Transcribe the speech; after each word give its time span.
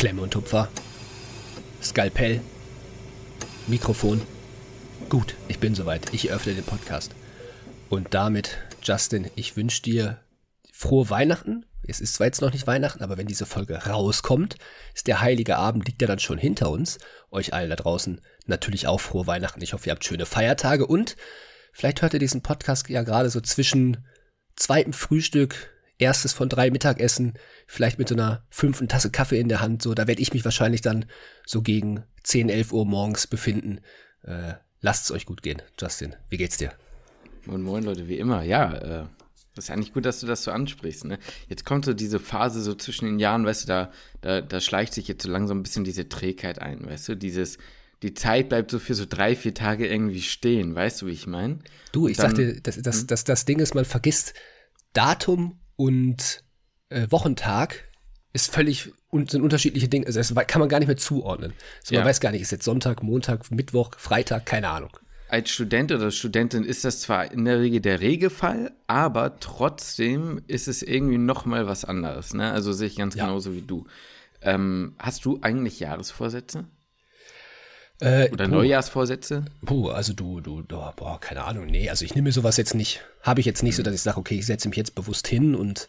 Klemme 0.00 0.22
und 0.22 0.30
Tupfer. 0.30 0.70
Skalpell. 1.82 2.40
Mikrofon. 3.66 4.22
Gut, 5.10 5.34
ich 5.46 5.58
bin 5.58 5.74
soweit. 5.74 6.14
Ich 6.14 6.30
öffne 6.30 6.54
den 6.54 6.64
Podcast. 6.64 7.14
Und 7.90 8.14
damit, 8.14 8.56
Justin, 8.82 9.30
ich 9.34 9.58
wünsche 9.58 9.82
dir 9.82 10.18
frohe 10.72 11.10
Weihnachten. 11.10 11.66
Es 11.86 12.00
ist 12.00 12.14
zwar 12.14 12.28
jetzt 12.28 12.40
noch 12.40 12.54
nicht 12.54 12.66
Weihnachten, 12.66 13.02
aber 13.02 13.18
wenn 13.18 13.26
diese 13.26 13.44
Folge 13.44 13.74
rauskommt, 13.74 14.56
ist 14.94 15.06
der 15.06 15.20
heilige 15.20 15.58
Abend, 15.58 15.86
liegt 15.86 16.00
ja 16.00 16.08
dann 16.08 16.18
schon 16.18 16.38
hinter 16.38 16.70
uns. 16.70 16.98
Euch 17.30 17.52
allen 17.52 17.68
da 17.68 17.76
draußen 17.76 18.22
natürlich 18.46 18.86
auch 18.86 19.02
frohe 19.02 19.26
Weihnachten. 19.26 19.60
Ich 19.60 19.74
hoffe, 19.74 19.90
ihr 19.90 19.92
habt 19.92 20.06
schöne 20.06 20.24
Feiertage 20.24 20.86
und 20.86 21.14
vielleicht 21.74 22.00
hört 22.00 22.14
ihr 22.14 22.20
diesen 22.20 22.40
Podcast 22.40 22.88
ja 22.88 23.02
gerade 23.02 23.28
so 23.28 23.42
zwischen 23.42 24.08
zweitem 24.56 24.94
Frühstück, 24.94 25.70
erstes 26.00 26.32
von 26.32 26.48
drei 26.48 26.70
Mittagessen, 26.70 27.34
vielleicht 27.66 27.98
mit 27.98 28.08
so 28.08 28.14
einer 28.14 28.44
fünften 28.50 28.88
Tasse 28.88 29.10
Kaffee 29.10 29.40
in 29.40 29.48
der 29.48 29.60
Hand. 29.60 29.82
So, 29.82 29.94
da 29.94 30.06
werde 30.06 30.22
ich 30.22 30.32
mich 30.32 30.44
wahrscheinlich 30.44 30.80
dann 30.80 31.06
so 31.46 31.62
gegen 31.62 32.04
10, 32.24 32.48
11 32.48 32.72
Uhr 32.72 32.86
morgens 32.86 33.26
befinden. 33.26 33.80
Äh, 34.22 34.54
lasst 34.80 35.04
es 35.04 35.12
euch 35.12 35.26
gut 35.26 35.42
gehen. 35.42 35.62
Justin, 35.80 36.16
wie 36.28 36.36
geht's 36.36 36.56
dir? 36.56 36.72
Moin, 37.46 37.62
moin, 37.62 37.84
Leute, 37.84 38.08
wie 38.08 38.18
immer. 38.18 38.42
Ja, 38.42 38.74
äh, 38.74 39.06
ist 39.56 39.70
eigentlich 39.70 39.92
gut, 39.92 40.04
dass 40.04 40.20
du 40.20 40.26
das 40.26 40.42
so 40.42 40.50
ansprichst. 40.50 41.04
Ne? 41.04 41.18
Jetzt 41.48 41.64
kommt 41.64 41.84
so 41.84 41.92
diese 41.92 42.18
Phase 42.18 42.62
so 42.62 42.74
zwischen 42.74 43.06
den 43.06 43.18
Jahren, 43.18 43.44
weißt 43.44 43.64
du, 43.64 43.66
da, 43.68 43.92
da, 44.20 44.40
da 44.40 44.60
schleicht 44.60 44.94
sich 44.94 45.08
jetzt 45.08 45.22
so 45.22 45.30
langsam 45.30 45.58
ein 45.58 45.62
bisschen 45.62 45.84
diese 45.84 46.08
Trägheit 46.08 46.60
ein, 46.60 46.86
weißt 46.86 47.08
du, 47.08 47.16
dieses, 47.16 47.58
die 48.02 48.14
Zeit 48.14 48.48
bleibt 48.48 48.70
so 48.70 48.78
für 48.78 48.94
so 48.94 49.04
drei, 49.08 49.36
vier 49.36 49.54
Tage 49.54 49.86
irgendwie 49.86 50.22
stehen, 50.22 50.74
weißt 50.74 51.02
du, 51.02 51.06
wie 51.06 51.12
ich 51.12 51.26
meine? 51.26 51.58
Du, 51.92 52.08
ich 52.08 52.16
dann, 52.16 52.28
sagte, 52.28 52.60
das, 52.60 52.80
das, 52.80 53.00
hm? 53.00 53.06
das, 53.08 53.24
das 53.24 53.44
Ding 53.44 53.58
ist, 53.58 53.74
man 53.74 53.84
vergisst 53.84 54.34
Datum 54.92 55.59
und 55.80 56.44
äh, 56.90 57.06
Wochentag 57.08 57.88
ist 58.34 58.52
völlig 58.52 58.92
und 59.08 59.30
sind 59.30 59.40
unterschiedliche 59.40 59.88
Dinge. 59.88 60.04
Also 60.04 60.18
das 60.18 60.46
kann 60.46 60.60
man 60.60 60.68
gar 60.68 60.78
nicht 60.78 60.88
mehr 60.88 60.98
zuordnen. 60.98 61.54
Also 61.80 61.94
man 61.94 62.02
ja. 62.02 62.04
weiß 62.04 62.20
gar 62.20 62.32
nicht, 62.32 62.42
ist 62.42 62.52
jetzt 62.52 62.64
Sonntag, 62.64 63.02
Montag, 63.02 63.50
Mittwoch, 63.50 63.92
Freitag, 63.96 64.44
keine 64.44 64.68
Ahnung 64.68 64.90
als 65.30 65.48
Student 65.50 65.92
oder 65.92 66.10
Studentin 66.10 66.64
ist 66.64 66.84
das 66.84 67.02
zwar 67.02 67.30
in 67.30 67.44
der 67.44 67.60
Regel 67.60 67.78
der 67.78 68.00
Regelfall, 68.00 68.72
aber 68.88 69.38
trotzdem 69.38 70.42
ist 70.48 70.66
es 70.66 70.82
irgendwie 70.82 71.18
noch 71.18 71.44
mal 71.44 71.68
was 71.68 71.84
anderes. 71.84 72.34
Ne? 72.34 72.50
Also 72.50 72.72
sehe 72.72 72.88
ich 72.88 72.96
ganz 72.96 73.14
ja. 73.14 73.26
genauso 73.26 73.54
wie 73.54 73.62
du. 73.62 73.86
Ähm, 74.42 74.96
hast 74.98 75.24
du 75.24 75.38
eigentlich 75.40 75.78
Jahresvorsätze? 75.78 76.64
Äh, 78.00 78.30
Oder 78.30 78.46
puh. 78.46 78.54
Neujahrsvorsätze? 78.54 79.44
Puh, 79.64 79.90
also 79.90 80.12
du, 80.12 80.40
du, 80.40 80.64
oh, 80.72 80.92
boah, 80.96 81.20
keine 81.20 81.44
Ahnung, 81.44 81.66
nee, 81.66 81.90
also 81.90 82.04
ich 82.04 82.14
nehme 82.14 82.28
mir 82.28 82.32
sowas 82.32 82.56
jetzt 82.56 82.74
nicht, 82.74 83.02
habe 83.22 83.40
ich 83.40 83.46
jetzt 83.46 83.62
nicht 83.62 83.74
mhm. 83.74 83.76
so, 83.76 83.82
dass 83.82 83.94
ich 83.94 84.02
sage, 84.02 84.18
okay, 84.18 84.38
ich 84.38 84.46
setze 84.46 84.68
mich 84.68 84.78
jetzt 84.78 84.94
bewusst 84.94 85.28
hin 85.28 85.54
und 85.54 85.88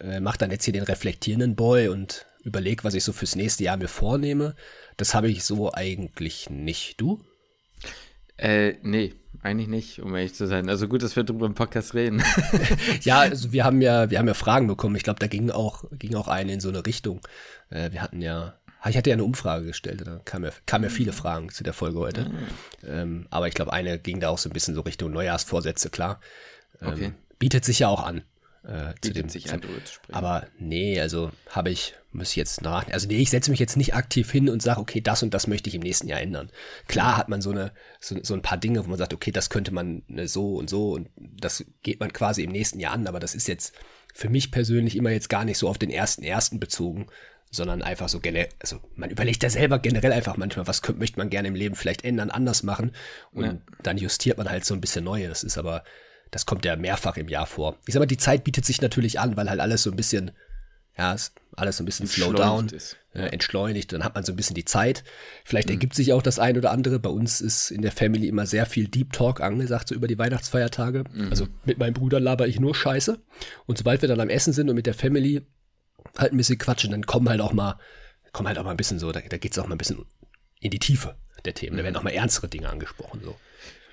äh, 0.00 0.20
mache 0.20 0.38
dann 0.38 0.50
jetzt 0.50 0.64
hier 0.64 0.72
den 0.72 0.82
reflektierenden 0.82 1.54
Boy 1.54 1.88
und 1.88 2.26
überlege, 2.42 2.84
was 2.84 2.94
ich 2.94 3.04
so 3.04 3.12
fürs 3.12 3.36
nächste 3.36 3.64
Jahr 3.64 3.76
mir 3.76 3.88
vornehme. 3.88 4.56
Das 4.96 5.14
habe 5.14 5.30
ich 5.30 5.44
so 5.44 5.72
eigentlich 5.72 6.50
nicht. 6.50 7.00
Du? 7.00 7.22
Äh, 8.36 8.74
nee, 8.82 9.14
eigentlich 9.42 9.68
nicht, 9.68 10.00
um 10.00 10.14
ehrlich 10.14 10.34
zu 10.34 10.46
sein. 10.46 10.68
Also 10.68 10.88
gut, 10.88 11.02
dass 11.02 11.16
wir 11.16 11.24
drüber 11.24 11.46
im 11.46 11.54
Podcast 11.54 11.94
reden. 11.94 12.22
ja, 13.02 13.20
also 13.20 13.52
wir 13.52 13.64
haben 13.64 13.80
ja, 13.80 14.10
wir 14.10 14.18
haben 14.18 14.28
ja 14.28 14.34
Fragen 14.34 14.66
bekommen. 14.66 14.96
Ich 14.96 15.04
glaube, 15.04 15.20
da 15.20 15.26
ging 15.26 15.50
auch, 15.50 15.84
ging 15.92 16.14
auch 16.14 16.28
eine 16.28 16.52
in 16.52 16.60
so 16.60 16.68
eine 16.68 16.84
Richtung. 16.84 17.20
Äh, 17.70 17.92
wir 17.92 18.02
hatten 18.02 18.20
ja, 18.20 18.58
ich 18.90 18.96
hatte 18.96 19.10
ja 19.10 19.14
eine 19.14 19.24
Umfrage 19.24 19.66
gestellt, 19.66 20.02
da 20.04 20.20
kamen 20.24 20.44
ja, 20.46 20.50
kamen 20.66 20.84
ja 20.84 20.90
viele 20.90 21.12
Fragen 21.12 21.50
zu 21.50 21.62
der 21.64 21.72
Folge 21.72 21.98
heute. 21.98 22.24
Mhm. 22.24 22.38
Ähm, 22.86 23.26
aber 23.30 23.48
ich 23.48 23.54
glaube, 23.54 23.72
eine 23.72 23.98
ging 23.98 24.20
da 24.20 24.28
auch 24.28 24.38
so 24.38 24.48
ein 24.48 24.52
bisschen 24.52 24.74
so 24.74 24.80
Richtung 24.80 25.12
Neujahrsvorsätze, 25.12 25.90
klar. 25.90 26.20
Ähm, 26.80 26.88
okay. 26.88 27.12
Bietet 27.38 27.64
sich 27.64 27.80
ja 27.80 27.88
auch 27.88 28.04
an 28.04 28.22
äh, 28.64 28.94
zu 29.00 29.12
dem. 29.12 29.28
Sich 29.28 29.52
an, 29.52 29.60
aber 30.10 30.46
nee, 30.58 31.00
also 31.00 31.32
habe 31.48 31.70
ich, 31.70 31.94
muss 32.12 32.30
ich 32.30 32.36
jetzt 32.36 32.62
nach. 32.62 32.88
Also 32.92 33.08
nee, 33.08 33.18
ich 33.18 33.30
setze 33.30 33.50
mich 33.50 33.60
jetzt 33.60 33.76
nicht 33.76 33.94
aktiv 33.94 34.30
hin 34.30 34.48
und 34.48 34.62
sage, 34.62 34.80
okay, 34.80 35.00
das 35.00 35.22
und 35.22 35.34
das 35.34 35.46
möchte 35.46 35.68
ich 35.68 35.74
im 35.74 35.82
nächsten 35.82 36.08
Jahr 36.08 36.20
ändern. 36.20 36.50
Klar 36.86 37.16
hat 37.16 37.28
man 37.28 37.42
so 37.42 37.50
eine, 37.50 37.72
so, 38.00 38.16
so 38.22 38.34
ein 38.34 38.42
paar 38.42 38.58
Dinge, 38.58 38.84
wo 38.84 38.88
man 38.88 38.98
sagt, 38.98 39.14
okay, 39.14 39.32
das 39.32 39.50
könnte 39.50 39.72
man 39.72 40.02
ne, 40.06 40.28
so 40.28 40.56
und 40.56 40.70
so 40.70 40.92
und 40.92 41.08
das 41.16 41.64
geht 41.82 42.00
man 42.00 42.12
quasi 42.12 42.44
im 42.44 42.52
nächsten 42.52 42.78
Jahr 42.78 42.92
an, 42.92 43.06
aber 43.06 43.20
das 43.20 43.34
ist 43.34 43.48
jetzt 43.48 43.74
für 44.14 44.28
mich 44.28 44.50
persönlich 44.50 44.96
immer 44.96 45.10
jetzt 45.10 45.28
gar 45.28 45.44
nicht 45.44 45.58
so 45.58 45.68
auf 45.68 45.78
den 45.78 45.90
ersten 45.90 46.22
ersten 46.22 46.60
bezogen, 46.60 47.06
sondern 47.52 47.82
einfach 47.82 48.08
so 48.08 48.18
generell, 48.18 48.48
also 48.58 48.80
man 48.96 49.10
überlegt 49.10 49.44
ja 49.44 49.50
selber 49.50 49.78
generell 49.78 50.12
einfach 50.12 50.36
manchmal, 50.36 50.66
was 50.66 50.82
könnte, 50.82 50.98
möchte 50.98 51.18
man 51.18 51.30
gerne 51.30 51.48
im 51.48 51.54
Leben 51.54 51.76
vielleicht 51.76 52.04
ändern, 52.04 52.30
anders 52.30 52.64
machen 52.64 52.92
und 53.30 53.44
ja. 53.44 53.58
dann 53.84 53.98
justiert 53.98 54.38
man 54.38 54.50
halt 54.50 54.64
so 54.64 54.74
ein 54.74 54.80
bisschen 54.80 55.04
neue. 55.04 55.28
Das 55.28 55.44
ist 55.44 55.58
aber 55.58 55.84
das 56.32 56.46
kommt 56.46 56.64
ja 56.64 56.74
mehrfach 56.76 57.16
im 57.18 57.28
Jahr 57.28 57.46
vor. 57.46 57.76
Ich 57.86 57.92
sag 57.92 58.00
mal, 58.00 58.06
die 58.06 58.16
Zeit 58.16 58.42
bietet 58.42 58.64
sich 58.64 58.80
natürlich 58.80 59.20
an, 59.20 59.36
weil 59.36 59.50
halt 59.50 59.60
alles 59.60 59.82
so 59.82 59.90
ein 59.90 59.96
bisschen, 59.96 60.32
ja, 60.96 61.14
alles 61.56 61.76
so 61.76 61.82
ein 61.82 61.86
bisschen 61.86 62.06
slow 62.06 62.32
down, 62.32 62.68
äh, 63.12 63.26
entschleunigt. 63.26 63.92
Dann 63.92 64.02
hat 64.02 64.14
man 64.14 64.24
so 64.24 64.32
ein 64.32 64.36
bisschen 64.36 64.54
die 64.54 64.64
Zeit. 64.64 65.04
Vielleicht 65.44 65.68
mhm. 65.68 65.74
ergibt 65.74 65.94
sich 65.94 66.14
auch 66.14 66.22
das 66.22 66.38
ein 66.38 66.56
oder 66.56 66.70
andere. 66.70 66.98
Bei 66.98 67.10
uns 67.10 67.42
ist 67.42 67.70
in 67.70 67.82
der 67.82 67.92
Family 67.92 68.28
immer 68.28 68.46
sehr 68.46 68.64
viel 68.64 68.88
Deep 68.88 69.12
Talk 69.12 69.42
angesagt, 69.42 69.88
so 69.88 69.94
über 69.94 70.08
die 70.08 70.18
Weihnachtsfeiertage. 70.18 71.04
Mhm. 71.12 71.28
Also 71.28 71.48
mit 71.66 71.76
meinem 71.76 71.92
Bruder 71.92 72.18
laber 72.18 72.48
ich 72.48 72.58
nur 72.58 72.74
Scheiße. 72.74 73.18
Und 73.66 73.76
sobald 73.76 74.00
wir 74.00 74.08
dann 74.08 74.20
am 74.20 74.30
Essen 74.30 74.54
sind 74.54 74.70
und 74.70 74.76
mit 74.76 74.86
der 74.86 74.94
Family 74.94 75.42
halt 76.18 76.32
ein 76.32 76.36
bisschen 76.36 76.58
quatschen, 76.58 76.90
dann 76.90 77.06
kommen 77.06 77.28
halt 77.28 77.40
auch 77.40 77.52
mal, 77.52 77.78
kommen 78.32 78.48
halt 78.48 78.58
auch 78.58 78.64
mal 78.64 78.70
ein 78.70 78.76
bisschen 78.76 78.98
so, 78.98 79.12
da, 79.12 79.20
da 79.20 79.38
geht's 79.38 79.58
auch 79.58 79.66
mal 79.66 79.74
ein 79.74 79.78
bisschen 79.78 80.04
in 80.60 80.70
die 80.70 80.78
Tiefe 80.78 81.16
der 81.44 81.54
Themen. 81.54 81.76
Da 81.76 81.84
werden 81.84 81.96
auch 81.96 82.02
mal 82.02 82.10
ernstere 82.10 82.48
Dinge 82.48 82.68
angesprochen, 82.68 83.20
so. 83.24 83.36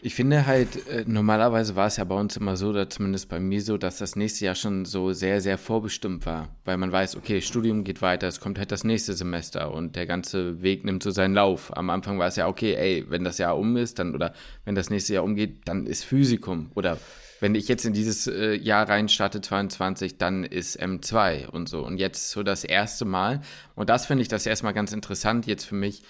Ich 0.01 0.15
finde 0.15 0.45
halt, 0.45 0.87
äh, 0.87 1.03
normalerweise 1.05 1.75
war 1.75 1.87
es 1.87 1.97
ja 1.97 2.05
bei 2.05 2.15
uns 2.15 2.37
immer 2.37 2.55
so, 2.55 2.69
oder 2.69 2.89
zumindest 2.89 3.27
bei 3.27 3.39
mir 3.41 3.61
so, 3.61 3.77
dass 3.77 3.97
das 3.97 4.15
nächste 4.15 4.45
Jahr 4.45 4.55
schon 4.55 4.85
so 4.85 5.11
sehr, 5.11 5.41
sehr 5.41 5.57
vorbestimmt 5.57 6.25
war. 6.25 6.55
Weil 6.63 6.77
man 6.77 6.89
weiß, 6.89 7.17
okay, 7.17 7.41
Studium 7.41 7.83
geht 7.83 8.01
weiter, 8.01 8.27
es 8.27 8.39
kommt 8.39 8.59
halt 8.59 8.71
das 8.71 8.85
nächste 8.85 9.13
Semester 9.13 9.73
und 9.73 9.97
der 9.97 10.05
ganze 10.05 10.61
Weg 10.61 10.85
nimmt 10.85 11.03
so 11.03 11.11
seinen 11.11 11.33
Lauf. 11.33 11.75
Am 11.75 11.89
Anfang 11.89 12.17
war 12.17 12.27
es 12.27 12.37
ja, 12.37 12.47
okay, 12.47 12.75
ey, 12.75 13.05
wenn 13.09 13.25
das 13.25 13.39
Jahr 13.39 13.57
um 13.57 13.75
ist, 13.75 13.99
dann, 13.99 14.15
oder 14.15 14.33
wenn 14.63 14.73
das 14.73 14.89
nächste 14.89 15.15
Jahr 15.15 15.25
umgeht, 15.25 15.67
dann 15.67 15.85
ist 15.85 16.05
Physikum. 16.05 16.71
Oder 16.75 16.97
wenn 17.39 17.55
ich 17.55 17.67
jetzt 17.67 17.85
in 17.85 17.93
dieses 17.93 18.27
äh, 18.27 18.53
Jahr 18.55 18.87
rein 18.87 19.09
starte, 19.09 19.41
22, 19.41 20.17
dann 20.17 20.43
ist 20.43 20.81
M2 20.81 21.47
und 21.47 21.69
so. 21.69 21.85
Und 21.85 21.97
jetzt 21.97 22.31
so 22.31 22.43
das 22.43 22.63
erste 22.63 23.05
Mal. 23.05 23.41
Und 23.75 23.89
das 23.89 24.05
finde 24.05 24.21
ich 24.21 24.27
das 24.27 24.45
erstmal 24.45 24.73
ganz 24.73 24.91
interessant 24.91 25.47
jetzt 25.47 25.65
für 25.65 25.75
mich 25.75 26.03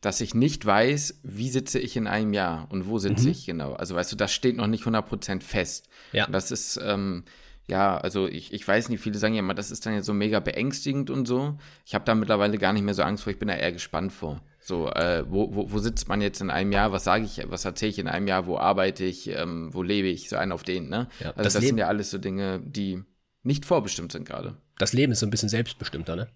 dass 0.00 0.20
ich 0.20 0.34
nicht 0.34 0.64
weiß, 0.64 1.20
wie 1.22 1.50
sitze 1.50 1.78
ich 1.78 1.96
in 1.96 2.06
einem 2.06 2.32
Jahr 2.32 2.66
und 2.70 2.88
wo 2.88 2.98
sitze 2.98 3.24
mhm. 3.24 3.32
ich 3.32 3.46
genau. 3.46 3.74
Also 3.74 3.94
weißt 3.94 4.10
du, 4.12 4.16
das 4.16 4.32
steht 4.32 4.56
noch 4.56 4.66
nicht 4.66 4.84
100% 4.84 5.42
fest. 5.42 5.88
Ja. 6.12 6.26
Und 6.26 6.32
das 6.32 6.50
ist, 6.50 6.80
ähm, 6.82 7.24
ja, 7.70 7.96
also 7.96 8.26
ich, 8.26 8.52
ich 8.52 8.66
weiß 8.66 8.88
nicht, 8.88 9.00
viele 9.00 9.18
sagen 9.18 9.34
ja 9.34 9.40
immer, 9.40 9.54
das 9.54 9.70
ist 9.70 9.86
dann 9.86 9.94
ja 9.94 10.02
so 10.02 10.12
mega 10.12 10.40
beängstigend 10.40 11.08
und 11.08 11.26
so. 11.26 11.56
Ich 11.84 11.94
habe 11.94 12.04
da 12.04 12.14
mittlerweile 12.14 12.58
gar 12.58 12.72
nicht 12.72 12.82
mehr 12.82 12.94
so 12.94 13.02
Angst 13.02 13.24
vor, 13.24 13.32
ich 13.32 13.38
bin 13.38 13.48
da 13.48 13.54
eher 13.54 13.72
gespannt 13.72 14.12
vor. 14.12 14.42
So, 14.60 14.88
äh, 14.90 15.24
wo, 15.28 15.54
wo, 15.54 15.72
wo 15.72 15.78
sitzt 15.78 16.08
man 16.08 16.20
jetzt 16.20 16.40
in 16.40 16.50
einem 16.50 16.72
Jahr? 16.72 16.92
Was 16.92 17.04
sage 17.04 17.24
ich, 17.24 17.42
was 17.48 17.64
erzähle 17.64 17.90
ich 17.90 17.98
in 17.98 18.08
einem 18.08 18.26
Jahr? 18.26 18.46
Wo 18.46 18.58
arbeite 18.58 19.04
ich? 19.04 19.28
Ähm, 19.28 19.70
wo 19.72 19.82
lebe 19.82 20.08
ich? 20.08 20.28
So 20.28 20.36
einen 20.36 20.52
auf 20.52 20.64
den, 20.64 20.88
ne? 20.88 21.08
Ja, 21.20 21.28
also 21.28 21.42
das, 21.42 21.52
das 21.54 21.64
sind 21.64 21.78
ja 21.78 21.86
alles 21.86 22.10
so 22.10 22.18
Dinge, 22.18 22.60
die 22.62 23.02
nicht 23.42 23.64
vorbestimmt 23.64 24.12
sind 24.12 24.26
gerade. 24.26 24.58
Das 24.78 24.92
Leben 24.92 25.12
ist 25.12 25.20
so 25.20 25.26
ein 25.26 25.30
bisschen 25.30 25.48
selbstbestimmter, 25.48 26.16
ne? 26.16 26.28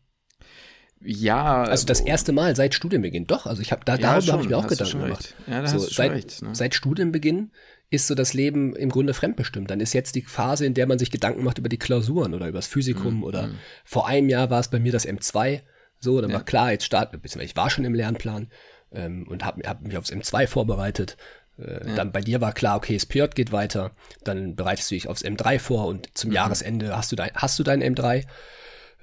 Ja. 1.00 1.64
Also 1.64 1.86
das 1.86 2.00
erste 2.00 2.32
Mal 2.32 2.56
seit 2.56 2.74
Studienbeginn. 2.74 3.26
Doch, 3.26 3.46
also 3.46 3.60
ich 3.60 3.72
habe 3.72 3.82
da, 3.84 3.98
darüber 3.98 4.32
habe 4.32 4.42
ich 4.42 4.48
mir 4.48 4.56
auch 4.56 4.66
Gedanken 4.66 5.00
gemacht. 5.00 5.34
Ja, 5.46 5.60
da 5.60 5.68
so, 5.68 5.76
hast 5.76 5.90
du 5.90 5.94
seit, 5.94 6.12
recht, 6.12 6.42
ne? 6.42 6.54
seit 6.54 6.74
Studienbeginn 6.74 7.50
ist 7.94 8.06
so 8.06 8.14
das 8.14 8.34
Leben 8.34 8.74
im 8.76 8.90
Grunde 8.90 9.14
fremdbestimmt. 9.14 9.70
Dann 9.70 9.80
ist 9.80 9.92
jetzt 9.92 10.14
die 10.14 10.22
Phase, 10.22 10.66
in 10.66 10.74
der 10.74 10.86
man 10.86 10.98
sich 10.98 11.10
Gedanken 11.10 11.44
macht 11.44 11.58
über 11.58 11.68
die 11.68 11.78
Klausuren 11.78 12.34
oder 12.34 12.48
über 12.48 12.58
das 12.58 12.66
Physikum 12.66 13.16
mhm. 13.16 13.24
oder 13.24 13.46
mhm. 13.48 13.58
vor 13.84 14.06
einem 14.06 14.28
Jahr 14.28 14.50
war 14.50 14.60
es 14.60 14.68
bei 14.68 14.78
mir 14.78 14.92
das 14.92 15.06
M2. 15.06 15.60
So, 16.00 16.20
dann 16.20 16.30
ja. 16.30 16.36
war 16.36 16.44
klar, 16.44 16.72
jetzt 16.72 16.84
starten, 16.84 17.20
beziehungsweise 17.20 17.50
ich 17.50 17.56
war 17.56 17.70
schon 17.70 17.84
im 17.84 17.94
Lernplan 17.94 18.50
ähm, 18.92 19.26
und 19.28 19.44
habe 19.44 19.66
hab 19.68 19.82
mich 19.82 19.96
aufs 19.96 20.12
M2 20.12 20.46
vorbereitet. 20.46 21.16
Äh, 21.58 21.88
ja. 21.88 21.94
Dann 21.94 22.12
bei 22.12 22.20
dir 22.20 22.40
war 22.40 22.52
klar, 22.52 22.76
okay, 22.76 22.94
das 22.94 23.06
PJ 23.06 23.24
geht 23.34 23.52
weiter. 23.52 23.92
Dann 24.24 24.56
bereitest 24.56 24.90
du 24.90 24.94
dich 24.96 25.08
aufs 25.08 25.24
M3 25.24 25.58
vor 25.58 25.86
und 25.86 26.16
zum 26.16 26.30
mhm. 26.30 26.36
Jahresende 26.36 26.96
hast 26.96 27.12
du 27.12 27.16
dein, 27.16 27.30
hast 27.34 27.58
du 27.58 27.62
dein 27.62 27.82
M3 27.82 28.24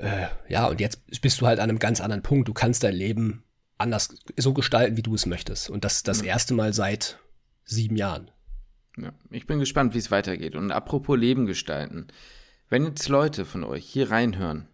äh, 0.02 0.28
ja, 0.50 0.68
und 0.68 0.82
jetzt 0.82 1.00
bist 1.22 1.40
du 1.42 1.48
halt 1.48 1.60
an 1.60 1.70
einem 1.70 1.80
ganz 1.80 2.02
anderen 2.02 2.24
Punkt. 2.24 2.48
Du 2.48 2.54
kannst 2.54 2.84
dein 2.84 2.96
Leben 2.96 3.44
anders 3.78 4.16
so 4.36 4.54
gestalten, 4.54 4.98
wie 4.98 5.04
du 5.04 5.14
es 5.14 5.26
möchtest. 5.26 5.70
Und 5.70 5.86
das 5.86 6.04
das 6.04 6.22
ja. 6.22 6.28
erste 6.28 6.54
Mal 6.54 6.74
seit 6.74 7.20
sieben 7.66 7.96
Jahren. 7.96 8.32
Ja, 8.98 9.14
ich 9.30 9.48
bin 9.48 9.60
gespannt, 9.60 9.94
wie 9.94 10.00
es 10.00 10.12
weitergeht. 10.12 10.56
Und 10.56 10.72
apropos 10.72 11.18
Leben 11.18 11.46
gestalten. 11.46 12.08
Wenn 12.70 12.86
jetzt 12.86 13.10
Leute 13.10 13.46
von 13.46 13.64
euch 13.64 13.86
hier 13.86 14.12
reinhören 14.12 14.68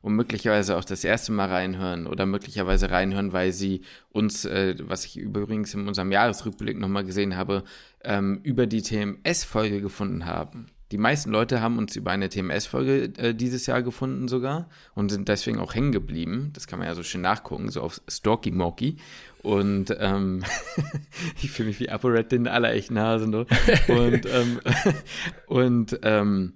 und 0.00 0.14
möglicherweise 0.14 0.76
auch 0.76 0.84
das 0.84 1.04
erste 1.04 1.32
Mal 1.32 1.48
reinhören 1.48 2.06
oder 2.06 2.26
möglicherweise 2.26 2.90
reinhören, 2.90 3.32
weil 3.32 3.52
sie 3.52 3.82
uns, 4.10 4.44
äh, 4.44 4.76
was 4.80 5.04
ich 5.04 5.16
übrigens 5.16 5.74
in 5.74 5.88
unserem 5.88 6.12
Jahresrückblick 6.12 6.78
nochmal 6.78 7.04
gesehen 7.04 7.36
habe, 7.36 7.64
ähm, 8.04 8.40
über 8.42 8.66
die 8.66 8.82
TMS-Folge 8.82 9.80
gefunden 9.80 10.26
haben, 10.26 10.66
die 10.90 10.98
meisten 10.98 11.30
Leute 11.30 11.60
haben 11.60 11.78
uns 11.78 11.96
über 11.96 12.10
eine 12.10 12.28
TMS-Folge 12.28 13.12
äh, 13.18 13.34
dieses 13.34 13.66
Jahr 13.66 13.82
gefunden 13.82 14.26
sogar 14.26 14.68
und 14.94 15.10
sind 15.10 15.28
deswegen 15.28 15.58
auch 15.58 15.74
hängen 15.74 15.92
geblieben. 15.92 16.50
Das 16.54 16.66
kann 16.66 16.78
man 16.78 16.88
ja 16.88 16.94
so 16.94 17.02
schön 17.02 17.20
nachgucken, 17.20 17.70
so 17.70 17.82
auf 17.82 18.00
Stalky 18.08 18.50
Mocky. 18.50 18.96
Und 19.42 19.94
ähm, 20.00 20.44
ich 21.42 21.50
fühle 21.50 21.68
mich 21.68 21.80
wie 21.80 21.90
ApoRed 21.90 22.32
in 22.32 22.48
aller 22.48 22.72
echten 22.72 22.98
Hasen. 22.98 23.34
Und, 23.34 23.48
ähm, 23.88 24.60
und 25.46 26.00
ähm, 26.02 26.54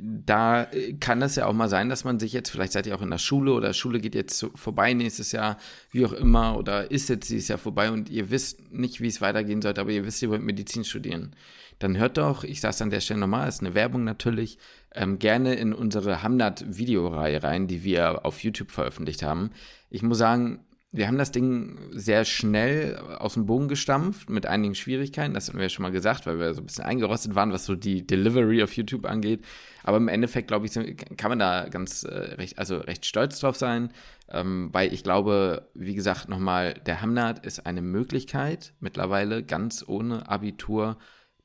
da 0.00 0.66
kann 1.00 1.22
es 1.22 1.36
ja 1.36 1.46
auch 1.46 1.52
mal 1.52 1.68
sein, 1.68 1.88
dass 1.88 2.04
man 2.04 2.20
sich 2.20 2.32
jetzt, 2.32 2.50
vielleicht 2.50 2.72
seid 2.72 2.86
ihr 2.86 2.94
auch 2.94 3.02
in 3.02 3.10
der 3.10 3.18
Schule 3.18 3.52
oder 3.52 3.72
Schule 3.72 4.00
geht 4.00 4.14
jetzt 4.14 4.46
vorbei 4.54 4.92
nächstes 4.92 5.32
Jahr, 5.32 5.56
wie 5.90 6.04
auch 6.04 6.12
immer, 6.12 6.58
oder 6.58 6.90
ist 6.90 7.08
jetzt 7.08 7.30
dieses 7.30 7.48
Jahr 7.48 7.58
vorbei 7.58 7.90
und 7.90 8.10
ihr 8.10 8.30
wisst 8.30 8.70
nicht, 8.70 9.00
wie 9.00 9.08
es 9.08 9.20
weitergehen 9.20 9.62
sollte, 9.62 9.80
aber 9.80 9.90
ihr 9.90 10.04
wisst, 10.04 10.22
ihr 10.22 10.28
wollt 10.28 10.42
Medizin 10.42 10.84
studieren. 10.84 11.34
Dann 11.78 11.96
hört 11.96 12.18
doch, 12.18 12.44
ich 12.44 12.60
sage 12.60 12.74
es 12.74 12.82
an 12.82 12.90
der 12.90 13.00
Stelle 13.00 13.20
nochmal, 13.20 13.48
ist 13.48 13.60
eine 13.60 13.74
Werbung 13.74 14.04
natürlich, 14.04 14.58
ähm, 14.94 15.18
gerne 15.18 15.54
in 15.54 15.72
unsere 15.72 16.22
Hamnat-Videoreihe 16.22 17.42
rein, 17.42 17.66
die 17.68 17.84
wir 17.84 18.24
auf 18.24 18.42
YouTube 18.42 18.70
veröffentlicht 18.70 19.22
haben. 19.22 19.50
Ich 19.90 20.02
muss 20.02 20.18
sagen, 20.18 20.60
wir 20.90 21.06
haben 21.06 21.18
das 21.18 21.32
Ding 21.32 21.78
sehr 21.92 22.24
schnell 22.24 22.96
aus 22.96 23.34
dem 23.34 23.44
Bogen 23.44 23.68
gestampft, 23.68 24.30
mit 24.30 24.46
einigen 24.46 24.74
Schwierigkeiten. 24.74 25.34
Das 25.34 25.46
hatten 25.46 25.58
wir 25.58 25.64
ja 25.64 25.68
schon 25.68 25.82
mal 25.82 25.92
gesagt, 25.92 26.26
weil 26.26 26.38
wir 26.38 26.54
so 26.54 26.62
ein 26.62 26.66
bisschen 26.66 26.84
eingerostet 26.84 27.34
waren, 27.34 27.52
was 27.52 27.66
so 27.66 27.74
die 27.74 28.06
Delivery 28.06 28.62
auf 28.62 28.72
YouTube 28.72 29.04
angeht. 29.04 29.44
Aber 29.82 29.98
im 29.98 30.08
Endeffekt, 30.08 30.48
glaube 30.48 30.64
ich, 30.64 30.72
kann 30.72 31.28
man 31.28 31.38
da 31.38 31.68
ganz 31.68 32.04
äh, 32.04 32.14
recht, 32.36 32.58
also 32.58 32.78
recht 32.78 33.04
stolz 33.04 33.38
drauf 33.38 33.56
sein, 33.56 33.90
ähm, 34.30 34.70
weil 34.72 34.92
ich 34.94 35.04
glaube, 35.04 35.68
wie 35.74 35.94
gesagt, 35.94 36.30
nochmal, 36.30 36.74
der 36.86 37.02
Hamnat 37.02 37.44
ist 37.44 37.66
eine 37.66 37.82
Möglichkeit, 37.82 38.72
mittlerweile 38.80 39.42
ganz 39.42 39.84
ohne 39.86 40.26
Abitur 40.30 40.96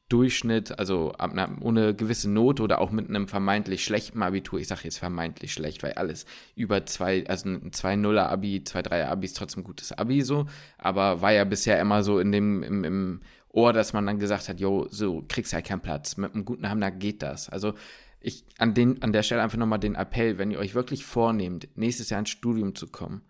Durchschnitt, 0.09 0.77
also 0.77 1.13
ohne 1.61 1.95
gewisse 1.95 2.29
Note 2.29 2.61
oder 2.61 2.81
auch 2.81 2.91
mit 2.91 3.09
einem 3.09 3.27
vermeintlich 3.27 3.83
schlechten 3.83 4.21
Abitur, 4.21 4.59
ich 4.59 4.67
sage 4.67 4.81
jetzt 4.83 4.99
vermeintlich 4.99 5.53
schlecht, 5.53 5.81
weil 5.81 5.93
alles 5.93 6.25
über 6.55 6.85
zwei, 6.85 7.25
also 7.27 7.49
ein 7.49 7.71
2-0er 7.71 8.27
Abi, 8.27 8.63
2-3er 8.65 9.05
Abi 9.05 9.25
ist 9.25 9.37
trotzdem 9.37 9.61
ein 9.61 9.65
gutes 9.65 9.91
Abi 9.91 10.21
so, 10.21 10.45
aber 10.77 11.21
war 11.21 11.31
ja 11.31 11.45
bisher 11.45 11.79
immer 11.79 12.03
so 12.03 12.19
in 12.19 12.31
dem, 12.31 12.61
im, 12.63 12.83
im 12.83 13.19
Ohr, 13.49 13.71
dass 13.71 13.93
man 13.93 14.05
dann 14.05 14.19
gesagt 14.19 14.49
hat, 14.49 14.59
jo, 14.59 14.87
so 14.89 15.23
kriegst 15.27 15.53
halt 15.53 15.65
keinen 15.65 15.81
Platz, 15.81 16.17
mit 16.17 16.33
einem 16.33 16.45
guten 16.45 16.69
Hamner 16.69 16.91
geht 16.91 17.21
das. 17.21 17.49
Also 17.49 17.73
ich 18.19 18.45
an, 18.57 18.73
den, 18.73 19.01
an 19.03 19.13
der 19.13 19.23
Stelle 19.23 19.41
einfach 19.41 19.57
nochmal 19.57 19.79
den 19.79 19.95
Appell, 19.95 20.37
wenn 20.37 20.51
ihr 20.51 20.59
euch 20.59 20.75
wirklich 20.75 21.05
vornehmt, 21.05 21.67
nächstes 21.75 22.09
Jahr 22.09 22.19
ins 22.19 22.29
Studium 22.29 22.73
zu 22.73 22.87
kommen, 22.87 23.21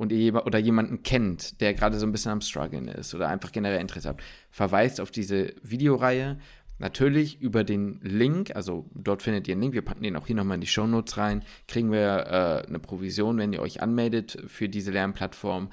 und 0.00 0.12
ihr 0.12 0.46
oder 0.46 0.58
jemanden 0.58 1.02
kennt, 1.02 1.60
der 1.60 1.74
gerade 1.74 1.98
so 1.98 2.06
ein 2.06 2.12
bisschen 2.12 2.32
am 2.32 2.40
Struggeln 2.40 2.88
ist 2.88 3.14
oder 3.14 3.28
einfach 3.28 3.52
generell 3.52 3.82
Interesse 3.82 4.08
habt, 4.08 4.22
verweist 4.50 4.98
auf 4.98 5.10
diese 5.10 5.52
Videoreihe. 5.62 6.38
Natürlich 6.78 7.38
über 7.42 7.64
den 7.64 8.00
Link, 8.00 8.56
also 8.56 8.86
dort 8.94 9.20
findet 9.20 9.46
ihr 9.46 9.52
einen 9.52 9.60
Link, 9.60 9.74
wir 9.74 9.82
packen 9.82 10.02
den 10.02 10.16
auch 10.16 10.26
hier 10.26 10.36
nochmal 10.36 10.54
in 10.54 10.62
die 10.62 10.66
Show 10.66 10.86
Notes 10.86 11.18
rein, 11.18 11.44
kriegen 11.68 11.92
wir 11.92 12.00
äh, 12.00 12.66
eine 12.66 12.78
Provision, 12.78 13.36
wenn 13.36 13.52
ihr 13.52 13.60
euch 13.60 13.82
anmeldet 13.82 14.42
für 14.46 14.70
diese 14.70 14.90
Lernplattform. 14.90 15.68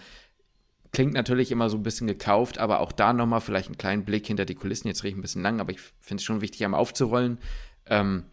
Klingt 0.91 1.13
natürlich 1.13 1.49
immer 1.53 1.69
so 1.69 1.77
ein 1.77 1.83
bisschen 1.83 2.07
gekauft, 2.07 2.57
aber 2.57 2.81
auch 2.81 2.91
da 2.91 3.13
nochmal 3.13 3.39
vielleicht 3.39 3.69
einen 3.69 3.77
kleinen 3.77 4.03
Blick 4.03 4.27
hinter 4.27 4.43
die 4.43 4.55
Kulissen. 4.55 4.89
Jetzt 4.89 5.03
rede 5.03 5.11
ich 5.11 5.17
ein 5.17 5.21
bisschen 5.21 5.41
lang, 5.41 5.61
aber 5.61 5.71
ich 5.71 5.79
finde 6.01 6.19
es 6.19 6.25
schon 6.25 6.41
wichtig, 6.41 6.65
einmal 6.65 6.81
aufzurollen. 6.81 7.37
Ähm, 7.85 8.25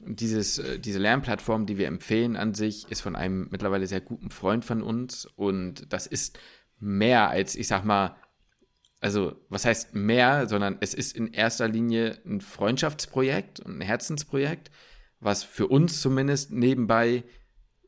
dieses, 0.00 0.58
äh, 0.58 0.78
diese 0.78 0.98
Lernplattform, 0.98 1.66
die 1.66 1.78
wir 1.78 1.86
empfehlen 1.86 2.36
an 2.36 2.54
sich, 2.54 2.90
ist 2.90 3.00
von 3.00 3.16
einem 3.16 3.48
mittlerweile 3.50 3.86
sehr 3.86 4.00
guten 4.00 4.30
Freund 4.30 4.64
von 4.64 4.82
uns 4.82 5.26
und 5.36 5.92
das 5.92 6.06
ist 6.06 6.38
mehr 6.78 7.28
als, 7.30 7.56
ich 7.56 7.68
sag 7.68 7.84
mal, 7.84 8.16
also 9.00 9.36
was 9.48 9.64
heißt 9.64 9.94
mehr, 9.94 10.48
sondern 10.48 10.78
es 10.80 10.94
ist 10.94 11.16
in 11.16 11.32
erster 11.32 11.68
Linie 11.68 12.18
ein 12.24 12.40
Freundschaftsprojekt 12.40 13.60
und 13.60 13.78
ein 13.78 13.80
Herzensprojekt, 13.80 14.70
was 15.20 15.44
für 15.44 15.66
uns 15.66 16.00
zumindest 16.00 16.52
nebenbei 16.52 17.24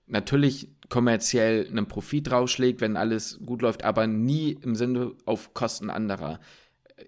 natürlich 0.06 0.76
kommerziell 0.88 1.68
einen 1.68 1.86
Profit 1.86 2.30
rausschlägt, 2.32 2.80
wenn 2.80 2.96
alles 2.96 3.40
gut 3.44 3.62
läuft, 3.62 3.84
aber 3.84 4.06
nie 4.06 4.52
im 4.62 4.74
Sinne 4.74 5.12
auf 5.24 5.54
Kosten 5.54 5.90
anderer. 5.90 6.40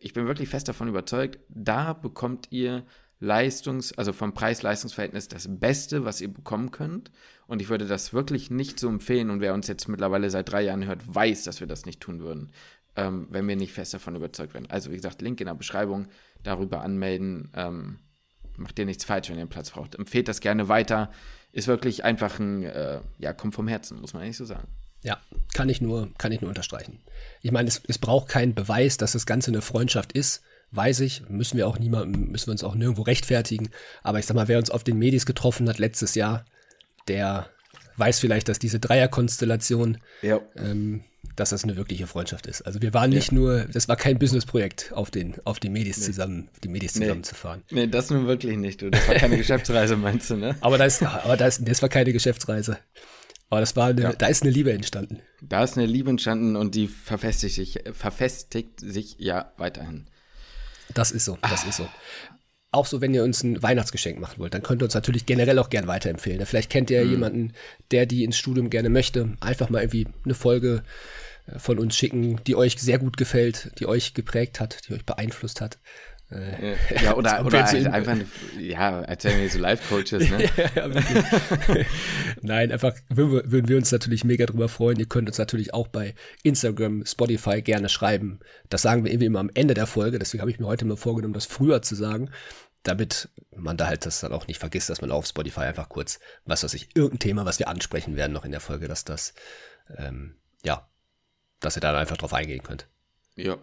Ich 0.00 0.12
bin 0.12 0.26
wirklich 0.26 0.48
fest 0.48 0.68
davon 0.68 0.88
überzeugt, 0.88 1.40
da 1.48 1.92
bekommt 1.92 2.48
ihr 2.50 2.84
Leistungs-, 3.22 3.96
also 3.96 4.12
vom 4.12 4.34
Preis-Leistungs-Verhältnis 4.34 5.28
das 5.28 5.46
Beste, 5.48 6.04
was 6.04 6.20
ihr 6.20 6.32
bekommen 6.32 6.72
könnt. 6.72 7.10
Und 7.46 7.62
ich 7.62 7.68
würde 7.68 7.86
das 7.86 8.12
wirklich 8.12 8.50
nicht 8.50 8.80
so 8.80 8.88
empfehlen. 8.88 9.30
Und 9.30 9.40
wer 9.40 9.54
uns 9.54 9.68
jetzt 9.68 9.88
mittlerweile 9.88 10.28
seit 10.28 10.50
drei 10.50 10.62
Jahren 10.62 10.84
hört, 10.84 11.02
weiß, 11.14 11.44
dass 11.44 11.60
wir 11.60 11.66
das 11.66 11.86
nicht 11.86 12.00
tun 12.00 12.20
würden, 12.20 12.50
ähm, 12.96 13.28
wenn 13.30 13.46
wir 13.46 13.56
nicht 13.56 13.72
fest 13.72 13.94
davon 13.94 14.16
überzeugt 14.16 14.54
werden. 14.54 14.68
Also, 14.68 14.90
wie 14.90 14.96
gesagt, 14.96 15.22
Link 15.22 15.40
in 15.40 15.46
der 15.46 15.54
Beschreibung, 15.54 16.08
darüber 16.42 16.82
anmelden. 16.82 17.50
Ähm, 17.54 17.98
macht 18.56 18.78
ihr 18.78 18.86
nichts 18.86 19.04
falsch, 19.04 19.28
wenn 19.28 19.36
ihr 19.36 19.42
einen 19.42 19.50
Platz 19.50 19.70
braucht. 19.70 19.94
Empfehlt 19.94 20.28
das 20.28 20.40
gerne 20.40 20.68
weiter. 20.68 21.10
Ist 21.52 21.68
wirklich 21.68 22.04
einfach 22.04 22.40
ein, 22.40 22.64
äh, 22.64 23.00
ja, 23.18 23.32
kommt 23.32 23.54
vom 23.54 23.68
Herzen, 23.68 24.00
muss 24.00 24.14
man 24.14 24.24
eigentlich 24.24 24.36
so 24.36 24.44
sagen. 24.44 24.66
Ja, 25.04 25.20
kann 25.54 25.68
ich 25.68 25.80
nur, 25.80 26.08
kann 26.18 26.32
ich 26.32 26.40
nur 26.40 26.48
unterstreichen. 26.48 27.00
Ich 27.40 27.52
meine, 27.52 27.68
es, 27.68 27.82
es 27.86 27.98
braucht 27.98 28.28
keinen 28.28 28.54
Beweis, 28.54 28.96
dass 28.96 29.12
das 29.12 29.26
Ganze 29.26 29.50
eine 29.50 29.62
Freundschaft 29.62 30.12
ist 30.12 30.42
weiß 30.72 31.00
ich, 31.00 31.22
müssen 31.28 31.56
wir 31.56 31.68
auch 31.68 31.78
niemandem, 31.78 32.32
müssen 32.32 32.48
wir 32.48 32.52
uns 32.52 32.64
auch 32.64 32.74
nirgendwo 32.74 33.02
rechtfertigen. 33.02 33.70
Aber 34.02 34.18
ich 34.18 34.26
sag 34.26 34.34
mal, 34.34 34.48
wer 34.48 34.58
uns 34.58 34.70
auf 34.70 34.84
den 34.84 34.98
Medis 34.98 35.26
getroffen 35.26 35.68
hat 35.68 35.78
letztes 35.78 36.14
Jahr, 36.14 36.44
der 37.08 37.48
weiß 37.96 38.18
vielleicht, 38.18 38.48
dass 38.48 38.58
diese 38.58 38.80
Dreierkonstellation, 38.80 39.98
ja. 40.22 40.40
ähm, 40.56 41.04
dass 41.36 41.50
das 41.50 41.64
eine 41.64 41.76
wirkliche 41.76 42.06
Freundschaft 42.06 42.46
ist. 42.46 42.62
Also 42.62 42.80
wir 42.82 42.94
waren 42.94 43.10
nicht 43.10 43.32
ja. 43.32 43.38
nur, 43.38 43.64
das 43.66 43.88
war 43.88 43.96
kein 43.96 44.18
Businessprojekt, 44.18 44.92
auf 44.94 45.10
den, 45.10 45.34
auf 45.44 45.60
die 45.60 45.68
Medis 45.68 45.98
nee. 45.98 46.06
zusammen, 46.06 46.48
die 46.64 46.68
Medis 46.68 46.94
nee. 46.94 47.02
zusammenzufahren. 47.02 47.62
Nee, 47.70 47.86
das 47.86 48.10
nun 48.10 48.26
wirklich 48.26 48.56
nicht, 48.56 48.80
du. 48.82 48.90
Das 48.90 49.06
war 49.06 49.14
keine 49.14 49.36
Geschäftsreise, 49.38 49.96
meinst 49.96 50.30
du, 50.30 50.36
ne? 50.36 50.56
Aber 50.60 50.78
das, 50.78 51.02
aber 51.02 51.36
das, 51.36 51.62
das 51.62 51.82
war 51.82 51.88
keine 51.88 52.12
Geschäftsreise. 52.12 52.78
Aber 53.50 53.60
das 53.60 53.76
war 53.76 53.88
eine, 53.88 54.00
ja. 54.00 54.12
da 54.14 54.28
ist 54.28 54.42
eine 54.42 54.50
Liebe 54.50 54.72
entstanden. 54.72 55.20
Da 55.42 55.62
ist 55.62 55.76
eine 55.76 55.86
Liebe 55.86 56.08
entstanden 56.08 56.56
und 56.56 56.74
die 56.74 56.88
verfestigt 56.88 57.54
sich, 57.54 57.80
verfestigt 57.92 58.80
sich 58.80 59.16
ja 59.18 59.52
weiterhin. 59.58 60.06
Das 60.94 61.10
ist 61.10 61.24
so, 61.24 61.38
das 61.42 61.64
ah. 61.64 61.68
ist 61.68 61.76
so. 61.76 61.88
Auch 62.74 62.86
so, 62.86 63.02
wenn 63.02 63.12
ihr 63.12 63.22
uns 63.22 63.42
ein 63.42 63.62
Weihnachtsgeschenk 63.62 64.18
machen 64.18 64.38
wollt, 64.38 64.54
dann 64.54 64.62
könnt 64.62 64.80
ihr 64.82 64.86
uns 64.86 64.94
natürlich 64.94 65.26
generell 65.26 65.58
auch 65.58 65.68
gerne 65.68 65.88
weiterempfehlen. 65.88 66.46
Vielleicht 66.46 66.70
kennt 66.70 66.90
ihr 66.90 67.04
mhm. 67.04 67.10
jemanden, 67.10 67.52
der 67.90 68.06
die 68.06 68.24
ins 68.24 68.38
Studium 68.38 68.70
gerne 68.70 68.88
möchte. 68.88 69.36
Einfach 69.40 69.68
mal 69.68 69.82
irgendwie 69.82 70.08
eine 70.24 70.34
Folge 70.34 70.82
äh, 71.46 71.58
von 71.58 71.78
uns 71.78 71.94
schicken, 71.94 72.40
die 72.46 72.56
euch 72.56 72.80
sehr 72.80 72.98
gut 72.98 73.18
gefällt, 73.18 73.72
die 73.78 73.86
euch 73.86 74.14
geprägt 74.14 74.58
hat, 74.58 74.88
die 74.88 74.94
euch 74.94 75.04
beeinflusst 75.04 75.60
hat. 75.60 75.78
Äh, 76.32 76.76
ja, 77.02 77.14
oder, 77.14 77.44
oder 77.46 77.64
halt 77.64 77.86
einfach, 77.86 78.16
ja, 78.58 79.00
als 79.00 79.24
wären 79.24 79.40
wir 79.40 79.50
so 79.50 79.58
Live-Coaches, 79.58 80.30
ne? 80.30 80.48
ja, 80.74 81.84
Nein, 82.40 82.72
einfach 82.72 82.94
würden 83.08 83.32
wir, 83.32 83.52
würden 83.52 83.68
wir 83.68 83.76
uns 83.76 83.92
natürlich 83.92 84.24
mega 84.24 84.46
drüber 84.46 84.68
freuen. 84.68 84.98
Ihr 84.98 85.06
könnt 85.06 85.28
uns 85.28 85.38
natürlich 85.38 85.74
auch 85.74 85.88
bei 85.88 86.14
Instagram, 86.42 87.04
Spotify 87.06 87.60
gerne 87.60 87.88
schreiben. 87.88 88.40
Das 88.70 88.82
sagen 88.82 89.04
wir 89.04 89.12
irgendwie 89.12 89.26
immer 89.26 89.40
am 89.40 89.50
Ende 89.54 89.74
der 89.74 89.86
Folge, 89.86 90.18
deswegen 90.18 90.40
habe 90.40 90.50
ich 90.50 90.58
mir 90.58 90.66
heute 90.66 90.84
mal 90.84 90.96
vorgenommen, 90.96 91.34
das 91.34 91.46
früher 91.46 91.82
zu 91.82 91.94
sagen, 91.94 92.30
damit 92.82 93.28
man 93.54 93.76
da 93.76 93.86
halt 93.86 94.06
das 94.06 94.20
dann 94.20 94.32
auch 94.32 94.46
nicht 94.48 94.58
vergisst, 94.58 94.90
dass 94.90 95.00
man 95.00 95.12
auf 95.12 95.26
Spotify 95.26 95.60
einfach 95.60 95.88
kurz, 95.88 96.18
was 96.44 96.64
weiß 96.64 96.74
ich, 96.74 96.96
irgendein 96.96 97.20
Thema, 97.20 97.44
was 97.44 97.58
wir 97.58 97.68
ansprechen 97.68 98.16
werden 98.16 98.32
noch 98.32 98.44
in 98.44 98.50
der 98.50 98.60
Folge, 98.60 98.88
dass 98.88 99.04
das, 99.04 99.34
ähm, 99.96 100.36
ja, 100.64 100.88
dass 101.60 101.76
ihr 101.76 101.80
da 101.80 101.96
einfach 101.96 102.16
drauf 102.16 102.34
eingehen 102.34 102.62
könnt. 102.62 102.88
Ja. 103.36 103.56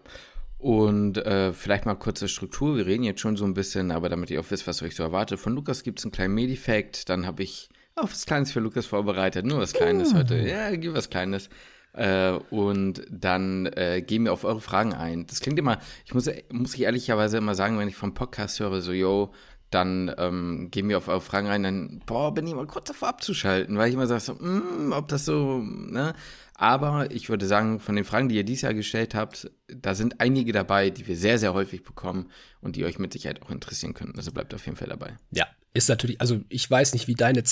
Und 0.60 1.18
äh, 1.18 1.54
vielleicht 1.54 1.86
mal 1.86 1.96
kurze 1.96 2.28
Struktur. 2.28 2.76
Wir 2.76 2.86
reden 2.86 3.04
jetzt 3.04 3.22
schon 3.22 3.38
so 3.38 3.46
ein 3.46 3.54
bisschen, 3.54 3.92
aber 3.92 4.10
damit 4.10 4.30
ihr 4.30 4.42
auch 4.42 4.52
wisst, 4.52 4.68
was 4.68 4.82
euch 4.84 4.94
so 4.94 5.04
erwartet. 5.04 5.40
Von 5.40 5.56
Lukas 5.56 5.84
gibt 5.84 6.00
es 6.00 6.06
einen 6.06 6.12
kleinen 6.12 6.34
Medifact. 6.34 7.08
Dann 7.08 7.26
habe 7.26 7.44
ich 7.44 7.70
auch 7.96 8.04
was 8.04 8.26
Kleines 8.26 8.52
für 8.52 8.60
Lukas 8.60 8.86
vorbereitet. 8.86 9.46
Nur 9.46 9.60
was 9.60 9.72
Kleines 9.72 10.12
uh. 10.12 10.18
heute. 10.18 10.38
Ja, 10.38 10.76
gib 10.76 10.94
was 10.94 11.10
Kleines. 11.10 11.50
Äh, 11.94 12.34
und 12.50 13.04
dann 13.10 13.68
äh, 13.68 14.04
gehen 14.06 14.26
wir 14.26 14.34
auf 14.34 14.44
eure 14.44 14.60
Fragen 14.60 14.94
ein. 14.94 15.26
Das 15.28 15.40
klingt 15.40 15.58
immer, 15.58 15.80
ich 16.06 16.14
muss, 16.14 16.30
muss 16.52 16.76
ich 16.76 16.82
ehrlicherweise 16.82 17.38
immer 17.38 17.56
sagen, 17.56 17.80
wenn 17.80 17.88
ich 17.88 17.96
vom 17.96 18.14
Podcast 18.14 18.60
höre, 18.60 18.82
so, 18.82 18.92
yo, 18.92 19.32
dann 19.70 20.14
ähm, 20.18 20.70
gehen 20.72 20.90
wir 20.90 20.98
auf 20.98 21.08
eure 21.08 21.22
Fragen 21.22 21.48
rein, 21.48 21.64
dann, 21.64 22.02
boah, 22.06 22.34
bin 22.34 22.48
ich 22.48 22.54
mal 22.54 22.66
kurz 22.66 22.88
davor 22.88 23.10
abzuschalten, 23.10 23.78
weil 23.78 23.90
ich 23.90 23.96
immer 23.96 24.08
sage 24.08 24.22
so, 24.22 24.34
mm, 24.34 24.94
ob 24.94 25.08
das 25.08 25.26
so, 25.26 25.60
ne? 25.60 26.14
Aber 26.56 27.10
ich 27.12 27.30
würde 27.30 27.46
sagen, 27.46 27.80
von 27.80 27.96
den 27.96 28.04
Fragen, 28.04 28.28
die 28.28 28.36
ihr 28.36 28.44
dieses 28.44 28.64
Jahr 28.64 28.74
gestellt 28.74 29.16
habt, 29.16 29.50
da 29.68 29.96
sind 29.96 30.20
einige 30.20 30.52
dabei, 30.52 30.90
die 30.90 31.08
wir 31.08 31.16
sehr, 31.16 31.40
sehr 31.40 31.54
häufig 31.54 31.84
bekommen 31.84 32.30
und 32.60 32.76
die 32.76 32.84
euch 32.84 33.00
mit 33.00 33.14
Sicherheit 33.14 33.42
auch 33.42 33.50
interessieren 33.50 33.94
könnten. 33.94 34.18
Also 34.18 34.34
bleibt 34.34 34.54
auf 34.54 34.66
jeden 34.66 34.76
Fall 34.76 34.90
dabei. 34.90 35.16
Ja, 35.32 35.48
ist 35.74 35.88
natürlich, 35.88 36.20
also 36.20 36.42
ich 36.50 36.70
weiß 36.70 36.92
nicht, 36.94 37.08
wie 37.08 37.16
deine 37.16 37.44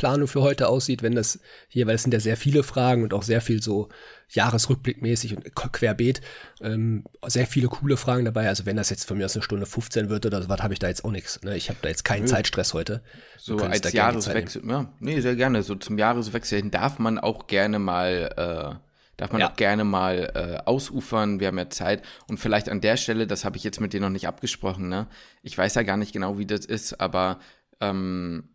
Zeitplanung 0.00 0.28
für 0.28 0.42
heute 0.42 0.68
aussieht, 0.68 1.02
wenn 1.02 1.14
das 1.14 1.40
hier, 1.68 1.86
weil 1.86 1.94
es 1.94 2.02
sind 2.02 2.12
ja 2.12 2.20
sehr 2.20 2.36
viele 2.36 2.62
Fragen 2.62 3.02
und 3.02 3.12
auch 3.12 3.22
sehr 3.22 3.40
viel 3.40 3.62
so 3.62 3.88
Jahresrückblickmäßig 4.30 5.36
und 5.36 5.54
querbeet, 5.54 6.20
ähm, 6.60 7.04
sehr 7.26 7.46
viele 7.46 7.68
coole 7.68 7.96
Fragen 7.96 8.24
dabei. 8.24 8.48
Also 8.48 8.64
wenn 8.64 8.76
das 8.76 8.90
jetzt 8.90 9.06
von 9.06 9.18
mir 9.18 9.26
aus 9.26 9.34
eine 9.34 9.42
Stunde 9.42 9.66
15 9.66 10.08
wird 10.08 10.24
oder 10.24 10.42
so 10.42 10.48
was, 10.48 10.62
habe 10.62 10.72
ich 10.72 10.78
da 10.78 10.88
jetzt 10.88 11.04
auch 11.04 11.10
nichts. 11.10 11.42
Ne? 11.42 11.56
Ich 11.56 11.68
habe 11.68 11.78
da 11.82 11.88
jetzt 11.88 12.04
keinen 12.04 12.22
Nö. 12.22 12.28
Zeitstress 12.28 12.72
heute. 12.72 13.02
So 13.36 13.56
als 13.58 13.92
Jahreswechsel, 13.92 14.62
ja, 14.66 14.92
nee, 15.00 15.20
sehr 15.20 15.36
gerne. 15.36 15.62
So 15.62 15.74
zum 15.74 15.98
Jahreswechsel 15.98 16.58
hin 16.58 16.70
darf 16.70 16.98
man 16.98 17.18
auch 17.18 17.46
gerne 17.46 17.78
mal 17.78 18.78
äh, 18.80 18.90
darf 19.16 19.32
man 19.32 19.42
ja. 19.42 19.50
auch 19.50 19.56
gerne 19.56 19.84
mal 19.84 20.32
äh, 20.34 20.66
ausufern. 20.66 21.40
Wir 21.40 21.48
haben 21.48 21.58
ja 21.58 21.68
Zeit. 21.68 22.02
Und 22.26 22.38
vielleicht 22.38 22.70
an 22.70 22.80
der 22.80 22.96
Stelle, 22.96 23.26
das 23.26 23.44
habe 23.44 23.58
ich 23.58 23.64
jetzt 23.64 23.78
mit 23.78 23.92
dir 23.92 24.00
noch 24.00 24.08
nicht 24.08 24.26
abgesprochen, 24.26 24.88
ne? 24.88 25.08
Ich 25.42 25.58
weiß 25.58 25.74
ja 25.74 25.82
gar 25.82 25.98
nicht 25.98 26.14
genau, 26.14 26.38
wie 26.38 26.46
das 26.46 26.64
ist, 26.64 27.02
aber 27.02 27.38
ähm, 27.82 28.48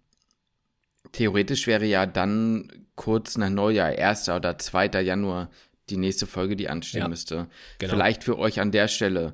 theoretisch 1.15 1.67
wäre 1.67 1.85
ja 1.85 2.05
dann 2.05 2.71
kurz 2.95 3.37
nach 3.37 3.49
Neujahr, 3.49 3.87
1. 3.87 4.29
oder 4.29 4.57
2. 4.57 5.01
Januar, 5.01 5.49
die 5.89 5.97
nächste 5.97 6.27
Folge, 6.27 6.55
die 6.55 6.69
anstehen 6.69 7.01
ja, 7.01 7.07
müsste. 7.07 7.47
Genau. 7.77 7.93
Vielleicht 7.93 8.23
für 8.23 8.37
euch 8.37 8.59
an 8.59 8.71
der 8.71 8.87
Stelle 8.87 9.33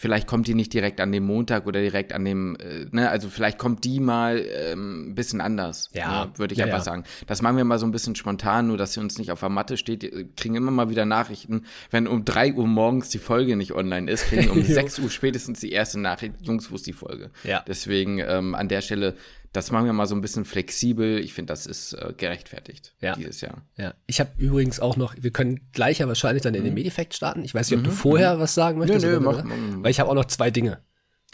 vielleicht 0.00 0.26
kommt 0.26 0.46
die 0.46 0.54
nicht 0.54 0.72
direkt 0.72 0.98
an 0.98 1.12
dem 1.12 1.26
Montag 1.26 1.66
oder 1.66 1.78
direkt 1.78 2.14
an 2.14 2.24
dem, 2.24 2.56
äh, 2.56 2.86
ne, 2.90 3.10
also 3.10 3.28
vielleicht 3.28 3.58
kommt 3.58 3.84
die 3.84 4.00
mal 4.00 4.42
ähm, 4.50 5.10
ein 5.10 5.14
bisschen 5.14 5.42
anders. 5.42 5.90
Ja, 5.92 6.24
ne, 6.24 6.32
würde 6.36 6.54
ich 6.54 6.58
ja, 6.58 6.64
einfach 6.64 6.78
ja. 6.78 6.84
sagen. 6.84 7.04
Das 7.26 7.42
machen 7.42 7.58
wir 7.58 7.64
mal 7.64 7.78
so 7.78 7.84
ein 7.84 7.92
bisschen 7.92 8.16
spontan, 8.16 8.68
nur 8.68 8.78
dass 8.78 8.94
sie 8.94 9.00
uns 9.00 9.18
nicht 9.18 9.30
auf 9.30 9.40
der 9.40 9.50
Matte 9.50 9.76
steht. 9.76 10.10
Kriegen 10.38 10.54
immer 10.54 10.70
mal 10.70 10.88
wieder 10.88 11.04
Nachrichten. 11.04 11.66
Wenn 11.90 12.06
um 12.06 12.24
3 12.24 12.54
Uhr 12.54 12.66
morgens 12.66 13.10
die 13.10 13.18
Folge 13.18 13.56
nicht 13.56 13.72
online 13.72 14.10
ist, 14.10 14.24
kriegen 14.24 14.48
um 14.48 14.62
6 14.64 15.00
Uhr 15.00 15.10
spätestens 15.10 15.60
die 15.60 15.70
erste 15.70 16.00
Nachricht, 16.00 16.34
Jungs, 16.40 16.70
wo 16.70 16.76
ist 16.76 16.86
die 16.86 16.94
Folge? 16.94 17.30
Ja. 17.44 17.62
Deswegen 17.68 18.20
ähm, 18.20 18.54
an 18.54 18.68
der 18.68 18.80
Stelle, 18.80 19.16
das 19.52 19.70
machen 19.72 19.86
wir 19.86 19.92
mal 19.92 20.06
so 20.06 20.14
ein 20.14 20.20
bisschen 20.20 20.44
flexibel. 20.44 21.18
Ich 21.18 21.34
finde, 21.34 21.52
das 21.52 21.66
ist 21.66 21.92
äh, 21.94 22.12
gerechtfertigt 22.16 22.94
Ja. 23.00 23.14
dieses 23.16 23.40
Jahr. 23.40 23.62
Ja. 23.76 23.94
Ich 24.06 24.20
habe 24.20 24.30
übrigens 24.38 24.78
auch 24.80 24.96
noch, 24.96 25.14
wir 25.18 25.30
können 25.32 25.60
gleich 25.72 25.98
ja 25.98 26.08
wahrscheinlich 26.08 26.42
dann 26.42 26.54
in 26.54 26.64
den 26.64 26.74
Medifekt 26.74 27.14
starten. 27.14 27.44
Ich 27.44 27.54
weiß 27.54 27.70
nicht, 27.70 27.78
ob 27.78 27.84
du 27.84 27.90
vorher 27.90 28.38
was 28.38 28.54
sagen 28.54 28.78
möchtest. 28.78 29.04
Mhm. 29.04 29.10
nö, 29.12 29.16
oder- 29.18 29.42
mach- 29.42 29.44
mach- 29.44 29.82
Weil 29.84 29.90
ich 29.90 29.98
habe 30.00 30.08
auch 30.10 30.14
noch 30.14 30.26
zwei 30.26 30.50
Dinge, 30.50 30.78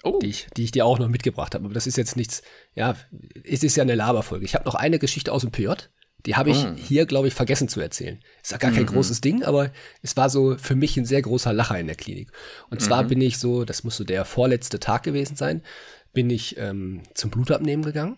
Oh, 0.03 0.19
die 0.21 0.29
ich, 0.29 0.47
die 0.57 0.65
ich 0.65 0.71
dir 0.71 0.87
auch 0.87 0.99
noch 0.99 1.09
mitgebracht 1.09 1.55
habe. 1.55 1.65
Aber 1.65 1.75
das 1.75 1.87
ist 1.87 1.97
jetzt 1.97 2.17
nichts, 2.17 2.43
ja, 2.75 2.97
es 3.45 3.63
ist 3.63 3.77
ja 3.77 3.83
eine 3.83 3.95
Laberfolge. 3.95 4.45
Ich 4.45 4.55
habe 4.55 4.65
noch 4.65 4.75
eine 4.77 4.99
Geschichte 4.99 5.33
aus 5.33 5.43
dem 5.43 5.51
PJ. 5.51 5.71
Die 6.27 6.35
habe 6.37 6.51
ich 6.51 6.65
Oh. 6.65 6.73
hier, 6.75 7.07
glaube 7.07 7.29
ich, 7.29 7.35
vergessen 7.35 7.69
zu 7.69 7.81
erzählen. 7.81 8.19
Ist 8.43 8.51
ja 8.51 8.59
gar 8.59 8.71
Mhm. 8.73 8.77
kein 8.77 8.87
großes 8.87 9.21
Ding, 9.21 9.45
aber 9.45 9.71
es 10.03 10.17
war 10.17 10.29
so 10.29 10.57
für 10.59 10.75
mich 10.75 10.97
ein 10.97 11.05
sehr 11.05 11.23
großer 11.23 11.53
Lacher 11.53 11.79
in 11.79 11.87
der 11.87 11.95
Klinik. 11.97 12.33
Und 12.69 12.81
zwar 12.83 13.05
Mhm. 13.05 13.09
bin 13.09 13.21
ich 13.21 13.39
so, 13.39 13.65
das 13.65 13.85
muss 13.85 13.97
so 13.97 14.03
der 14.05 14.25
vorletzte 14.25 14.81
Tag 14.81 15.03
gewesen 15.05 15.37
sein, 15.37 15.63
bin 16.17 16.31
ich 16.31 16.57
ähm, 16.57 17.03
zum 17.13 17.31
Blutabnehmen 17.31 17.85
gegangen. 17.85 18.17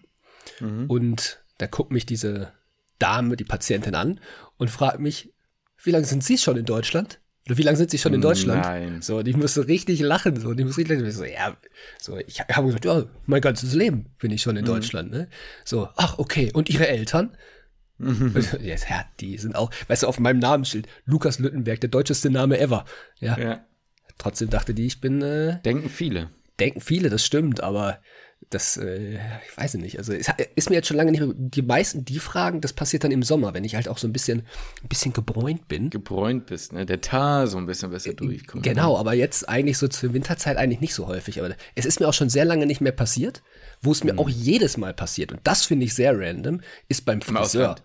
Mhm. 0.60 0.84
Und 0.86 1.40
da 1.58 1.66
guckt 1.66 1.90
mich 1.90 2.06
diese 2.06 2.52
Dame, 3.00 3.36
die 3.36 3.42
Patientin 3.42 3.96
an 3.96 4.20
und 4.56 4.70
fragt 4.70 5.00
mich, 5.00 5.34
wie 5.82 5.90
lange 5.90 6.04
sind 6.04 6.22
Sie 6.22 6.38
schon 6.38 6.56
in 6.56 6.64
Deutschland? 6.64 7.18
Oder 7.46 7.58
wie 7.58 7.62
lange 7.62 7.76
sind 7.76 7.90
Sie 7.90 7.98
schon 7.98 8.14
in 8.14 8.20
Deutschland? 8.20 8.62
Nein. 8.62 9.02
So, 9.02 9.18
ich 9.18 9.36
musste 9.36 9.66
richtig 9.66 9.98
lachen. 9.98 10.38
So, 10.38 10.52
ich 10.52 10.64
musste 10.64 10.78
richtig 10.82 10.98
lachen. 10.98 11.08
Ich 11.08 11.16
so, 11.16 11.24
ja, 11.24 11.56
so, 12.00 12.18
ich 12.18 12.38
habe 12.40 12.68
gesagt, 12.68 12.84
ja, 12.84 13.02
mein 13.26 13.40
ganzes 13.40 13.74
Leben 13.74 14.14
bin 14.20 14.30
ich 14.30 14.42
schon 14.42 14.52
Mhm. 14.52 14.60
in 14.60 14.64
Deutschland. 14.66 15.10
Ne? 15.10 15.28
So, 15.64 15.88
ach, 15.96 16.18
okay. 16.18 16.52
Und 16.54 16.70
Ihre 16.70 16.86
Eltern? 16.86 17.36
Mhm. 17.98 18.30
Und, 18.32 18.52
ja, 18.62 18.76
ja, 18.76 19.04
die 19.18 19.38
sind 19.38 19.56
auch, 19.56 19.72
weißt 19.88 20.04
du, 20.04 20.06
auf 20.06 20.20
meinem 20.20 20.38
Namensschild, 20.38 20.86
Lukas 21.04 21.40
Lüttenberg, 21.40 21.80
der 21.80 21.90
deutscheste 21.90 22.30
Name 22.30 22.60
ever. 22.60 22.84
Ja, 23.18 23.36
ja. 23.36 23.66
trotzdem 24.18 24.50
dachte 24.50 24.72
die, 24.72 24.86
ich 24.86 25.00
bin, 25.00 25.20
äh, 25.20 25.60
Denken 25.62 25.90
viele. 25.90 26.30
Denken 26.60 26.80
viele, 26.80 27.10
das 27.10 27.24
stimmt, 27.24 27.62
aber 27.62 27.98
das, 28.50 28.76
äh, 28.76 29.14
ich 29.14 29.56
weiß 29.56 29.74
nicht. 29.74 29.98
Also 29.98 30.12
es 30.12 30.28
ist 30.54 30.70
mir 30.70 30.76
jetzt 30.76 30.86
schon 30.86 30.96
lange 30.96 31.10
nicht 31.10 31.20
mehr. 31.20 31.32
Die 31.36 31.60
meisten, 31.60 32.04
die 32.04 32.18
fragen, 32.20 32.60
das 32.60 32.72
passiert 32.72 33.02
dann 33.04 33.10
im 33.10 33.22
Sommer, 33.24 33.52
wenn 33.52 33.64
ich 33.64 33.74
halt 33.74 33.88
auch 33.88 33.98
so 33.98 34.06
ein 34.06 34.12
bisschen, 34.12 34.44
ein 34.82 34.88
bisschen 34.88 35.12
gebräunt 35.12 35.66
bin. 35.68 35.90
gebräunt 35.90 36.46
bist, 36.46 36.72
ne? 36.72 36.86
Der 36.86 37.00
Tar 37.00 37.46
so 37.48 37.58
ein 37.58 37.66
bisschen 37.66 37.90
besser 37.90 38.14
durchkommt. 38.14 38.62
Genau, 38.62 38.96
aber 38.96 39.12
jetzt 39.14 39.48
eigentlich 39.48 39.76
so 39.76 39.88
zur 39.88 40.14
Winterzeit 40.14 40.56
eigentlich 40.56 40.80
nicht 40.80 40.94
so 40.94 41.08
häufig. 41.08 41.40
Aber 41.40 41.54
es 41.74 41.84
ist 41.84 41.98
mir 42.00 42.08
auch 42.08 42.14
schon 42.14 42.30
sehr 42.30 42.44
lange 42.44 42.64
nicht 42.66 42.80
mehr 42.80 42.92
passiert, 42.92 43.42
wo 43.82 43.90
es 43.92 44.04
mir 44.04 44.12
Mhm. 44.14 44.18
auch 44.20 44.28
jedes 44.28 44.76
Mal 44.76 44.94
passiert. 44.94 45.32
Und 45.32 45.40
das 45.44 45.64
finde 45.64 45.84
ich 45.86 45.94
sehr 45.94 46.18
random, 46.18 46.60
ist 46.88 47.04
beim 47.04 47.20
Friseur. 47.20 47.76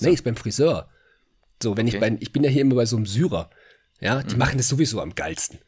Nee, 0.00 0.10
ist 0.10 0.24
beim 0.24 0.36
Friseur. 0.36 0.88
So, 1.62 1.76
wenn 1.76 1.86
ich 1.88 1.96
Okay. 1.96 2.10
Mhm. 2.10 2.16
bei, 2.16 2.22
ich 2.22 2.32
bin 2.32 2.44
ja 2.44 2.50
hier 2.50 2.60
immer 2.62 2.74
bei 2.76 2.86
so 2.86 2.96
einem 2.96 3.06
Syrer. 3.06 3.50
Ja, 4.00 4.22
die 4.22 4.36
machen 4.36 4.58
das 4.58 4.68
sowieso 4.68 5.00
am 5.00 5.14
geilsten. 5.14 5.58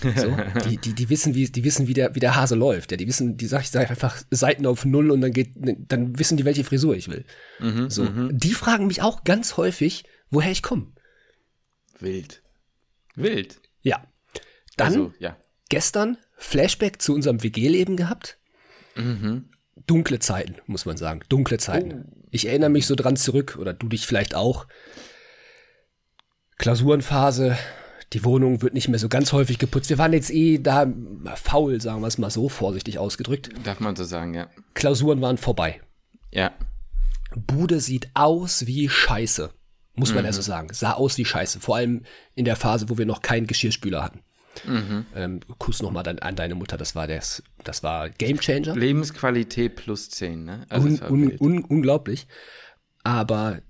So, 0.00 0.36
die, 0.68 0.78
die, 0.78 0.94
die 0.94 1.08
wissen, 1.10 1.34
wie, 1.34 1.46
die 1.46 1.64
wissen, 1.64 1.86
wie 1.86 1.94
der, 1.94 2.14
wie 2.14 2.20
der 2.20 2.36
Hase 2.36 2.54
läuft. 2.54 2.90
Ja, 2.90 2.96
die 2.96 3.06
wissen, 3.06 3.36
die 3.36 3.46
sag 3.46 3.62
ich 3.62 3.70
sag 3.70 3.90
einfach 3.90 4.22
Seiten 4.30 4.66
auf 4.66 4.84
Null 4.84 5.10
und 5.10 5.20
dann 5.20 5.32
geht, 5.32 5.52
dann 5.56 6.18
wissen 6.18 6.36
die, 6.36 6.44
welche 6.44 6.64
Frisur 6.64 6.94
ich 6.96 7.08
will. 7.08 7.24
Mhm, 7.60 7.90
so, 7.90 8.06
die 8.30 8.54
fragen 8.54 8.86
mich 8.86 9.02
auch 9.02 9.24
ganz 9.24 9.56
häufig, 9.56 10.04
woher 10.30 10.50
ich 10.50 10.62
komme. 10.62 10.88
Wild. 11.98 12.42
Wild. 13.14 13.60
Ja. 13.82 14.06
Dann 14.76 14.86
Also, 14.88 15.14
ja. 15.18 15.36
gestern 15.68 16.18
Flashback 16.36 17.00
zu 17.00 17.14
unserem 17.14 17.42
WG-Leben 17.42 17.96
gehabt. 17.96 18.38
Mhm. 18.96 19.48
Dunkle 19.86 20.18
Zeiten, 20.18 20.56
muss 20.66 20.86
man 20.86 20.96
sagen. 20.96 21.20
Dunkle 21.28 21.58
Zeiten. 21.58 22.04
Oh. 22.06 22.26
Ich 22.30 22.46
erinnere 22.46 22.70
mich 22.70 22.86
so 22.86 22.94
dran 22.94 23.16
zurück, 23.16 23.56
oder 23.58 23.72
du 23.72 23.88
dich 23.88 24.06
vielleicht 24.06 24.34
auch. 24.34 24.66
Klausurenphase, 26.58 27.56
die 28.14 28.24
Wohnung 28.24 28.62
wird 28.62 28.74
nicht 28.74 28.88
mehr 28.88 28.98
so 28.98 29.08
ganz 29.08 29.32
häufig 29.32 29.58
geputzt. 29.58 29.90
Wir 29.90 29.98
waren 29.98 30.12
jetzt 30.12 30.30
eh 30.30 30.58
da 30.58 30.86
faul, 31.34 31.80
sagen 31.80 32.00
wir 32.00 32.06
es 32.06 32.16
mal 32.16 32.30
so, 32.30 32.48
vorsichtig 32.48 32.98
ausgedrückt. 32.98 33.50
Darf 33.64 33.80
man 33.80 33.96
so 33.96 34.04
sagen, 34.04 34.34
ja. 34.34 34.48
Klausuren 34.74 35.20
waren 35.20 35.36
vorbei. 35.36 35.80
Ja. 36.30 36.52
Bude 37.34 37.80
sieht 37.80 38.08
aus 38.14 38.66
wie 38.66 38.88
Scheiße. 38.88 39.50
Muss 39.96 40.14
man 40.14 40.26
also 40.26 40.42
sagen. 40.42 40.68
Sah 40.72 40.92
aus 40.92 41.18
wie 41.18 41.24
Scheiße. 41.24 41.60
Vor 41.60 41.76
allem 41.76 42.02
in 42.34 42.44
der 42.44 42.56
Phase, 42.56 42.88
wo 42.88 42.98
wir 42.98 43.06
noch 43.06 43.22
keinen 43.22 43.46
Geschirrspüler 43.46 44.02
hatten. 44.02 44.20
Ähm, 45.14 45.40
Kuss 45.58 45.82
nochmal 45.82 46.06
an, 46.08 46.20
an 46.20 46.36
deine 46.36 46.54
Mutter. 46.54 46.76
Das 46.76 46.94
war, 46.94 47.08
das, 47.08 47.42
das 47.64 47.82
war 47.82 48.10
Game 48.10 48.38
Changer. 48.38 48.76
Lebensqualität 48.76 49.74
plus 49.76 50.10
10, 50.10 50.44
ne? 50.44 50.66
Also, 50.68 50.86
Un, 50.86 51.00
un, 51.10 51.38
un, 51.38 51.64
unglaublich. 51.64 52.26
Aber 53.02 53.60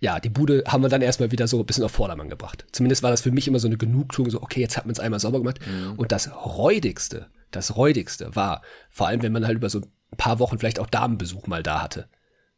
ja, 0.00 0.18
die 0.18 0.30
Bude 0.30 0.64
haben 0.66 0.82
wir 0.82 0.88
dann 0.88 1.02
erstmal 1.02 1.30
wieder 1.30 1.46
so 1.46 1.60
ein 1.60 1.66
bisschen 1.66 1.84
auf 1.84 1.92
Vordermann 1.92 2.28
gebracht. 2.30 2.66
Zumindest 2.72 3.02
war 3.02 3.10
das 3.10 3.20
für 3.20 3.30
mich 3.30 3.46
immer 3.46 3.58
so 3.58 3.68
eine 3.68 3.76
Genugtuung, 3.76 4.30
so, 4.30 4.42
okay, 4.42 4.60
jetzt 4.60 4.76
hat 4.76 4.86
man 4.86 4.92
es 4.92 5.00
einmal 5.00 5.20
sauber 5.20 5.38
gemacht. 5.38 5.60
Mhm. 5.66 5.92
Und 5.98 6.10
das 6.12 6.30
Räudigste, 6.34 7.26
das 7.50 7.76
Räudigste 7.76 8.34
war, 8.34 8.62
vor 8.88 9.06
allem 9.08 9.22
wenn 9.22 9.32
man 9.32 9.46
halt 9.46 9.56
über 9.56 9.68
so 9.68 9.80
ein 9.80 10.16
paar 10.16 10.38
Wochen 10.38 10.58
vielleicht 10.58 10.78
auch 10.80 10.86
Damenbesuch 10.88 11.46
mal 11.46 11.62
da 11.62 11.82
hatte. 11.82 12.08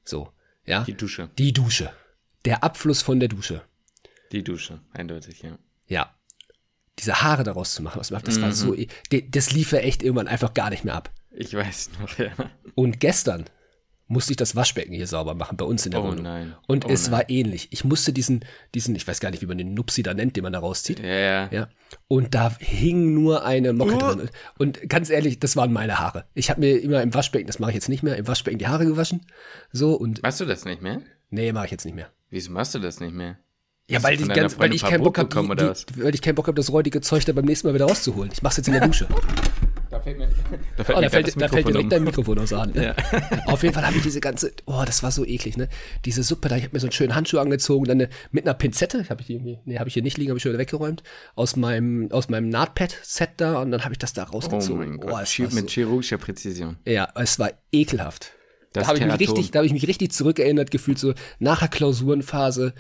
So, 0.05 0.31
ja. 0.65 0.85
Die 0.85 0.95
Dusche. 0.95 1.31
Die 1.39 1.53
Dusche. 1.53 1.91
Der 2.45 2.63
Abfluss 2.65 3.03
von 3.03 3.19
der 3.21 3.29
Dusche. 3.29 3.63
Die 4.31 4.43
Dusche, 4.45 4.81
eindeutig, 4.93 5.43
ja. 5.43 5.59
Ja. 5.89 6.15
Diese 6.99 7.23
Haare 7.23 7.43
daraus 7.43 7.75
zu 7.75 7.83
machen, 7.83 7.99
was 7.99 8.11
macht, 8.11 8.29
das 8.29 8.39
Mhm. 8.39 8.43
war 8.43 8.53
so, 8.53 8.75
e- 8.75 8.87
de- 9.11 9.29
das 9.29 9.53
lief 9.53 9.73
ja 9.73 9.79
echt 9.79 10.03
irgendwann 10.03 10.29
einfach 10.29 10.55
gar 10.55 10.71
nicht 10.71 10.85
mehr 10.85 10.95
ab. 10.95 11.11
Ich 11.31 11.55
weiß 11.55 11.91
noch, 12.01 12.19
ja. 12.19 12.31
Und 12.75 13.01
gestern 13.01 13.45
musste 14.13 14.33
ich 14.33 14.37
das 14.37 14.55
Waschbecken 14.55 14.93
hier 14.93 15.07
sauber 15.07 15.35
machen, 15.35 15.57
bei 15.57 15.65
uns 15.65 15.85
in 15.87 15.93
der 15.93 16.03
Oh 16.03 16.09
Wohnung. 16.09 16.23
nein. 16.23 16.55
Und 16.69 16.85
Oh 16.85 16.89
es 16.91 17.05
nein. 17.05 17.13
war 17.13 17.31
ähnlich. 17.31 17.69
Ich 17.71 17.85
musste 17.85 18.13
diesen, 18.13 18.45
diesen, 18.75 18.95
ich 18.95 19.07
weiß 19.09 19.21
gar 19.21 19.31
nicht, 19.31 19.43
wie 19.43 19.47
man 19.47 19.59
den 19.59 19.75
Nupsi 19.75 20.03
da 20.03 20.15
nennt, 20.15 20.37
den 20.37 20.45
man 20.45 20.53
da 20.53 20.59
rauszieht. 20.61 21.01
Ja, 21.01 21.07
ja. 21.07 21.49
Ja. 21.51 21.69
Und 22.09 22.35
da 22.35 22.55
hing 22.59 23.15
nur 23.15 23.45
eine 23.45 23.73
Mocke 23.73 23.95
Uh. 23.95 23.99
drin. 23.99 24.31
Und 24.59 24.89
ganz 24.89 25.11
ehrlich, 25.11 25.41
das 25.41 25.57
waren 25.57 25.73
meine 25.73 25.99
Haare. 25.99 26.27
Ich 26.35 26.51
habe 26.51 26.61
mir 26.61 26.77
immer 26.81 27.03
im 27.03 27.13
Waschbecken, 27.15 27.47
das 27.47 27.59
mache 27.59 27.71
ich 27.71 27.75
jetzt 27.77 27.89
nicht 27.89 28.03
mehr, 28.03 28.17
im 28.17 28.27
Waschbecken 28.29 28.59
die 28.59 28.67
Haare 28.69 28.85
gewaschen. 28.87 29.23
So 29.73 29.95
und 29.95 30.23
Machst 30.23 30.41
du 30.41 30.45
das 30.45 30.65
nicht 30.65 30.83
mehr? 30.83 31.01
nee, 31.31 31.51
mache 31.53 31.65
ich 31.67 31.71
jetzt 31.73 31.85
nicht 31.85 31.95
mehr. 31.95 32.11
Wieso 32.31 32.53
machst 32.53 32.75
du 32.75 32.79
das 32.79 33.01
nicht 33.01 33.15
mehr? 33.15 33.39
Ja, 33.89 34.03
weil 34.03 34.17
deiner 34.17 34.35
ganz, 34.35 34.59
weil 34.59 34.73
ich 34.73 34.85
ein 34.85 34.91
keinen 34.91 35.03
Bock 35.03 35.19
habe, 35.19 35.35
weil 35.97 36.15
ich 36.15 36.23
keinen 36.23 36.35
Bock 36.37 36.47
habe, 36.47 36.55
das 36.57 36.71
räudige 36.73 37.01
Zeug 37.01 37.25
da 37.25 37.33
beim 37.33 37.45
nächsten 37.45 37.67
Mal 37.67 37.75
wieder 37.75 37.87
rauszuholen. 37.87 38.31
Ich 38.33 38.41
mach's 38.43 38.57
jetzt 38.57 38.69
in 38.69 38.75
der 38.75 38.83
Dusche. 38.87 39.07
Da 39.93 40.01
fällt 40.01 40.19
mir, 40.19 40.29
da 40.77 40.85
fällt 40.85 40.97
Oh, 40.99 41.01
mir 41.01 41.07
da 41.07 41.11
fällt, 41.11 41.41
da 41.43 41.49
fällt 41.49 41.69
direkt 41.69 41.85
um. 41.85 41.91
dein 41.91 42.03
Mikrofon 42.05 42.39
aus 42.39 42.49
der 42.49 42.59
Hand. 42.61 42.75
Ne? 42.75 42.97
Auf 43.47 43.63
jeden 43.63 43.75
Fall 43.75 43.87
habe 43.87 43.97
ich 43.97 44.03
diese 44.03 44.21
ganze, 44.21 44.53
oh, 44.67 44.83
das 44.87 45.03
war 45.03 45.11
so 45.13 45.25
eklig, 45.25 45.57
ne? 45.57 45.69
Diese 46.07 46.23
Suppe, 46.23 46.49
da 46.49 46.57
ich 46.57 46.63
habe 46.65 46.75
mir 46.75 46.81
so 46.81 46.87
einen 46.87 46.93
schönen 46.93 47.15
Handschuh 47.15 47.39
angezogen, 47.39 47.85
dann 47.85 48.01
eine, 48.01 48.09
mit 48.31 48.45
einer 48.47 48.55
Pinzette, 48.55 49.09
habe 49.11 49.21
ich 49.21 49.27
die, 49.29 49.35
irgendwie- 49.35 49.59
nee, 49.67 49.79
habe 49.79 49.89
ich 49.89 49.95
hier 49.95 50.03
nicht 50.03 50.17
liegen, 50.19 50.31
habe 50.31 50.39
ich 50.39 50.43
schon 50.43 50.51
wieder 50.53 50.59
weggeräumt, 50.61 51.03
aus 51.37 51.57
meinem, 51.57 52.11
aus 52.11 52.29
meinem 52.31 52.49
Nahtpad-Set 52.49 53.31
da 53.37 53.61
und 53.61 53.71
dann 53.71 53.85
habe 53.85 53.93
ich 53.93 53.99
das 53.99 54.13
da 54.15 54.27
Oh 54.31 54.33
rausgezogen. 54.37 54.97
mein 54.97 54.99
Oh, 55.05 55.09
Gott, 55.13 55.23
es 55.25 55.31
Chi- 55.31 55.45
war 55.45 55.53
mit 55.53 55.65
so, 55.69 55.75
chirurgischer 55.75 56.19
Präzision. 56.19 56.79
ja, 56.87 57.09
es 57.15 57.39
war 57.39 57.51
ekelhaft. 57.71 58.33
Das 58.73 58.85
da 58.85 58.89
habe 58.89 58.99
ich 58.99 59.05
mich 59.05 59.21
richtig, 59.21 59.51
da 59.51 59.59
habe 59.59 59.67
ich 59.67 59.75
mich 59.75 59.87
richtig 59.87 60.13
zurückerinnert 60.13 60.71
gefühlt, 60.71 60.99
so 60.99 61.13
nachher 61.39 61.69
Klausurenphase, 61.69 62.73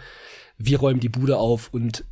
wir 0.57 0.79
räumen 0.81 1.01
die 1.01 1.11
Bude 1.11 1.37
auf 1.37 1.69
und 1.73 2.05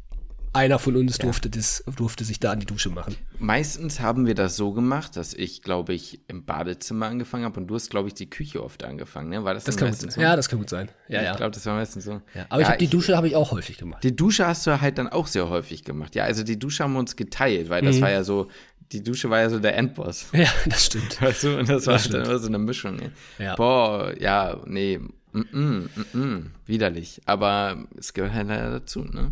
einer 0.53 0.79
von 0.79 0.97
uns 0.97 1.19
durfte 1.19 1.49
das, 1.49 1.85
durfte 1.97 2.25
sich 2.25 2.41
da 2.41 2.51
an 2.53 2.61
die 2.61 2.67
Dusche 2.67 2.91
machen. 2.91 3.17
Meistens 3.39 4.01
haben 4.01 4.27
wir 4.27 4.35
das 4.35 4.57
so 4.57 4.73
gemacht, 4.73 5.17
dass 5.17 5.33
ich, 5.35 5.63
glaube 5.63 5.93
ich, 5.95 6.21
im 6.29 6.45
Badezimmer 6.45 7.07
angefangen 7.07 7.45
habe 7.45 7.61
und 7.61 7.69
du 7.69 7.75
hast, 7.77 7.89
glaube 7.91 8.09
ich, 8.09 8.15
die 8.15 8.29
Küche 8.29 8.63
oft 8.63 8.83
angefangen. 8.85 9.29
Ne? 9.31 9.45
War 9.45 9.55
das, 9.55 9.65
Das 9.65 9.77
kann 9.77 9.91
gut 9.91 9.99
sein. 10.01 10.11
so? 10.11 10.21
Ja, 10.21 10.35
das 10.37 10.49
kann 10.49 10.59
gut 10.59 10.69
sein. 10.69 10.91
Ja, 11.09 11.23
ja. 11.23 11.31
Ich 11.33 11.37
glaube, 11.37 11.53
das 11.53 11.65
war 11.67 11.75
meistens 11.75 12.05
so. 12.05 12.21
ja. 12.35 12.47
Aber 12.49 12.61
ich 12.63 12.67
Ja, 12.67 12.73
habe 12.73 12.79
die 12.79 12.89
Dusche 12.89 13.17
habe 13.17 13.29
ich 13.29 13.37
auch 13.37 13.53
häufig 13.53 13.79
gemacht. 13.79 14.03
Die 14.03 14.15
Dusche 14.17 14.47
hast 14.47 14.67
du 14.67 14.81
halt 14.81 14.99
dann 14.99 15.09
auch 15.09 15.27
sehr 15.29 15.49
häufig 15.49 15.85
gemacht. 15.85 16.15
Ja, 16.17 16.25
also 16.25 16.43
die 16.43 16.59
Dusche 16.59 16.83
haben 16.85 16.93
wir 16.95 16.99
uns 17.01 17.15
geteilt, 17.17 17.69
weil 17.69 17.83
Mhm. 17.83 17.87
das 17.87 18.01
war 18.01 18.11
ja 18.11 18.25
so, 18.25 18.49
die 18.93 19.05
Dusche 19.05 19.31
war 19.31 19.39
ja 19.39 19.51
so 19.51 19.61
der 19.61 19.77
Endboss. 19.77 20.27
Ja, 20.33 20.49
das 20.67 20.87
stimmt. 20.87 21.23
Weißt 21.23 21.45
du, 21.45 21.59
und 21.59 21.69
das 21.69 21.87
war 21.87 21.99
stimmt. 21.99 22.27
dann 22.27 22.39
so 22.41 22.49
eine 22.49 22.59
Mischung. 22.59 22.97
Ne? 22.97 23.13
Ja. 23.39 23.55
Boah, 23.55 24.13
ja, 24.19 24.59
nee, 24.67 24.99
mm, 25.33 25.41
mm, 25.53 25.89
mm, 26.13 26.51
widerlich. 26.67 27.21
Aber 27.25 27.85
es 27.97 28.13
gehört 28.13 28.33
halt 28.35 28.49
leider 28.49 28.71
dazu, 28.73 29.05
ne? 29.05 29.31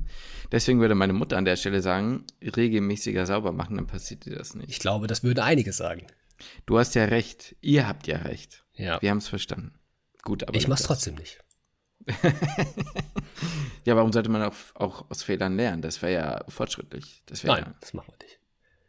Deswegen 0.51 0.81
würde 0.81 0.95
meine 0.95 1.13
Mutter 1.13 1.37
an 1.37 1.45
der 1.45 1.57
Stelle 1.57 1.83
sagen, 1.83 2.25
regelmäßiger 2.43 3.27
sauber 3.27 3.53
machen, 3.53 3.77
dann 3.77 3.87
passiert 3.87 4.25
dir 4.25 4.37
das 4.37 4.55
nicht. 4.55 4.71
Ich 4.71 4.79
glaube, 4.79 5.07
das 5.07 5.23
würden 5.23 5.41
einige 5.41 5.73
sagen. 5.73 6.07
Du 6.67 6.79
hast 6.79 6.95
ja 6.95 7.05
recht. 7.05 7.57
Ihr 7.61 7.87
habt 7.89 8.07
ja 8.07 8.19
recht. 8.19 8.65
Ja. 8.75 9.01
Wir 9.03 9.11
haben 9.11 9.19
es 9.19 9.29
verstanden. 9.29 9.75
Gut, 10.23 10.45
aber 10.45 10.57
Ich 10.57 10.69
mach's 10.69 10.83
Lukas- 10.83 10.87
trotzdem 11.05 11.15
nicht. 11.17 11.39
Ja, 13.85 13.97
warum 13.97 14.13
sollte 14.13 14.29
man 14.29 14.43
auch, 14.43 14.55
auch 14.75 15.11
aus 15.11 15.23
Fehlern 15.23 15.57
lernen? 15.57 15.81
Das 15.81 16.03
wäre 16.03 16.13
ja 16.13 16.45
fortschrittlich. 16.49 17.23
Das 17.27 17.43
wäre 17.45 17.55
Nein, 17.55 17.65
ja, 17.67 17.75
das 17.81 17.95
machen 17.95 18.13
wir 18.19 18.27
nicht. 18.27 18.39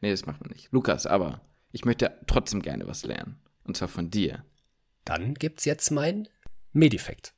nee, 0.01 0.11
das 0.11 0.25
macht 0.25 0.41
man 0.41 0.49
nicht. 0.51 0.67
Lukas, 0.71 1.05
aber 1.05 1.39
ich 1.71 1.85
möchte 1.85 2.17
trotzdem 2.27 2.61
gerne 2.61 2.85
was 2.87 3.05
lernen. 3.05 3.39
Und 3.63 3.77
zwar 3.77 3.87
von 3.87 4.09
dir. 4.09 4.43
Dann 5.05 5.35
gibt's 5.35 5.63
jetzt 5.65 5.91
mein 5.91 6.27
Medifekt. 6.73 7.33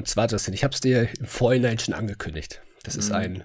Und 0.00 0.08
zwar, 0.08 0.28
Justin, 0.28 0.54
ich 0.54 0.64
habe 0.64 0.72
es 0.72 0.80
dir 0.80 1.10
im 1.18 1.26
Vorhinein 1.26 1.78
schon 1.78 1.92
angekündigt. 1.92 2.62
Das 2.84 2.96
ist 2.96 3.12
ein 3.12 3.44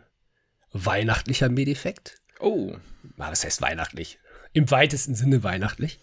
weihnachtlicher 0.72 1.50
Medeffekt. 1.50 2.22
Oh. 2.40 2.72
Ah, 3.18 3.30
Was 3.30 3.44
heißt 3.44 3.62
weihnachtlich? 3.62 4.20
Im 4.54 4.72
weitesten 4.72 5.16
Sinne 5.16 5.44
weihnachtlich. 5.44 6.00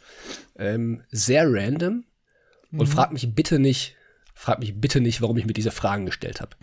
Ähm, 0.59 1.05
sehr 1.11 1.51
random. 1.51 2.05
Und 2.71 2.87
frag 2.87 3.13
mich 3.15 3.35
bitte 3.35 3.59
nicht, 3.59 3.97
frag 4.35 4.59
mich 4.59 4.79
bitte 4.79 5.01
nicht, 5.01 5.23
warum 5.23 5.39
ich 5.39 5.47
mir 5.47 5.55
diese 5.55 5.71
Fragen 5.71 6.05
gestellt 6.05 6.43
habe. 6.43 6.55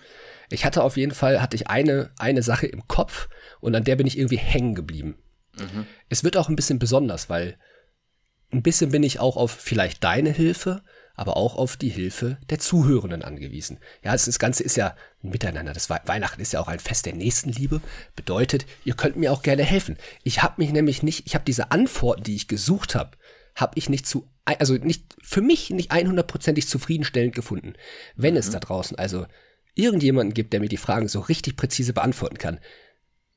Ich 0.51 0.65
hatte 0.65 0.83
auf 0.83 0.95
jeden 0.95 1.15
Fall, 1.15 1.41
hatte 1.41 1.55
ich 1.55 1.67
eine, 1.67 2.11
eine 2.19 2.43
Sache 2.43 2.67
im 2.67 2.87
Kopf 2.87 3.27
und 3.59 3.75
an 3.75 3.85
der 3.85 3.95
bin 3.95 4.05
ich 4.05 4.19
irgendwie 4.19 4.37
hängen 4.37 4.75
geblieben. 4.75 5.17
Es 6.09 6.23
wird 6.23 6.37
auch 6.37 6.47
ein 6.47 6.55
bisschen 6.55 6.77
besonders, 6.77 7.27
weil 7.27 7.57
ein 8.51 8.61
bisschen 8.61 8.91
bin 8.91 9.01
ich 9.01 9.19
auch 9.19 9.35
auf 9.35 9.49
vielleicht 9.49 10.03
deine 10.03 10.29
Hilfe, 10.29 10.83
aber 11.19 11.35
auch 11.35 11.57
auf 11.57 11.75
die 11.75 11.89
Hilfe 11.89 12.37
der 12.49 12.59
Zuhörenden 12.59 13.23
angewiesen. 13.23 13.79
Ja, 14.05 14.13
das, 14.13 14.23
das 14.23 14.39
Ganze 14.39 14.63
ist 14.63 14.77
ja 14.77 14.95
ein 15.21 15.31
Miteinander. 15.31 15.73
Das 15.73 15.89
Wei- 15.89 15.99
Weihnachten 16.05 16.39
ist 16.39 16.53
ja 16.53 16.61
auch 16.61 16.69
ein 16.69 16.79
Fest 16.79 17.05
der 17.05 17.13
Nächstenliebe. 17.13 17.81
Bedeutet, 18.15 18.65
ihr 18.85 18.93
könnt 18.93 19.17
mir 19.17 19.33
auch 19.33 19.41
gerne 19.41 19.63
helfen. 19.63 19.97
Ich 20.23 20.41
habe 20.43 20.61
mich 20.61 20.71
nämlich 20.71 21.03
nicht, 21.03 21.27
ich 21.27 21.35
habe 21.35 21.43
diese 21.43 21.71
Antworten, 21.71 22.23
die 22.23 22.37
ich 22.37 22.47
gesucht 22.47 22.95
habe, 22.95 23.17
habe 23.53 23.73
ich 23.75 23.89
nicht 23.89 24.07
zu, 24.07 24.29
also 24.45 24.75
nicht, 24.75 25.13
für 25.21 25.41
mich 25.41 25.71
nicht 25.71 25.91
100%ig 25.91 26.65
zufriedenstellend 26.69 27.35
gefunden. 27.35 27.73
Wenn 28.15 28.37
es 28.37 28.49
da 28.49 28.61
draußen 28.61 28.97
also 28.97 29.25
irgendjemanden 29.75 30.33
gibt, 30.33 30.53
der 30.53 30.61
mir 30.61 30.69
die 30.69 30.77
Fragen 30.77 31.09
so 31.09 31.19
richtig 31.19 31.57
präzise 31.57 31.91
beantworten 31.91 32.37
kann, 32.37 32.61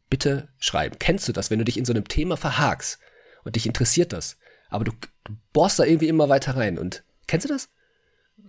bitte 0.08 0.50
schreiben. 0.60 1.00
Kennst 1.00 1.26
du 1.26 1.32
das, 1.32 1.50
wenn 1.50 1.58
du 1.58 1.64
dich 1.64 1.78
in 1.78 1.84
so 1.84 1.92
einem 1.92 2.06
Thema 2.06 2.36
verhakst 2.36 3.00
und 3.42 3.56
dich 3.56 3.66
interessiert 3.66 4.12
das, 4.12 4.36
aber 4.70 4.84
du, 4.84 4.92
du 5.24 5.32
bohrst 5.52 5.80
da 5.80 5.84
irgendwie 5.84 6.06
immer 6.08 6.28
weiter 6.28 6.56
rein 6.56 6.78
und 6.78 7.02
kennst 7.32 7.48
du 7.48 7.52
das? 7.52 7.68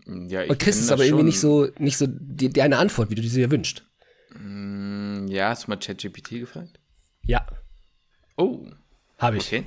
Ja, 0.05 0.43
ich 0.43 0.49
Und 0.49 0.59
kriegst 0.59 0.79
es 0.81 0.91
aber 0.91 1.05
irgendwie 1.05 1.23
nicht 1.23 1.39
so, 1.39 1.67
nicht 1.77 1.97
so 1.97 2.05
die, 2.07 2.49
die 2.49 2.61
eine 2.61 2.77
Antwort, 2.77 3.09
wie 3.09 3.15
du 3.15 3.21
sie 3.21 3.39
dir 3.41 3.49
wünschst. 3.51 3.83
Mm, 4.35 5.27
Ja, 5.27 5.49
hast 5.49 5.65
du 5.65 5.71
mal 5.71 5.77
ChatGPT 5.77 6.29
gefragt? 6.31 6.79
Ja, 7.25 7.45
Oh, 8.35 8.65
habe 9.19 9.37
ich. 9.37 9.45
okay. 9.45 9.63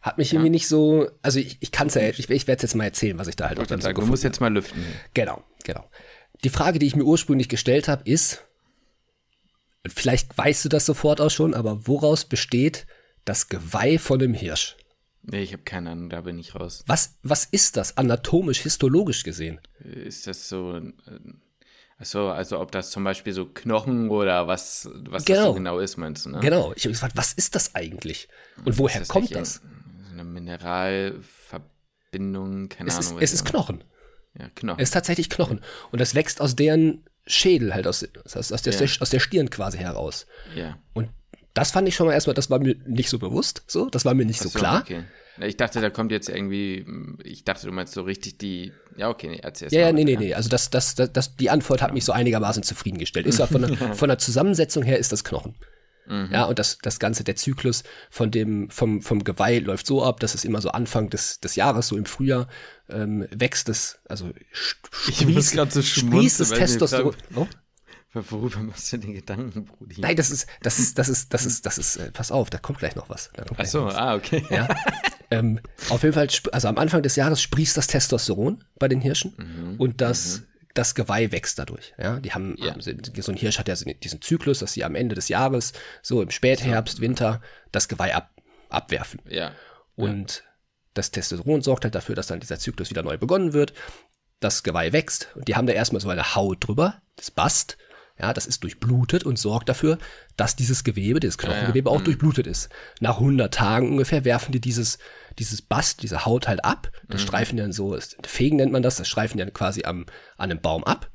Hat 0.00 0.18
mich 0.18 0.32
irgendwie 0.32 0.50
nicht 0.50 0.68
so, 0.68 1.08
also 1.22 1.38
ich, 1.38 1.58
ich 1.60 1.70
kann 1.72 1.88
es 1.88 1.94
ja, 1.94 2.02
ich, 2.08 2.30
ich 2.30 2.46
werde 2.46 2.56
es 2.56 2.62
jetzt 2.62 2.74
mal 2.74 2.84
erzählen, 2.84 3.18
was 3.18 3.28
ich 3.28 3.36
da 3.36 3.48
halt 3.48 3.58
auch 3.58 3.66
dann 3.66 3.82
würde 3.82 3.94
so 3.94 4.00
du 4.00 4.06
musst 4.06 4.24
jetzt 4.24 4.40
mal 4.40 4.52
lüften. 4.52 4.84
Genau, 5.14 5.42
genau. 5.64 5.84
Die 6.44 6.48
Frage, 6.48 6.78
die 6.78 6.86
ich 6.86 6.96
mir 6.96 7.04
ursprünglich 7.04 7.48
gestellt 7.48 7.88
habe, 7.88 8.08
ist, 8.08 8.44
vielleicht 9.86 10.36
weißt 10.36 10.64
du 10.64 10.68
das 10.68 10.86
sofort 10.86 11.20
auch 11.20 11.30
schon, 11.30 11.54
aber 11.54 11.86
woraus 11.86 12.24
besteht 12.24 12.86
das 13.24 13.48
Geweih 13.48 13.98
von 13.98 14.20
einem 14.20 14.34
Hirsch? 14.34 14.76
Nee, 15.28 15.42
ich 15.42 15.52
habe 15.52 15.64
keine 15.64 15.90
Ahnung, 15.90 16.08
da 16.08 16.20
bin 16.20 16.38
ich 16.38 16.54
raus. 16.54 16.84
Was, 16.86 17.18
was 17.22 17.44
ist 17.44 17.76
das 17.76 17.96
anatomisch, 17.96 18.60
histologisch 18.60 19.24
gesehen? 19.24 19.60
Ist 19.80 20.26
das 20.28 20.48
so. 20.48 20.76
äh, 20.76 20.92
Achso, 21.98 22.30
also 22.30 22.60
ob 22.60 22.70
das 22.72 22.90
zum 22.90 23.04
Beispiel 23.04 23.32
so 23.32 23.46
Knochen 23.46 24.10
oder 24.10 24.46
was, 24.46 24.86
was 25.08 25.24
das 25.24 25.36
Genau. 25.36 25.46
so 25.46 25.54
genau 25.54 25.78
ist, 25.78 25.96
meinst 25.96 26.26
du, 26.26 26.30
ne? 26.30 26.40
Genau, 26.40 26.74
ich 26.76 26.84
habe 26.84 26.92
gefragt, 26.92 27.16
was 27.16 27.32
ist 27.32 27.54
das 27.54 27.74
eigentlich? 27.74 28.28
Und 28.66 28.76
woher 28.78 29.00
Ist 29.00 29.08
kommt 29.08 29.34
das? 29.34 29.62
eine 30.12 30.24
Mineralverbindung, 30.24 32.68
keine 32.68 32.90
Es 32.90 32.98
ist, 32.98 33.08
Ahnung. 33.08 33.22
es 33.22 33.32
was 33.32 33.40
ist. 33.40 33.44
Knochen. 33.46 33.84
Ja, 34.38 34.48
Knochen. 34.54 34.80
Es 34.80 34.88
ist 34.90 34.92
tatsächlich 34.92 35.30
Knochen. 35.30 35.60
Und 35.90 36.00
das 36.00 36.14
wächst 36.14 36.40
aus 36.40 36.56
deren 36.56 37.04
Schädel, 37.26 37.74
halt 37.74 37.86
aus, 37.86 38.06
aus, 38.24 38.52
aus, 38.52 38.62
der, 38.62 38.72
Ja. 38.74 38.86
aus 39.00 39.10
der 39.10 39.20
Stirn 39.20 39.50
quasi 39.50 39.78
heraus. 39.78 40.26
ja. 40.54 40.78
Und 40.92 41.08
das 41.56 41.70
fand 41.70 41.88
ich 41.88 41.94
schon 41.94 42.06
mal 42.06 42.12
erstmal, 42.12 42.34
das 42.34 42.50
war 42.50 42.58
mir 42.58 42.76
nicht 42.86 43.08
so 43.08 43.18
bewusst, 43.18 43.62
so, 43.66 43.88
das 43.90 44.04
war 44.04 44.14
mir 44.14 44.24
nicht 44.26 44.40
so, 44.40 44.48
so, 44.48 44.58
klar. 44.58 44.82
Okay. 44.82 45.04
Ich 45.40 45.56
dachte, 45.58 45.80
da 45.82 45.90
kommt 45.90 46.12
jetzt 46.12 46.28
irgendwie, 46.30 46.86
ich 47.22 47.44
dachte, 47.44 47.66
du 47.66 47.72
meinst 47.72 47.92
so 47.92 48.02
richtig 48.02 48.38
die, 48.38 48.72
ja, 48.96 49.10
okay, 49.10 49.28
nee, 49.28 49.40
erzähl 49.42 49.68
Ja, 49.70 49.80
ja, 49.80 49.92
nee, 49.92 50.04
nee, 50.04 50.16
nee. 50.16 50.32
Also 50.32 50.48
das, 50.48 50.70
das, 50.70 50.94
das, 50.94 51.12
das, 51.12 51.36
die 51.36 51.50
Antwort 51.50 51.82
hat 51.82 51.92
mich 51.92 52.04
so 52.06 52.12
einigermaßen 52.12 52.62
zufriedengestellt. 52.62 53.26
Ist 53.26 53.38
ja 53.38 53.46
von 53.46 53.62
der, 53.62 53.76
von 53.94 54.08
der 54.08 54.18
Zusammensetzung 54.18 54.82
her 54.82 54.98
ist 54.98 55.12
das 55.12 55.24
Knochen. 55.24 55.54
Mhm. 56.06 56.28
Ja, 56.32 56.44
und 56.44 56.58
das, 56.58 56.78
das 56.80 56.98
Ganze, 56.98 57.22
der 57.24 57.36
Zyklus 57.36 57.82
von 58.10 58.30
dem, 58.30 58.70
vom, 58.70 59.02
vom 59.02 59.24
Geweih 59.24 59.58
läuft 59.58 59.86
so 59.86 60.02
ab, 60.02 60.20
dass 60.20 60.34
es 60.34 60.44
immer 60.46 60.60
so 60.62 60.70
Anfang 60.70 61.10
des, 61.10 61.40
des 61.40 61.56
Jahres, 61.56 61.88
so 61.88 61.96
im 61.98 62.06
Frühjahr, 62.06 62.48
ähm, 62.88 63.26
wächst 63.30 63.68
es, 63.68 63.98
also 64.08 64.26
sch- 64.26 64.76
Ich 65.08 65.16
sprießt, 65.18 65.84
sprießt 65.84 66.40
das 66.40 66.50
Testosteron. 66.50 67.14
Oh? 67.34 67.46
Worüber 68.30 68.58
machst 68.60 68.92
du 68.92 68.98
den 68.98 69.14
Gedanken, 69.14 69.64
Brudi? 69.64 70.00
Nein, 70.00 70.16
das 70.16 70.30
ist, 70.30 70.46
das 70.62 70.78
ist, 70.78 70.98
das 70.98 71.08
ist, 71.08 71.32
das 71.34 71.44
ist, 71.46 71.66
das 71.66 71.78
ist, 71.78 71.96
äh, 71.96 72.10
pass 72.10 72.30
auf, 72.32 72.50
da 72.50 72.58
kommt 72.58 72.78
gleich 72.78 72.94
noch 72.96 73.08
was. 73.08 73.30
Da 73.34 73.44
Ach 73.56 73.64
so, 73.66 73.86
ah, 73.88 74.14
okay. 74.14 74.44
Ja. 74.50 74.68
ähm, 75.30 75.60
auf 75.90 76.02
jeden 76.02 76.14
Fall, 76.14 76.28
also 76.52 76.68
am 76.68 76.78
Anfang 76.78 77.02
des 77.02 77.16
Jahres 77.16 77.40
sprießt 77.42 77.76
das 77.76 77.86
Testosteron 77.88 78.64
bei 78.78 78.88
den 78.88 79.00
Hirschen 79.00 79.76
und 79.78 80.00
das, 80.00 80.42
das 80.74 80.94
Geweih 80.94 81.32
wächst 81.32 81.58
dadurch. 81.58 81.94
Ja, 81.98 82.20
die 82.20 82.32
haben, 82.32 82.54
Ja. 82.58 82.72
haben 82.72 82.80
so 82.80 82.90
ein 83.32 83.36
Hirsch 83.36 83.58
hat 83.58 83.68
ja 83.68 83.74
diesen 83.74 84.22
Zyklus, 84.22 84.60
dass 84.60 84.72
sie 84.72 84.84
am 84.84 84.94
Ende 84.94 85.14
des 85.14 85.28
Jahres, 85.28 85.72
so 86.02 86.22
im 86.22 86.30
Spätherbst, 86.30 87.00
Winter, 87.00 87.40
das 87.72 87.88
Geweih 87.88 88.14
ab, 88.14 88.30
abwerfen. 88.68 89.20
Ja. 89.28 89.52
Und 89.94 90.44
das 90.94 91.10
Testosteron 91.10 91.62
sorgt 91.62 91.84
halt 91.84 91.94
dafür, 91.94 92.14
dass 92.14 92.26
dann 92.26 92.40
dieser 92.40 92.58
Zyklus 92.58 92.90
wieder 92.90 93.02
neu 93.02 93.18
begonnen 93.18 93.52
wird. 93.52 93.72
Das 94.40 94.62
Geweih 94.62 94.92
wächst 94.92 95.28
und 95.34 95.48
die 95.48 95.56
haben 95.56 95.66
da 95.66 95.72
erstmal 95.72 96.00
so 96.02 96.10
eine 96.10 96.34
Haut 96.34 96.66
drüber, 96.68 97.00
das 97.16 97.30
Bast. 97.30 97.78
Ja, 98.18 98.32
das 98.32 98.46
ist 98.46 98.62
durchblutet 98.62 99.24
und 99.24 99.38
sorgt 99.38 99.68
dafür, 99.68 99.98
dass 100.36 100.56
dieses 100.56 100.84
Gewebe, 100.84 101.20
dieses 101.20 101.36
Knochengewebe 101.36 101.90
auch 101.90 102.00
durchblutet 102.00 102.46
ist. 102.46 102.70
Nach 103.00 103.18
100 103.18 103.52
Tagen 103.52 103.90
ungefähr 103.90 104.24
werfen 104.24 104.52
die 104.52 104.60
dieses, 104.60 104.98
dieses 105.38 105.60
Bast, 105.60 106.02
diese 106.02 106.24
Haut 106.24 106.48
halt 106.48 106.64
ab. 106.64 106.90
Das 107.08 107.20
streifen 107.20 107.56
die 107.56 107.62
dann 107.62 107.72
so, 107.72 107.98
Fegen 108.24 108.56
nennt 108.56 108.72
man 108.72 108.82
das, 108.82 108.96
das 108.96 109.08
streifen 109.08 109.36
die 109.36 109.44
dann 109.44 109.52
quasi 109.52 109.84
am, 109.84 110.06
an 110.38 110.50
einem 110.50 110.60
Baum 110.60 110.82
ab. 110.84 111.10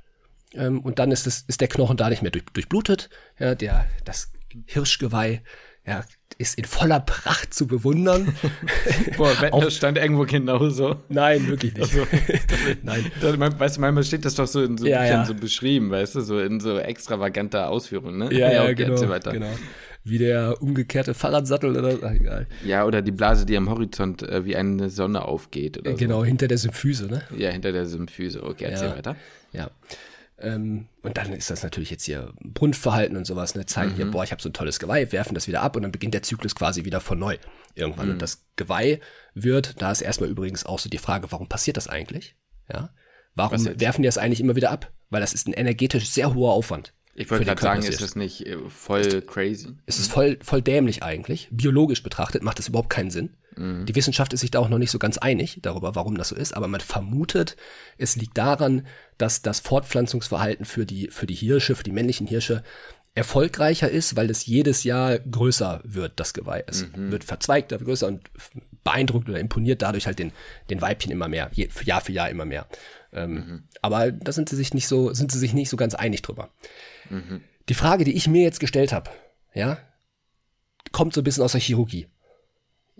Ähm, 0.53 0.79
und 0.81 0.99
dann 0.99 1.11
ist, 1.11 1.25
es, 1.25 1.43
ist 1.47 1.61
der 1.61 1.69
Knochen 1.69 1.97
da 1.97 2.09
nicht 2.09 2.21
mehr 2.21 2.31
durch, 2.31 2.45
durchblutet. 2.53 3.09
Ja, 3.39 3.55
der, 3.55 3.87
das 4.05 4.31
Hirschgeweih 4.67 5.41
ja, 5.85 6.03
ist 6.41 6.57
in 6.57 6.65
voller 6.65 6.99
Pracht 6.99 7.53
zu 7.53 7.67
bewundern. 7.67 8.35
Boah, 9.17 9.39
wetten, 9.41 9.61
das 9.61 9.75
stand 9.75 9.97
irgendwo 9.97 10.25
genauso. 10.25 10.97
Nein, 11.09 11.47
wirklich 11.47 11.73
nicht. 11.75 11.83
Also, 11.83 12.05
Nein. 12.83 13.05
Das, 13.21 13.37
man, 13.37 13.57
weißt 13.59 13.77
du, 13.77 13.81
manchmal 13.81 14.03
steht 14.03 14.25
das 14.25 14.35
doch 14.35 14.47
so 14.47 14.61
in 14.63 14.77
so 14.77 14.85
Ja, 14.87 15.05
ja. 15.05 15.25
so 15.25 15.33
beschrieben, 15.35 15.91
weißt 15.91 16.15
du, 16.15 16.21
so 16.21 16.39
in 16.39 16.59
so 16.59 16.77
extravaganter 16.79 17.69
Ausführung, 17.69 18.17
ne? 18.17 18.29
Ja, 18.33 18.51
ja, 18.51 18.63
okay, 18.63 18.75
genau, 18.75 19.09
weiter. 19.09 19.31
genau. 19.31 19.49
Wie 20.03 20.17
der 20.17 20.59
umgekehrte 20.63 21.13
Fahrradsattel 21.13 21.77
oder 21.77 21.95
ach, 22.01 22.11
egal. 22.13 22.47
Ja, 22.65 22.85
oder 22.85 23.03
die 23.03 23.11
Blase, 23.11 23.45
die 23.45 23.55
am 23.55 23.69
Horizont 23.69 24.23
äh, 24.23 24.43
wie 24.45 24.55
eine 24.55 24.89
Sonne 24.89 25.23
aufgeht 25.23 25.77
oder 25.77 25.93
Genau, 25.93 26.25
hinter 26.25 26.47
der 26.47 26.57
Symphyse, 26.57 27.05
ne? 27.05 27.21
so. 27.29 27.35
Ja, 27.37 27.51
hinter 27.51 27.71
der 27.71 27.85
Symphyse. 27.85 28.41
Okay, 28.43 28.65
erzähl 28.65 28.87
Ja. 28.89 28.97
weiter. 28.97 29.15
Ja. 29.53 29.69
Ähm, 30.41 30.87
und 31.01 31.17
dann 31.17 31.33
ist 31.33 31.49
das 31.49 31.63
natürlich 31.63 31.89
jetzt 31.89 32.05
hier 32.05 32.33
Brunftverhalten 32.43 33.17
und 33.17 33.25
sowas, 33.25 33.55
ne? 33.55 33.65
Zeigen 33.65 33.95
hier, 33.95 34.09
boah, 34.09 34.23
ich 34.23 34.31
habe 34.31 34.41
so 34.41 34.49
ein 34.49 34.53
tolles 34.53 34.79
Geweih, 34.79 35.11
werfen 35.11 35.35
das 35.35 35.47
wieder 35.47 35.61
ab 35.61 35.75
und 35.75 35.83
dann 35.83 35.91
beginnt 35.91 36.13
der 36.13 36.23
Zyklus 36.23 36.55
quasi 36.55 36.85
wieder 36.85 36.99
von 36.99 37.19
neu 37.19 37.37
irgendwann. 37.75 38.09
Und 38.11 38.21
das 38.21 38.45
Geweih 38.55 38.99
wird, 39.33 39.81
da 39.81 39.91
ist 39.91 40.01
erstmal 40.01 40.29
übrigens 40.29 40.65
auch 40.65 40.79
so 40.79 40.89
die 40.89 40.97
Frage, 40.97 41.31
warum 41.31 41.47
passiert 41.47 41.77
das 41.77 41.87
eigentlich? 41.87 42.35
Ja. 42.71 42.93
Warum 43.35 43.65
werfen 43.79 44.01
die 44.01 44.07
das 44.07 44.17
eigentlich 44.17 44.41
immer 44.41 44.55
wieder 44.55 44.71
ab? 44.71 44.91
Weil 45.09 45.21
das 45.21 45.33
ist 45.33 45.47
ein 45.47 45.53
energetisch 45.53 46.09
sehr 46.09 46.33
hoher 46.33 46.53
Aufwand. 46.53 46.93
Ich 47.13 47.29
wollte 47.29 47.45
gerade 47.45 47.61
sagen, 47.61 47.83
ist 47.83 48.01
das 48.01 48.15
nicht 48.15 48.45
äh, 48.45 48.57
voll 48.69 49.21
crazy? 49.21 49.69
Es 49.85 49.99
ist 49.99 50.11
voll, 50.11 50.37
voll 50.41 50.61
dämlich 50.61 51.03
eigentlich. 51.03 51.49
Biologisch 51.51 52.03
betrachtet 52.03 52.43
macht 52.43 52.59
das 52.59 52.69
überhaupt 52.69 52.89
keinen 52.89 53.11
Sinn. 53.11 53.35
Die 53.85 53.95
Wissenschaft 53.95 54.33
ist 54.33 54.41
sich 54.41 54.51
da 54.51 54.59
auch 54.59 54.69
noch 54.69 54.77
nicht 54.77 54.91
so 54.91 54.99
ganz 54.99 55.17
einig 55.17 55.59
darüber, 55.61 55.95
warum 55.95 56.17
das 56.17 56.29
so 56.29 56.35
ist, 56.35 56.55
aber 56.55 56.67
man 56.67 56.81
vermutet, 56.81 57.57
es 57.97 58.15
liegt 58.15 58.37
daran, 58.37 58.87
dass 59.17 59.41
das 59.41 59.59
Fortpflanzungsverhalten 59.59 60.65
für 60.65 60.85
die, 60.85 61.09
für 61.09 61.27
die 61.27 61.35
Hirsche, 61.35 61.75
für 61.75 61.83
die 61.83 61.91
männlichen 61.91 62.27
Hirsche 62.27 62.63
erfolgreicher 63.13 63.89
ist, 63.89 64.15
weil 64.15 64.29
es 64.29 64.45
jedes 64.45 64.83
Jahr 64.83 65.19
größer 65.19 65.81
wird, 65.83 66.13
das 66.19 66.33
Geweih. 66.33 66.63
Es 66.65 66.83
wird 67.09 67.23
verzweigter, 67.25 67.77
größer 67.77 68.07
und 68.07 68.29
beeindruckt 68.83 69.27
oder 69.29 69.39
imponiert 69.39 69.81
dadurch 69.81 70.07
halt 70.07 70.17
den, 70.17 70.31
den 70.69 70.81
Weibchen 70.81 71.11
immer 71.11 71.27
mehr, 71.27 71.49
je, 71.53 71.67
Jahr 71.83 72.01
für 72.01 72.13
Jahr 72.13 72.29
immer 72.29 72.45
mehr. 72.45 72.67
Ähm, 73.13 73.63
Aber 73.81 74.11
da 74.11 74.31
sind 74.31 74.47
sie 74.47 74.55
sich 74.55 74.73
nicht 74.73 74.87
so, 74.87 75.13
sind 75.13 75.31
sie 75.31 75.39
sich 75.39 75.53
nicht 75.53 75.69
so 75.69 75.75
ganz 75.75 75.93
einig 75.93 76.21
drüber. 76.21 76.51
Die 77.67 77.73
Frage, 77.73 78.05
die 78.05 78.13
ich 78.13 78.27
mir 78.27 78.43
jetzt 78.43 78.61
gestellt 78.61 78.93
habe, 78.93 79.11
ja, 79.53 79.77
kommt 80.93 81.13
so 81.13 81.21
ein 81.21 81.25
bisschen 81.25 81.43
aus 81.43 81.51
der 81.51 81.61
Chirurgie. 81.61 82.07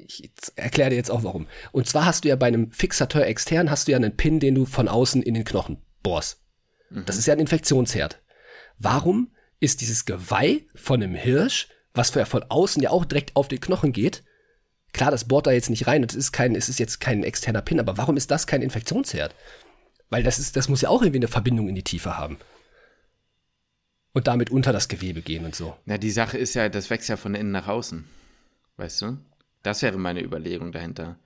Ich 0.08 0.32
erkläre 0.56 0.90
dir 0.90 0.96
jetzt 0.96 1.12
auch 1.12 1.24
warum. 1.24 1.48
Und 1.72 1.88
zwar 1.88 2.06
hast 2.06 2.24
du 2.24 2.30
ja 2.30 2.36
bei 2.36 2.48
einem 2.48 2.72
Fixateur 2.72 3.26
extern 3.28 3.70
hast 3.70 3.88
du 3.88 3.92
ja 3.92 3.98
einen 3.98 4.16
Pin, 4.18 4.40
den 4.40 4.56
du 4.56 4.66
von 4.66 4.88
außen 4.88 5.22
in 5.22 5.34
den 5.34 5.44
Knochen 5.44 5.78
bohrst. 6.04 6.40
Das 7.06 7.18
ist 7.18 7.26
ja 7.28 7.34
ein 7.34 7.40
Infektionsherd. 7.40 8.22
Warum 8.78 9.32
ist 9.60 9.82
dieses 9.82 10.06
Geweih 10.06 10.66
von 10.76 11.02
einem 11.02 11.16
Hirsch, 11.16 11.70
was 11.94 12.10
für- 12.10 12.26
von 12.26 12.44
außen 12.50 12.82
ja 12.82 12.90
auch 12.90 13.06
direkt 13.06 13.36
auf 13.36 13.48
den 13.48 13.62
Knochen 13.62 13.94
geht, 13.94 14.24
klar, 14.92 15.12
das 15.12 15.26
bohrt 15.26 15.48
da 15.48 15.52
jetzt 15.52 15.70
nicht 15.70 15.88
rein 15.88 16.02
und 16.02 16.12
es 16.12 16.18
ist 16.18 16.32
kein, 16.32 16.56
es 16.56 16.68
ist 16.68 16.80
jetzt 16.80 17.00
kein 17.00 17.24
externer 17.24 17.62
Pin, 17.62 17.80
aber 17.80 17.98
warum 17.98 18.18
ist 18.18 18.32
das 18.32 18.48
kein 18.48 18.62
Infektionsherd? 18.62 19.34
Weil 20.10 20.24
das 20.24 20.40
ist, 20.40 20.56
das 20.58 20.68
muss 20.68 20.82
ja 20.82 20.90
auch 20.90 21.02
irgendwie 21.02 21.20
eine 21.20 21.28
Verbindung 21.30 21.70
in 21.70 21.76
die 21.76 21.84
Tiefe 21.84 22.18
haben. 22.18 22.38
Und 24.14 24.28
damit 24.28 24.50
unter 24.50 24.74
das 24.74 24.90
Gewebe 24.90 25.22
gehen 25.22 25.46
und 25.46 25.56
so. 25.56 25.78
Na, 25.86 25.98
die 25.98 26.12
Sache 26.12 26.38
ist 26.38 26.54
ja, 26.56 26.68
das 26.68 26.90
wächst 26.90 27.08
ja 27.08 27.16
von 27.16 27.34
innen 27.36 27.52
nach 27.52 27.68
außen. 27.70 28.04
Weißt 28.76 29.02
du? 29.04 29.18
Das 29.64 29.82
wäre 29.82 29.98
meine 29.98 30.24
Überlegung 30.24 30.72
dahinter. 30.72 31.18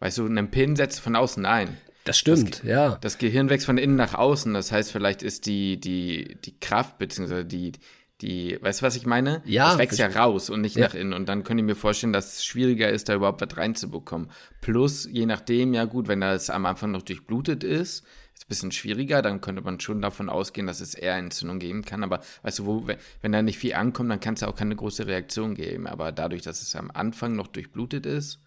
Weißt 0.00 0.18
du, 0.18 0.26
einen 0.26 0.50
Pin 0.50 0.76
setzt 0.76 1.00
von 1.00 1.14
außen 1.16 1.44
ein. 1.46 1.76
Das 2.04 2.18
stimmt, 2.18 2.60
das, 2.60 2.62
ja. 2.64 2.98
Das 3.00 3.18
Gehirn 3.18 3.48
wächst 3.48 3.66
von 3.66 3.78
innen 3.78 3.94
nach 3.94 4.14
außen. 4.14 4.52
Das 4.54 4.72
heißt, 4.72 4.90
vielleicht 4.90 5.22
ist 5.22 5.46
die, 5.46 5.78
die, 5.78 6.36
die 6.44 6.58
Kraft, 6.58 6.98
beziehungsweise 6.98 7.44
die, 7.44 7.72
die, 8.20 8.58
weißt 8.60 8.80
du, 8.80 8.86
was 8.86 8.96
ich 8.96 9.06
meine? 9.06 9.42
Ja. 9.44 9.68
Das 9.70 9.78
wächst 9.78 9.98
ja 10.00 10.08
raus 10.08 10.50
und 10.50 10.62
nicht 10.62 10.74
Ja. 10.76 10.86
nach 10.88 10.94
innen. 10.94 11.12
Und 11.12 11.28
dann 11.28 11.44
könnte 11.44 11.60
ich 11.62 11.66
mir 11.66 11.76
vorstellen, 11.76 12.12
dass 12.12 12.38
es 12.38 12.44
schwieriger 12.44 12.90
ist, 12.90 13.08
da 13.08 13.14
überhaupt 13.14 13.40
was 13.40 13.56
reinzubekommen. 13.56 14.30
Plus, 14.60 15.08
je 15.10 15.26
nachdem, 15.26 15.74
ja 15.74 15.84
gut, 15.84 16.08
wenn 16.08 16.20
das 16.20 16.50
am 16.50 16.66
Anfang 16.66 16.90
noch 16.90 17.02
durchblutet 17.02 17.62
ist, 17.62 18.04
ist 18.42 18.46
ein 18.46 18.48
bisschen 18.48 18.72
schwieriger, 18.72 19.22
dann 19.22 19.40
könnte 19.40 19.62
man 19.62 19.78
schon 19.80 20.02
davon 20.02 20.28
ausgehen, 20.28 20.66
dass 20.66 20.80
es 20.80 20.94
eher 20.94 21.16
Entzündung 21.16 21.58
geben 21.58 21.84
kann. 21.84 22.02
Aber 22.04 22.20
weißt 22.42 22.58
du, 22.60 22.66
wo, 22.66 22.86
wenn, 22.86 22.96
wenn 23.20 23.32
da 23.32 23.42
nicht 23.42 23.58
viel 23.58 23.74
ankommt, 23.74 24.10
dann 24.10 24.20
kann 24.20 24.34
es 24.34 24.40
ja 24.40 24.48
auch 24.48 24.56
keine 24.56 24.76
große 24.76 25.06
Reaktion 25.06 25.54
geben. 25.54 25.86
Aber 25.86 26.12
dadurch, 26.12 26.42
dass 26.42 26.62
es 26.62 26.74
am 26.76 26.90
Anfang 26.92 27.34
noch 27.36 27.46
durchblutet 27.48 28.06
ist, 28.06 28.38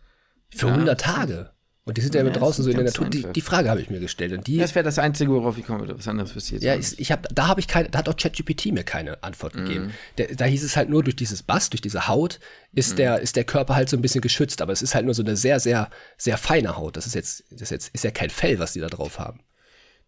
Für 0.49 0.67
Ja, 0.67 0.73
100 0.73 0.99
Tage. 1.01 1.51
Und 1.88 1.97
die 1.97 2.01
sind 2.01 2.15
ja, 2.15 2.21
Ja, 2.21 2.27
immer 2.27 2.36
draußen 2.36 2.63
so 2.63 2.71
in 2.71 2.77
der 2.77 2.86
Natur. 2.86 3.08
Die, 3.10 3.27
die 3.31 3.41
Frage 3.41 3.69
habe 3.69 3.79
ich 3.79 3.91
mir 3.91 3.99
gestellt. 3.99 4.34
Und 4.34 4.47
die, 4.47 4.58
das 4.58 4.73
wäre 4.73 4.84
das 4.84 4.97
Einzige, 4.97 5.29
worauf 5.31 5.55
ich 5.60 5.69
würde. 5.69 5.95
Was 5.95 6.08
anderes 6.08 6.34
jetzt 6.49 6.63
ja, 6.63 6.73
ich, 6.75 6.99
ich 6.99 7.12
hab, 7.12 7.27
da 7.36 7.47
habe 7.47 7.60
ich 7.60 7.67
keine, 7.67 7.89
da 7.89 7.99
hat 7.99 8.10
auch 8.10 8.17
ChatGPT 8.17 8.71
mir 8.73 8.84
keine 8.84 9.21
Antwort 9.23 9.53
Mhm. 9.53 9.65
gegeben. 9.65 9.91
Der, 10.17 10.34
da 10.36 10.45
hieß 10.45 10.63
es 10.63 10.75
halt 10.75 10.89
nur 10.89 11.03
durch 11.03 11.15
dieses 11.15 11.43
Bass, 11.43 11.69
durch 11.69 11.81
diese 11.81 12.08
Haut, 12.08 12.39
ist 12.73 12.93
Mhm. 12.93 12.95
der, 12.97 13.19
ist 13.21 13.36
der 13.36 13.43
Körper 13.43 13.75
halt 13.75 13.89
so 13.89 13.97
ein 13.97 14.01
bisschen 14.01 14.21
geschützt. 14.21 14.63
Aber 14.63 14.73
es 14.73 14.81
ist 14.81 14.95
halt 14.95 15.05
nur 15.05 15.13
so 15.13 15.21
eine 15.21 15.36
sehr, 15.38 15.60
sehr, 15.60 15.91
sehr 16.17 16.39
feine 16.39 16.75
Haut. 16.75 16.97
Das 16.97 17.05
ist 17.05 17.13
jetzt, 17.13 17.43
das 17.51 17.62
ist 17.62 17.69
jetzt, 17.69 17.89
ist 17.93 18.03
ja 18.03 18.10
kein 18.10 18.31
Fell, 18.31 18.58
was 18.58 18.73
die 18.73 18.79
da 18.79 18.88
drauf 18.88 19.19
haben. 19.19 19.41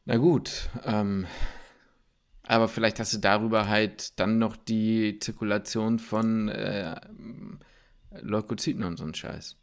Na 0.08 0.16
gut, 0.16 0.70
ähm, 0.86 1.28
aber 2.44 2.70
vielleicht 2.70 3.00
hast 3.00 3.14
du 3.14 3.18
darüber 3.18 3.68
halt 3.68 4.18
dann 4.20 4.38
noch 4.38 4.56
die 4.56 5.20
Zirkulation 5.20 6.00
von 6.00 6.48
äh, 6.48 6.96
Leukozyten 8.22 8.84
und 8.84 8.98
so 8.98 9.04
einen 9.04 9.14
Scheiß. 9.14 9.58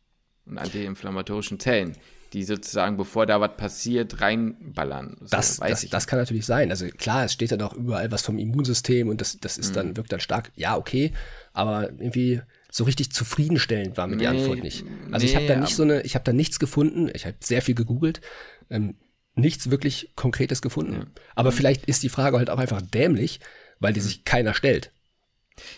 Und 0.46 0.58
antiinflammatorischen 0.58 1.58
Zellen, 1.58 1.96
die 2.34 2.42
sozusagen, 2.44 2.98
bevor 2.98 3.24
da 3.24 3.40
was 3.40 3.56
passiert, 3.56 4.20
reinballern. 4.20 5.16
So, 5.20 5.28
Das, 5.30 5.58
weiß 5.58 5.70
das, 5.70 5.84
ich 5.84 5.90
das 5.90 6.06
kann 6.06 6.18
natürlich 6.18 6.44
sein. 6.44 6.70
Also 6.70 6.86
klar, 6.88 7.24
es 7.24 7.32
steht 7.32 7.50
dann 7.52 7.62
auch 7.62 7.72
überall 7.72 8.12
was 8.12 8.20
vom 8.20 8.38
Immunsystem 8.38 9.08
und 9.08 9.22
das, 9.22 9.38
das 9.40 9.56
ist 9.56 9.70
Mhm. 9.70 9.74
dann, 9.74 9.96
wirkt 9.96 10.12
dann 10.12 10.20
stark. 10.20 10.52
Ja, 10.54 10.76
okay, 10.76 11.12
aber 11.54 11.84
irgendwie 11.92 12.42
so 12.70 12.84
richtig 12.84 13.12
zufriedenstellend 13.12 13.96
war 13.96 14.06
mir 14.06 14.18
die 14.18 14.26
Nee, 14.26 14.26
Antwort 14.26 14.62
nicht. 14.62 14.84
Also 15.10 15.24
ich 15.24 15.36
habe 15.36 15.44
nee, 15.44 15.48
da 15.48 15.56
nicht 15.56 15.74
so 15.74 15.84
eine, 15.84 16.02
ich 16.02 16.14
habe 16.14 16.24
da 16.24 16.34
nichts 16.34 16.58
gefunden. 16.58 17.10
Ich 17.14 17.24
habe 17.24 17.36
sehr 17.40 17.62
viel 17.62 17.74
gegoogelt. 17.74 18.20
Ähm, 18.68 18.96
nichts 19.34 19.70
wirklich 19.70 20.12
Konkretes 20.16 20.62
gefunden. 20.62 21.10
Aber 21.34 21.50
Mhm. 21.50 21.54
vielleicht 21.54 21.86
ist 21.86 22.02
die 22.02 22.08
Frage 22.08 22.38
halt 22.38 22.50
auch 22.50 22.58
einfach 22.58 22.82
dämlich, 22.82 23.40
weil 23.80 23.92
die 23.92 24.00
sich 24.00 24.24
keiner 24.24 24.54
stellt. 24.54 24.92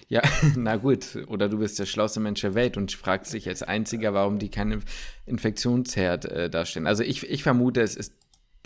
Ja, 0.09 0.23
na 0.57 0.77
gut. 0.77 1.17
Oder 1.27 1.49
du 1.49 1.59
bist 1.59 1.79
der 1.79 1.87
schlauste 1.87 2.21
Mensch 2.21 2.41
der 2.41 2.55
Welt 2.55 2.77
und 2.77 2.93
fragst 2.93 3.33
dich 3.33 3.49
als 3.49 3.63
Einziger, 3.63 4.15
warum 4.15 4.39
die 4.39 4.51
keinen 4.51 4.83
Infektionsherd 5.27 6.25
äh, 6.27 6.51
darstellen. 6.51 6.87
Also 6.87 7.03
ich, 7.03 7.29
ich 7.29 7.43
vermute, 7.43 7.81
es 7.83 7.95
ist 7.97 8.15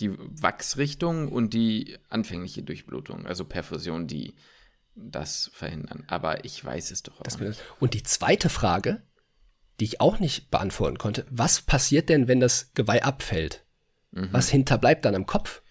die 0.01 0.13
Wachsrichtung 0.19 1.29
und 1.29 1.53
die 1.53 1.99
anfängliche 2.09 2.63
Durchblutung, 2.63 3.27
also 3.27 3.45
Perfusion, 3.45 4.07
die 4.07 4.35
das 4.95 5.51
verhindern. 5.53 6.05
Aber 6.09 6.45
ich 6.45 6.65
weiß 6.65 6.91
es 6.91 7.03
doch 7.03 7.21
auch 7.21 7.39
nicht. 7.39 7.61
Und 7.81 7.95
die 7.95 8.03
zweite 8.03 8.49
Frage, 8.49 9.03
die 9.79 9.85
ich 9.85 10.01
auch 10.01 10.19
nicht 10.19 10.51
beantworten 10.51 10.99
konnte, 10.99 11.27
was 11.31 11.61
passiert 11.63 12.09
denn, 12.09 12.29
wenn 12.29 12.41
das 12.41 12.71
Geweih 12.75 13.03
abfällt? 13.03 13.65
Mhm. 14.13 14.29
Was 14.33 14.49
hinterbleibt 14.51 15.05
dann 15.05 15.15
am 15.15 15.27
Kopf? 15.27 15.63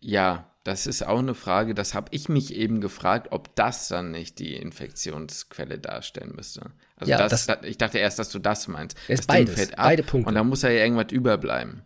Ja, 0.00 0.50
das 0.64 0.86
ist 0.86 1.02
auch 1.06 1.18
eine 1.18 1.34
Frage, 1.34 1.74
das 1.74 1.94
habe 1.94 2.08
ich 2.12 2.28
mich 2.28 2.54
eben 2.54 2.80
gefragt, 2.80 3.28
ob 3.30 3.54
das 3.56 3.88
dann 3.88 4.10
nicht 4.10 4.38
die 4.38 4.54
Infektionsquelle 4.54 5.78
darstellen 5.78 6.32
müsste. 6.36 6.72
Also 6.96 7.10
Ja, 7.10 7.18
das, 7.18 7.46
das- 7.46 7.46
da- 7.46 7.66
ich 7.66 7.78
dachte 7.78 7.98
erst, 7.98 8.18
dass 8.18 8.28
du 8.30 8.38
das 8.38 8.68
meinst. 8.68 8.96
Es 9.08 9.20
das 9.20 9.26
Ding 9.26 9.36
beides, 9.46 9.54
fällt 9.54 9.78
ab 9.78 9.86
beide 9.86 10.02
Punkte. 10.02 10.28
Und 10.28 10.34
da 10.34 10.44
muss 10.44 10.62
ja 10.62 10.70
irgendwas 10.70 11.10
überbleiben. 11.12 11.82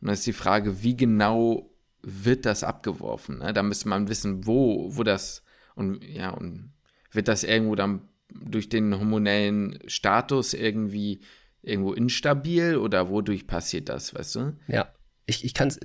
Und 0.00 0.06
dann 0.06 0.14
ist 0.14 0.26
die 0.26 0.32
Frage, 0.32 0.82
wie 0.82 0.96
genau 0.96 1.70
wird 2.02 2.44
das 2.46 2.64
abgeworfen? 2.64 3.38
Ne? 3.38 3.52
Da 3.52 3.62
müsste 3.62 3.88
man 3.88 4.08
wissen, 4.08 4.46
wo, 4.46 4.96
wo 4.96 5.02
das 5.02 5.42
und 5.74 6.02
ja, 6.04 6.30
und 6.30 6.72
wird 7.12 7.28
das 7.28 7.44
irgendwo 7.44 7.74
dann 7.76 8.08
durch 8.30 8.68
den 8.68 8.96
hormonellen 8.98 9.78
Status 9.86 10.54
irgendwie 10.54 11.20
irgendwo 11.62 11.92
instabil 11.92 12.76
oder 12.76 13.08
wodurch 13.08 13.46
passiert 13.46 13.88
das, 13.88 14.14
weißt 14.14 14.34
du? 14.36 14.56
Ja, 14.68 14.88
ich, 15.28 15.44
ich 15.44 15.54
kann 15.54 15.68
es 15.68 15.78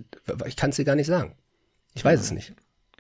ich 0.48 0.56
kann's 0.56 0.78
dir 0.78 0.86
gar 0.86 0.96
nicht 0.96 1.08
sagen. 1.08 1.36
Ich 1.94 2.04
weiß 2.04 2.20
es 2.20 2.32
nicht. 2.32 2.54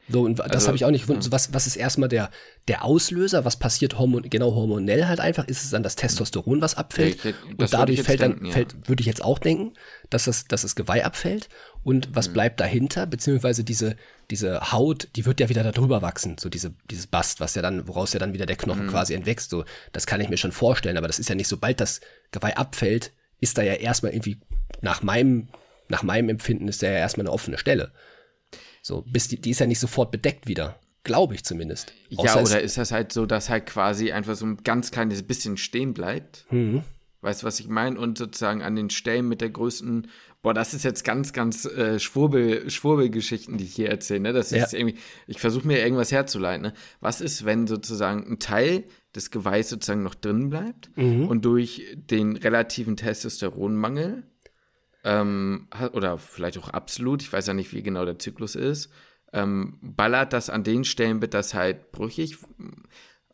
So, 0.09 0.23
und 0.23 0.39
das 0.39 0.49
Also, 0.49 0.67
habe 0.67 0.75
ich 0.75 0.83
auch 0.83 0.91
nicht 0.91 1.03
gefunden. 1.03 1.21
So, 1.21 1.31
was, 1.31 1.53
was 1.53 1.65
ist 1.65 1.77
erstmal 1.77 2.09
der, 2.09 2.29
der 2.67 2.83
Auslöser? 2.83 3.45
Was 3.45 3.57
passiert 3.57 3.97
hormon, 3.97 4.29
genau 4.29 4.53
hormonell 4.53 5.05
halt 5.07 5.21
einfach? 5.21 5.47
Ist 5.47 5.63
es 5.63 5.69
dann 5.69 5.81
das 5.81 5.95
Testosteron, 5.95 6.59
was 6.61 6.75
abfällt? 6.75 7.23
Ja, 7.23 7.29
ich- 7.31 7.57
und 7.57 7.73
dadurch 7.73 8.03
fällt 8.03 8.19
dann, 8.21 8.31
denken, 8.31 8.45
ja. 8.47 8.51
fällt, 8.51 8.89
würde 8.89 8.99
ich 8.99 9.07
jetzt 9.07 9.23
auch 9.23 9.39
denken, 9.39 9.73
dass 10.09 10.25
das, 10.25 10.43
dass 10.45 10.63
das 10.63 10.75
Geweih 10.75 11.05
abfällt. 11.05 11.47
Und 11.83 12.09
was 12.13 12.27
Mhm. 12.27 12.33
bleibt 12.33 12.59
dahinter? 12.59 13.05
Beziehungsweise 13.07 13.63
diese, 13.63 13.95
diese 14.29 14.73
Haut, 14.73 15.07
die 15.15 15.25
wird 15.25 15.39
ja 15.39 15.47
wieder 15.47 15.63
darüber 15.71 16.01
wachsen. 16.01 16.35
So 16.37 16.49
diese, 16.49 16.73
dieses 16.91 17.07
Bast, 17.07 17.39
was 17.39 17.55
ja 17.55 17.61
dann, 17.61 17.87
woraus 17.87 18.11
ja 18.11 18.19
dann 18.19 18.33
wieder 18.33 18.45
der 18.45 18.57
Mhm. 18.57 18.61
Knochen 18.61 18.87
quasi 18.89 19.13
entwächst. 19.13 19.51
So, 19.51 19.63
das 19.93 20.05
kann 20.05 20.19
ich 20.19 20.27
mir 20.27 20.37
schon 20.37 20.51
vorstellen. 20.51 20.97
Aber 20.97 21.07
das 21.07 21.17
ist 21.17 21.29
ja 21.29 21.35
nicht, 21.35 21.47
sobald 21.47 21.79
das 21.79 22.01
Geweih 22.31 22.57
abfällt, 22.57 23.13
ist 23.39 23.57
da 23.57 23.61
ja 23.61 23.75
erstmal 23.75 24.11
irgendwie, 24.11 24.37
nach 24.81 25.01
meinem, 25.01 25.47
nach 25.93 26.01
meinem 26.03 26.29
Empfinden 26.29 26.67
ist 26.67 26.81
da 26.81 26.87
ja 26.87 26.97
erstmal 26.97 27.27
eine 27.27 27.31
offene 27.33 27.57
Stelle. 27.59 27.91
So, 28.81 29.03
bis 29.03 29.27
die, 29.27 29.39
die 29.39 29.51
ist 29.51 29.59
ja 29.59 29.67
nicht 29.67 29.79
sofort 29.79 30.11
bedeckt 30.11 30.47
wieder. 30.47 30.79
Glaube 31.03 31.35
ich 31.35 31.43
zumindest. 31.45 31.93
Ja, 32.09 32.19
Außer 32.19 32.41
es- 32.41 32.49
oder 32.51 32.61
ist 32.61 32.77
das 32.77 32.91
halt 32.91 33.11
so, 33.13 33.25
dass 33.27 33.49
halt 33.49 33.67
quasi 33.67 34.11
einfach 34.11 34.35
so 34.35 34.45
ein 34.45 34.57
ganz 34.63 34.89
kleines 34.91 35.21
bisschen 35.23 35.55
stehen 35.57 35.93
bleibt? 35.93 36.45
Mhm. 36.49 36.81
Weißt 37.21 37.43
du, 37.43 37.45
was 37.47 37.59
ich 37.59 37.67
meine? 37.69 37.97
Und 37.99 38.17
sozusagen 38.17 38.61
an 38.63 38.75
den 38.75 38.89
Stellen 38.89 39.27
mit 39.29 39.39
der 39.39 39.49
größten, 39.49 40.07
boah, 40.41 40.53
das 40.53 40.73
ist 40.73 40.83
jetzt 40.83 41.03
ganz, 41.05 41.31
ganz 41.31 41.63
äh, 41.65 41.97
Schwurbel, 41.99 42.69
Schwurbelgeschichten, 42.69 43.57
die 43.57 43.63
ich 43.63 43.75
hier 43.75 43.89
erzähle, 43.89 44.19
ne? 44.21 44.33
Das 44.33 44.51
ist 44.51 44.73
Ja. 44.73 44.79
irgendwie, 44.79 44.97
ich 45.27 45.39
versuche 45.39 45.65
mir 45.67 45.79
irgendwas 45.79 46.11
herzuleiten, 46.11 46.63
ne? 46.63 46.73
Was 46.99 47.21
ist, 47.21 47.45
wenn 47.45 47.65
sozusagen 47.67 48.29
ein 48.29 48.39
Teil 48.39 48.83
des 49.15 49.31
Geweihs 49.31 49.69
sozusagen 49.69 50.03
noch 50.03 50.15
drin 50.15 50.49
bleibt 50.49 50.89
Mhm. 50.97 51.27
und 51.29 51.45
durch 51.45 51.83
den 51.95 52.35
relativen 52.35 52.97
Testosteronmangel 52.97 54.23
ähm, 55.03 55.67
oder 55.93 56.17
vielleicht 56.17 56.57
auch 56.57 56.69
absolut, 56.69 57.21
ich 57.21 57.31
weiß 57.31 57.47
ja 57.47 57.53
nicht, 57.53 57.73
wie 57.73 57.83
genau 57.83 58.05
der 58.05 58.19
Zyklus 58.19 58.55
ist, 58.55 58.89
ähm, 59.33 59.79
ballert 59.81 60.33
das 60.33 60.49
an 60.49 60.63
den 60.63 60.83
Stellen, 60.83 61.21
wird 61.21 61.33
das 61.33 61.53
halt 61.53 61.91
brüchig. 61.91 62.37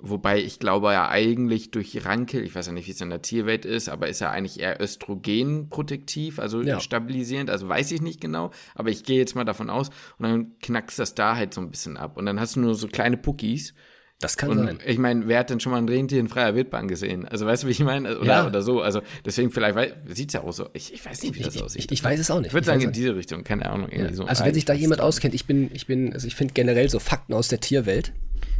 Wobei 0.02 0.42
ich 0.42 0.60
glaube 0.60 0.94
ja 0.94 1.10
eigentlich 1.10 1.72
durch 1.72 2.06
Rankel, 2.06 2.42
ich 2.44 2.56
weiß 2.56 2.68
ja 2.68 2.72
nicht, 2.72 2.88
wie 2.88 2.92
es 2.92 3.02
in 3.02 3.10
der 3.10 3.22
Tierwelt 3.22 3.66
ist, 3.66 3.90
aber 3.90 4.08
ist 4.08 4.22
ja 4.22 4.32
eigentlich 4.32 4.58
eher 4.62 4.80
östrogenprotektiv, 4.82 6.40
also 6.40 6.62
Ja. 6.62 6.80
stabilisierend, 6.80 7.50
also 7.50 7.68
weiß 7.68 7.92
ich 7.92 8.02
nicht 8.02 8.22
genau, 8.22 8.52
aber 8.76 8.92
ich 8.92 9.04
gehe 9.04 9.18
jetzt 9.18 9.36
mal 9.36 9.44
davon 9.44 9.70
aus 9.70 9.90
und 10.18 10.24
dann 10.24 10.58
knackst 10.60 11.00
das 11.00 11.16
da 11.16 11.36
halt 11.36 11.54
so 11.54 11.60
ein 11.60 11.70
bisschen 11.70 11.98
ab 11.98 12.16
und 12.16 12.26
dann 12.26 12.40
hast 12.40 12.56
du 12.56 12.62
nur 12.62 12.76
so 12.76 12.88
kleine 12.88 13.18
Puckis 13.18 13.74
das 14.20 14.36
kann 14.38 14.50
und 14.50 14.58
sein. 14.58 14.80
ich 14.86 14.98
meine, 14.98 15.28
wer 15.28 15.40
hat 15.40 15.50
denn 15.50 15.60
schon 15.62 15.72
mal 15.72 15.78
ein 15.78 15.88
Rentier 15.88 16.20
in 16.20 16.28
freier 16.28 16.54
Wildbahn 16.56 16.88
gesehen? 16.88 17.26
Also 17.28 17.46
weißt 17.46 17.64
du, 17.64 17.68
wie 17.68 17.72
ich 17.72 17.80
meine? 17.80 18.20
Oder, 18.20 18.26
Ja. 18.28 18.46
oder 18.48 18.62
so. 18.62 18.82
Also 18.82 19.02
deswegen 19.26 19.50
vielleicht 19.52 19.76
sieht 20.08 20.30
es 20.30 20.34
ja 20.34 20.42
auch 20.44 20.52
so. 20.52 20.68
Ich, 20.74 20.94
ich 20.94 21.06
weiß 21.06 21.24
nicht, 21.24 21.36
wie 21.36 21.44
das 21.44 21.56
Ich, 21.56 21.64
aussieht. 21.64 21.86
ich, 21.86 21.92
ich 21.92 22.04
weiß 22.04 22.20
es 22.20 22.30
auch 22.30 22.40
nicht. 22.40 22.48
Ich 22.48 22.54
würde 22.54 22.66
sagen, 22.68 22.82
in 22.82 22.92
diese 22.92 23.16
Richtung, 23.16 23.44
keine 23.44 23.70
Ahnung. 23.70 23.90
Nicht. 23.90 24.16
so 24.16 24.26
also 24.26 24.44
wenn 24.44 24.54
sich 24.54 24.66
da 24.66 24.74
jemand 24.74 25.00
auskennt, 25.02 25.34
ich 25.34 25.46
bin, 25.46 25.70
ich 25.74 25.88
bin, 25.88 26.12
also 26.14 26.28
ich 26.28 26.36
finde 26.36 26.54
generell 26.54 26.90
so 26.90 27.00
Fakten 27.00 27.34
aus 27.34 27.48
der 27.48 27.60
Tierwelt, 27.62 28.12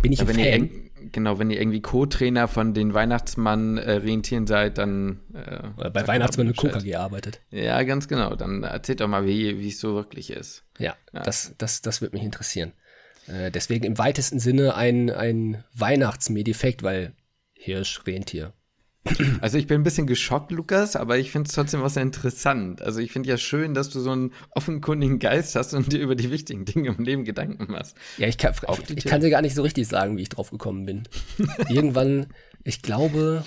bin 0.02 0.12
ich 0.14 0.20
Ja, 0.20 0.26
ein 0.26 0.30
wenn 0.30 0.40
ihr, 0.40 0.52
Fan. 0.52 0.62
irg- 0.70 1.10
genau, 1.12 1.40
wenn 1.40 1.50
ihr 1.52 1.60
irgendwie 1.60 1.82
Co-Trainer 1.82 2.48
von 2.48 2.74
den 2.74 2.94
Weihnachtsmann-Rentieren 2.94 4.48
seid, 4.48 4.78
dann. 4.78 5.20
Äh, 5.34 5.80
Oder 5.80 5.90
bei 5.90 6.08
Weihnachtsmann 6.08 6.48
und 6.48 6.56
Bescheid. 6.56 6.74
KKG 6.74 6.96
arbeitet. 6.96 7.42
Ja, 7.52 7.84
ganz 7.84 8.08
genau. 8.08 8.36
Dann 8.36 8.64
erzählt 8.64 9.02
doch 9.02 9.08
mal, 9.08 9.26
wie 9.26 9.68
es 9.68 9.80
so 9.80 9.96
wirklich 9.96 10.32
ist. 10.32 10.64
Ja, 10.78 10.96
das, 11.12 11.54
das, 11.58 11.82
das 11.82 12.02
würde 12.02 12.16
mich 12.16 12.24
interessieren. 12.26 12.72
Äh, 13.30 13.52
deswegen 13.52 13.86
im 13.86 13.98
weitesten 13.98 14.40
Sinne 14.40 14.76
ein, 14.76 15.10
ein 15.10 15.64
Weihnachtsmedifekt, 15.74 16.84
weil 16.84 17.14
Hirsch, 17.54 18.02
Rentier. 18.08 18.54
Also 19.42 19.58
ich 19.58 19.66
bin 19.66 19.80
ein 19.80 19.84
bisschen 19.84 20.08
geschockt, 20.08 20.52
Lukas, 20.52 20.96
aber 20.96 21.18
ich 21.18 21.32
finde 21.32 21.48
es 21.48 21.56
trotzdem 21.56 21.82
was 21.82 21.94
sehr 21.94 22.04
interessant. 22.04 22.82
Also 22.82 23.00
ich 23.00 23.12
finde 23.12 23.30
ja 23.30 23.38
schön, 23.38 23.74
dass 23.74 23.90
du 23.90 24.02
so 24.02 24.12
einen 24.12 24.34
offenkundigen 24.52 25.20
Geist 25.20 25.56
hast 25.56 25.74
und 25.74 25.92
dir 25.94 26.00
über 26.00 26.16
die 26.16 26.30
wichtigen 26.32 26.66
Dinge 26.66 26.90
im 26.90 27.04
Leben 27.04 27.24
Gedanken 27.24 27.72
machst. 27.72 27.96
Ja, 28.18 28.28
ich 28.28 28.38
kann, 28.38 28.54
ich, 28.88 28.98
ich 28.98 29.06
kann 29.06 29.22
dir 29.22 29.30
gar 29.30 29.42
nicht 29.42 29.56
so 29.56 29.62
richtig 29.62 29.88
sagen, 29.88 30.18
wie 30.18 30.22
ich 30.24 30.30
drauf 30.30 30.52
gekommen 30.52 30.86
bin. 30.86 31.04
Irgendwann, 31.70 32.28
ich 32.64 32.82
glaube, 32.82 33.44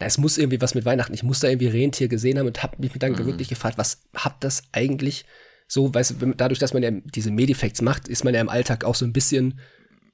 es 0.00 0.18
muss 0.18 0.38
irgendwie 0.38 0.60
was 0.60 0.74
mit 0.74 0.84
Weihnachten. 0.84 1.14
Ich 1.14 1.22
muss 1.22 1.40
da 1.40 1.48
irgendwie 1.48 1.68
Rentier 1.68 2.08
gesehen 2.08 2.38
haben 2.38 2.46
und 2.46 2.62
habe 2.62 2.76
mich 2.80 2.92
dann 2.94 3.12
Mhm. 3.12 3.26
wirklich 3.26 3.48
gefragt, 3.48 3.78
was 3.78 4.02
hat 4.14 4.42
das 4.42 4.64
eigentlich 4.72 5.24
so, 5.72 5.94
weißt 5.94 6.16
du, 6.18 6.34
dadurch, 6.36 6.58
dass 6.58 6.74
man 6.74 6.82
ja 6.82 6.90
diese 6.90 7.30
Medifacts 7.30 7.80
macht, 7.80 8.08
ist 8.08 8.24
man 8.24 8.34
ja 8.34 8.40
im 8.40 8.48
Alltag 8.48 8.82
auch 8.84 8.96
so 8.96 9.04
ein 9.04 9.12
bisschen 9.12 9.60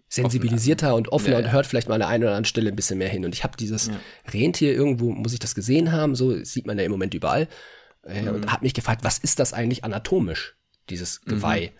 sensibilisierter 0.08 0.94
und 0.94 1.08
offener 1.08 1.32
Ja, 1.32 1.38
und 1.38 1.44
ja. 1.46 1.52
hört 1.52 1.66
vielleicht 1.66 1.88
mal 1.88 1.94
an 1.94 2.00
der 2.00 2.08
einen 2.08 2.24
oder 2.24 2.32
anderen 2.32 2.44
Stelle 2.44 2.68
ein 2.70 2.76
bisschen 2.76 2.98
mehr 2.98 3.08
hin. 3.08 3.24
Und 3.24 3.34
ich 3.34 3.42
habe 3.42 3.56
dieses 3.56 3.90
Rentier 4.32 4.72
irgendwo, 4.74 5.10
muss 5.12 5.32
ich 5.32 5.38
das 5.38 5.54
gesehen 5.54 5.92
haben, 5.92 6.14
so 6.14 6.44
sieht 6.44 6.66
man 6.66 6.78
ja 6.78 6.84
im 6.84 6.90
Moment 6.92 7.14
überall, 7.14 7.48
äh, 8.04 8.22
Mhm. 8.22 8.28
und 8.28 8.52
habe 8.52 8.64
mich 8.64 8.74
gefragt, 8.74 9.02
was 9.02 9.18
ist 9.18 9.38
das 9.38 9.52
eigentlich 9.54 9.82
anatomisch, 9.82 10.56
dieses 10.90 11.22
Geweih? 11.22 11.72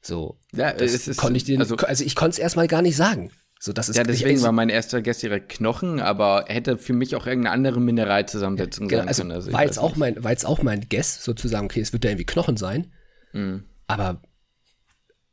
So, 0.00 0.38
Ja, 0.54 0.72
das 0.72 0.92
es 0.94 1.08
ist 1.08 1.16
konnte 1.18 1.36
ich 1.36 1.44
dir, 1.44 1.58
also 1.60 1.76
also, 1.76 2.04
ich 2.04 2.14
konnte 2.14 2.32
es 2.32 2.38
erstmal 2.38 2.68
gar 2.68 2.82
nicht 2.82 2.96
sagen. 2.96 3.30
So, 3.60 3.72
das 3.72 3.88
ist 3.88 3.96
ja, 3.96 4.04
deswegen 4.04 4.40
war 4.42 4.52
mein 4.52 4.68
erster 4.68 5.02
Guess 5.02 5.18
direkt 5.18 5.48
Knochen, 5.48 6.00
aber 6.00 6.44
hätte 6.46 6.78
für 6.78 6.92
mich 6.92 7.16
auch 7.16 7.26
irgendeine 7.26 7.54
andere 7.54 7.80
Mineralzusammensetzung 7.80 8.88
ja, 8.88 8.98
sein 8.98 9.08
also 9.08 9.22
können. 9.22 9.32
Also 9.32 9.52
war, 9.52 9.64
jetzt 9.64 9.78
auch 9.78 9.96
mein, 9.96 10.22
war 10.22 10.30
jetzt 10.30 10.46
auch 10.46 10.62
mein 10.62 10.88
Guess, 10.88 11.24
sozusagen, 11.24 11.66
okay, 11.66 11.80
es 11.80 11.92
wird 11.92 12.04
ja 12.04 12.10
irgendwie 12.10 12.26
Knochen 12.26 12.56
sein. 12.56 12.92
Mhm. 13.32 13.64
Aber 13.88 14.22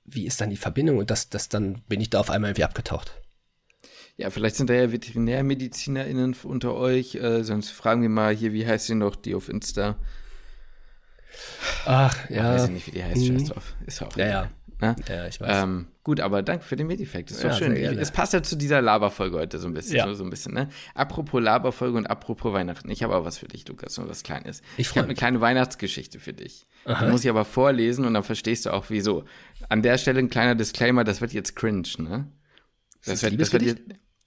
wie 0.06 0.26
ist 0.26 0.42
dann 0.42 0.50
die 0.50 0.58
Verbindung? 0.58 0.98
Und 0.98 1.12
das, 1.12 1.30
das 1.30 1.50
dann 1.50 1.84
bin 1.88 2.02
ich 2.02 2.10
da 2.10 2.20
auf 2.20 2.32
einmal 2.32 2.50
irgendwie 2.52 2.64
abgetaucht. 2.64 3.22
Ja, 4.18 4.30
vielleicht 4.30 4.56
sind 4.56 4.70
da 4.70 4.74
ja 4.74 4.92
VeterinärmedizinerInnen 4.92 6.36
unter 6.44 6.74
euch, 6.74 7.16
äh, 7.16 7.44
sonst 7.44 7.72
fragen 7.72 8.02
wir 8.02 8.10
mal 8.10 8.34
hier, 8.34 8.54
wie 8.54 8.66
heißt 8.66 8.88
sie 8.88 8.96
noch, 8.96 9.16
die 9.16 9.36
auf 9.36 9.50
Insta? 9.50 9.98
Ach, 11.86 12.30
ja. 12.30 12.56
Ich 12.56 12.62
weiß 12.62 12.70
nicht, 12.70 12.88
wie 12.88 12.92
die 12.92 13.04
heißt, 13.04 13.26
scheiß 13.26 13.44
drauf. 13.50 13.76
Ist 13.86 14.02
auch. 14.02 14.16
Ja, 14.16 14.28
ja. 14.28 14.50
Ne? 14.80 14.96
Ja, 15.08 15.28
ich 15.28 15.40
weiß. 15.40 15.64
Ähm, 15.64 15.88
gut, 16.06 16.22
aber 16.22 16.42
danke 16.42 16.64
für 16.64 16.78
den 16.78 16.88
Medifact. 16.88 17.30
Das 17.30 17.38
ist 17.38 17.44
doch 17.44 17.50
Ja, 17.50 17.56
schön. 17.58 17.74
Es 18.00 18.12
passt 18.12 18.32
ja 18.32 18.42
zu 18.42 18.56
dieser 18.56 18.82
Laberfolge 18.82 19.38
heute 19.38 19.60
so 19.60 19.68
ein 19.68 19.74
bisschen. 19.74 19.98
Ja. 19.98 20.08
So, 20.08 20.14
so 20.14 20.24
ein 20.24 20.30
bisschen 20.30 20.54
ne? 20.54 20.70
Apropos 20.94 21.42
Laberfolge 21.44 21.98
und 21.98 22.06
apropos 22.06 22.54
Weihnachten. 22.54 22.90
Ich 22.90 23.04
habe 23.04 23.14
auch 23.16 23.26
was 23.26 23.38
für 23.38 23.48
dich, 23.50 23.68
Lukas, 23.68 23.98
nur 23.98 24.08
was 24.08 24.24
Kleines. 24.24 24.62
Ich 24.78 24.92
Ich 24.92 24.98
habe 24.98 25.06
eine 25.08 25.16
kleine 25.16 25.42
Weihnachtsgeschichte 25.42 26.20
für 26.20 26.32
dich. 26.32 26.66
Aha. 26.86 27.04
Die 27.06 27.12
muss 27.12 27.24
ich 27.26 27.30
aber 27.30 27.44
vorlesen 27.44 28.06
und 28.06 28.14
dann 28.14 28.24
verstehst 28.24 28.66
du 28.66 28.70
auch, 28.70 28.86
wieso. 28.90 29.26
An 29.68 29.82
der 29.82 29.98
Stelle 29.98 30.20
ein 30.20 30.30
kleiner 30.30 30.56
Disclaimer, 30.56 31.04
das 31.04 31.20
wird 31.20 31.34
jetzt 31.34 31.56
cringe, 31.58 31.84
ne? 31.98 32.32
das 33.06 33.22
wird, 33.22 33.42
das 33.42 33.52
wird 33.52 33.64
jetzt, 33.64 33.82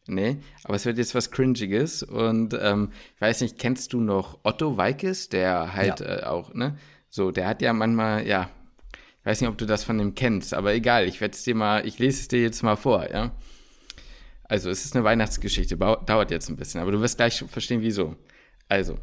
nee, 0.06 0.38
aber 0.64 0.74
es 0.74 0.84
wird 0.84 0.98
jetzt 0.98 1.14
was 1.14 1.30
Cringiges 1.30 2.02
und 2.02 2.54
ähm, 2.60 2.90
ich 3.14 3.20
weiß 3.20 3.40
nicht, 3.40 3.58
kennst 3.58 3.92
du 3.92 4.00
noch 4.00 4.38
Otto 4.42 4.76
Weikes, 4.76 5.28
der 5.28 5.74
halt 5.74 6.00
Ja. 6.00 6.06
äh, 6.06 6.22
auch, 6.24 6.54
ne? 6.54 6.76
So, 7.08 7.30
der 7.30 7.46
hat 7.48 7.62
ja 7.62 7.72
manchmal, 7.72 8.26
ja, 8.26 8.50
weiß 9.28 9.42
nicht, 9.42 9.50
ob 9.50 9.58
du 9.58 9.66
das 9.66 9.84
von 9.84 9.98
dem 9.98 10.14
kennst, 10.14 10.54
aber 10.54 10.72
egal, 10.72 11.06
ich 11.06 11.20
werde 11.20 11.34
es 11.34 11.42
dir 11.42 11.54
mal, 11.54 11.86
ich 11.86 11.98
lese 11.98 12.22
es 12.22 12.28
dir 12.28 12.40
jetzt 12.40 12.62
mal 12.62 12.76
vor, 12.76 13.10
ja? 13.10 13.36
Also, 14.44 14.70
es 14.70 14.86
ist 14.86 14.96
eine 14.96 15.04
Weihnachtsgeschichte, 15.04 15.76
dauert 15.76 16.30
jetzt 16.30 16.48
ein 16.48 16.56
bisschen, 16.56 16.80
aber 16.80 16.92
du 16.92 17.02
wirst 17.02 17.18
gleich 17.18 17.44
verstehen, 17.46 17.82
wieso. 17.82 18.16
Also, 18.68 18.98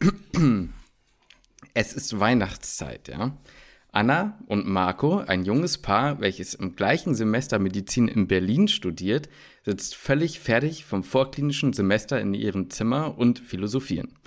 es 1.74 1.92
ist 1.92 2.18
Weihnachtszeit, 2.18 3.06
ja. 3.06 3.38
Anna 3.92 4.40
und 4.46 4.66
Marco, 4.66 5.18
ein 5.18 5.44
junges 5.44 5.78
Paar, 5.78 6.20
welches 6.20 6.54
im 6.54 6.74
gleichen 6.74 7.14
Semester 7.14 7.60
Medizin 7.60 8.08
in 8.08 8.26
Berlin 8.26 8.66
studiert, 8.66 9.28
sitzt 9.64 9.94
völlig 9.94 10.40
fertig 10.40 10.84
vom 10.84 11.04
vorklinischen 11.04 11.72
Semester 11.72 12.20
in 12.20 12.34
ihrem 12.34 12.70
Zimmer 12.70 13.16
und 13.16 13.38
philosophieren. 13.38 14.18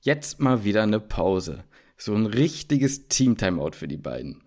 Jetzt 0.00 0.40
mal 0.40 0.64
wieder 0.64 0.82
eine 0.82 1.00
Pause. 1.00 1.64
So 1.98 2.14
ein 2.14 2.24
richtiges 2.24 3.08
Team-Timeout 3.08 3.72
für 3.72 3.88
die 3.88 3.98
beiden. 3.98 4.42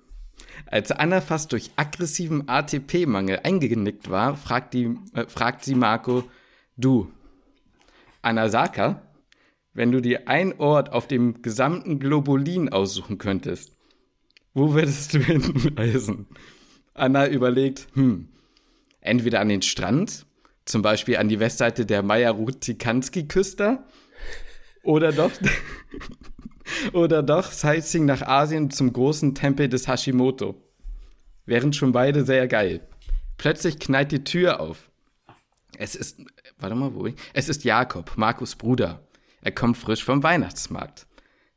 Als 0.65 0.91
Anna 0.91 1.21
fast 1.21 1.51
durch 1.51 1.71
aggressiven 1.75 2.47
ATP-Mangel 2.47 3.41
eingenickt 3.43 4.09
war, 4.09 4.35
fragt, 4.35 4.73
die, 4.73 4.95
äh, 5.13 5.25
fragt 5.27 5.63
sie 5.63 5.75
Marco, 5.75 6.23
du, 6.77 7.11
Anasaka, 8.21 9.01
wenn 9.73 9.91
du 9.91 10.01
dir 10.01 10.27
einen 10.27 10.53
Ort 10.59 10.91
auf 10.91 11.07
dem 11.07 11.41
gesamten 11.41 11.99
Globulin 11.99 12.69
aussuchen 12.69 13.17
könntest, 13.17 13.75
wo 14.53 14.73
würdest 14.73 15.13
du 15.13 15.19
hinreisen? 15.23 16.27
Anna 16.93 17.27
überlegt, 17.27 17.87
hm, 17.93 18.29
entweder 19.01 19.41
an 19.41 19.49
den 19.49 19.61
Strand, 19.61 20.25
zum 20.65 20.81
Beispiel 20.81 21.17
an 21.17 21.27
die 21.27 21.39
Westseite 21.39 21.85
der 21.85 22.03
Maya-Rutikanski-Küste, 22.03 23.83
oder 24.83 25.11
doch, 25.11 25.31
oder 26.93 27.23
doch 27.23 27.51
Sightseeing 27.51 28.05
nach 28.05 28.21
Asien 28.21 28.71
zum 28.71 28.93
großen 28.93 29.35
Tempel 29.35 29.69
des 29.69 29.87
Hashimoto. 29.87 30.55
Wären 31.45 31.73
schon 31.73 31.91
beide 31.91 32.25
sehr 32.25 32.47
geil. 32.47 32.87
Plötzlich 33.37 33.79
knallt 33.79 34.11
die 34.11 34.23
Tür 34.23 34.59
auf. 34.59 34.89
Es 35.77 35.95
ist, 35.95 36.19
warte 36.59 36.75
mal, 36.75 36.93
wo 36.93 37.07
ich? 37.07 37.15
Es 37.33 37.49
ist 37.49 37.63
Jakob, 37.63 38.13
Markus 38.15 38.55
Bruder. 38.55 39.05
Er 39.41 39.51
kommt 39.51 39.77
frisch 39.77 40.03
vom 40.03 40.23
Weihnachtsmarkt. 40.23 41.07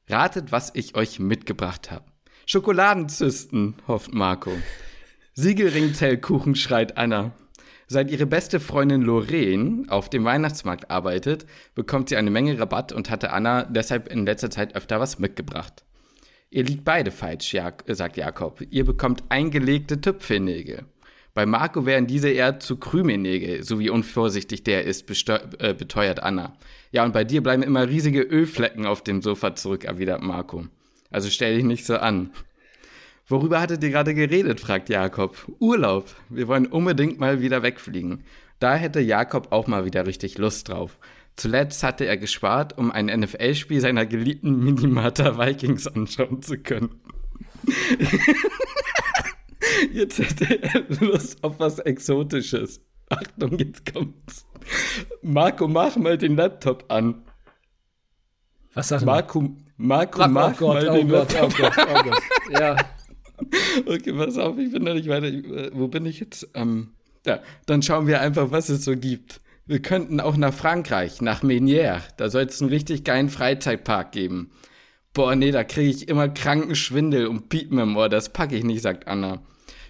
Ratet, 0.08 0.52
was 0.52 0.70
ich 0.74 0.94
euch 0.96 1.18
mitgebracht 1.18 1.90
habe. 1.90 2.04
Schokoladenzysten, 2.46 3.74
hofft 3.86 4.14
Marco. 4.14 4.52
Siegelringzellkuchen, 5.34 6.54
schreit 6.54 6.96
Anna. 6.96 7.32
Seit 7.88 8.10
ihre 8.10 8.26
beste 8.26 8.58
Freundin 8.58 9.02
Lorraine 9.02 9.84
auf 9.88 10.10
dem 10.10 10.24
Weihnachtsmarkt 10.24 10.90
arbeitet, 10.90 11.46
bekommt 11.74 12.08
sie 12.08 12.16
eine 12.16 12.30
Menge 12.30 12.58
Rabatt 12.58 12.92
und 12.92 13.10
hatte 13.10 13.32
Anna 13.32 13.64
deshalb 13.64 14.08
in 14.08 14.26
letzter 14.26 14.50
Zeit 14.50 14.74
öfter 14.74 14.98
was 14.98 15.20
mitgebracht. 15.20 15.84
Ihr 16.50 16.64
liegt 16.64 16.84
beide 16.84 17.10
falsch, 17.12 17.52
Jak 17.52 17.84
sagt 17.86 18.16
Jakob. 18.16 18.60
Ihr 18.70 18.84
bekommt 18.84 19.22
eingelegte 19.28 20.00
Tüpfelnägel. 20.00 20.84
Bei 21.34 21.44
Marco 21.44 21.84
wären 21.84 22.06
diese 22.06 22.30
eher 22.30 22.60
zu 22.60 22.76
Krümelnägel, 22.76 23.62
so 23.62 23.78
wie 23.78 23.90
unvorsichtig 23.90 24.64
der 24.64 24.84
ist, 24.84 25.08
äh, 25.28 25.74
beteuert 25.74 26.22
Anna. 26.22 26.54
Ja, 26.92 27.04
und 27.04 27.12
bei 27.12 27.24
dir 27.24 27.42
bleiben 27.42 27.62
immer 27.62 27.88
riesige 27.88 28.22
Ölflecken 28.22 28.86
auf 28.86 29.02
dem 29.02 29.20
Sofa 29.20 29.54
zurück, 29.54 29.84
erwidert 29.84 30.22
Marco. 30.22 30.66
Also 31.10 31.28
stell 31.28 31.54
dich 31.54 31.64
nicht 31.64 31.84
so 31.84 31.98
an. 31.98 32.30
Worüber 33.28 33.60
hattet 33.60 33.82
ihr 33.82 33.90
gerade 33.90 34.14
geredet? 34.14 34.60
fragt 34.60 34.88
Jakob. 34.88 35.36
Urlaub. 35.58 36.14
Wir 36.28 36.46
wollen 36.46 36.66
unbedingt 36.66 37.18
mal 37.18 37.40
wieder 37.40 37.62
wegfliegen. 37.62 38.22
Da 38.60 38.76
hätte 38.76 39.00
Jakob 39.00 39.52
auch 39.52 39.66
mal 39.66 39.84
wieder 39.84 40.06
richtig 40.06 40.38
Lust 40.38 40.68
drauf. 40.68 40.98
Zuletzt 41.34 41.82
hatte 41.82 42.06
er 42.06 42.16
gespart, 42.16 42.78
um 42.78 42.90
ein 42.90 43.06
NFL-Spiel 43.06 43.80
seiner 43.80 44.06
geliebten 44.06 44.64
Minimata 44.64 45.38
Vikings 45.38 45.86
anschauen 45.88 46.40
zu 46.40 46.58
können. 46.58 47.00
Jetzt 49.92 50.18
hätte 50.18 50.62
er 50.62 50.84
Lust 51.00 51.42
auf 51.42 51.58
was 51.58 51.80
Exotisches. 51.80 52.80
Achtung, 53.08 53.58
jetzt 53.58 53.92
kommt's. 53.92 54.46
Marco, 55.22 55.68
mach 55.68 55.96
mal 55.96 56.16
den 56.18 56.36
Laptop 56.36 56.84
an. 56.88 57.22
Was 58.74 58.88
sagt 58.88 59.04
Marco, 59.04 59.56
Marco, 59.76 60.22
Ach, 60.22 60.28
mach 60.28 60.52
oh 60.54 60.56
Gott, 60.58 60.74
mal 60.74 60.88
oh 60.88 60.94
den 60.94 61.08
Gott, 61.08 61.32
Laptop 61.32 61.52
oh 61.52 61.62
Gott, 61.62 61.88
oh 61.88 62.02
Gott. 62.02 62.22
Ja. 62.50 62.76
Okay, 63.86 64.12
pass 64.12 64.38
auf, 64.38 64.58
ich 64.58 64.70
bin 64.72 64.84
da 64.84 64.94
nicht 64.94 65.08
weiter. 65.08 65.26
Äh, 65.26 65.70
wo 65.74 65.88
bin 65.88 66.06
ich 66.06 66.20
jetzt? 66.20 66.48
Ähm, 66.54 66.94
ja, 67.26 67.40
dann 67.66 67.82
schauen 67.82 68.06
wir 68.06 68.20
einfach, 68.20 68.50
was 68.50 68.68
es 68.68 68.84
so 68.84 68.96
gibt. 68.96 69.40
Wir 69.66 69.80
könnten 69.80 70.20
auch 70.20 70.36
nach 70.36 70.54
Frankreich, 70.54 71.20
nach 71.20 71.42
Menières. 71.42 72.02
Da 72.16 72.30
soll 72.30 72.44
es 72.44 72.60
einen 72.60 72.70
richtig 72.70 73.04
geilen 73.04 73.28
Freizeitpark 73.28 74.12
geben. 74.12 74.52
Boah, 75.12 75.34
nee, 75.34 75.50
da 75.50 75.64
kriege 75.64 75.90
ich 75.90 76.08
immer 76.08 76.28
kranken 76.28 76.76
Schwindel 76.76 77.26
und 77.26 77.48
Piepen 77.48 77.78
im 77.78 77.96
Ohr. 77.96 78.08
Das 78.08 78.32
packe 78.32 78.54
ich 78.54 78.64
nicht, 78.64 78.82
sagt 78.82 79.08
Anna. 79.08 79.42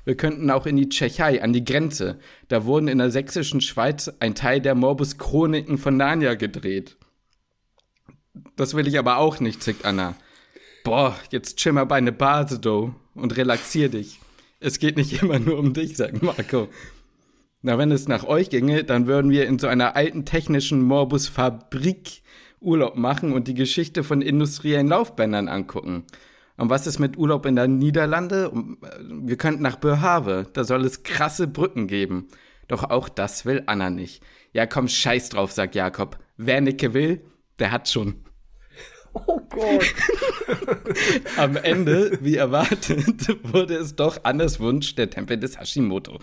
Wir 0.04 0.16
könnten 0.16 0.50
auch 0.50 0.66
in 0.66 0.76
die 0.76 0.88
Tschechei, 0.88 1.42
an 1.42 1.52
die 1.52 1.64
Grenze. 1.64 2.20
Da 2.48 2.64
wurden 2.64 2.86
in 2.86 2.98
der 2.98 3.10
sächsischen 3.10 3.60
Schweiz 3.60 4.08
ein 4.20 4.36
Teil 4.36 4.60
der 4.60 4.76
Morbus 4.76 5.18
Chroniken 5.18 5.78
von 5.78 5.96
Narnia 5.96 6.34
gedreht. 6.34 6.96
Das 8.54 8.74
will 8.74 8.86
ich 8.86 8.98
aber 8.98 9.18
auch 9.18 9.40
nicht, 9.40 9.62
zickt 9.62 9.84
Anna. 9.84 10.14
Boah, 10.86 11.16
jetzt 11.32 11.56
chill 11.56 11.72
mal 11.72 11.84
bei 11.84 12.00
ne 12.00 12.12
Base, 12.12 12.60
do, 12.60 12.94
und 13.16 13.36
relaxier 13.36 13.88
dich. 13.88 14.20
Es 14.60 14.78
geht 14.78 14.96
nicht 14.96 15.20
immer 15.20 15.40
nur 15.40 15.58
um 15.58 15.72
dich, 15.72 15.96
sagt 15.96 16.22
Marco. 16.22 16.68
Na, 17.60 17.76
wenn 17.76 17.90
es 17.90 18.06
nach 18.06 18.22
euch 18.22 18.50
ginge, 18.50 18.84
dann 18.84 19.08
würden 19.08 19.32
wir 19.32 19.48
in 19.48 19.58
so 19.58 19.66
einer 19.66 19.96
alten 19.96 20.24
technischen 20.24 20.80
Morbus-Fabrik 20.82 22.22
Urlaub 22.60 22.94
machen 22.94 23.32
und 23.32 23.48
die 23.48 23.54
Geschichte 23.54 24.04
von 24.04 24.22
industriellen 24.22 24.86
Laufbändern 24.86 25.48
angucken. 25.48 26.04
Und 26.56 26.70
was 26.70 26.86
ist 26.86 27.00
mit 27.00 27.16
Urlaub 27.16 27.46
in 27.46 27.56
der 27.56 27.66
Niederlande? 27.66 28.52
Äh, 28.54 29.00
Wir 29.24 29.36
könnten 29.36 29.64
nach 29.64 29.80
Börhave, 29.80 30.46
da 30.52 30.62
soll 30.62 30.84
es 30.84 31.02
krasse 31.02 31.48
Brücken 31.48 31.88
geben. 31.88 32.28
Doch 32.68 32.84
auch 32.84 33.08
das 33.08 33.44
will 33.44 33.64
Anna 33.66 33.90
nicht. 33.90 34.22
Ja, 34.52 34.66
komm, 34.66 34.86
scheiß 34.86 35.30
drauf, 35.30 35.50
sagt 35.50 35.74
Jakob. 35.74 36.20
Wer 36.36 36.60
Nicke 36.60 36.94
will, 36.94 37.22
der 37.58 37.72
hat 37.72 37.88
schon. 37.88 38.25
Oh 39.26 39.40
Gott. 39.48 39.94
Am 41.36 41.56
Ende, 41.56 42.18
wie 42.22 42.36
erwartet, 42.36 43.04
wurde 43.42 43.74
es 43.76 43.96
doch 43.96 44.20
Annas 44.24 44.60
Wunsch 44.60 44.94
der 44.94 45.10
Tempel 45.10 45.38
des 45.38 45.58
Hashimoto. 45.58 46.18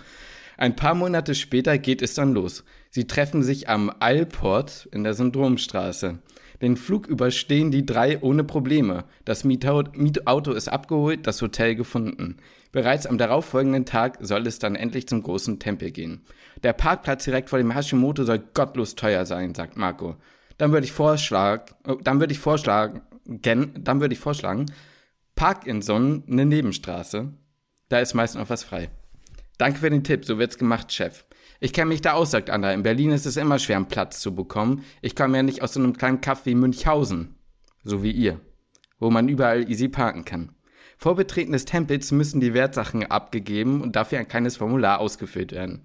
Ein 0.58 0.76
paar 0.76 0.94
Monate 0.94 1.34
später 1.34 1.78
geht 1.80 2.02
es 2.02 2.14
dann 2.14 2.34
los. 2.34 2.64
Sie 2.92 3.08
treffen 3.08 3.42
sich 3.42 3.70
am 3.70 3.92
Alport 4.00 4.88
in 4.92 5.04
der 5.04 5.16
Syndromstraße. 5.16 6.20
Den 6.62 6.78
Flug 6.78 7.08
überstehen 7.08 7.72
die 7.72 7.86
drei 7.86 8.22
ohne 8.22 8.44
Probleme. 8.44 9.06
Das 9.26 9.44
Mietau- 9.44 9.90
Mietauto 9.98 10.54
ist 10.54 10.70
abgeholt, 10.70 11.26
das 11.26 11.42
Hotel 11.42 11.76
gefunden. 11.76 12.38
Bereits 12.72 13.06
am 13.08 13.18
darauffolgenden 13.18 13.86
Tag 13.86 14.18
soll 14.22 14.46
es 14.48 14.60
dann 14.60 14.76
endlich 14.76 15.08
zum 15.08 15.24
großen 15.24 15.60
Tempel 15.60 15.92
gehen. 15.92 16.22
Der 16.62 16.74
Parkplatz 16.74 17.24
direkt 17.26 17.50
vor 17.50 17.58
dem 17.60 17.72
Hashimoto 17.72 18.24
soll 18.24 18.40
gottlos 18.54 18.96
teuer 18.96 19.26
sein, 19.26 19.56
sagt 19.56 19.76
Marco. 19.76 20.16
Dann 20.58 20.72
würde 20.72 20.86
ich 20.86 20.92
vorschlagen, 20.92 21.64
äh, 21.86 21.96
dann 22.04 22.20
würde 22.20 22.34
ich 22.34 22.40
vorschlagen, 22.40 23.02
gen- 23.26 23.84
dann 23.84 24.02
würde 24.02 24.14
ich 24.14 24.20
vorschlagen, 24.20 24.66
park 25.36 25.66
in 25.66 25.82
so 25.82 25.96
eine 25.96 26.46
Nebenstraße. 26.46 27.34
Da 27.90 28.00
ist 28.00 28.14
meist 28.14 28.36
noch 28.36 28.50
was 28.50 28.64
frei. 28.64 28.90
Danke 29.58 29.80
für 29.80 29.90
den 29.90 30.04
Tipp, 30.04 30.26
so 30.26 30.40
wird's 30.40 30.58
gemacht, 30.58 30.92
Chef. 30.92 31.26
Ich 31.60 31.74
kenne 31.74 31.90
mich 31.90 32.02
da 32.02 32.14
aus, 32.14 32.32
sagt 32.32 32.50
Anna. 32.50 32.74
In 32.74 32.84
Berlin 32.84 33.12
ist 33.12 33.26
es 33.26 33.38
immer 33.38 33.60
schwer, 33.60 33.78
einen 33.78 33.88
Platz 33.88 34.20
zu 34.20 34.36
bekommen. 34.36 34.84
Ich 35.02 35.16
komme 35.16 35.38
ja 35.38 35.44
nicht 35.44 35.62
aus 35.62 35.74
so 35.74 35.80
einem 35.80 35.96
kleinen 35.96 36.22
Kaff 36.22 36.46
wie 36.46 36.56
Münchhausen. 36.56 37.36
So 37.84 38.04
wie 38.04 38.12
ihr. 38.12 38.42
Wo 39.00 39.10
man 39.10 39.30
überall 39.30 39.70
easy 39.70 39.88
parken 39.88 40.26
kann. 40.26 40.54
Vor 40.98 41.16
Betreten 41.16 41.52
des 41.52 41.66
Tempels 41.66 42.12
müssen 42.12 42.42
die 42.42 42.54
Wertsachen 42.54 43.06
abgegeben 43.06 43.82
und 43.82 43.96
dafür 43.96 44.20
ein 44.20 44.28
kleines 44.28 44.58
Formular 44.58 45.00
ausgefüllt 45.00 45.52
werden. 45.52 45.84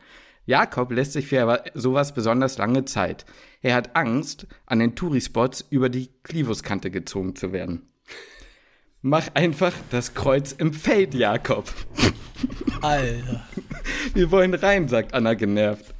Jakob 0.48 0.90
lässt 0.92 1.12
sich 1.12 1.26
für 1.26 1.62
sowas 1.74 2.14
besonders 2.14 2.56
lange 2.56 2.86
Zeit. 2.86 3.26
Er 3.60 3.74
hat 3.74 3.94
Angst, 3.94 4.46
an 4.64 4.78
den 4.78 4.94
Tourispots 4.94 5.60
über 5.68 5.90
die 5.90 6.08
Klivuskante 6.22 6.90
gezogen 6.90 7.36
zu 7.36 7.52
werden. 7.52 7.90
Mach 9.02 9.28
einfach 9.34 9.74
das 9.90 10.14
Kreuz 10.14 10.52
im 10.52 10.72
Feld, 10.72 11.12
Jakob. 11.12 11.70
Alter. 12.80 13.46
Wir 14.14 14.30
wollen 14.30 14.54
rein, 14.54 14.88
sagt 14.88 15.12
Anna 15.12 15.34
genervt. 15.34 15.94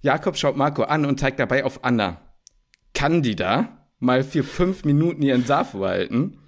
Jakob 0.00 0.36
schaut 0.36 0.56
Marco 0.56 0.82
an 0.82 1.04
und 1.04 1.20
zeigt 1.20 1.38
dabei 1.38 1.64
auf 1.64 1.84
Anna. 1.84 2.20
Kann 2.92 3.22
die 3.22 3.36
da 3.36 3.86
mal 4.00 4.24
für 4.24 4.42
fünf 4.42 4.84
Minuten 4.84 5.22
ihren 5.22 5.46
Saft 5.46 5.74
halten? 5.74 6.40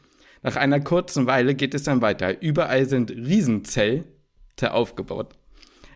Nach 0.42 0.56
einer 0.56 0.80
kurzen 0.80 1.28
Weile 1.28 1.54
geht 1.54 1.74
es 1.74 1.85
dann 1.85 2.02
weiter. 2.02 2.42
Überall 2.42 2.87
sind 2.87 3.12
Riesenzelte 3.12 4.72
aufgebaut. 4.72 5.37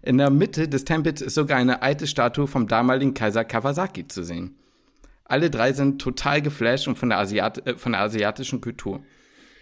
In 0.07 0.19
der 0.19 0.31
Mitte 0.31 0.69
des 0.69 0.85
Tempels 0.85 1.21
ist 1.21 1.35
sogar 1.35 1.59
eine 1.59 1.83
alte 1.83 2.07
Statue 2.07 2.47
vom 2.47 2.69
damaligen 2.69 3.13
Kaiser 3.13 3.45
Kawasaki 3.45 4.07
zu 4.07 4.23
sehen. 4.23 4.55
Alle 5.25 5.51
drei 5.51 5.73
sind 5.73 6.01
total 6.01 6.41
geflasht 6.43 6.87
und 6.87 6.97
von 6.97 7.09
der, 7.09 7.19
Asiat 7.19 7.67
äh, 7.67 7.77
von 7.77 7.91
der 7.91 8.03
asiatischen 8.03 8.61
Kultur. 8.61 9.01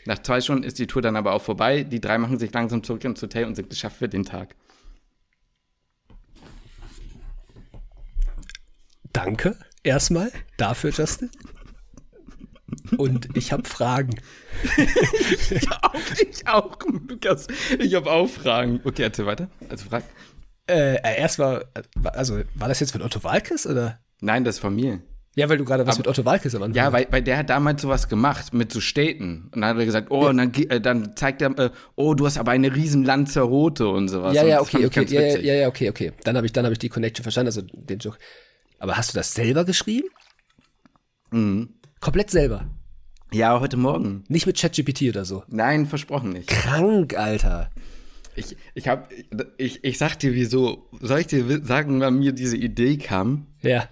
Nach 0.04 0.18
zwei 0.18 0.42
Stunden 0.42 0.62
ist 0.62 0.78
die 0.78 0.86
Tour 0.86 1.00
dann 1.00 1.16
aber 1.16 1.32
auch 1.32 1.40
vorbei. 1.40 1.82
Die 1.82 1.98
drei 1.98 2.18
machen 2.18 2.38
sich 2.38 2.52
langsam 2.52 2.82
zurück 2.82 3.02
ins 3.04 3.22
Hotel 3.22 3.46
und 3.46 3.54
sind 3.54 3.70
geschafft 3.70 3.96
für 3.96 4.08
den 4.08 4.24
Tag. 4.24 4.54
Danke 9.14 9.56
erstmal 9.82 10.30
dafür, 10.58 10.90
Justin. 10.90 11.30
Und 12.98 13.34
ich 13.34 13.50
habe 13.50 13.66
Fragen. 13.66 14.20
ich 14.76 15.70
auch, 15.70 15.94
ich 16.30 16.46
auch, 16.46 16.78
Lukas. 17.08 17.46
Ich 17.78 17.94
habe 17.94 18.10
auch 18.10 18.28
Fragen. 18.28 18.80
Okay, 18.84 19.04
erzähl 19.04 19.24
weiter. 19.24 19.48
Also 19.70 19.88
frag. 19.88 20.04
Äh, 20.66 21.18
erstmal, 21.18 21.66
also 22.12 22.40
war 22.54 22.68
das 22.68 22.80
jetzt 22.80 22.92
von 22.92 23.02
Otto 23.02 23.22
Walkes 23.22 23.66
oder? 23.66 23.98
Nein, 24.20 24.44
das 24.44 24.56
ist 24.56 24.60
von 24.60 24.74
mir. 24.74 25.02
Ja, 25.36 25.48
weil 25.48 25.58
du 25.58 25.64
gerade 25.64 25.86
was 25.86 25.96
Aber, 25.96 26.00
mit 26.00 26.08
Otto 26.08 26.24
Walkes 26.24 26.54
am 26.54 26.62
Anfang 26.62 26.76
Ja, 26.76 26.92
weil, 26.92 27.08
weil 27.10 27.22
der 27.22 27.36
hat 27.36 27.50
damals 27.50 27.82
sowas 27.82 28.08
gemacht 28.08 28.54
mit 28.54 28.72
so 28.72 28.80
Städten. 28.80 29.50
Und 29.52 29.60
dann 29.60 29.70
hat 29.70 29.78
er 29.78 29.84
gesagt, 29.84 30.10
oh, 30.10 30.22
ja. 30.22 30.28
und 30.30 30.36
dann, 30.38 30.54
äh, 30.54 30.80
dann 30.80 31.16
zeigt 31.16 31.42
er, 31.42 31.58
äh, 31.58 31.70
oh, 31.96 32.14
du 32.14 32.24
hast 32.24 32.38
aber 32.38 32.52
eine 32.52 32.74
riesen 32.74 33.04
Lanzarote 33.04 33.88
und 33.88 34.08
sowas. 34.08 34.34
Ja, 34.34 34.44
ja, 34.44 34.60
okay, 34.60 34.86
okay, 34.86 35.04
ja, 35.08 35.20
ja, 35.38 35.54
ja, 35.54 35.68
okay, 35.68 35.90
okay. 35.90 36.12
Dann 36.22 36.36
habe 36.36 36.46
ich, 36.46 36.52
dann 36.52 36.64
habe 36.64 36.72
ich 36.72 36.78
die 36.78 36.88
Connection 36.88 37.24
verstanden, 37.24 37.48
also 37.48 37.62
den 37.62 37.98
Joke. 37.98 38.18
Aber 38.78 38.96
hast 38.96 39.12
du 39.12 39.18
das 39.18 39.34
selber 39.34 39.64
geschrieben? 39.64 40.08
Mhm. 41.30 41.74
Komplett 42.00 42.30
selber? 42.30 42.66
Ja, 43.32 43.58
heute 43.58 43.76
Morgen. 43.76 44.24
Nicht 44.28 44.46
mit 44.46 44.56
ChatGPT 44.56 45.08
oder 45.08 45.24
so? 45.24 45.42
Nein, 45.48 45.86
versprochen 45.86 46.30
nicht. 46.30 46.48
Krank, 46.48 47.18
Alter. 47.18 47.70
Ich, 48.36 48.56
ich 48.74 48.88
hab, 48.88 49.10
ich, 49.58 49.84
ich 49.84 49.98
sag 49.98 50.16
dir 50.16 50.34
wieso, 50.34 50.88
soll 51.00 51.20
ich 51.20 51.26
dir 51.28 51.64
sagen, 51.64 52.00
wann 52.00 52.18
mir 52.18 52.32
diese 52.32 52.56
Idee 52.56 52.96
kam? 52.96 53.46
Ja. 53.62 53.88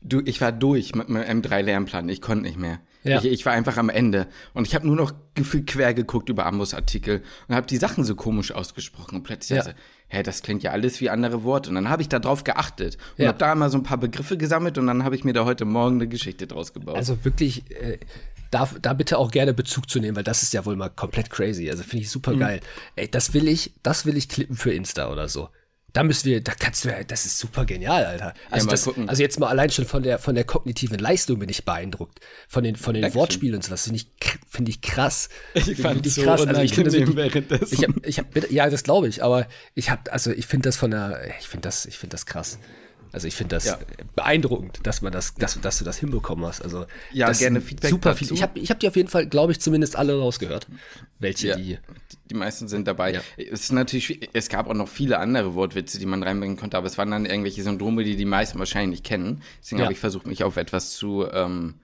Du, 0.00 0.22
ich 0.24 0.40
war 0.40 0.52
durch 0.52 0.94
mit 0.94 1.08
meinem 1.08 1.42
M3-Lernplan. 1.42 2.08
Ich 2.08 2.20
konnte 2.20 2.44
nicht 2.44 2.58
mehr. 2.58 2.80
Ja. 3.04 3.18
Ich, 3.18 3.26
ich, 3.26 3.46
war 3.46 3.52
einfach 3.52 3.76
am 3.76 3.88
Ende. 3.88 4.26
Und 4.54 4.66
ich 4.66 4.74
habe 4.74 4.86
nur 4.86 4.96
noch 4.96 5.12
gefühlt 5.34 5.66
quer 5.66 5.94
geguckt 5.94 6.28
über 6.28 6.46
Ambus-Artikel 6.46 7.22
und 7.46 7.54
habe 7.54 7.66
die 7.66 7.76
Sachen 7.76 8.04
so 8.04 8.14
komisch 8.14 8.52
ausgesprochen. 8.52 9.16
Und 9.16 9.22
plötzlich, 9.22 9.56
ja. 9.56 9.62
also, 9.62 9.76
hä, 10.08 10.22
das 10.22 10.42
klingt 10.42 10.62
ja 10.62 10.72
alles 10.72 11.00
wie 11.00 11.10
andere 11.10 11.44
Worte. 11.44 11.68
Und 11.70 11.76
dann 11.76 11.88
habe 11.88 12.02
ich 12.02 12.08
da 12.08 12.18
drauf 12.18 12.44
geachtet 12.44 12.98
und 13.16 13.22
ja. 13.22 13.28
habe 13.28 13.38
da 13.38 13.54
mal 13.54 13.70
so 13.70 13.78
ein 13.78 13.84
paar 13.84 13.98
Begriffe 13.98 14.36
gesammelt 14.36 14.78
und 14.78 14.86
dann 14.86 15.04
habe 15.04 15.14
ich 15.14 15.24
mir 15.24 15.32
da 15.32 15.44
heute 15.44 15.64
Morgen 15.64 15.96
eine 15.96 16.08
Geschichte 16.08 16.46
draus 16.46 16.72
gebaut. 16.72 16.96
Also 16.96 17.24
wirklich, 17.24 17.70
äh, 17.70 17.98
da, 18.50 18.68
da 18.80 18.94
bitte 18.94 19.18
auch 19.18 19.30
gerne 19.30 19.54
Bezug 19.54 19.88
zu 19.88 20.00
nehmen, 20.00 20.16
weil 20.16 20.24
das 20.24 20.42
ist 20.42 20.52
ja 20.52 20.64
wohl 20.64 20.76
mal 20.76 20.88
komplett 20.88 21.30
crazy. 21.30 21.70
Also 21.70 21.82
finde 21.82 22.04
ich 22.04 22.10
super 22.10 22.34
mhm. 22.34 22.40
geil. 22.40 22.60
Ey, 22.96 23.08
das 23.08 23.34
will 23.34 23.46
ich, 23.48 23.74
das 23.82 24.06
will 24.06 24.16
ich 24.16 24.28
klippen 24.28 24.56
für 24.56 24.72
Insta 24.72 25.10
oder 25.12 25.28
so. 25.28 25.50
Da 25.98 26.04
müssen 26.04 26.26
wir, 26.26 26.40
da 26.40 26.52
kannst 26.56 26.84
du, 26.84 27.04
das 27.08 27.26
ist 27.26 27.40
super 27.40 27.64
genial, 27.64 28.04
Alter. 28.04 28.32
Also, 28.50 28.66
ja, 28.66 28.70
das, 28.70 29.08
also 29.08 29.20
jetzt 29.20 29.40
mal 29.40 29.48
allein 29.48 29.68
schon 29.68 29.84
von 29.84 30.04
der, 30.04 30.20
von 30.20 30.36
der 30.36 30.44
kognitiven 30.44 30.96
Leistung 30.96 31.40
bin 31.40 31.48
ich 31.48 31.64
beeindruckt. 31.64 32.20
Von 32.46 32.62
den, 32.62 32.76
von 32.76 32.94
den 32.94 33.12
Wortspielen 33.14 33.56
und 33.56 33.64
sowas 33.64 33.82
finde 33.82 33.96
ich, 33.96 34.06
finde 34.48 34.70
ich 34.70 34.80
krass. 34.80 35.28
Ich 35.54 35.76
fand 35.80 36.06
ich 36.06 36.14
so 36.14 36.22
krass. 36.22 36.46
Also 36.46 36.60
ich 36.60 36.72
finde 36.72 36.92
wirklich, 36.92 37.72
ich 37.72 37.82
hab, 37.82 38.06
ich 38.06 38.18
hab, 38.20 38.52
ja, 38.52 38.70
das 38.70 38.84
glaube 38.84 39.08
ich, 39.08 39.24
aber 39.24 39.48
ich 39.74 39.90
habe, 39.90 40.12
also 40.12 40.30
ich 40.30 40.46
finde 40.46 40.68
das 40.68 40.76
von 40.76 40.92
der, 40.92 41.20
ich 41.40 41.48
finde 41.48 41.66
das, 41.66 41.84
ich 41.84 41.98
finde 41.98 42.14
das 42.14 42.26
krass. 42.26 42.60
Also 43.12 43.26
ich 43.26 43.34
finde 43.34 43.56
das 43.56 43.64
ja. 43.64 43.78
beeindruckend, 44.14 44.80
dass 44.82 45.02
man 45.02 45.12
das, 45.12 45.34
dass, 45.34 45.60
dass 45.60 45.78
du 45.78 45.84
das 45.84 45.98
hinbekommen 45.98 46.44
hast. 46.46 46.62
Also 46.62 46.86
ja, 47.12 47.30
gerne 47.32 47.60
Feedback. 47.60 47.90
Super 47.90 48.14
viel. 48.14 48.32
Ich 48.32 48.42
habe 48.42 48.58
ich 48.58 48.70
hab 48.70 48.80
die 48.80 48.88
auf 48.88 48.96
jeden 48.96 49.08
Fall, 49.08 49.26
glaube 49.26 49.52
ich, 49.52 49.60
zumindest 49.60 49.96
alle 49.96 50.18
rausgehört. 50.18 50.66
Welche 51.18 51.48
ja, 51.48 51.56
die. 51.56 51.78
Die 52.30 52.34
meisten 52.34 52.68
sind 52.68 52.86
dabei. 52.86 53.14
Ja. 53.14 53.20
Es 53.36 53.62
ist 53.62 53.72
natürlich, 53.72 54.28
es 54.34 54.48
gab 54.48 54.68
auch 54.68 54.74
noch 54.74 54.88
viele 54.88 55.18
andere 55.18 55.54
Wortwitze, 55.54 55.98
die 55.98 56.06
man 56.06 56.22
reinbringen 56.22 56.58
konnte, 56.58 56.76
aber 56.76 56.86
es 56.86 56.98
waren 56.98 57.10
dann 57.10 57.24
irgendwelche 57.24 57.62
Syndrome, 57.62 58.04
die 58.04 58.16
die 58.16 58.26
meisten 58.26 58.58
wahrscheinlich 58.58 59.00
nicht 59.00 59.04
kennen. 59.04 59.42
Deswegen 59.62 59.82
habe 59.82 59.92
ich 59.92 59.98
versucht, 59.98 60.26
mich 60.26 60.44
auf 60.44 60.56
etwas 60.58 60.90
zu 60.90 61.26
ähm, 61.32 61.74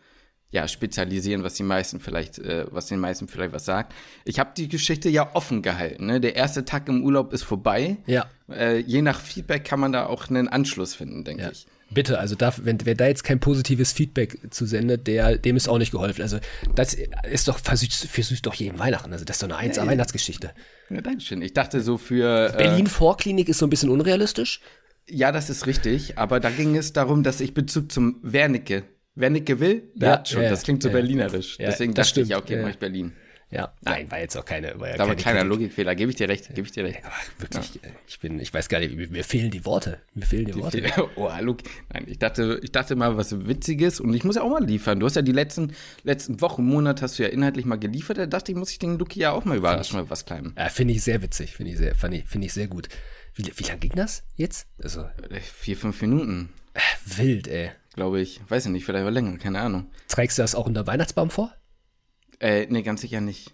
ja, 0.54 0.68
spezialisieren, 0.68 1.42
was 1.42 1.54
die 1.54 1.64
meisten 1.64 1.98
vielleicht, 1.98 2.38
äh, 2.38 2.66
was 2.70 2.86
den 2.86 3.00
meisten 3.00 3.26
vielleicht 3.26 3.52
was 3.52 3.64
sagt. 3.64 3.92
Ich 4.24 4.38
habe 4.38 4.52
die 4.56 4.68
Geschichte 4.68 5.08
ja 5.08 5.34
offen 5.34 5.62
gehalten. 5.62 6.06
Ne? 6.06 6.20
Der 6.20 6.36
erste 6.36 6.64
Tag 6.64 6.88
im 6.88 7.02
Urlaub 7.02 7.32
ist 7.32 7.42
vorbei. 7.42 7.96
Ja. 8.06 8.26
Äh, 8.48 8.78
je 8.78 9.02
nach 9.02 9.20
Feedback 9.20 9.64
kann 9.64 9.80
man 9.80 9.90
da 9.90 10.06
auch 10.06 10.30
einen 10.30 10.46
Anschluss 10.46 10.94
finden, 10.94 11.24
denke 11.24 11.42
ja. 11.42 11.50
ich. 11.50 11.66
Bitte, 11.90 12.20
also 12.20 12.36
da, 12.36 12.54
wenn, 12.62 12.78
wer 12.84 12.94
da 12.94 13.08
jetzt 13.08 13.24
kein 13.24 13.40
positives 13.40 13.92
Feedback 13.92 14.38
zusendet, 14.50 15.08
der, 15.08 15.38
dem 15.38 15.56
ist 15.56 15.68
auch 15.68 15.78
nicht 15.78 15.90
geholfen. 15.90 16.22
Also 16.22 16.38
das 16.76 16.96
ist 17.28 17.48
doch 17.48 17.58
versüßt, 17.58 18.06
versüßt 18.06 18.46
doch 18.46 18.54
jeden 18.54 18.78
Weihnachten. 18.78 19.12
Also 19.12 19.24
das 19.24 19.36
ist 19.36 19.42
doch 19.42 19.48
eine 19.48 19.58
1 19.58 19.76
ja, 19.76 19.86
Weihnachtsgeschichte. 19.86 20.52
Ja, 20.88 21.00
danke 21.00 21.20
schön. 21.20 21.42
Ich 21.42 21.52
dachte 21.52 21.80
so 21.80 21.98
für. 21.98 22.54
Äh, 22.54 22.56
Berlin 22.56 22.86
Vorklinik 22.86 23.48
ist 23.48 23.58
so 23.58 23.66
ein 23.66 23.70
bisschen 23.70 23.90
unrealistisch. 23.90 24.60
Ja, 25.08 25.32
das 25.32 25.50
ist 25.50 25.66
richtig. 25.66 26.16
Aber 26.16 26.38
da 26.38 26.50
ging 26.50 26.76
es 26.76 26.92
darum, 26.92 27.24
dass 27.24 27.40
ich 27.40 27.54
Bezug 27.54 27.90
zum 27.90 28.20
Wernicke 28.22 28.84
Wer 29.14 29.31
Nicke 29.31 29.61
will, 29.61 29.90
der 29.94 30.09
ja, 30.09 30.14
hat 30.14 30.29
schon. 30.29 30.42
Ja, 30.42 30.50
das 30.50 30.62
klingt 30.62 30.83
so 30.83 30.88
ja, 30.88 30.94
berlinerisch. 30.94 31.57
Deswegen 31.59 31.94
das 31.94 32.09
dachte 32.09 32.24
stimmt. 32.24 32.31
ich, 32.31 32.37
okay, 32.37 32.62
mach 32.62 32.70
ich 32.70 32.79
Berlin. 32.79 33.12
Ja, 33.55 33.72
nein, 33.83 34.11
war 34.11 34.18
jetzt 34.18 34.37
auch 34.37 34.44
keine. 34.44 34.81
War 34.81 34.88
ja 34.88 34.96
da 34.96 35.07
war 35.07 35.14
kleiner 35.14 35.44
Logikfehler, 35.44 35.94
gebe 35.94 36.11
ich 36.11 36.16
dir 36.16 36.29
recht, 36.29 36.53
gebe 36.55 36.66
ich 36.66 36.72
dir 36.72 36.83
recht. 36.83 36.98
Aber 37.05 37.14
wirklich, 37.38 37.79
ich 38.09 38.18
bin, 38.18 38.40
ich 38.40 38.53
weiß 38.53 38.68
gar 38.68 38.81
nicht, 38.81 38.96
mir, 38.96 39.09
mir 39.09 39.22
fehlen 39.22 39.53
die 39.53 39.64
Worte. 39.64 40.00
Mir 40.14 40.27
fehlen 40.27 40.46
die, 40.46 40.53
die 40.53 40.61
Worte. 40.61 40.83
Oh, 41.16 41.31
hallo. 41.31 41.57
Nein, 41.92 42.07
ich 42.09 42.18
dachte, 42.18 42.59
ich 42.64 42.72
dachte 42.72 42.96
mal 42.96 43.16
was 43.16 43.46
Witziges 43.46 44.00
und 44.00 44.12
ich 44.12 44.24
muss 44.24 44.35
ja 44.35 44.42
auch 44.42 44.50
mal 44.50 44.64
liefern. 44.64 44.98
Du 44.98 45.07
hast 45.07 45.14
ja 45.14 45.22
die 45.22 45.31
letzten, 45.31 45.72
letzten 46.03 46.40
Wochen, 46.40 46.64
Monate 46.64 47.03
hast 47.03 47.18
du 47.18 47.22
ja 47.22 47.29
inhaltlich 47.29 47.64
mal 47.64 47.77
geliefert. 47.77 48.18
Da 48.18 48.27
dachte 48.27 48.50
ich, 48.50 48.59
muss 48.59 48.72
ich 48.72 48.81
den 48.81 48.98
Luki 48.98 49.20
ja 49.20 49.31
auch 49.31 49.44
mal 49.44 49.57
überraschen, 49.57 50.00
mal 50.00 50.11
was 50.11 50.24
kleinem. 50.24 50.55
Ja, 50.59 50.68
finde 50.68 50.94
ich 50.94 51.05
sehr 51.05 51.22
witzig, 51.22 51.55
finde 51.55 51.70
ich 51.72 51.79
sehr, 51.79 51.94
finde 51.94 52.16
ich, 52.16 52.24
find 52.27 52.44
ich 52.44 52.53
sehr 52.53 52.66
gut. 52.66 52.88
Wie, 53.37 53.44
wie 53.55 53.64
lange 53.64 53.79
ging 53.79 53.92
das 53.94 54.24
jetzt? 54.35 54.66
Also. 54.83 55.03
Äh, 55.31 55.40
vier, 55.40 55.77
fünf 55.77 56.00
Minuten. 56.00 56.48
Wild, 57.04 57.48
ey 57.48 57.70
glaube 57.94 58.20
ich. 58.20 58.40
Weiß 58.48 58.66
ich 58.66 58.72
nicht, 58.72 58.84
vielleicht 58.84 59.04
war 59.04 59.10
länger, 59.10 59.38
keine 59.38 59.60
Ahnung. 59.60 59.87
Trägst 60.08 60.38
du 60.38 60.42
das 60.42 60.54
auch 60.54 60.66
unter 60.66 60.87
Weihnachtsbaum 60.87 61.30
vor? 61.30 61.54
Äh, 62.40 62.66
nee, 62.68 62.82
ganz 62.82 63.00
sicher 63.00 63.20
nicht. 63.20 63.52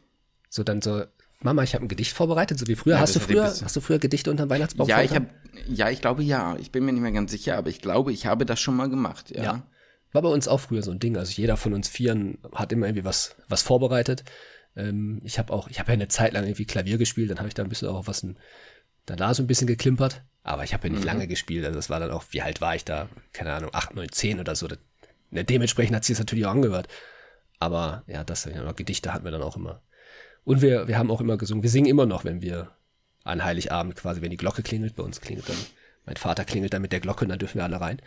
So 0.48 0.64
dann 0.64 0.82
so, 0.82 1.04
Mama, 1.40 1.62
ich 1.62 1.74
habe 1.74 1.84
ein 1.84 1.88
Gedicht 1.88 2.12
vorbereitet, 2.12 2.58
so 2.58 2.66
wie 2.66 2.74
früher. 2.74 2.94
Ja, 2.94 3.00
hast, 3.00 3.14
du 3.14 3.20
früher 3.20 3.44
hast 3.44 3.76
du 3.76 3.80
früher 3.80 3.98
Gedichte 3.98 4.30
unter 4.30 4.50
Weihnachtsbaum 4.50 4.88
Ja, 4.88 5.02
ich 5.02 5.14
habe, 5.14 5.26
ja, 5.68 5.90
ich 5.90 6.00
glaube 6.00 6.22
ja. 6.22 6.56
Ich 6.56 6.72
bin 6.72 6.84
mir 6.84 6.92
nicht 6.92 7.02
mehr 7.02 7.12
ganz 7.12 7.30
sicher, 7.30 7.56
aber 7.56 7.68
ich 7.70 7.80
glaube, 7.80 8.12
ich 8.12 8.26
habe 8.26 8.44
das 8.44 8.58
schon 8.58 8.74
mal 8.74 8.88
gemacht, 8.88 9.30
ja. 9.30 9.42
ja. 9.42 9.66
War 10.12 10.22
bei 10.22 10.28
uns 10.28 10.48
auch 10.48 10.58
früher 10.58 10.82
so 10.82 10.90
ein 10.90 10.98
Ding. 10.98 11.16
Also 11.16 11.32
jeder 11.32 11.56
von 11.56 11.72
uns 11.72 11.88
Vieren 11.88 12.38
hat 12.52 12.72
immer 12.72 12.86
irgendwie 12.86 13.04
was, 13.04 13.36
was 13.48 13.62
vorbereitet. 13.62 14.24
Ähm, 14.74 15.20
ich 15.24 15.38
habe 15.38 15.52
auch, 15.52 15.68
ich 15.68 15.78
habe 15.78 15.90
ja 15.90 15.94
eine 15.94 16.08
Zeit 16.08 16.32
lang 16.32 16.44
irgendwie 16.44 16.64
Klavier 16.64 16.98
gespielt, 16.98 17.30
dann 17.30 17.38
habe 17.38 17.48
ich 17.48 17.54
da 17.54 17.62
ein 17.62 17.68
bisschen 17.68 17.88
auch 17.88 18.06
was, 18.06 18.22
ein, 18.22 18.38
da 19.06 19.32
so 19.34 19.42
ein 19.42 19.46
bisschen 19.46 19.66
geklimpert. 19.66 20.22
Aber 20.42 20.64
ich 20.64 20.72
habe 20.72 20.88
ja 20.88 20.92
nicht 20.92 21.00
mhm. 21.00 21.06
lange 21.06 21.26
gespielt. 21.26 21.64
Also 21.64 21.76
das 21.76 21.90
war 21.90 22.00
dann 22.00 22.10
auch, 22.10 22.24
wie 22.30 22.42
alt 22.42 22.60
war 22.60 22.74
ich 22.74 22.84
da? 22.84 23.08
Keine 23.32 23.52
Ahnung, 23.52 23.70
8, 23.72 23.94
9, 23.94 24.10
10 24.10 24.40
oder 24.40 24.56
so. 24.56 24.68
Das, 24.68 24.78
ne, 25.30 25.44
dementsprechend 25.44 25.94
hat 25.96 26.04
sie 26.04 26.14
es 26.14 26.18
natürlich 26.18 26.46
auch 26.46 26.52
angehört. 26.52 26.88
Aber 27.58 28.02
ja, 28.06 28.24
das 28.24 28.46
ja, 28.46 28.72
Gedichte 28.72 29.12
hatten 29.12 29.24
wir 29.24 29.30
dann 29.30 29.42
auch 29.42 29.56
immer. 29.56 29.82
Und 30.44 30.62
wir, 30.62 30.88
wir 30.88 30.98
haben 30.98 31.10
auch 31.10 31.20
immer 31.20 31.36
gesungen. 31.36 31.62
Wir 31.62 31.70
singen 31.70 31.86
immer 31.86 32.06
noch, 32.06 32.24
wenn 32.24 32.40
wir 32.40 32.70
an 33.24 33.44
Heiligabend 33.44 33.96
quasi, 33.96 34.22
wenn 34.22 34.30
die 34.30 34.38
Glocke 34.38 34.62
klingelt, 34.62 34.96
bei 34.96 35.02
uns 35.02 35.20
klingelt 35.20 35.48
dann, 35.48 35.56
mein 36.06 36.16
Vater 36.16 36.44
klingelt 36.44 36.72
dann 36.72 36.82
mit 36.82 36.92
der 36.92 37.00
Glocke 37.00 37.26
und 37.26 37.28
dann 37.28 37.38
dürfen 37.38 37.58
wir 37.58 37.64
alle 37.64 37.80
rein. 37.80 38.00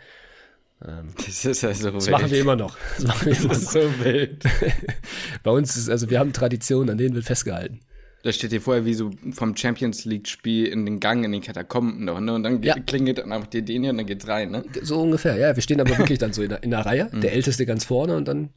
Ähm, 0.84 1.14
das 1.16 1.44
ist 1.44 1.64
also 1.64 1.92
Das 1.92 2.10
machen 2.10 2.30
wir 2.30 2.40
immer 2.40 2.56
noch. 2.56 2.76
Das, 2.96 3.04
machen 3.06 3.26
wir 3.26 3.38
immer 3.38 3.48
das 3.48 3.58
ist 3.58 3.74
noch. 3.74 3.82
so 3.82 4.04
wild. 4.04 4.44
bei 5.44 5.50
uns 5.52 5.76
ist, 5.76 5.88
also 5.88 6.10
wir 6.10 6.18
haben 6.18 6.32
Traditionen, 6.32 6.90
an 6.90 6.98
denen 6.98 7.14
wird 7.14 7.24
festgehalten. 7.24 7.80
Da 8.24 8.32
steht 8.32 8.52
hier 8.52 8.62
vorher 8.62 8.86
wie 8.86 8.94
so 8.94 9.10
vom 9.32 9.54
Champions 9.54 10.06
League-Spiel 10.06 10.64
in 10.64 10.86
den 10.86 10.98
Gang, 10.98 11.24
in 11.24 11.32
den 11.32 11.42
Katakomben 11.42 12.06
noch, 12.06 12.20
ne? 12.20 12.32
Und 12.32 12.42
dann 12.42 12.62
ja. 12.62 12.74
klingelt 12.78 13.18
dann 13.18 13.32
einfach 13.32 13.48
die 13.48 13.62
Dänie 13.62 13.90
und 13.90 13.98
dann 13.98 14.06
geht's 14.06 14.26
rein, 14.26 14.50
ne? 14.50 14.64
So 14.80 15.02
ungefähr, 15.02 15.36
ja. 15.36 15.54
Wir 15.54 15.62
stehen 15.62 15.78
aber 15.78 15.98
wirklich 15.98 16.18
dann 16.18 16.32
so 16.32 16.42
in 16.42 16.48
der, 16.48 16.62
in 16.62 16.70
der 16.70 16.86
Reihe. 16.86 17.10
Der 17.12 17.18
mhm. 17.18 17.36
Älteste 17.36 17.66
ganz 17.66 17.84
vorne 17.84 18.16
und 18.16 18.26
dann 18.26 18.48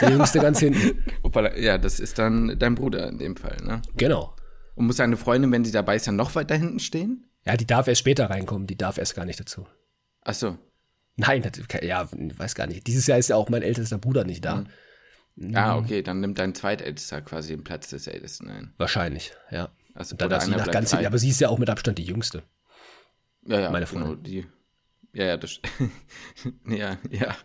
der 0.00 0.10
Jüngste 0.10 0.40
ganz 0.40 0.60
hinten. 0.60 1.04
Ja, 1.56 1.78
das 1.78 2.00
ist 2.00 2.18
dann 2.18 2.58
dein 2.58 2.74
Bruder 2.74 3.08
in 3.08 3.18
dem 3.18 3.36
Fall, 3.36 3.56
ne? 3.62 3.82
Genau. 3.96 4.34
Und 4.74 4.86
muss 4.86 4.96
seine 4.96 5.18
Freundin, 5.18 5.52
wenn 5.52 5.64
sie 5.64 5.72
dabei 5.72 5.96
ist, 5.96 6.06
dann 6.06 6.16
noch 6.16 6.34
weiter 6.34 6.56
hinten 6.56 6.78
stehen? 6.78 7.28
Ja, 7.44 7.56
die 7.56 7.66
darf 7.66 7.88
erst 7.88 8.00
später 8.00 8.30
reinkommen. 8.30 8.66
Die 8.66 8.76
darf 8.76 8.96
erst 8.96 9.14
gar 9.14 9.26
nicht 9.26 9.40
dazu. 9.40 9.66
Ach 10.22 10.34
so. 10.34 10.58
Nein, 11.16 11.42
ja, 11.82 12.08
weiß 12.10 12.54
gar 12.54 12.66
nicht. 12.66 12.86
Dieses 12.86 13.06
Jahr 13.06 13.18
ist 13.18 13.28
ja 13.28 13.36
auch 13.36 13.50
mein 13.50 13.62
ältester 13.62 13.98
Bruder 13.98 14.24
nicht 14.24 14.44
da. 14.44 14.56
Mhm. 14.56 14.66
Ah, 15.54 15.76
okay, 15.76 16.02
dann 16.02 16.20
nimmt 16.20 16.38
dein 16.38 16.54
zweitältester 16.54 17.22
quasi 17.22 17.54
den 17.54 17.64
Platz 17.64 17.88
des 17.88 18.06
Ältesten 18.06 18.48
ein. 18.48 18.74
Wahrscheinlich, 18.76 19.32
ja. 19.50 19.70
Also 19.94 20.16
dann 20.16 20.30
darf 20.30 20.44
sie 20.44 20.50
nach 20.50 20.70
ganz 20.70 20.90
hinten, 20.90 21.06
aber 21.06 21.18
sie 21.18 21.30
ist 21.30 21.40
ja 21.40 21.48
auch 21.48 21.58
mit 21.58 21.68
Abstand 21.68 21.98
die 21.98 22.04
Jüngste. 22.04 22.42
Ja, 23.46 23.60
ja, 23.60 23.70
Meine 23.70 23.86
genau, 23.86 24.06
Freundin. 24.06 24.22
die. 24.22 24.46
Ja, 25.12 25.26
ja, 25.26 25.36
das. 25.36 25.60
ja, 26.66 26.98
ja. 27.10 27.36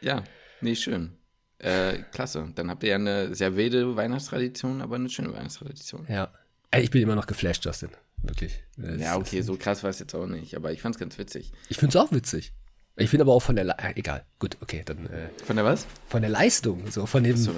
Ja, 0.00 0.24
nee, 0.60 0.74
schön. 0.74 1.16
Äh, 1.58 2.04
klasse. 2.12 2.52
Dann 2.54 2.70
habt 2.70 2.82
ihr 2.84 2.90
ja 2.90 2.96
eine 2.96 3.34
sehr 3.34 3.56
wilde 3.56 3.96
Weihnachtstradition, 3.96 4.80
aber 4.80 4.96
eine 4.96 5.08
schöne 5.08 5.32
Weihnachtstradition. 5.32 6.06
Ja. 6.08 6.32
Ey, 6.70 6.84
ich 6.84 6.90
bin 6.90 7.02
immer 7.02 7.16
noch 7.16 7.26
geflasht, 7.26 7.64
Justin. 7.64 7.90
Wirklich. 8.22 8.62
Es 8.76 9.00
Ja, 9.00 9.16
okay, 9.16 9.42
so 9.42 9.56
krass 9.56 9.82
war 9.82 9.90
es 9.90 9.98
jetzt 9.98 10.14
auch 10.14 10.26
nicht, 10.26 10.54
aber 10.54 10.72
ich 10.72 10.80
fand's 10.80 10.98
ganz 10.98 11.18
witzig. 11.18 11.52
Ich 11.68 11.78
finde 11.78 11.96
es 11.98 12.04
auch 12.04 12.12
witzig. 12.12 12.52
Ich 12.98 13.10
finde 13.10 13.22
aber 13.22 13.32
auch 13.32 13.40
von 13.42 13.54
der, 13.56 13.64
Le 13.64 13.76
äh, 13.78 13.92
egal, 13.96 14.24
gut, 14.38 14.56
okay, 14.60 14.82
dann 14.84 15.06
äh, 15.06 15.28
Von 15.44 15.56
der 15.56 15.64
was? 15.64 15.86
von 16.08 16.20
der 16.22 16.30
Leistung, 16.30 16.90
so 16.90 17.06
von 17.06 17.22
dem, 17.24 17.36
So, 17.36 17.52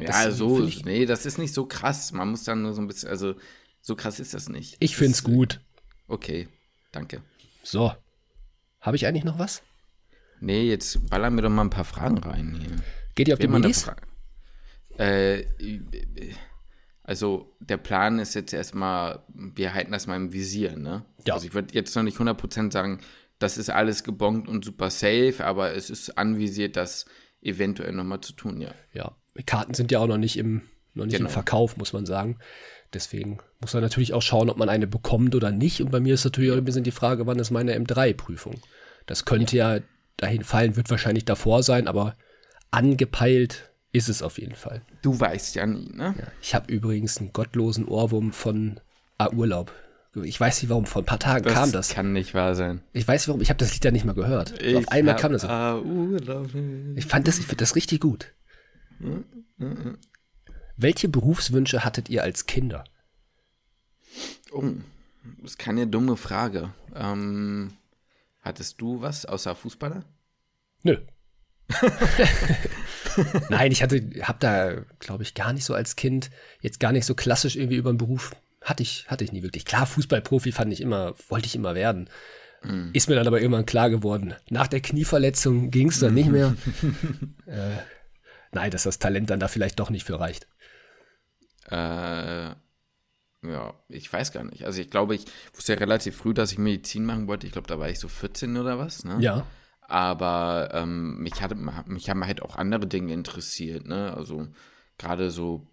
ja, 0.00 0.30
so, 0.30 0.64
ich- 0.64 0.84
nee, 0.84 1.06
das 1.06 1.26
ist 1.26 1.38
nicht 1.38 1.52
so 1.54 1.66
krass. 1.66 2.12
Man 2.12 2.28
muss 2.30 2.44
dann 2.44 2.62
nur 2.62 2.72
so 2.72 2.80
ein 2.80 2.86
bisschen, 2.86 3.08
also 3.08 3.34
so 3.80 3.96
krass 3.96 4.20
ist 4.20 4.32
das 4.34 4.48
nicht. 4.48 4.76
ich 4.80 4.96
finde 4.96 5.12
es 5.12 5.22
Das- 5.22 5.32
gut. 5.32 5.60
Okay, 6.08 6.48
danke. 6.92 7.20
So, 7.62 7.92
habe 8.80 8.96
ich 8.96 9.06
eigentlich 9.06 9.24
noch 9.24 9.38
was? 9.38 9.62
Nee, 10.40 10.68
jetzt 10.68 11.08
ballern 11.10 11.34
wir 11.36 11.42
doch 11.42 11.50
mal 11.50 11.62
ein 11.62 11.70
paar 11.70 11.84
Fragen 11.84 12.18
rein 12.18 12.56
hier. 12.60 12.76
Geht 13.14 13.28
ihr 13.28 13.34
auf 13.34 13.40
die 13.40 13.46
Will 13.50 13.52
da 13.54 13.58
Minis? 13.60 13.90
Äh, 14.98 15.44
also 17.02 17.54
der 17.60 17.76
Plan 17.76 18.18
ist 18.18 18.34
jetzt 18.34 18.52
erstmal, 18.52 19.22
wir 19.28 19.74
halten 19.74 19.92
das 19.92 20.06
mal 20.06 20.16
im 20.16 20.32
Visier, 20.32 20.76
ne? 20.76 21.04
Ja. 21.26 21.34
Also 21.34 21.46
ich 21.46 21.54
würde 21.54 21.74
jetzt 21.74 21.94
noch 21.96 22.02
nicht 22.02 22.18
100% 22.18 22.72
sagen, 22.72 23.00
das 23.38 23.58
ist 23.58 23.70
alles 23.70 24.04
gebongt 24.04 24.48
und 24.48 24.64
super 24.64 24.90
safe, 24.90 25.36
aber 25.40 25.74
es 25.74 25.90
ist 25.90 26.16
anvisiert, 26.18 26.76
das 26.76 27.06
eventuell 27.42 27.92
nochmal 27.92 28.20
zu 28.20 28.32
tun, 28.32 28.60
ja. 28.60 28.72
Ja, 28.92 29.12
Karten 29.46 29.74
sind 29.74 29.92
ja 29.92 29.98
auch 29.98 30.06
noch 30.06 30.18
nicht 30.18 30.38
im, 30.38 30.62
noch 30.94 31.04
nicht 31.04 31.16
Genau. 31.16 31.28
im 31.28 31.32
Verkauf, 31.32 31.76
muss 31.76 31.92
man 31.92 32.06
sagen. 32.06 32.38
Deswegen 32.92 33.38
muss 33.60 33.74
man 33.74 33.82
natürlich 33.82 34.14
auch 34.14 34.22
schauen, 34.22 34.48
ob 34.48 34.56
man 34.56 34.68
eine 34.68 34.86
bekommt 34.86 35.34
oder 35.34 35.50
nicht. 35.50 35.80
Und 35.80 35.90
bei 35.90 36.00
mir 36.00 36.14
ist 36.14 36.24
natürlich 36.24 36.52
auch 36.52 36.56
ein 36.56 36.64
bisschen 36.64 36.84
die 36.84 36.92
Frage, 36.92 37.26
wann 37.26 37.38
ist 37.38 37.50
meine 37.50 37.76
M3-Prüfung? 37.76 38.60
Das 39.06 39.24
könnte 39.24 39.56
ja. 39.56 39.80
dahin 40.16 40.44
fallen, 40.44 40.76
wird 40.76 40.90
wahrscheinlich 40.90 41.24
davor 41.24 41.62
sein, 41.62 41.88
aber 41.88 42.14
angepeilt 42.70 43.70
ist 43.92 44.08
es 44.08 44.22
auf 44.22 44.38
jeden 44.38 44.54
Fall. 44.54 44.82
Du 45.02 45.18
weißt 45.18 45.54
ja 45.56 45.66
nie, 45.66 45.90
ne? 45.92 46.14
Ich 46.40 46.54
habe 46.54 46.72
übrigens 46.72 47.18
einen 47.18 47.32
gottlosen 47.32 47.86
Ohrwurm 47.86 48.32
von 48.32 48.80
ah, 49.18 49.30
Urlaub. 49.30 49.72
Ich 50.22 50.38
weiß 50.38 50.62
nicht 50.62 50.70
warum, 50.70 50.86
vor 50.86 51.02
ein 51.02 51.06
paar 51.06 51.18
Tagen 51.18 51.44
kam 51.46 51.72
das. 51.72 51.88
kann 51.88 52.12
nicht 52.12 52.34
wahr 52.34 52.54
sein. 52.54 52.82
Ich 52.92 53.06
weiß 53.06 53.22
nicht 53.22 53.28
warum, 53.28 53.40
ich 53.40 53.50
habe 53.50 53.58
das 53.58 53.72
Lied 53.74 53.84
ja 53.84 53.90
nicht 53.90 54.04
mal 54.04 54.14
gehört. 54.14 54.54
So 54.62 54.78
auf 54.78 54.88
einmal 54.88 55.16
kam 55.16 55.32
das. 55.32 55.44
Ah. 55.44 55.82
Ich 56.94 57.06
fand 57.06 57.26
das, 57.26 57.38
ich 57.38 57.46
finde 57.46 57.62
das 57.62 57.74
richtig 57.74 58.00
gut. 58.00 58.32
Welche 60.76 61.08
Berufswünsche 61.08 61.84
hattet 61.84 62.08
ihr 62.08 62.22
als 62.22 62.46
Kinder? 62.46 62.84
Oh, 64.52 64.62
das 65.40 65.52
ist 65.52 65.58
keine 65.58 65.86
dumme 65.86 66.16
Frage. 66.16 66.72
Ähm, 66.94 67.72
hattest 68.40 68.80
du 68.80 69.00
was 69.00 69.26
außer 69.26 69.54
Fußballer? 69.54 70.04
Nö. 70.82 70.98
Nein, 73.48 73.72
ich 73.72 73.82
hatte, 73.82 74.10
hab 74.22 74.40
da, 74.40 74.82
glaube 74.98 75.22
ich, 75.22 75.34
gar 75.34 75.52
nicht 75.52 75.64
so 75.64 75.74
als 75.74 75.96
Kind, 75.96 76.30
jetzt 76.60 76.78
gar 76.78 76.92
nicht 76.92 77.06
so 77.06 77.14
klassisch 77.14 77.56
irgendwie 77.56 77.76
über 77.76 77.88
einen 77.88 77.98
Beruf, 77.98 78.32
hatte 78.64 78.82
ich, 78.82 79.06
hatte 79.08 79.22
ich 79.22 79.32
nie 79.32 79.42
wirklich. 79.42 79.64
Klar, 79.64 79.86
Fußballprofi 79.86 80.50
fand 80.52 80.72
ich 80.72 80.80
immer, 80.80 81.14
wollte 81.28 81.46
ich 81.46 81.54
immer 81.54 81.74
werden. 81.74 82.08
Ist 82.94 83.08
mir 83.08 83.14
dann 83.14 83.26
aber 83.26 83.40
irgendwann 83.40 83.66
klar 83.66 83.90
geworden. 83.90 84.34
Nach 84.48 84.66
der 84.66 84.80
Knieverletzung 84.80 85.70
ging 85.70 85.88
es 85.88 86.00
dann 86.00 86.14
nicht 86.14 86.30
mehr. 86.30 86.56
äh, 87.46 87.76
nein, 88.52 88.70
dass 88.70 88.84
das 88.84 88.98
Talent 88.98 89.28
dann 89.28 89.40
da 89.40 89.48
vielleicht 89.48 89.78
doch 89.80 89.90
nicht 89.90 90.04
für 90.04 90.18
reicht. 90.18 90.46
Äh, 91.70 92.54
ja, 93.46 93.74
ich 93.88 94.10
weiß 94.10 94.32
gar 94.32 94.44
nicht. 94.44 94.64
Also 94.64 94.80
ich 94.80 94.88
glaube, 94.88 95.14
ich 95.14 95.26
wusste 95.52 95.74
ja 95.74 95.78
relativ 95.78 96.16
früh, 96.16 96.32
dass 96.32 96.52
ich 96.52 96.58
Medizin 96.58 97.04
machen 97.04 97.26
wollte. 97.26 97.46
Ich 97.46 97.52
glaube, 97.52 97.68
da 97.68 97.78
war 97.78 97.90
ich 97.90 97.98
so 97.98 98.08
14 98.08 98.56
oder 98.56 98.78
was, 98.78 99.04
ne? 99.04 99.18
Ja. 99.20 99.46
Aber 99.82 100.70
ähm, 100.72 101.18
mich, 101.18 101.42
hatte, 101.42 101.56
mich 101.86 102.08
haben 102.08 102.24
halt 102.24 102.40
auch 102.40 102.56
andere 102.56 102.86
Dinge 102.86 103.12
interessiert, 103.12 103.86
ne? 103.86 104.14
Also 104.16 104.48
gerade 104.98 105.30
so, 105.30 105.66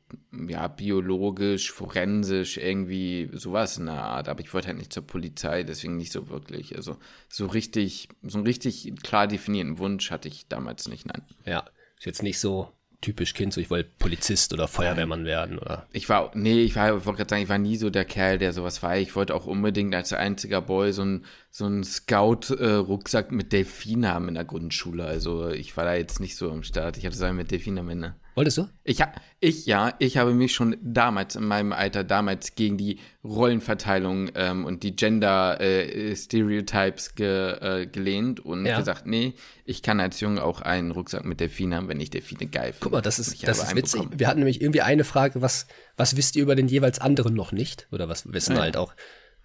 ja, 0.47 0.67
biologisch, 0.67 1.71
forensisch, 1.71 2.57
irgendwie 2.57 3.29
sowas 3.33 3.77
in 3.77 3.85
der 3.85 4.03
Art. 4.03 4.29
Aber 4.29 4.41
ich 4.41 4.53
wollte 4.53 4.67
halt 4.67 4.77
nicht 4.77 4.93
zur 4.93 5.05
Polizei, 5.05 5.63
deswegen 5.63 5.97
nicht 5.97 6.11
so 6.11 6.29
wirklich. 6.29 6.75
Also 6.75 6.97
so 7.29 7.45
richtig, 7.45 8.09
so 8.23 8.37
einen 8.37 8.47
richtig 8.47 8.93
klar 9.03 9.27
definierten 9.27 9.77
Wunsch 9.79 10.11
hatte 10.11 10.27
ich 10.27 10.47
damals 10.47 10.87
nicht, 10.87 11.05
nein. 11.05 11.23
Ja. 11.45 11.65
Ist 11.97 12.05
jetzt 12.05 12.23
nicht 12.23 12.39
so 12.39 12.71
typisch 13.01 13.33
Kind, 13.33 13.53
so 13.53 13.59
ich 13.59 13.69
wollte 13.69 13.89
Polizist 13.97 14.53
oder 14.53 14.67
Feuerwehrmann 14.67 15.25
werden 15.25 15.57
oder. 15.59 15.87
Ich 15.91 16.07
war, 16.07 16.31
nee, 16.35 16.61
ich 16.61 16.75
war, 16.75 16.97
ich 16.97 17.05
wollte 17.05 17.17
gerade 17.17 17.29
sagen, 17.29 17.43
ich 17.43 17.49
war 17.49 17.57
nie 17.57 17.75
so 17.75 17.89
der 17.89 18.05
Kerl, 18.05 18.37
der 18.37 18.53
sowas 18.53 18.81
war. 18.83 18.97
Ich 18.97 19.15
wollte 19.15 19.35
auch 19.35 19.47
unbedingt 19.47 19.93
als 19.95 20.13
einziger 20.13 20.61
Boy 20.61 20.93
so 20.93 21.01
einen 21.01 21.25
so 21.49 21.83
Scout-Rucksack 21.83 23.31
mit 23.31 23.51
Delfin 23.53 24.07
haben 24.07 24.27
in 24.27 24.35
der 24.35 24.45
Grundschule. 24.45 25.03
Also 25.03 25.49
ich 25.49 25.75
war 25.75 25.85
da 25.85 25.95
jetzt 25.95 26.19
nicht 26.19 26.35
so 26.35 26.51
am 26.51 26.63
Start. 26.63 26.97
Ich 26.97 27.05
hatte 27.05 27.15
es 27.15 27.33
mit 27.33 27.51
Delfin 27.51 27.79
am 27.79 27.89
Ende. 27.89 28.15
Wolltest 28.33 28.57
du? 28.59 28.69
Ich, 28.85 28.99
ich, 29.41 29.65
ja, 29.65 29.93
ich 29.99 30.15
habe 30.17 30.33
mich 30.33 30.53
schon 30.53 30.77
damals, 30.81 31.35
in 31.35 31.45
meinem 31.45 31.73
Alter, 31.73 32.05
damals 32.05 32.55
gegen 32.55 32.77
die 32.77 32.97
Rollenverteilung 33.25 34.29
ähm, 34.35 34.63
und 34.65 34.83
die 34.83 34.95
Gender-Stereotypes 34.95 37.15
ge, 37.15 37.51
äh, 37.81 37.87
gelehnt 37.87 38.39
und 38.39 38.65
Ja. 38.65 38.79
gesagt, 38.79 39.05
nee, 39.05 39.33
ich 39.65 39.81
kann 39.81 39.99
als 39.99 40.19
Junge 40.19 40.43
auch 40.43 40.61
einen 40.61 40.91
Rucksack 40.91 41.25
mit 41.25 41.39
Delfin 41.39 41.73
haben, 41.75 41.87
wenn 41.89 41.99
ich 41.99 42.09
Delfine 42.09 42.47
geil 42.47 42.73
finde. 42.73 42.79
Guck 42.83 42.91
mal, 42.93 43.01
das 43.01 43.19
ist, 43.19 43.45
das 43.47 43.61
ist 43.63 43.75
witzig. 43.75 44.01
bekommen. 44.01 44.19
Wir 44.19 44.27
hatten 44.27 44.39
nämlich 44.39 44.61
irgendwie 44.61 44.81
eine 44.81 45.03
Frage, 45.03 45.41
was, 45.41 45.67
was 45.97 46.15
wisst 46.17 46.35
ihr 46.35 46.43
über 46.43 46.55
den 46.55 46.67
jeweils 46.67 46.99
anderen 46.99 47.33
noch 47.33 47.51
nicht? 47.51 47.87
Oder 47.91 48.07
was 48.09 48.31
wissen 48.31 48.55
Ja. 48.55 48.61
halt 48.61 48.77
auch, 48.77 48.93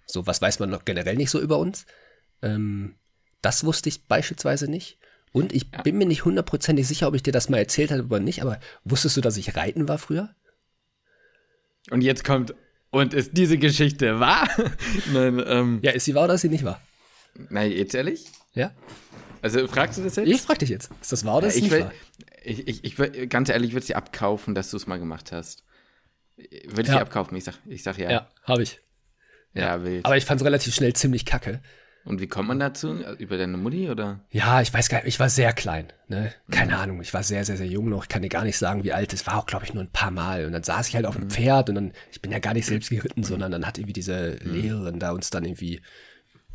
so 0.05 0.27
was 0.27 0.41
weiß 0.41 0.59
man 0.59 0.69
noch 0.69 0.85
generell 0.85 1.15
nicht 1.15 1.29
so 1.31 1.39
über 1.41 1.57
uns? 1.59 1.85
Ähm, 2.41 2.95
das 3.41 3.63
wusste 3.63 3.89
ich 3.89 4.07
beispielsweise 4.07 4.69
nicht. 4.69 4.99
Und 5.33 5.53
ich 5.53 5.69
bin 5.71 5.97
mir 5.97 6.05
nicht 6.07 6.25
hundertprozentig 6.25 6.87
sicher, 6.87 7.07
ob 7.07 7.13
ich 7.15 7.23
dir 7.23 7.31
das 7.33 7.49
mal 7.49 7.57
erzählt 7.57 7.91
habe 7.91 8.03
oder 8.03 8.19
nicht, 8.19 8.41
aber 8.41 8.59
wusstest 8.83 9.17
du, 9.17 9.21
dass 9.21 9.37
ich 9.37 9.55
reiten 9.55 9.87
war 9.87 9.97
früher? 9.97 10.33
Und 11.89 12.01
jetzt 12.01 12.23
kommt, 12.23 12.53
und 12.89 13.13
ist 13.13 13.31
diese 13.37 13.57
Geschichte 13.57 14.19
wahr? 14.19 14.47
Nein, 15.13 15.41
ähm, 15.45 15.79
Ja, 15.83 15.91
ist 15.91 16.05
sie 16.05 16.15
wahr 16.15 16.25
oder 16.25 16.33
ist 16.35 16.41
sie 16.41 16.49
nicht 16.49 16.63
wahr? 16.63 16.81
nein, 17.49 17.71
jetzt 17.71 17.93
ehrlich? 17.93 18.25
Ja? 18.53 18.71
Also 19.43 19.67
fragst 19.67 19.99
du 19.99 20.03
das 20.03 20.15
jetzt? 20.15 20.27
Ich 20.27 20.41
frag 20.41 20.57
dich 20.57 20.69
jetzt. 20.69 20.89
Ist 21.01 21.11
das 21.11 21.23
wahr 21.23 21.37
oder 21.37 21.47
ist 21.47 21.53
es 21.53 21.57
ich 21.57 21.63
nicht 21.65 21.71
will, 21.73 21.81
wahr? 21.81 21.91
ich, 22.43 22.67
ich, 22.67 22.83
ich 22.83 22.97
will, 22.97 23.27
ganz 23.27 23.49
ehrlich, 23.49 23.69
ich 23.69 23.73
würde 23.75 23.81
es 23.81 23.87
dir 23.87 23.97
abkaufen, 23.97 24.55
dass 24.55 24.71
du 24.71 24.77
es 24.77 24.87
mal 24.87 24.97
gemacht 24.97 25.31
hast. 25.31 25.63
Würde 26.37 26.81
ich 26.81 26.87
Ja. 26.87 26.95
dir 26.95 27.01
abkaufen? 27.01 27.37
Ich 27.37 27.43
sag, 27.43 27.55
ich 27.67 27.83
sag 27.83 27.99
ja. 27.99 28.09
Ja, 28.09 28.29
habe 28.43 28.63
ich. 28.63 28.79
Ja, 29.53 29.83
wild. 29.83 30.03
Aber 30.05 30.17
ich 30.17 30.25
fand 30.25 30.41
es 30.41 30.45
relativ 30.45 30.73
schnell 30.73 30.93
ziemlich 30.93 31.25
kacke. 31.25 31.61
Und 32.07 32.21
wie 32.21 32.27
kommt 32.27 32.47
man 32.47 32.57
dazu? 32.57 32.95
Über 33.17 33.37
deine 33.37 33.57
Mutti 33.57 33.89
oder? 33.89 34.21
Ja, 34.31 34.61
ich 34.61 34.73
weiß 34.73 34.87
gar 34.87 34.99
nicht, 34.99 35.07
ich 35.07 35.19
war 35.19 35.29
sehr 35.29 35.51
klein, 35.51 35.91
ne? 36.07 36.33
Keine 36.49 36.77
Ahnung, 36.77 37.01
ich 37.01 37.13
war 37.13 37.21
sehr, 37.21 37.43
sehr, 37.43 37.57
sehr 37.57 37.67
jung 37.67 37.89
noch. 37.89 38.03
Ich 38.03 38.09
kann 38.09 38.21
dir 38.21 38.29
gar 38.29 38.45
nicht 38.45 38.57
sagen, 38.57 38.85
wie 38.85 38.93
alt 38.93 39.11
es 39.11 39.27
war, 39.27 39.37
auch 39.37 39.45
glaube 39.45 39.65
ich 39.65 39.73
nur 39.73 39.83
ein 39.83 39.91
paar 39.91 40.11
Mal. 40.11 40.45
Und 40.45 40.53
dann 40.53 40.63
saß 40.63 40.87
ich 40.87 40.95
halt 40.95 41.05
auf 41.05 41.17
dem 41.17 41.29
Pferd 41.29 41.67
und 41.67 41.75
dann, 41.75 41.91
ich 42.09 42.21
bin 42.21 42.31
ja 42.31 42.39
gar 42.39 42.53
nicht 42.53 42.65
selbst 42.65 42.89
geritten, 42.89 43.23
sondern 43.23 43.51
dann 43.51 43.67
hat 43.67 43.77
irgendwie 43.77 43.91
diese 43.91 44.35
Lehrerin 44.35 44.99
da 44.99 45.11
uns 45.11 45.31
dann 45.31 45.43
irgendwie 45.43 45.81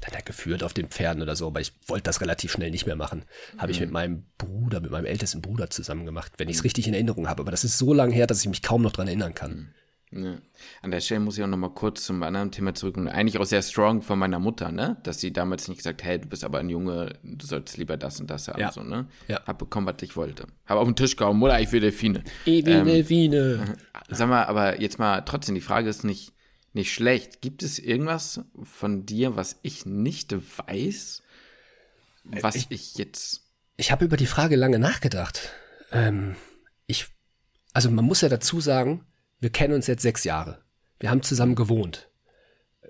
dann 0.01 0.15
halt 0.15 0.25
geführt 0.25 0.65
auf 0.65 0.73
den 0.73 0.89
Pferden 0.89 1.23
oder 1.23 1.37
so. 1.37 1.49
Aber 1.49 1.61
ich 1.61 1.75
wollte 1.87 2.05
das 2.05 2.23
relativ 2.23 2.51
schnell 2.51 2.71
nicht 2.71 2.87
mehr 2.87 2.97
machen. 2.97 3.27
Habe 3.59 3.73
ich 3.73 3.81
mit 3.81 3.91
meinem 3.91 4.25
Bruder, 4.39 4.81
mit 4.81 4.91
meinem 4.91 5.05
ältesten 5.05 5.43
Bruder 5.43 5.69
zusammen 5.69 6.07
gemacht, 6.07 6.33
wenn 6.39 6.49
ich 6.49 6.57
es 6.57 6.65
richtig 6.65 6.89
in 6.89 6.95
Erinnerung 6.95 7.29
habe. 7.29 7.43
Aber 7.43 7.51
das 7.51 7.63
ist 7.63 7.77
so 7.77 7.93
lange 7.93 8.15
her, 8.15 8.27
dass 8.27 8.41
ich 8.41 8.49
mich 8.49 8.63
kaum 8.63 8.81
noch 8.81 8.93
dran 8.93 9.07
erinnern 9.07 9.35
kann. 9.35 9.75
Ja. 10.15 10.37
An 10.83 10.91
der 10.91 11.01
Stelle 11.01 11.21
muss 11.21 11.39
ich 11.39 11.45
auch 11.45 11.49
noch 11.49 11.57
mal 11.57 11.71
kurz 11.71 12.05
zum 12.05 12.23
anderen 12.23 12.51
Thema 12.51 12.75
zurück. 12.75 12.97
Und 12.99 13.09
eigentlich 13.09 13.39
auch 13.39 13.47
sehr 13.47 13.63
strong 13.63 14.03
von 14.03 14.19
meiner 14.19 14.39
Mutter, 14.39 14.71
ne? 14.71 14.99
Dass 15.05 15.21
sie 15.21 15.33
damals 15.33 15.69
nicht 15.69 15.79
gesagt, 15.79 16.03
hey, 16.05 16.21
du 16.21 16.29
bist 16.29 16.45
aber 16.45 16.59
ein 16.59 16.69
Junge, 16.69 17.15
du 17.23 17.47
solltest 17.47 17.79
lieber 17.79 17.97
das 17.97 18.21
und 18.21 18.29
das 18.31 18.49
haben, 18.49 18.61
Ja. 18.61 18.71
so, 18.73 18.83
ne? 18.83 19.07
Ja. 19.29 19.41
Hab 19.47 19.59
bekommen, 19.59 19.87
was 19.87 20.03
ich 20.03 20.15
wollte. 20.17 20.47
Hab 20.67 20.77
auf 20.79 20.87
den 20.87 20.97
Tisch 20.97 21.17
gehauen, 21.17 21.39
Mutter, 21.39 21.59
ich 21.61 21.73
will 21.73 21.81
Delfine. 21.81 22.23
Ewine, 22.45 23.09
Wiener. 23.09 23.65
Sag 24.11 24.29
mal, 24.29 24.45
aber 24.45 24.81
jetzt 24.81 24.99
mal 24.99 25.23
trotzdem, 25.23 25.55
die 25.55 25.61
Frage 25.63 25.89
ist 25.89 26.05
nicht, 26.05 26.33
nicht 26.75 26.93
schlecht. 26.93 27.41
Gibt 27.41 27.63
es 27.63 27.79
irgendwas 27.79 28.41
von 28.63 29.07
dir, 29.07 29.35
was 29.37 29.59
ich 29.63 29.87
nicht 29.87 30.35
weiß, 30.67 31.23
was 32.25 32.55
ich- 32.55 32.67
ich, 32.71 32.97
jetzt. 32.97 33.41
Ich 33.79 33.91
habe 33.91 34.05
über 34.05 34.17
die 34.17 34.27
Frage 34.27 34.57
lange 34.57 34.79
nachgedacht. 34.79 35.51
Ähm, 35.91 36.37
ich, 36.87 37.07
also 37.73 37.91
man 37.91 38.05
muss 38.05 38.21
ja 38.21 38.29
dazu 38.29 38.61
sagen, 38.61 39.05
wir 39.43 39.51
kennen 39.51 39.75
uns 39.75 39.89
jetzt 39.89 40.03
sechs 40.03 40.23
Jahre. 40.25 40.63
Wir 41.01 41.11
haben 41.11 41.23
zusammen 41.23 41.57
gewohnt. 41.57 42.09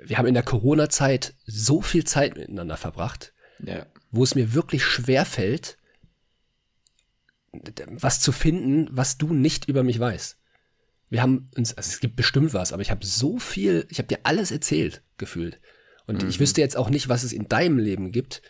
Wir 0.05 0.18
haben 0.18 0.26
in 0.26 0.34
der 0.34 0.42
Corona-Zeit 0.42 1.34
so 1.46 1.80
viel 1.80 2.05
Zeit 2.05 2.36
miteinander 2.36 2.76
verbracht, 2.76 3.32
Ja. 3.59 3.86
wo 4.11 4.22
es 4.22 4.34
mir 4.34 4.53
wirklich 4.53 4.84
schwer 4.84 5.24
fällt, 5.24 5.78
was 7.86 8.20
zu 8.20 8.32
finden, 8.32 8.88
was 8.90 9.18
du 9.18 9.32
nicht 9.32 9.66
über 9.68 9.82
mich 9.82 9.98
weißt. 9.98 10.38
Wir 11.11 11.22
haben 11.22 11.50
uns, 11.57 11.74
also 11.76 11.88
es 11.88 12.00
gibt 12.00 12.16
bestimmt 12.16 12.53
was, 12.55 12.72
aber 12.72 12.82
ich 12.82 12.90
habe 12.90 13.05
so 13.05 13.38
viel, 13.38 13.86
ich 13.90 13.98
habe 13.98 14.09
dir 14.09 14.20
alles 14.24 14.50
erzählt, 14.50 15.03
gefühlt. 15.18 15.61
Und 16.07 16.22
ich 16.22 16.40
wüsste 16.40 16.61
jetzt 16.61 16.76
auch 16.76 16.90
nicht, 16.90 17.09
was 17.09 17.22
es 17.22 17.32
in 17.32 17.48
deinem 17.48 17.78
Leben 17.78 18.12
gibt. 18.12 18.42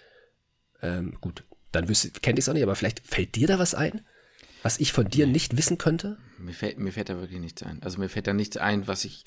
Ähm, 0.81 1.19
gut, 1.21 1.45
dann 1.71 1.89
wüsste, 1.89 2.11
kennt 2.11 2.39
ich 2.39 2.45
es 2.45 2.49
auch 2.49 2.55
nicht, 2.55 2.63
aber 2.63 2.75
vielleicht 2.77 3.07
fällt 3.07 3.35
dir 3.35 3.47
da 3.47 3.59
was 3.59 3.75
ein, 3.75 4.05
was 4.63 4.79
ich 4.81 4.93
von 4.93 5.07
dir 5.09 5.27
nicht 5.27 5.57
wissen 5.57 5.79
könnte? 5.79 6.19
Mir 6.39 6.55
fällt, 6.55 6.79
mir 6.79 6.93
fällt 6.93 7.09
da 7.09 7.19
wirklich 7.21 7.41
nichts 7.41 7.63
ein. 7.63 7.83
Also 7.83 7.99
mir 7.99 8.09
fällt 8.09 8.27
da 8.27 8.33
nichts 8.33 8.57
ein, 8.57 8.87
was 8.89 9.05
ich 9.05 9.25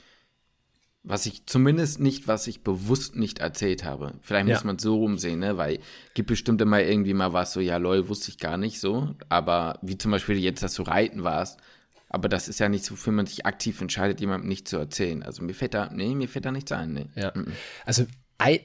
Was 1.07 1.27
ich 1.27 1.45
zumindest 1.45 1.99
nicht, 1.99 2.27
was 2.27 2.47
ich 2.47 2.63
bewusst 2.63 3.15
nicht 3.15 3.38
erzählt 3.38 3.83
habe. 3.83 4.15
Vielleicht 4.23 4.47
muss 4.47 4.61
Ja. 4.61 4.65
man 4.65 4.77
es 4.77 4.81
so 4.81 4.95
rumsehen, 4.95 5.38
ne? 5.38 5.55
Weil 5.55 5.77
gibt 6.15 6.29
bestimmt 6.29 6.59
immer 6.61 6.81
irgendwie 6.81 7.13
mal 7.13 7.31
was 7.31 7.53
so, 7.53 7.59
ja, 7.59 7.77
lol, 7.77 8.07
wusste 8.09 8.31
ich 8.31 8.39
gar 8.39 8.57
nicht 8.57 8.79
so. 8.79 9.13
Aber 9.29 9.77
wie 9.83 9.99
zum 9.99 10.09
Beispiel 10.09 10.36
jetzt, 10.39 10.63
dass 10.63 10.73
du 10.73 10.81
reiten 10.81 11.23
warst. 11.23 11.59
Aber 12.09 12.27
das 12.27 12.47
ist 12.47 12.59
ja 12.59 12.69
nicht 12.69 12.86
so, 12.86 12.95
für 12.95 13.11
man 13.11 13.27
sich 13.27 13.45
aktiv 13.45 13.79
entscheidet, 13.81 14.19
jemandem 14.19 14.49
nicht 14.49 14.67
zu 14.67 14.77
erzählen. 14.77 15.21
Also 15.21 15.43
mir 15.43 15.53
fällt 15.53 15.75
da, 15.75 15.91
nee, 15.93 16.15
mir 16.15 16.27
fällt 16.27 16.45
da 16.45 16.51
nichts 16.51 16.71
ein, 16.71 16.93
nee. 16.93 17.05
Ja. 17.15 17.31
Also, 17.86 18.07
ei, 18.39 18.63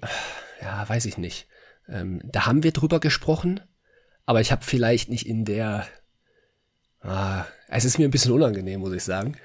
ja, 0.62 0.88
weiß 0.88 1.04
ich 1.04 1.18
nicht. 1.18 1.46
Ähm, 1.88 2.22
da 2.24 2.46
haben 2.46 2.62
wir 2.62 2.72
drüber 2.72 3.00
gesprochen, 3.00 3.60
aber 4.24 4.40
ich 4.40 4.50
habe 4.50 4.64
vielleicht 4.64 5.10
nicht 5.10 5.26
in 5.26 5.44
der. 5.44 5.86
Ah, 7.03 7.46
es 7.68 7.84
ist 7.84 7.98
mir 7.98 8.07
ein 8.07 8.11
bisschen 8.11 8.32
unangenehm, 8.32 8.80
muss 8.80 8.92
ich 8.92 9.05
sagen. 9.05 9.36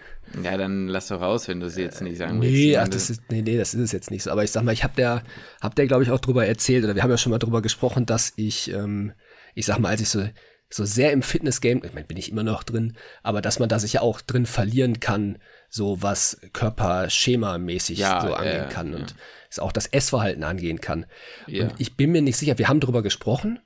Ja, 0.44 0.58
dann 0.58 0.88
lass 0.88 1.08
doch 1.08 1.22
raus, 1.22 1.48
wenn 1.48 1.60
du 1.60 1.70
sie 1.70 1.84
jetzt 1.84 2.02
nicht 2.02 2.18
sagen 2.18 2.42
willst. 2.42 2.54
Nee, 2.54 2.78
ach, 2.78 2.88
das 2.88 3.10
ist, 3.10 3.22
nee, 3.30 3.42
nee, 3.42 3.58
das 3.58 3.74
ist 3.74 3.82
es 3.82 3.92
jetzt 3.92 4.12
nicht 4.12 4.24
so. 4.24 4.32
Aber 4.32 4.44
ich 4.44 4.52
sag 4.52 4.64
mal, 4.64 4.74
ich 4.74 4.84
habe 4.84 4.96
der, 4.96 5.24
hab 5.62 5.76
der, 5.76 5.88
glaube 5.88 6.04
ich, 6.04 6.10
auch 6.10 6.20
drüber 6.20 6.46
erzählt, 6.46 6.84
oder 6.84 6.96
wir 6.96 7.04
haben 7.04 7.12
ja 7.12 7.18
schon 7.18 7.30
mal 7.30 7.40
drüber 7.40 7.62
gesprochen, 7.62 8.06
dass 8.06 8.34
ich, 8.36 8.72
ähm, 8.74 9.14
ich 9.54 9.66
sag 9.66 9.80
mal, 9.80 9.90
als 9.90 10.02
ich 10.02 10.10
so, 10.10 10.28
so 10.70 10.84
sehr 10.84 11.14
im 11.14 11.22
Fitness-Game, 11.22 11.84
ich 11.86 11.94
meine, 11.94 12.08
bin 12.08 12.18
ich 12.18 12.32
immer 12.32 12.44
noch 12.44 12.64
drin, 12.64 12.98
aber 13.24 13.42
dass 13.42 13.60
man 13.60 13.70
da 13.70 13.80
sich 13.80 13.94
ja 13.94 14.02
auch 14.02 14.20
drin 14.20 14.46
verlieren 14.46 15.00
kann, 15.00 15.38
so 15.70 16.02
was 16.02 16.42
Körperschema-mäßig 16.54 18.00
Ja, 18.00 18.22
so 18.22 18.30
ja, 18.30 18.34
angehen 18.36 18.56
ja, 18.56 18.66
kann 18.66 18.92
ja. 18.92 18.98
und 18.98 19.16
es 19.50 19.60
auch 19.60 19.72
das 19.72 19.86
Essverhalten 19.86 20.44
angehen 20.44 20.82
kann. 20.82 21.06
Ja. 21.48 21.66
Und 21.66 21.76
ich 21.78 21.96
bin 21.96 22.12
mir 22.12 22.22
nicht 22.22 22.38
sicher, 22.38 22.58
wir 22.58 22.68
haben 22.68 22.80
drüber 22.80 23.04
gesprochen, 23.04 23.60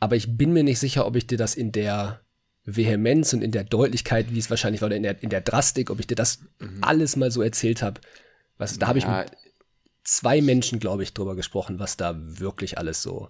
aber 0.00 0.16
ich 0.16 0.36
bin 0.36 0.52
mir 0.52 0.62
nicht 0.62 0.78
sicher, 0.78 1.06
ob 1.06 1.16
ich 1.16 1.26
dir 1.26 1.38
das 1.38 1.54
in 1.54 1.72
der 1.72 2.20
Vehemenz 2.66 3.32
und 3.32 3.42
in 3.42 3.52
der 3.52 3.64
Deutlichkeit, 3.64 4.34
wie 4.34 4.38
es 4.38 4.50
wahrscheinlich 4.50 4.82
war, 4.82 4.86
oder 4.86 4.96
in 4.96 5.04
der, 5.04 5.22
in 5.22 5.30
der 5.30 5.40
Drastik, 5.40 5.88
ob 5.90 6.00
ich 6.00 6.06
dir 6.06 6.16
das 6.16 6.40
alles 6.82 7.16
mal 7.16 7.30
so 7.30 7.40
erzählt 7.42 7.80
habe. 7.80 8.00
Was, 8.58 8.78
da 8.78 8.88
habe 8.88 8.98
ich 8.98 9.06
Mhm. 9.06 9.12
mit 9.18 9.30
zwei 10.02 10.40
Menschen, 10.40 10.78
glaube 10.80 11.02
ich, 11.02 11.14
drüber 11.14 11.36
gesprochen, 11.36 11.78
was 11.78 11.96
da 11.96 12.14
wirklich 12.16 12.76
alles 12.78 13.02
so. 13.02 13.28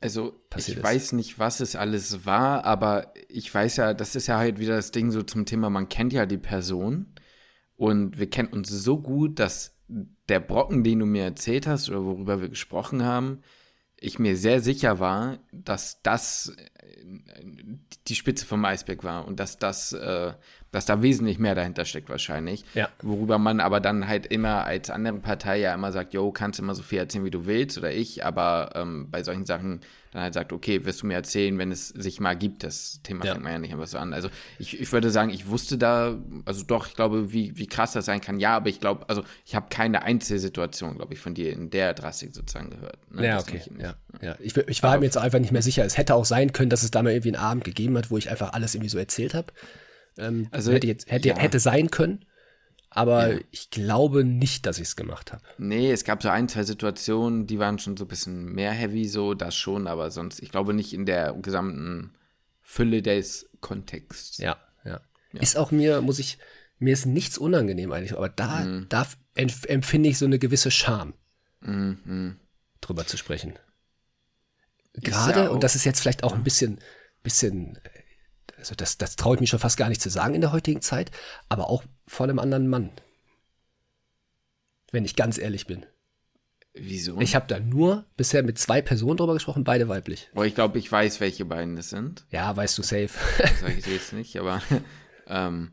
Also, 0.00 0.32
passiert 0.50 0.78
ich 0.78 0.84
ist. 0.84 0.90
weiß 0.90 1.12
nicht, 1.12 1.38
was 1.38 1.60
es 1.60 1.76
alles 1.76 2.26
war, 2.26 2.64
aber 2.64 3.12
ich 3.28 3.52
weiß 3.54 3.76
ja, 3.76 3.94
das 3.94 4.16
ist 4.16 4.26
ja 4.26 4.36
halt 4.38 4.58
wieder 4.58 4.74
das 4.74 4.90
Ding 4.90 5.12
so 5.12 5.22
zum 5.22 5.46
Thema, 5.46 5.70
man 5.70 5.88
kennt 5.88 6.12
ja 6.12 6.26
die 6.26 6.38
Person 6.38 7.06
und 7.76 8.18
wir 8.18 8.28
kennen 8.28 8.48
uns 8.48 8.68
so 8.68 8.98
gut, 9.00 9.38
dass 9.38 9.76
der 10.28 10.40
Brocken, 10.40 10.82
den 10.82 10.98
du 11.00 11.06
mir 11.06 11.24
erzählt 11.24 11.66
hast 11.68 11.88
oder 11.88 12.04
worüber 12.04 12.40
wir 12.40 12.48
gesprochen 12.48 13.04
haben, 13.04 13.42
ich 13.96 14.18
mir 14.18 14.36
sehr 14.36 14.60
sicher 14.60 14.98
war, 14.98 15.38
dass 15.52 16.02
das 16.02 16.56
die 18.08 18.14
Spitze 18.14 18.46
vom 18.46 18.64
Eisberg 18.64 19.04
war 19.04 19.26
und 19.26 19.40
dass 19.40 19.58
das, 19.58 19.92
äh, 19.92 20.32
dass 20.72 20.86
da 20.86 21.02
wesentlich 21.02 21.38
mehr 21.38 21.54
dahinter 21.54 21.84
steckt 21.84 22.08
wahrscheinlich. 22.08 22.64
Ja. 22.74 22.88
Worüber 23.02 23.38
man 23.38 23.60
aber 23.60 23.78
dann 23.78 24.08
halt 24.08 24.26
immer 24.26 24.64
als 24.64 24.90
andere 24.90 25.14
Partei 25.18 25.60
ja 25.60 25.72
immer 25.74 25.92
sagt, 25.92 26.12
yo, 26.14 26.32
kannst 26.32 26.58
immer 26.58 26.74
so 26.74 26.82
viel 26.82 26.98
erzählen, 26.98 27.24
wie 27.24 27.30
du 27.30 27.46
willst 27.46 27.78
oder 27.78 27.92
ich, 27.92 28.24
aber 28.24 28.70
ähm, 28.74 29.08
bei 29.10 29.22
solchen 29.22 29.44
Sachen 29.46 29.80
dann 30.12 30.22
halt 30.22 30.34
sagt, 30.34 30.52
okay, 30.52 30.84
wirst 30.84 31.02
du 31.02 31.06
mir 31.06 31.14
erzählen, 31.14 31.56
wenn 31.58 31.72
es 31.72 31.88
sich 31.88 32.20
mal 32.20 32.34
gibt. 32.36 32.64
Das 32.64 33.00
Thema 33.02 33.24
Ja. 33.24 33.32
fängt 33.32 33.44
man 33.44 33.52
ja 33.52 33.58
nicht 33.58 33.72
einfach 33.72 33.86
so 33.86 33.96
an. 33.96 34.12
Also 34.12 34.28
ich, 34.58 34.78
ich 34.78 34.92
würde 34.92 35.10
sagen, 35.10 35.30
ich 35.30 35.48
wusste 35.48 35.78
da, 35.78 36.18
also 36.44 36.64
doch, 36.64 36.86
ich 36.86 36.94
glaube, 36.94 37.32
wie, 37.32 37.56
wie 37.56 37.66
krass 37.66 37.92
das 37.92 38.04
sein 38.04 38.20
kann, 38.20 38.38
ja, 38.40 38.56
aber 38.56 38.68
ich 38.68 38.78
glaube, 38.80 39.08
also 39.08 39.22
ich 39.46 39.54
habe 39.54 39.66
keine 39.70 40.02
Einzelsituation, 40.02 40.96
glaube 40.96 41.14
ich, 41.14 41.20
von 41.20 41.34
dir 41.34 41.52
in 41.52 41.70
der 41.70 41.94
Drastik 41.94 42.34
sozusagen 42.34 42.70
gehört. 42.70 42.98
ne? 43.10 43.26
Ja, 43.26 43.34
Das 43.36 43.48
okay. 43.48 43.62
Ja, 43.78 43.94
ja. 44.20 44.36
Ich, 44.40 44.56
ich 44.56 44.82
war 44.82 44.98
mir 44.98 45.04
jetzt 45.04 45.18
einfach 45.18 45.38
nicht 45.38 45.52
mehr 45.52 45.62
sicher. 45.62 45.84
Es 45.84 45.96
hätte 45.98 46.14
auch 46.14 46.24
sein 46.24 46.52
können, 46.52 46.70
dass 46.70 46.82
es 46.82 46.90
da 46.90 47.02
mal 47.02 47.10
irgendwie 47.12 47.34
einen 47.34 47.42
Abend 47.44 47.64
gegeben 47.64 47.96
hat, 47.96 48.10
wo 48.10 48.18
ich 48.18 48.30
einfach 48.30 48.52
alles 48.52 48.74
irgendwie 48.74 48.90
so 48.90 48.98
erzählt 48.98 49.34
habe. 49.34 49.52
Ähm, 50.18 50.48
Also, 50.50 50.72
hätte, 50.72 50.86
jetzt, 50.86 51.10
hätte, 51.10 51.28
ja. 51.30 51.36
hätte 51.38 51.58
sein 51.60 51.90
können, 51.90 52.24
aber 52.90 53.34
Ja. 53.34 53.40
ich 53.50 53.70
glaube 53.70 54.24
nicht, 54.24 54.66
dass 54.66 54.76
ich 54.78 54.88
es 54.88 54.96
gemacht 54.96 55.32
habe. 55.32 55.42
Nee, 55.58 55.90
es 55.90 56.04
gab 56.04 56.22
so 56.22 56.28
ein, 56.28 56.48
zwei 56.48 56.62
Situationen, 56.64 57.46
die 57.46 57.58
waren 57.58 57.78
schon 57.78 57.96
so 57.96 58.04
ein 58.04 58.08
bisschen 58.08 58.52
mehr 58.52 58.72
heavy, 58.72 59.08
so, 59.08 59.34
das 59.34 59.54
schon, 59.56 59.86
aber 59.86 60.10
sonst, 60.10 60.40
ich 60.40 60.50
glaube 60.50 60.74
nicht 60.74 60.92
in 60.92 61.06
der 61.06 61.32
gesamten 61.34 62.12
Fülle 62.60 63.00
des 63.02 63.48
Kontexts. 63.60 64.38
Ja, 64.38 64.56
ja, 64.84 65.00
Ist 65.32 65.56
auch 65.56 65.70
mir, 65.70 66.02
muss 66.02 66.18
ich, 66.18 66.38
mir 66.78 66.92
ist 66.92 67.06
nichts 67.06 67.38
unangenehm 67.38 67.90
eigentlich, 67.92 68.14
aber 68.16 68.28
da, 68.28 68.60
Mhm. 68.60 68.86
da 68.90 69.06
empf- 69.36 69.66
empfinde 69.66 70.10
ich 70.10 70.18
so 70.18 70.26
eine 70.26 70.38
gewisse 70.38 70.70
Scham, 70.70 71.14
Mhm. 71.60 72.36
drüber 72.82 73.06
zu 73.06 73.16
sprechen. 73.16 73.54
Gerade, 74.94 75.44
ja 75.44 75.48
und 75.48 75.62
das 75.64 75.74
ist 75.74 75.84
jetzt 75.84 76.00
vielleicht 76.00 76.22
auch 76.22 76.34
ein 76.34 76.44
bisschen, 76.44 76.78
bisschen, 77.22 77.78
also 78.62 78.74
das, 78.76 78.96
das 78.96 79.16
traue 79.16 79.34
ich 79.34 79.40
mich 79.40 79.50
schon 79.50 79.58
fast 79.58 79.76
gar 79.76 79.88
nicht 79.88 80.00
zu 80.00 80.08
sagen 80.08 80.34
in 80.34 80.40
der 80.40 80.52
heutigen 80.52 80.80
Zeit, 80.80 81.10
aber 81.48 81.68
auch 81.68 81.82
vor 82.06 82.24
einem 82.24 82.38
anderen 82.38 82.68
Mann. 82.68 82.90
Wenn 84.92 85.04
ich 85.04 85.16
ganz 85.16 85.38
ehrlich 85.38 85.66
bin. 85.66 85.84
Wieso? 86.74 87.18
Ich 87.20 87.34
habe 87.34 87.46
da 87.48 87.58
nur 87.60 88.06
bisher 88.16 88.42
mit 88.42 88.58
zwei 88.58 88.80
Personen 88.80 89.16
drüber 89.18 89.34
gesprochen, 89.34 89.64
beide 89.64 89.88
weiblich. 89.88 90.30
oh, 90.34 90.42
ich 90.42 90.54
glaube, 90.54 90.78
ich 90.78 90.90
weiß, 90.90 91.20
welche 91.20 91.44
beiden 91.44 91.76
das 91.76 91.90
sind. 91.90 92.24
Ja, 92.30 92.54
weißt 92.56 92.78
du, 92.78 92.82
safe. 92.82 93.10
Das 93.38 93.60
sage 93.60 93.74
ich 93.74 93.84
dir 93.84 93.92
jetzt 93.94 94.12
nicht, 94.12 94.36
aber 94.38 94.62
ähm, 95.26 95.72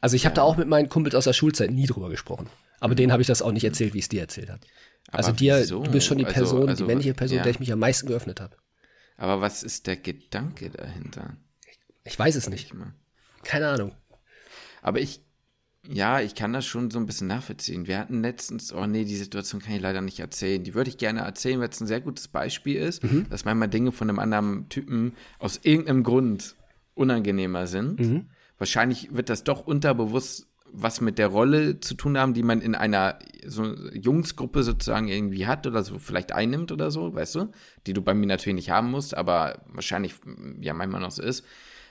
Also 0.00 0.14
ich 0.16 0.26
habe 0.26 0.34
da 0.36 0.42
auch 0.42 0.56
mit 0.56 0.68
meinen 0.68 0.88
Kumpels 0.88 1.14
aus 1.14 1.24
der 1.24 1.32
Schulzeit 1.32 1.70
nie 1.70 1.86
drüber 1.86 2.08
gesprochen. 2.10 2.48
Aber 2.80 2.94
denen 2.94 3.10
habe 3.10 3.22
ich 3.22 3.26
das 3.26 3.42
auch 3.42 3.50
nicht 3.52 3.64
erzählt, 3.64 3.94
wie 3.94 3.98
ich 3.98 4.04
es 4.04 4.08
dir 4.08 4.20
erzählt 4.20 4.50
habe. 4.50 4.60
Also 5.10 5.32
dir, 5.32 5.58
wieso? 5.58 5.82
du 5.82 5.90
bist 5.90 6.06
schon 6.06 6.18
die 6.18 6.26
Also- 6.26 6.34
Person, 6.36 6.68
also, 6.68 6.84
die 6.84 6.88
männliche 6.88 7.14
Person, 7.14 7.38
ja. 7.38 7.42
der 7.42 7.50
ich 7.50 7.58
mich 7.60 7.72
am 7.72 7.78
meisten 7.80 8.06
geöffnet 8.06 8.40
habe. 8.40 8.54
Aber 9.18 9.42
was 9.42 9.62
ist 9.62 9.86
der 9.86 9.96
Gedanke 9.96 10.70
dahinter? 10.70 11.36
Ich 12.04 12.18
weiß 12.18 12.36
es 12.36 12.48
nicht. 12.48 12.72
Keine 13.44 13.68
Ahnung. 13.68 13.92
Aber 14.80 15.00
ich, 15.00 15.20
ja, 15.86 16.20
ich 16.20 16.34
kann 16.34 16.52
das 16.54 16.64
schon 16.64 16.90
so 16.90 16.98
ein 16.98 17.04
bisschen 17.06 17.26
nachvollziehen. 17.26 17.86
Wir 17.86 17.98
hatten 17.98 18.22
letztens, 18.22 18.72
oh 18.72 18.86
nee, 18.86 19.04
die 19.04 19.16
Situation 19.16 19.60
kann 19.60 19.74
ich 19.74 19.82
leider 19.82 20.00
nicht 20.00 20.20
erzählen. 20.20 20.62
Die 20.64 20.72
würde 20.74 20.88
ich 20.88 20.96
gerne 20.98 21.20
erzählen, 21.20 21.60
weil 21.60 21.68
es 21.68 21.80
ein 21.80 21.86
sehr 21.86 22.00
gutes 22.00 22.28
Beispiel 22.28 22.76
ist, 22.76 23.04
Mhm. 23.04 23.28
dass 23.28 23.44
manchmal 23.44 23.68
Dinge 23.68 23.92
von 23.92 24.08
einem 24.08 24.18
anderen 24.18 24.68
Typen 24.70 25.14
aus 25.38 25.60
irgendeinem 25.62 26.02
Grund 26.04 26.56
unangenehmer 26.94 27.66
sind. 27.66 28.00
Mhm. 28.00 28.30
Wahrscheinlich 28.56 29.14
wird 29.14 29.28
das 29.28 29.44
doch 29.44 29.66
unterbewusst 29.66 30.46
was 30.72 31.00
mit 31.00 31.18
der 31.18 31.28
Rolle 31.28 31.80
zu 31.80 31.94
tun 31.94 32.18
haben, 32.18 32.34
die 32.34 32.42
man 32.42 32.60
in 32.60 32.74
einer 32.74 33.18
so 33.46 33.74
Jungsgruppe 33.92 34.62
sozusagen 34.62 35.08
irgendwie 35.08 35.46
hat 35.46 35.66
oder 35.66 35.82
so 35.82 35.98
vielleicht 35.98 36.32
einnimmt 36.32 36.72
oder 36.72 36.90
so, 36.90 37.14
weißt 37.14 37.34
du? 37.36 37.52
Die 37.86 37.92
du 37.92 38.02
bei 38.02 38.14
mir 38.14 38.26
natürlich 38.26 38.56
nicht 38.56 38.70
haben 38.70 38.90
musst, 38.90 39.16
aber 39.16 39.62
wahrscheinlich 39.66 40.14
ja 40.60 40.74
manchmal 40.74 41.00
noch 41.00 41.10
so 41.10 41.22
ist. 41.22 41.44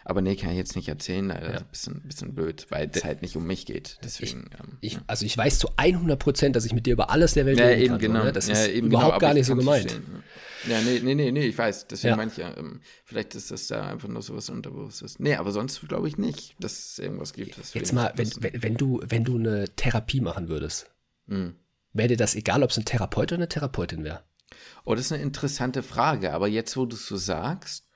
Aber 0.09 0.21
nee, 0.21 0.37
kann 0.37 0.51
ich 0.51 0.55
jetzt 0.55 0.77
nicht 0.77 0.87
erzählen, 0.87 1.27
leider. 1.27 1.57
Ein 1.59 1.65
bisschen, 1.69 2.01
bisschen 2.03 2.33
blöd, 2.33 2.65
weil 2.69 2.89
es 2.93 3.03
halt 3.03 3.21
nicht 3.21 3.35
um 3.35 3.45
mich 3.45 3.65
geht. 3.65 3.97
Deswegen. 4.05 4.49
ähm, 4.57 4.77
Ich, 4.79 4.97
also 5.05 5.25
ich 5.25 5.37
weiß 5.37 5.59
zu 5.59 5.67
100 5.75 6.17
Prozent, 6.17 6.55
dass 6.55 6.63
ich 6.63 6.71
mit 6.71 6.85
dir 6.85 6.93
über 6.93 7.09
alles 7.09 7.33
der 7.33 7.45
Welt 7.45 7.59
ja, 7.59 7.65
reden 7.65 7.81
eben 7.81 7.89
kann. 7.95 7.99
genau. 7.99 8.19
So, 8.21 8.25
ne? 8.27 8.31
Das 8.31 8.47
ja, 8.47 8.53
ist 8.53 8.69
eben 8.69 8.87
überhaupt 8.87 9.15
genau, 9.15 9.19
gar 9.19 9.33
nicht 9.33 9.41
ich 9.41 9.47
so 9.47 9.55
gemeint. 9.57 9.91
verstehen, 9.91 10.23
Ja, 10.69 10.75
Ja, 10.77 10.81
nee, 10.81 11.01
nee, 11.03 11.13
nee, 11.13 11.31
nee, 11.33 11.47
ich 11.47 11.57
weiß. 11.57 11.87
Deswegen 11.87 12.11
Ja. 12.11 12.15
meine 12.15 12.31
ich 12.31 12.37
ja, 12.37 12.55
ähm, 12.55 12.79
vielleicht 13.03 13.35
ist 13.35 13.51
das 13.51 13.67
da 13.67 13.85
einfach 13.85 14.07
nur 14.07 14.21
sowas 14.21 14.49
Unterbewusstes. 14.49 15.19
Nee, 15.19 15.35
aber 15.35 15.51
sonst 15.51 15.81
glaube 15.89 16.07
ich 16.07 16.17
nicht, 16.17 16.55
dass 16.57 16.91
es 16.91 16.99
irgendwas 16.99 17.33
gibt. 17.33 17.59
Was 17.59 17.73
Jetzt 17.73 17.91
mal, 17.91 18.13
wenn, 18.15 18.31
wenn, 18.39 18.63
wenn, 18.63 18.75
du, 18.77 19.01
wenn 19.05 19.25
du 19.25 19.35
eine 19.37 19.65
Therapie 19.75 20.21
machen 20.21 20.47
würdest, 20.47 20.89
Hm. 21.27 21.55
wäre 21.91 22.07
dir 22.07 22.17
das 22.17 22.33
egal, 22.35 22.63
ob 22.63 22.69
es 22.69 22.77
ein 22.77 22.85
Therapeut 22.85 23.33
oder 23.33 23.39
eine 23.39 23.49
Therapeutin 23.49 24.05
wäre? 24.05 24.23
Oh, 24.85 24.95
das 24.95 25.07
ist 25.07 25.11
eine 25.11 25.21
interessante 25.21 25.83
Frage, 25.83 26.31
aber 26.31 26.47
jetzt, 26.47 26.77
wo 26.77 26.85
du 26.85 26.95
es 26.95 27.05
so 27.07 27.17
sagst, 27.17 27.86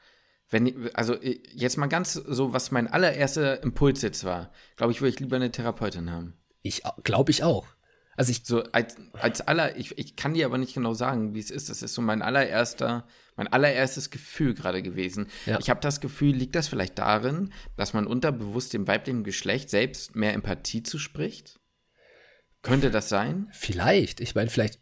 wenn 0.52 0.90
also 0.94 1.20
ich- 1.22 1.42
jetzt 1.54 1.78
mal 1.78 1.88
ganz 1.88 2.14
so, 2.14 2.54
was 2.54 2.70
mein 2.72 2.88
allererster 2.88 3.64
Impuls 3.64 4.02
jetzt 4.04 4.24
war, 4.24 4.52
glaube 4.76 4.92
ich, 4.92 5.02
würde 5.02 5.10
ich 5.14 5.20
lieber 5.20 5.38
eine 5.38 5.52
Therapeutin 5.52 6.12
haben. 6.12 6.34
Ich 6.62 6.84
glaube 7.04 7.32
ich 7.32 7.44
auch. 7.44 7.66
Also 8.18 8.32
ich, 8.32 8.42
So 8.46 8.62
als, 8.74 8.98
als 9.14 9.42
aller, 9.42 9.78
ich, 9.78 9.98
ich 9.98 10.16
kann 10.18 10.34
dir 10.34 10.46
aber 10.46 10.58
nicht 10.58 10.74
genau 10.76 10.94
sagen, 10.94 11.34
wie 11.34 11.40
es 11.40 11.50
ist. 11.50 11.70
Das 11.70 11.82
ist 11.82 11.94
so 11.96 12.02
mein 12.02 12.22
allererster, 12.22 13.08
mein 13.38 13.48
allererstes 13.48 14.10
Gefühl 14.12 14.54
gerade 14.54 14.84
gewesen. 14.84 15.28
Ja. 15.46 15.58
Ich 15.60 15.70
habe 15.70 15.80
das 15.80 16.02
Gefühl, 16.02 16.36
liegt 16.36 16.54
das 16.56 16.68
vielleicht 16.68 17.00
darin, 17.00 17.52
dass 17.78 17.94
man 17.94 18.06
unterbewusst 18.06 18.74
dem 18.74 18.86
weiblichen 18.86 19.24
Geschlecht 19.24 19.70
selbst 19.70 20.16
mehr 20.16 20.34
Empathie 20.34 20.84
zuspricht? 20.84 21.61
Könnte 22.64 22.92
das 22.92 23.10
sein? 23.10 23.48
vielleicht, 23.54 24.22
ich 24.22 24.36
meine, 24.36 24.50
vielleicht, 24.50 24.80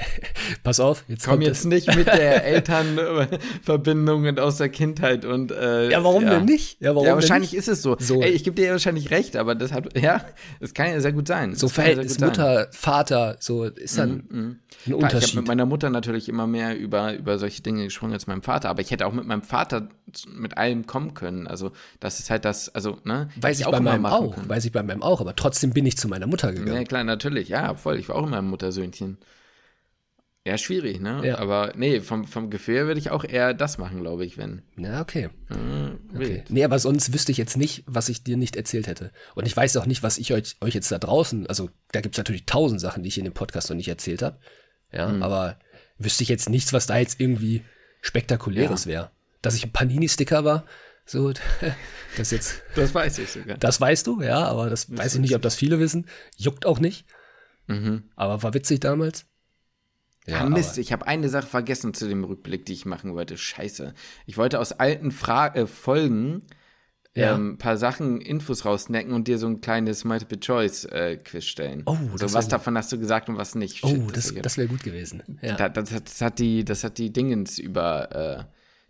pass 0.62 0.80
auf, 0.80 1.04
jetzt 1.08 1.26
Komm 1.26 1.42
jetzt 1.42 1.58
es. 1.58 1.64
nicht 1.66 1.94
mit 1.94 2.06
der 2.06 2.42
Elternverbindung 2.46 4.26
und 4.26 4.40
aus 4.40 4.56
der 4.56 4.70
Kindheit 4.70 5.24
und 5.26 5.52
äh, 5.52 5.90
Ja, 5.90 6.02
warum 6.04 6.24
denn 6.24 6.46
nicht? 6.46 6.80
Ja, 6.80 6.94
warum 6.94 7.06
ja, 7.06 7.14
wahrscheinlich 7.14 7.54
ist 7.54 7.68
es 7.68 7.82
so. 7.82 7.96
So. 7.98 8.22
Ey, 8.22 8.30
ich 8.30 8.44
gebe 8.44 8.56
dir 8.56 8.66
ja 8.66 8.72
wahrscheinlich 8.72 9.10
recht, 9.10 9.36
aber 9.36 9.54
das 9.54 9.72
hat, 9.72 9.96
ja, 10.00 10.24
das 10.60 10.72
kann 10.72 10.88
ja 10.88 11.00
sehr 11.00 11.12
gut 11.12 11.28
sein. 11.28 11.54
So 11.54 11.66
Das 11.66 11.76
ja 11.76 11.82
Verhältnis. 11.82 12.18
Mutter, 12.18 12.68
Vater, 12.72 13.36
so 13.40 13.64
ist 13.64 13.98
dann 13.98 14.10
ein 14.30 14.60
Klar, 14.84 14.86
ich 14.86 14.92
habe 14.92 15.04
Unterschied. 15.04 15.34
mit 15.36 15.46
meiner 15.48 15.66
Mutter 15.66 15.90
natürlich 15.90 16.28
immer 16.30 16.46
mehr 16.46 16.78
über, 16.78 17.14
über 17.14 17.38
solche 17.38 17.62
Dinge 17.62 17.84
gesprochen 17.84 18.14
als 18.14 18.26
meinem 18.26 18.42
Vater, 18.42 18.70
aber 18.70 18.80
ich 18.80 18.90
hätte 18.90 19.06
auch 19.06 19.12
mit 19.12 19.26
meinem 19.26 19.42
Vater 19.42 19.88
mit 20.34 20.56
allem 20.58 20.86
kommen 20.86 21.14
können. 21.14 21.46
Also, 21.46 21.72
das 22.00 22.20
ist 22.20 22.30
halt 22.30 22.44
das, 22.44 22.68
also, 22.74 22.98
ne? 23.04 23.28
Weiß 23.40 23.58
ich 23.60 23.66
hätte 23.66 23.72
bei 23.76 23.80
meinem 23.80 24.06
auch, 24.06 24.34
können. 24.34 24.48
weiß 24.48 24.64
ich 24.64 24.72
bei 24.72 24.82
meinem 24.82 25.02
auch, 25.02 25.20
aber 25.20 25.36
trotzdem 25.36 25.70
bin 25.72 25.86
ich 25.86 25.96
zu 25.96 26.08
meiner 26.08 26.26
Mutter 26.26 26.52
gegangen. 26.52 26.74
Ja, 26.74 26.84
klar, 26.84 27.01
natürlich, 27.04 27.48
ja, 27.48 27.74
voll. 27.74 27.98
Ich 27.98 28.08
war 28.08 28.16
auch 28.16 28.26
immer 28.26 28.38
ein 28.38 28.48
Muttersöhnchen. 28.48 29.18
Ja, 30.44 30.58
schwierig, 30.58 31.00
ne? 31.00 31.20
Ja. 31.24 31.38
Aber 31.38 31.72
nee, 31.76 32.00
vom, 32.00 32.24
vom 32.24 32.50
Gefühl 32.50 32.86
würde 32.88 32.98
ich 32.98 33.10
auch 33.10 33.22
eher 33.22 33.54
das 33.54 33.78
machen, 33.78 34.00
glaube 34.00 34.24
ich, 34.24 34.38
wenn. 34.38 34.62
Ja, 34.76 35.00
okay. 35.00 35.30
Hm, 35.46 36.00
okay. 36.14 36.42
Nee, 36.48 36.64
aber 36.64 36.80
sonst 36.80 37.12
wüsste 37.12 37.30
ich 37.30 37.38
jetzt 37.38 37.56
nicht, 37.56 37.84
was 37.86 38.08
ich 38.08 38.24
dir 38.24 38.36
nicht 38.36 38.56
erzählt 38.56 38.88
hätte. 38.88 39.12
Und 39.36 39.46
ich 39.46 39.56
weiß 39.56 39.76
auch 39.76 39.86
nicht, 39.86 40.02
was 40.02 40.18
ich 40.18 40.32
euch, 40.32 40.56
euch 40.60 40.74
jetzt 40.74 40.90
da 40.90 40.98
draußen, 40.98 41.46
also 41.46 41.70
da 41.92 42.00
gibt's 42.00 42.18
natürlich 42.18 42.44
tausend 42.44 42.80
Sachen, 42.80 43.04
die 43.04 43.08
ich 43.08 43.18
in 43.18 43.24
dem 43.24 43.34
Podcast 43.34 43.70
noch 43.70 43.76
nicht 43.76 43.88
erzählt 43.88 44.22
habe. 44.22 44.38
Ja, 44.92 45.08
aber 45.20 45.58
wüsste 45.98 46.24
ich 46.24 46.28
jetzt 46.28 46.50
nichts, 46.50 46.72
was 46.72 46.86
da 46.86 46.98
jetzt 46.98 47.20
irgendwie 47.20 47.62
spektakuläres 48.02 48.86
wäre. 48.86 49.10
Dass 49.42 49.54
ich 49.54 49.64
ein 49.64 49.72
Panini-Sticker 49.72 50.44
war, 50.44 50.66
so, 51.04 51.32
das 52.16 52.30
jetzt, 52.30 52.62
Das 52.74 52.94
weiß 52.94 53.18
ich 53.18 53.30
sogar. 53.30 53.56
das 53.58 53.80
weißt 53.80 54.06
du, 54.06 54.22
ja, 54.22 54.44
aber 54.44 54.70
das 54.70 54.96
weiß 54.96 55.14
ich 55.16 55.20
nicht, 55.20 55.34
ob 55.34 55.42
das 55.42 55.54
viele 55.54 55.78
wissen. 55.78 56.06
Juckt 56.36 56.66
auch 56.66 56.78
nicht. 56.80 57.06
Aber 58.16 58.42
war 58.42 58.52
witzig 58.54 58.80
damals. 58.80 59.24
Ja, 60.26 60.44
Mist, 60.48 60.78
ich 60.78 60.92
habe 60.92 61.06
eine 61.06 61.28
Sache 61.28 61.46
vergessen 61.46 61.94
zu 61.94 62.06
dem 62.06 62.22
Rückblick, 62.22 62.66
die 62.66 62.74
ich 62.74 62.84
machen 62.86 63.14
wollte. 63.14 63.36
Scheiße. 63.38 63.94
Ich 64.26 64.36
wollte 64.36 64.60
aus 64.60 64.72
alten 64.72 65.10
Fra 65.10 65.48
äh, 65.54 65.66
Folgen 65.66 66.42
Ja. 67.16 67.34
ähm, 67.34 67.58
paar 67.58 67.76
Sachen, 67.76 68.20
Infos 68.20 68.64
rausnecken 68.64 69.12
und 69.14 69.26
dir 69.26 69.38
so 69.38 69.46
ein 69.48 69.60
kleines 69.60 70.04
Multiple-Choice-Quiz 70.04 71.44
stellen. 71.44 71.82
Oh, 71.86 71.96
so, 72.12 72.18
das 72.18 72.34
was 72.34 72.46
davon 72.48 72.76
hast 72.78 72.92
du 72.92 72.98
gesagt 72.98 73.28
und 73.28 73.36
was 73.36 73.54
nicht? 73.54 73.82
Oh, 73.84 73.88
Shit, 73.88 74.16
das, 74.16 74.34
das 74.34 74.56
wäre 74.58 74.68
gut 74.68 74.82
gewesen. 74.84 75.22
Ja. 75.42 75.56
Da- 75.56 75.68
das, 75.70 75.92
hat, 75.92 76.06
das 76.08 76.20
hat 76.20 76.38
die, 76.38 76.64
das 76.64 76.84
hat 76.84 76.98
die 76.98 77.12
Dingens 77.12 77.58
über, 77.58 78.12
äh, 78.14 78.44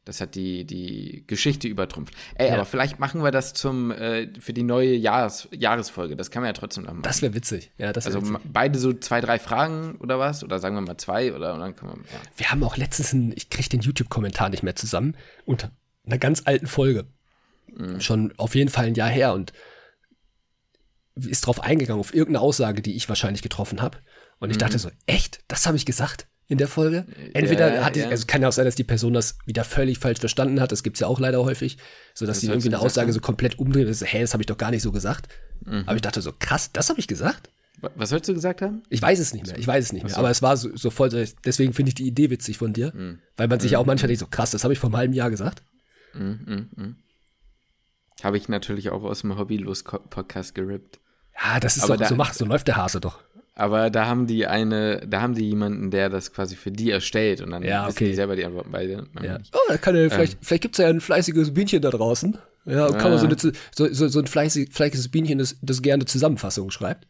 das 0.05 0.21
hat 0.21 0.35
die, 0.35 0.65
die 0.65 1.25
Geschichte 1.27 1.69
übertrumpft. 1.69 2.15
Ey, 2.35 2.49
Ja. 2.49 2.55
aber 2.55 2.65
vielleicht 2.65 2.99
machen 2.99 3.23
wir 3.23 3.31
das 3.31 3.55
zum, 3.55 3.91
äh, 3.93 4.29
für 4.41 4.53
die 4.53 4.65
neue 4.65 4.95
Jahres, 4.97 5.49
Jahresfolge. 5.53 6.17
Das 6.17 6.31
kann 6.31 6.43
man 6.43 6.49
ja 6.49 6.53
trotzdem 6.55 6.85
noch 6.85 6.91
machen. 6.93 7.03
Das 7.03 7.23
wäre 7.23 7.35
witzig. 7.35 7.71
Ja, 7.79 7.93
das 7.93 8.07
also 8.07 8.21
witzig. 8.21 8.39
beide 8.53 8.79
so 8.79 8.93
zwei, 8.93 9.21
drei 9.21 9.39
Fragen 9.39 9.97
oder 10.01 10.19
was? 10.19 10.43
Oder 10.43 10.59
sagen 10.59 10.75
wir 10.75 10.81
mal 10.81 10.97
zwei 10.97 11.33
oder 11.35 11.55
und 11.55 11.61
dann 11.61 11.77
können 11.77 11.93
wir, 11.93 12.13
ja. 12.13 12.21
Wir 12.37 12.51
haben 12.51 12.65
auch 12.65 12.77
letztens 12.77 13.13
einen, 13.13 13.33
ich 13.37 13.49
kriege 13.49 13.69
den 13.69 13.81
YouTube-Kommentar 13.81 14.49
nicht 14.51 14.63
mehr 14.65 14.75
zusammen, 14.75 15.17
unter 15.45 15.71
einer 16.05 16.19
ganz 16.19 16.43
alten 16.47 16.67
Folge. 16.67 17.07
Schon 18.01 18.35
auf 18.37 18.55
jeden 18.55 18.69
Fall 18.69 18.87
ein 18.87 18.95
Jahr 18.95 19.09
her 19.09 19.33
und 19.33 19.53
ist 21.15 21.47
drauf 21.47 21.61
eingegangen, 21.61 22.01
auf 22.01 22.13
irgendeine 22.15 22.43
Aussage, 22.45 22.83
die 22.83 22.97
ich 22.97 23.09
wahrscheinlich 23.09 23.41
getroffen 23.43 23.81
habe. 23.81 23.99
Und 24.41 24.51
ich 24.51 24.59
dachte 24.59 24.79
so, 24.79 24.91
echt? 25.07 25.41
Das 25.49 25.67
habe 25.67 25.77
ich 25.77 25.87
gesagt 25.87 26.27
in 26.53 26.59
der 26.59 26.69
Folge? 26.69 27.07
Entweder 27.35 27.75
Ja, 27.75 27.85
hat 27.85 27.97
die, 27.97 28.01
ja. 28.01 28.09
also 28.09 28.27
kann 28.27 28.43
ja 28.43 28.49
auch 28.49 28.53
sein, 28.53 28.65
dass 28.67 28.75
die 28.77 28.85
Person 28.85 29.13
das 29.15 29.39
wieder 29.47 29.65
völlig 29.65 29.99
falsch 29.99 30.21
verstanden 30.21 30.61
hat, 30.61 30.71
das 30.71 30.83
gibt's 30.83 31.01
ja 31.01 31.07
auch 31.09 31.19
leider 31.19 31.43
häufig, 31.43 31.79
so 32.15 32.27
dass 32.27 32.37
Was 32.37 32.41
sie 32.43 32.47
irgendwie 32.47 32.69
eine 32.69 32.77
gesagt 32.77 32.85
Aussage 32.87 33.07
haben? 33.09 33.13
so 33.15 33.21
komplett 33.21 33.59
umdreht 33.59 33.87
und 33.89 33.95
so, 33.95 34.07
hä, 34.07 34.21
das 34.21 34.33
habe 34.35 34.43
ich 34.43 34.47
doch 34.47 34.59
gar 34.59 34.71
nicht 34.71 34.83
so 34.83 34.93
gesagt. 34.93 35.29
Mhm. 35.65 35.83
Aber 35.87 35.97
ich 35.97 36.03
dachte 36.03 36.21
so, 36.23 36.33
krass, 36.39 36.71
das 36.73 36.89
habe 36.91 37.01
ich 37.01 37.09
gesagt? 37.09 37.51
Wa- 37.81 37.91
Was 37.97 38.11
sollst 38.11 38.29
du 38.29 38.35
gesagt 38.35 38.63
haben? 38.63 38.83
Ich 38.91 39.03
weiß 39.03 39.19
es 39.19 39.33
nicht 39.35 39.47
mehr, 39.47 39.59
ich 39.59 39.67
weiß 39.67 39.85
es 39.87 39.93
nicht 39.93 40.05
mehr. 40.05 40.17
Aber 40.17 40.31
es 40.31 40.41
war 40.43 40.57
so, 40.57 40.77
so 40.77 40.91
voll, 40.91 41.09
deswegen 41.45 41.73
finde 41.73 41.89
ich 41.89 41.95
die 41.95 42.07
Idee 42.07 42.31
witzig 42.31 42.59
von 42.59 42.73
dir, 42.73 42.93
Mhm. 42.95 43.19
weil 43.37 43.49
man 43.49 43.59
sich 43.59 43.73
ja 43.73 43.79
auch 43.79 43.87
manchmal 43.87 44.09
denkt, 44.09 44.21
so 44.21 44.27
krass, 44.27 44.51
das 44.53 44.63
habe 44.63 44.73
ich 44.73 44.79
vor 44.79 44.89
einem 44.91 44.97
halben 44.99 45.15
Jahr 45.15 45.31
gesagt. 45.31 45.63
Habe 48.23 48.37
ich 48.37 48.49
natürlich 48.49 48.91
auch 48.91 49.03
aus 49.03 49.23
dem 49.23 49.37
Hobbylos-Podcast 49.37 50.55
gerippt. 50.55 51.01
Ja, 51.43 51.59
das 51.61 51.77
ist 51.77 51.85
Aber 51.85 51.95
doch, 51.95 52.03
da- 52.03 52.09
so 52.09 52.15
macht, 52.17 52.35
so 52.35 52.45
läuft 52.45 52.69
der 52.69 52.77
Hase 52.77 53.01
doch. 53.01 53.21
Aber 53.55 53.91
da 53.91 54.07
haben 54.07 54.27
die 54.27 54.47
eine, 54.47 55.07
da 55.07 55.21
haben 55.21 55.35
die 55.35 55.47
jemanden, 55.49 55.91
der 55.91 56.09
das 56.09 56.33
quasi 56.33 56.57
für 56.57 56.71
die 56.71 56.91
erstellt 56.91 57.43
und 57.43 57.51
dann 57.51 57.63
Ja, 57.63 57.87
wissen 57.87 57.97
okay. 57.97 58.07
die 58.07 58.15
selber 58.15 58.35
die 58.35 58.47
Antworten 58.47 58.71
beide. 58.73 59.07
Ja. 59.23 59.39
Oh, 59.53 59.59
da 59.69 59.77
kann 59.77 59.95
ja, 59.95 60.09
vielleicht, 60.09 60.39
vielleicht 60.41 60.63
gibt's 60.63 60.79
ja 60.79 60.89
ein 60.89 61.01
fleißiges 61.03 61.53
Bienchen 61.53 61.83
da 61.83 61.91
draußen. 61.91 62.39
Ja, 62.65 62.87
und 62.87 62.99
kann 62.99 63.11
man 63.11 63.19
so, 63.19 63.27
eine, 63.27 63.37
so, 63.39 63.53
so, 63.93 64.09
so 64.09 64.19
ein 64.21 64.27
fleißig, 64.27 64.73
fleißiges 64.73 65.09
Bienchen, 65.11 65.39
das, 65.39 65.57
das 65.61 65.83
gerne 65.83 66.05
Zusammenfassungen 66.07 66.71
schreibt. 66.71 67.07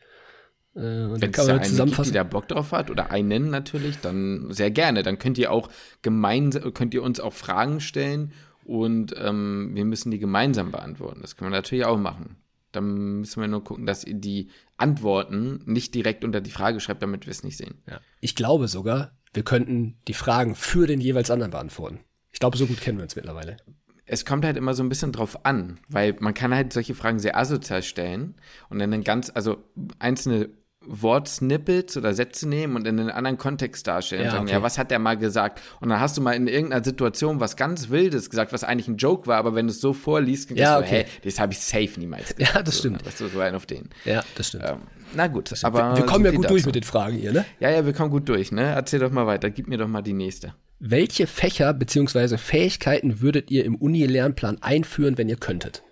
Äh, 0.74 0.78
und 0.80 1.20
dann 1.20 1.20
Wenn 1.20 1.30
es 1.30 1.36
kann 1.36 1.46
da 1.46 1.52
man 1.52 1.52
einen 1.52 1.58
gibt, 1.60 1.64
die 1.64 1.70
zusammenfassen. 1.70 2.12
da 2.14 2.24
Bock 2.24 2.48
drauf 2.48 2.72
hat 2.72 2.90
oder 2.90 3.10
einen 3.10 3.50
natürlich, 3.50 4.00
dann 4.00 4.46
sehr 4.50 4.70
gerne. 4.70 5.02
Dann 5.04 5.18
könnt 5.18 5.38
ihr 5.38 5.52
auch 5.52 5.68
gemeinsam, 6.00 6.74
könnt 6.74 6.94
ihr 6.94 7.02
uns 7.02 7.20
auch 7.20 7.34
Fragen 7.34 7.80
stellen 7.80 8.32
und 8.64 9.14
ähm, 9.18 9.70
wir 9.74 9.84
müssen 9.84 10.10
die 10.10 10.18
gemeinsam 10.18 10.72
beantworten. 10.72 11.20
Das 11.20 11.36
können 11.36 11.52
wir 11.52 11.56
natürlich 11.58 11.84
auch 11.84 11.98
machen. 11.98 12.36
Dann 12.72 13.20
müssen 13.20 13.40
wir 13.42 13.48
nur 13.48 13.62
gucken, 13.62 13.84
dass 13.84 14.02
ihr 14.02 14.14
die 14.14 14.48
Antworten 14.82 15.62
nicht 15.64 15.94
direkt 15.94 16.24
unter 16.24 16.40
die 16.40 16.50
Frage 16.50 16.80
schreibt, 16.80 17.02
damit 17.02 17.26
wir 17.26 17.30
es 17.30 17.42
nicht 17.42 17.56
sehen. 17.56 17.82
Ja. 17.88 18.00
Ich 18.20 18.34
glaube 18.34 18.68
sogar, 18.68 19.12
wir 19.32 19.42
könnten 19.42 19.98
die 20.08 20.14
Fragen 20.14 20.54
für 20.54 20.86
den 20.86 21.00
jeweils 21.00 21.30
anderen 21.30 21.52
beantworten. 21.52 22.00
Ich 22.32 22.40
glaube, 22.40 22.56
so 22.58 22.66
gut 22.66 22.80
kennen 22.80 22.98
wir 22.98 23.04
uns 23.04 23.16
mittlerweile. 23.16 23.56
es 24.04 24.24
kommt 24.24 24.44
halt 24.44 24.56
immer 24.56 24.74
so 24.74 24.82
ein 24.82 24.88
bisschen 24.88 25.12
drauf 25.12 25.46
an, 25.46 25.78
weil 25.88 26.16
man 26.20 26.34
kann 26.34 26.54
halt 26.54 26.72
solche 26.72 26.94
Fragen 26.94 27.18
sehr 27.18 27.36
asozial 27.36 27.82
stellen 27.82 28.34
und 28.68 28.78
dann 28.78 29.04
ganz, 29.04 29.30
also 29.34 29.64
einzelne 29.98 30.50
Wortsnippets 30.86 31.96
oder 31.96 32.14
Sätze 32.14 32.48
nehmen 32.48 32.76
und 32.76 32.86
in 32.86 32.98
einen 32.98 33.10
anderen 33.10 33.38
Kontext 33.38 33.86
darstellen 33.86 34.22
Ja, 34.22 34.28
und 34.28 34.32
sagen, 34.32 34.44
okay. 34.46 34.52
ja, 34.54 34.62
was 34.62 34.78
hat 34.78 34.90
der 34.90 34.98
mal 34.98 35.16
gesagt? 35.16 35.60
Und 35.80 35.88
dann 35.88 36.00
hast 36.00 36.16
du 36.16 36.20
mal 36.20 36.32
in 36.32 36.46
irgendeiner 36.48 36.84
Situation 36.84 37.40
was 37.40 37.56
ganz 37.56 37.90
Wildes 37.90 38.30
gesagt, 38.30 38.52
was 38.52 38.64
eigentlich 38.64 38.88
ein 38.88 38.96
Joke 38.96 39.26
war, 39.26 39.36
aber 39.38 39.54
wenn 39.54 39.66
du 39.66 39.72
es 39.72 39.80
so 39.80 39.92
vorliest, 39.92 40.50
dann 40.50 40.56
Ja, 40.56 40.78
okay. 40.78 41.04
hey, 41.04 41.06
das 41.24 41.38
habe 41.38 41.52
ich 41.52 41.60
safe 41.60 41.98
niemals 41.98 42.34
gesagt. 42.34 42.54
Ja, 42.54 42.62
das 42.62 42.74
so, 42.74 42.80
stimmt. 42.80 43.06
Weißt 43.06 43.20
du, 43.20 43.28
so 43.28 43.40
ein 43.40 43.54
auf 43.54 43.66
den. 43.66 43.88
Ja, 44.04 44.22
das 44.34 44.48
stimmt. 44.48 44.64
Ähm, 44.66 44.78
na 45.14 45.26
gut, 45.26 45.52
aber 45.62 45.92
wir, 45.92 45.98
wir 45.98 46.06
kommen 46.06 46.24
so 46.24 46.30
ja 46.30 46.36
gut 46.36 46.50
durch 46.50 46.66
mit 46.66 46.74
den 46.74 46.82
Fragen 46.82 47.16
hier, 47.16 47.32
ne? 47.32 47.44
Ja, 47.60 47.70
ja, 47.70 47.84
wir 47.84 47.92
kommen 47.92 48.10
gut 48.10 48.28
durch, 48.28 48.50
ne? 48.50 48.62
Erzähl 48.62 49.00
doch 49.00 49.10
mal 49.10 49.26
weiter, 49.26 49.50
gib 49.50 49.68
mir 49.68 49.78
doch 49.78 49.88
mal 49.88 50.02
die 50.02 50.14
nächste. 50.14 50.54
Welche 50.78 51.26
Fächer 51.26 51.72
bzw. 51.74 52.38
Fähigkeiten 52.38 53.20
würdet 53.20 53.50
ihr 53.50 53.64
im 53.64 53.76
Uni-Lernplan 53.76 54.62
einführen, 54.62 55.16
wenn 55.18 55.28
ihr 55.28 55.36
könntet? 55.36 55.82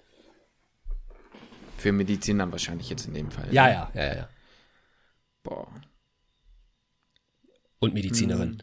Für 1.79 1.93
Medizin 1.93 2.39
dann 2.39 2.51
wahrscheinlich 2.53 2.91
jetzt 2.91 3.07
in 3.07 3.15
dem 3.15 3.31
Fall. 3.31 3.47
Ja, 3.51 3.69
ja, 3.69 3.91
ja, 3.95 4.03
ja, 4.03 4.15
ja. 4.17 4.29
Boah. 5.51 5.69
Und 7.81 7.93
Medizinerin. 7.93 8.63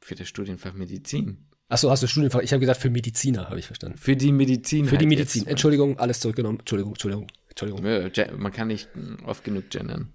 Für 0.00 0.14
das 0.14 0.28
Studienfach 0.28 0.74
Medizin. 0.74 1.48
Achso, 1.68 1.90
hast 1.90 2.04
du 2.04 2.06
Studienfach? 2.06 2.40
Ich 2.40 2.52
habe 2.52 2.60
gesagt, 2.60 2.80
für 2.80 2.90
Mediziner, 2.90 3.48
habe 3.48 3.58
ich 3.58 3.66
verstanden. 3.66 3.98
Für 3.98 4.14
die 4.14 4.30
Medizin. 4.30 4.84
Für 4.84 4.96
die 4.96 5.06
halt 5.06 5.08
Medizin. 5.08 5.42
Jetzt. 5.42 5.50
Entschuldigung, 5.50 5.98
alles 5.98 6.20
zurückgenommen. 6.20 6.60
Entschuldigung, 6.60 6.92
Entschuldigung, 6.92 7.26
Entschuldigung. 7.48 8.40
Man 8.40 8.52
kann 8.52 8.68
nicht 8.68 8.94
mm, 8.94 9.24
oft 9.24 9.42
genug 9.42 9.70
gendern. 9.70 10.12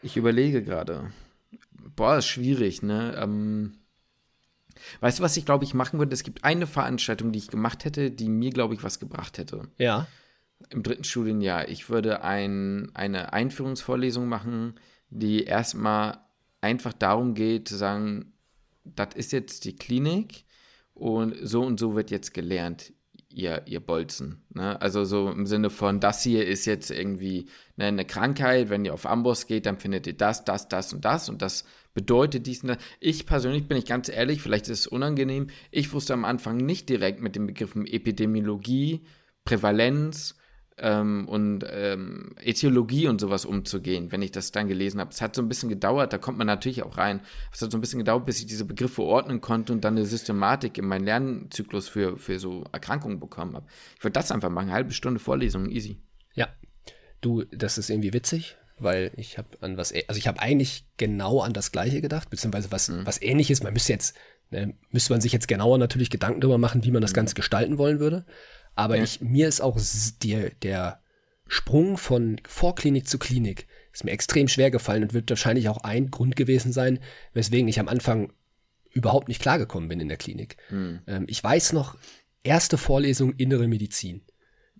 Ich 0.00 0.16
überlege 0.16 0.62
gerade. 0.62 1.12
Boah, 1.96 2.18
ist 2.18 2.28
schwierig, 2.28 2.82
ne? 2.82 3.16
Ähm, 3.20 3.78
weißt 5.00 5.18
du, 5.18 5.24
was 5.24 5.36
ich 5.36 5.44
glaube 5.44 5.64
ich 5.64 5.74
machen 5.74 5.98
würde? 5.98 6.14
Es 6.14 6.22
gibt 6.22 6.44
eine 6.44 6.68
Veranstaltung, 6.68 7.32
die 7.32 7.40
ich 7.40 7.48
gemacht 7.48 7.84
hätte, 7.84 8.12
die 8.12 8.28
mir, 8.28 8.50
glaube 8.50 8.74
ich, 8.74 8.84
was 8.84 9.00
gebracht 9.00 9.36
hätte. 9.38 9.66
Ja. 9.78 10.06
Im 10.68 10.82
dritten 10.82 11.04
Studienjahr. 11.04 11.68
Ich 11.68 11.88
würde 11.88 12.22
ein, 12.22 12.90
eine 12.94 13.32
Einführungsvorlesung 13.32 14.28
machen, 14.28 14.74
die 15.08 15.44
erstmal 15.44 16.18
einfach 16.60 16.92
darum 16.92 17.34
geht, 17.34 17.68
zu 17.68 17.76
sagen, 17.76 18.32
das 18.84 19.14
ist 19.14 19.32
jetzt 19.32 19.64
die 19.64 19.74
Klinik 19.74 20.44
und 20.94 21.34
so 21.42 21.62
und 21.62 21.80
so 21.80 21.96
wird 21.96 22.10
jetzt 22.10 22.34
gelernt, 22.34 22.92
ihr, 23.30 23.62
ihr 23.66 23.80
Bolzen. 23.80 24.42
Ne? 24.50 24.80
Also 24.80 25.04
so 25.04 25.30
im 25.30 25.46
Sinne 25.46 25.70
von, 25.70 26.00
das 26.00 26.22
hier 26.22 26.46
ist 26.46 26.66
jetzt 26.66 26.90
irgendwie 26.90 27.46
ne, 27.76 27.86
eine 27.86 28.04
Krankheit, 28.04 28.70
wenn 28.70 28.84
ihr 28.84 28.94
auf 28.94 29.06
Amboss 29.06 29.46
geht, 29.46 29.66
dann 29.66 29.78
findet 29.78 30.06
ihr 30.06 30.16
das, 30.16 30.44
das, 30.44 30.68
das 30.68 30.92
und 30.92 31.04
das 31.04 31.28
und 31.28 31.42
das 31.42 31.64
bedeutet 31.94 32.46
dies 32.46 32.62
und 32.62 32.68
das. 32.68 32.78
Ich 32.98 33.26
persönlich 33.26 33.66
bin 33.66 33.78
ich 33.78 33.86
ganz 33.86 34.08
ehrlich, 34.08 34.42
vielleicht 34.42 34.68
ist 34.68 34.80
es 34.80 34.86
unangenehm, 34.86 35.48
ich 35.70 35.92
wusste 35.92 36.12
am 36.14 36.24
Anfang 36.24 36.56
nicht 36.56 36.88
direkt 36.88 37.20
mit 37.20 37.36
den 37.36 37.46
Begriffen 37.46 37.86
Epidemiologie, 37.86 39.02
Prävalenz 39.44 40.36
ähm, 40.78 41.28
und 41.28 41.64
ähm, 41.68 42.34
Äthiologie 42.42 43.08
und 43.08 43.20
sowas 43.20 43.44
umzugehen, 43.44 44.12
wenn 44.12 44.22
ich 44.22 44.32
das 44.32 44.50
dann 44.50 44.68
gelesen 44.68 45.00
habe. 45.00 45.10
Es 45.10 45.20
hat 45.20 45.34
so 45.34 45.42
ein 45.42 45.48
bisschen 45.48 45.68
gedauert, 45.68 46.12
da 46.12 46.18
kommt 46.18 46.38
man 46.38 46.46
natürlich 46.46 46.82
auch 46.82 46.96
rein. 46.96 47.20
Es 47.52 47.60
hat 47.60 47.70
so 47.70 47.78
ein 47.78 47.80
bisschen 47.80 47.98
gedauert, 47.98 48.26
bis 48.26 48.40
ich 48.40 48.46
diese 48.46 48.64
Begriffe 48.64 49.02
ordnen 49.02 49.40
konnte 49.40 49.72
und 49.72 49.84
dann 49.84 49.96
eine 49.96 50.06
Systematik 50.06 50.78
in 50.78 50.86
meinen 50.86 51.04
Lernzyklus 51.04 51.88
für, 51.88 52.16
für 52.16 52.38
so 52.38 52.64
Erkrankungen 52.72 53.20
bekommen 53.20 53.54
habe. 53.54 53.66
Ich 53.96 54.04
würde 54.04 54.14
das 54.14 54.32
einfach 54.32 54.50
machen, 54.50 54.68
eine 54.68 54.74
halbe 54.74 54.92
Stunde 54.92 55.20
Vorlesung, 55.20 55.70
easy. 55.70 55.98
Ja. 56.34 56.48
Du, 57.20 57.44
das 57.44 57.76
ist 57.76 57.90
irgendwie 57.90 58.14
witzig, 58.14 58.56
weil 58.78 59.12
ich 59.16 59.36
habe 59.36 59.48
an 59.60 59.76
was, 59.76 59.92
also 60.08 60.18
ich 60.18 60.26
habe 60.26 60.40
eigentlich 60.40 60.86
genau 60.96 61.40
an 61.40 61.52
das 61.52 61.72
Gleiche 61.72 62.00
gedacht, 62.00 62.30
beziehungsweise 62.30 62.72
was, 62.72 62.90
was 63.04 63.20
ähnliches. 63.20 63.62
Man 63.62 63.74
müsste 63.74 63.92
jetzt, 63.92 64.16
ne, 64.50 64.74
müsste 64.90 65.12
man 65.12 65.20
sich 65.20 65.32
jetzt 65.32 65.48
genauer 65.48 65.76
natürlich 65.76 66.08
Gedanken 66.08 66.40
darüber 66.40 66.56
machen, 66.56 66.84
wie 66.84 66.90
man 66.90 67.02
das 67.02 67.12
Ganze 67.12 67.34
gestalten 67.34 67.76
wollen 67.76 68.00
würde. 68.00 68.24
Aber 68.74 68.98
ich, 68.98 69.20
mir 69.20 69.48
ist 69.48 69.60
auch 69.60 69.78
der, 70.22 70.50
der 70.50 71.02
Sprung 71.46 71.96
von 71.98 72.40
Vorklinik 72.46 73.08
zu 73.08 73.18
Klinik 73.18 73.66
ist 73.92 74.04
mir 74.04 74.12
extrem 74.12 74.48
schwer 74.48 74.70
gefallen 74.70 75.02
und 75.02 75.14
wird 75.14 75.28
wahrscheinlich 75.30 75.68
auch 75.68 75.78
ein 75.78 76.10
Grund 76.10 76.36
gewesen 76.36 76.72
sein, 76.72 77.00
weswegen 77.32 77.68
ich 77.68 77.80
am 77.80 77.88
Anfang 77.88 78.32
überhaupt 78.92 79.28
nicht 79.28 79.42
klargekommen 79.42 79.88
bin 79.88 80.00
in 80.00 80.08
der 80.08 80.16
Klinik. 80.16 80.56
Ähm, 81.06 81.24
ich 81.28 81.42
weiß 81.42 81.72
noch, 81.72 81.96
erste 82.42 82.78
Vorlesung 82.78 83.34
Innere 83.34 83.68
Medizin 83.68 84.22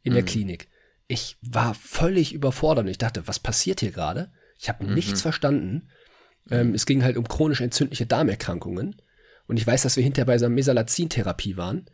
in 0.02 0.12
der 0.14 0.22
Klinik. 0.24 0.68
Ich 1.08 1.36
war 1.42 1.74
völlig 1.74 2.32
überfordert 2.32 2.84
und 2.84 2.90
ich 2.90 2.98
dachte, 2.98 3.26
was 3.26 3.38
passiert 3.40 3.80
hier 3.80 3.90
gerade? 3.90 4.32
Ich 4.58 4.68
habe 4.68 4.84
nichts 4.86 5.22
verstanden. 5.22 5.90
Ähm, 6.50 6.74
es 6.74 6.86
ging 6.86 7.02
halt 7.02 7.16
um 7.16 7.26
chronisch 7.26 7.60
entzündliche 7.60 8.06
Darmerkrankungen. 8.06 8.96
Und 9.46 9.56
ich 9.56 9.66
weiß, 9.66 9.82
dass 9.82 9.96
wir 9.96 10.04
hinterher 10.04 10.26
bei 10.26 10.38
so 10.38 10.46
einer 10.46 10.54
Mesalazin-Therapie 10.54 11.56
waren, 11.56 11.86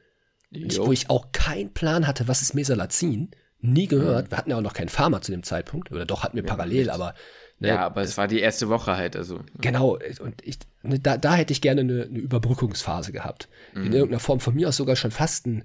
ich, 0.51 0.79
wo 0.79 0.93
ich 0.93 1.11
auch 1.11 1.33
keinen 1.33 1.73
Plan 1.73 2.07
hatte, 2.07 2.29
was 2.29 2.43
ist 2.43 2.55
Mesalazin. 2.55 3.31
Nie 3.61 3.87
gehört. 3.87 4.27
Mhm. 4.27 4.31
Wir 4.31 4.39
hatten 4.39 4.51
ja 4.51 4.57
auch 4.57 4.63
noch 4.63 4.75
keinen 4.75 4.89
Pharma 4.89 5.21
zu 5.21 5.33
dem 5.33 5.43
Zeitpunkt. 5.43 5.91
Oder 5.91 6.05
doch 6.05 6.23
hatten 6.23 6.37
wir 6.37 6.45
ja, 6.45 6.49
parallel, 6.49 6.85
nicht. 6.85 6.91
aber. 6.91 7.15
Ne, 7.59 7.69
ja, 7.69 7.87
aber 7.87 8.03
es 8.03 8.19
war 8.19 8.29
die 8.29 8.41
erste 8.41 8.69
Woche 8.69 8.97
halt, 8.97 9.17
also. 9.17 9.41
Genau, 9.61 9.99
und 10.21 10.43
ich, 10.45 10.59
ne, 10.83 10.99
da, 10.99 11.17
da 11.17 11.35
hätte 11.35 11.53
ich 11.53 11.63
gerne 11.63 11.81
eine, 11.81 12.03
eine 12.05 12.19
Überbrückungsphase 12.19 13.13
gehabt. 13.13 13.49
Mhm. 13.75 13.87
In 13.87 13.93
irgendeiner 13.95 14.21
Form 14.21 14.41
von 14.41 14.55
mir 14.55 14.69
aus 14.69 14.77
sogar 14.77 14.95
schon 14.95 15.11
fast 15.11 15.47
ein, 15.47 15.65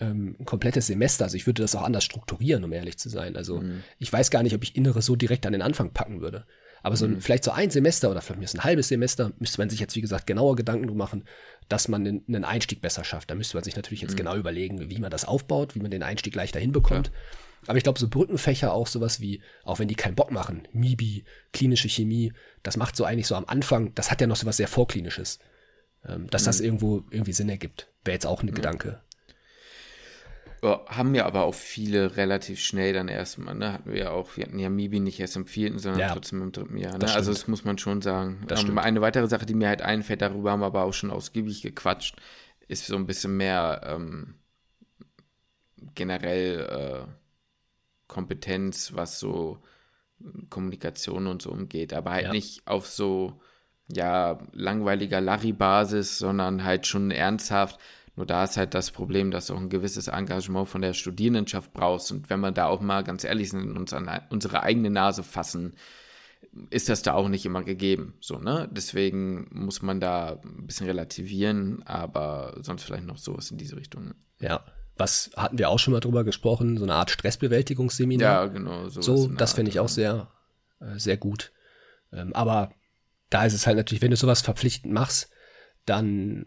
ähm, 0.00 0.36
ein 0.40 0.44
komplettes 0.46 0.86
Semester. 0.86 1.24
Also 1.24 1.36
ich 1.36 1.46
würde 1.46 1.62
das 1.62 1.74
auch 1.74 1.82
anders 1.82 2.04
strukturieren, 2.04 2.64
um 2.64 2.72
ehrlich 2.72 2.98
zu 2.98 3.10
sein. 3.10 3.36
Also 3.36 3.60
mhm. 3.60 3.82
ich 3.98 4.12
weiß 4.12 4.30
gar 4.30 4.42
nicht, 4.42 4.54
ob 4.54 4.62
ich 4.62 4.76
Innere 4.76 5.02
so 5.02 5.14
direkt 5.14 5.46
an 5.46 5.52
den 5.52 5.62
Anfang 5.62 5.90
packen 5.90 6.20
würde. 6.20 6.46
Aber 6.86 6.96
so 6.96 7.04
ein, 7.04 7.14
mhm. 7.14 7.20
vielleicht 7.20 7.42
so 7.42 7.50
ein 7.50 7.68
Semester 7.68 8.12
oder 8.12 8.20
vielleicht 8.20 8.54
ein 8.54 8.62
halbes 8.62 8.86
Semester 8.86 9.32
müsste 9.40 9.60
man 9.60 9.68
sich 9.68 9.80
jetzt, 9.80 9.96
wie 9.96 10.00
gesagt, 10.00 10.24
genauer 10.24 10.54
Gedanken 10.54 10.96
machen, 10.96 11.24
dass 11.68 11.88
man 11.88 12.06
einen, 12.06 12.24
einen 12.28 12.44
Einstieg 12.44 12.80
besser 12.80 13.02
schafft. 13.02 13.28
Da 13.28 13.34
müsste 13.34 13.56
man 13.56 13.64
sich 13.64 13.74
natürlich 13.74 14.02
jetzt 14.02 14.12
mhm. 14.12 14.18
genau 14.18 14.36
überlegen, 14.36 14.88
wie 14.88 14.98
man 14.98 15.10
das 15.10 15.24
aufbaut, 15.24 15.74
wie 15.74 15.80
man 15.80 15.90
den 15.90 16.04
Einstieg 16.04 16.36
leichter 16.36 16.60
hinbekommt. 16.60 17.10
Klar. 17.10 17.66
Aber 17.66 17.76
ich 17.76 17.82
glaube, 17.82 17.98
so 17.98 18.06
Brückenfächer 18.06 18.72
auch 18.72 18.86
sowas 18.86 19.20
wie, 19.20 19.42
auch 19.64 19.80
wenn 19.80 19.88
die 19.88 19.96
keinen 19.96 20.14
Bock 20.14 20.30
machen, 20.30 20.68
MIBI, 20.74 21.24
klinische 21.52 21.88
Chemie, 21.88 22.32
das 22.62 22.76
macht 22.76 22.94
so 22.94 23.04
eigentlich 23.04 23.26
so 23.26 23.34
am 23.34 23.46
Anfang, 23.46 23.92
das 23.96 24.12
hat 24.12 24.20
ja 24.20 24.28
noch 24.28 24.36
so 24.36 24.46
was 24.46 24.58
sehr 24.58 24.68
Vorklinisches. 24.68 25.40
Ähm, 26.06 26.28
dass 26.30 26.42
mhm. 26.42 26.46
das 26.46 26.60
irgendwo 26.60 27.02
irgendwie 27.10 27.32
Sinn 27.32 27.48
ergibt, 27.48 27.90
wäre 28.04 28.14
jetzt 28.14 28.26
auch 28.26 28.44
ein 28.44 28.46
mhm. 28.46 28.54
Gedanke. 28.54 29.02
Haben 30.66 31.14
ja 31.14 31.26
aber 31.26 31.44
auch 31.44 31.54
viele 31.54 32.16
relativ 32.16 32.60
schnell 32.60 32.92
dann 32.92 33.08
erstmal, 33.08 33.54
ne? 33.54 33.72
Hatten 33.72 33.92
wir 33.92 33.98
ja 33.98 34.10
auch, 34.10 34.36
wir 34.36 34.44
hatten 34.44 34.58
ja 34.58 34.68
Mibi 34.68 35.00
nicht 35.00 35.20
erst 35.20 35.36
im 35.36 35.46
vierten, 35.46 35.78
sondern 35.78 36.00
ja, 36.00 36.12
trotzdem 36.12 36.42
im 36.42 36.52
dritten 36.52 36.76
Jahr. 36.76 36.98
Ne? 36.98 37.12
Also 37.12 37.32
das 37.32 37.48
muss 37.48 37.64
man 37.64 37.78
schon 37.78 38.02
sagen. 38.02 38.46
Ähm, 38.50 38.78
eine 38.78 39.00
weitere 39.00 39.28
Sache, 39.28 39.46
die 39.46 39.54
mir 39.54 39.68
halt 39.68 39.82
einfällt, 39.82 40.22
darüber 40.22 40.52
haben 40.52 40.60
wir 40.60 40.66
aber 40.66 40.84
auch 40.84 40.92
schon 40.92 41.10
ausgiebig 41.10 41.62
gequatscht, 41.62 42.16
ist 42.68 42.86
so 42.86 42.96
ein 42.96 43.06
bisschen 43.06 43.36
mehr 43.36 43.82
ähm, 43.84 44.34
generell 45.94 47.06
äh, 47.06 47.10
Kompetenz, 48.06 48.92
was 48.94 49.18
so 49.18 49.58
Kommunikation 50.48 51.26
und 51.26 51.42
so 51.42 51.50
umgeht, 51.50 51.92
aber 51.92 52.12
halt 52.12 52.26
ja. 52.26 52.32
nicht 52.32 52.66
auf 52.66 52.86
so 52.86 53.40
ja 53.92 54.38
langweiliger 54.52 55.20
Larry-Basis, 55.20 56.18
sondern 56.18 56.64
halt 56.64 56.86
schon 56.86 57.10
ernsthaft 57.10 57.78
nur 58.16 58.24
da 58.24 58.44
ist 58.44 58.56
halt 58.56 58.72
das 58.72 58.90
Problem, 58.90 59.30
dass 59.30 59.46
du 59.46 59.54
auch 59.54 59.60
ein 59.60 59.68
gewisses 59.68 60.08
Engagement 60.08 60.68
von 60.68 60.80
der 60.80 60.94
Studierendenschaft 60.94 61.72
brauchst. 61.74 62.10
Und 62.10 62.30
wenn 62.30 62.40
wir 62.40 62.50
da 62.50 62.66
auch 62.66 62.80
mal 62.80 63.04
ganz 63.04 63.24
ehrlich 63.24 63.50
sind 63.50 63.76
uns 63.76 63.92
an 63.92 64.10
unsere 64.30 64.62
eigene 64.62 64.90
Nase 64.90 65.22
fassen, 65.22 65.74
ist 66.70 66.88
das 66.88 67.02
da 67.02 67.12
auch 67.12 67.28
nicht 67.28 67.44
immer 67.44 67.62
gegeben. 67.62 68.14
So, 68.20 68.38
ne? 68.38 68.68
Deswegen 68.72 69.48
muss 69.50 69.82
man 69.82 70.00
da 70.00 70.40
ein 70.42 70.66
bisschen 70.66 70.86
relativieren, 70.86 71.82
aber 71.84 72.56
sonst 72.62 72.84
vielleicht 72.84 73.04
noch 73.04 73.18
sowas 73.18 73.50
in 73.50 73.58
diese 73.58 73.76
Richtung. 73.76 74.14
Ja. 74.40 74.64
Was 74.96 75.30
hatten 75.36 75.58
wir 75.58 75.68
auch 75.68 75.78
schon 75.78 75.92
mal 75.92 76.00
drüber 76.00 76.24
gesprochen? 76.24 76.78
So 76.78 76.84
eine 76.84 76.94
Art 76.94 77.10
Stressbewältigungsseminar. 77.10 78.44
Ja, 78.44 78.46
genau. 78.46 78.88
So, 78.88 79.28
das 79.28 79.52
finde 79.52 79.70
ich 79.70 79.78
auch 79.78 79.90
sehr, 79.90 80.30
äh, 80.80 80.98
sehr 80.98 81.18
gut. 81.18 81.52
Ähm, 82.12 82.32
aber 82.32 82.72
da 83.28 83.44
ist 83.44 83.52
es 83.52 83.66
halt 83.66 83.76
natürlich, 83.76 84.00
wenn 84.00 84.10
du 84.10 84.16
sowas 84.16 84.40
verpflichtend 84.40 84.94
machst, 84.94 85.28
dann 85.84 86.46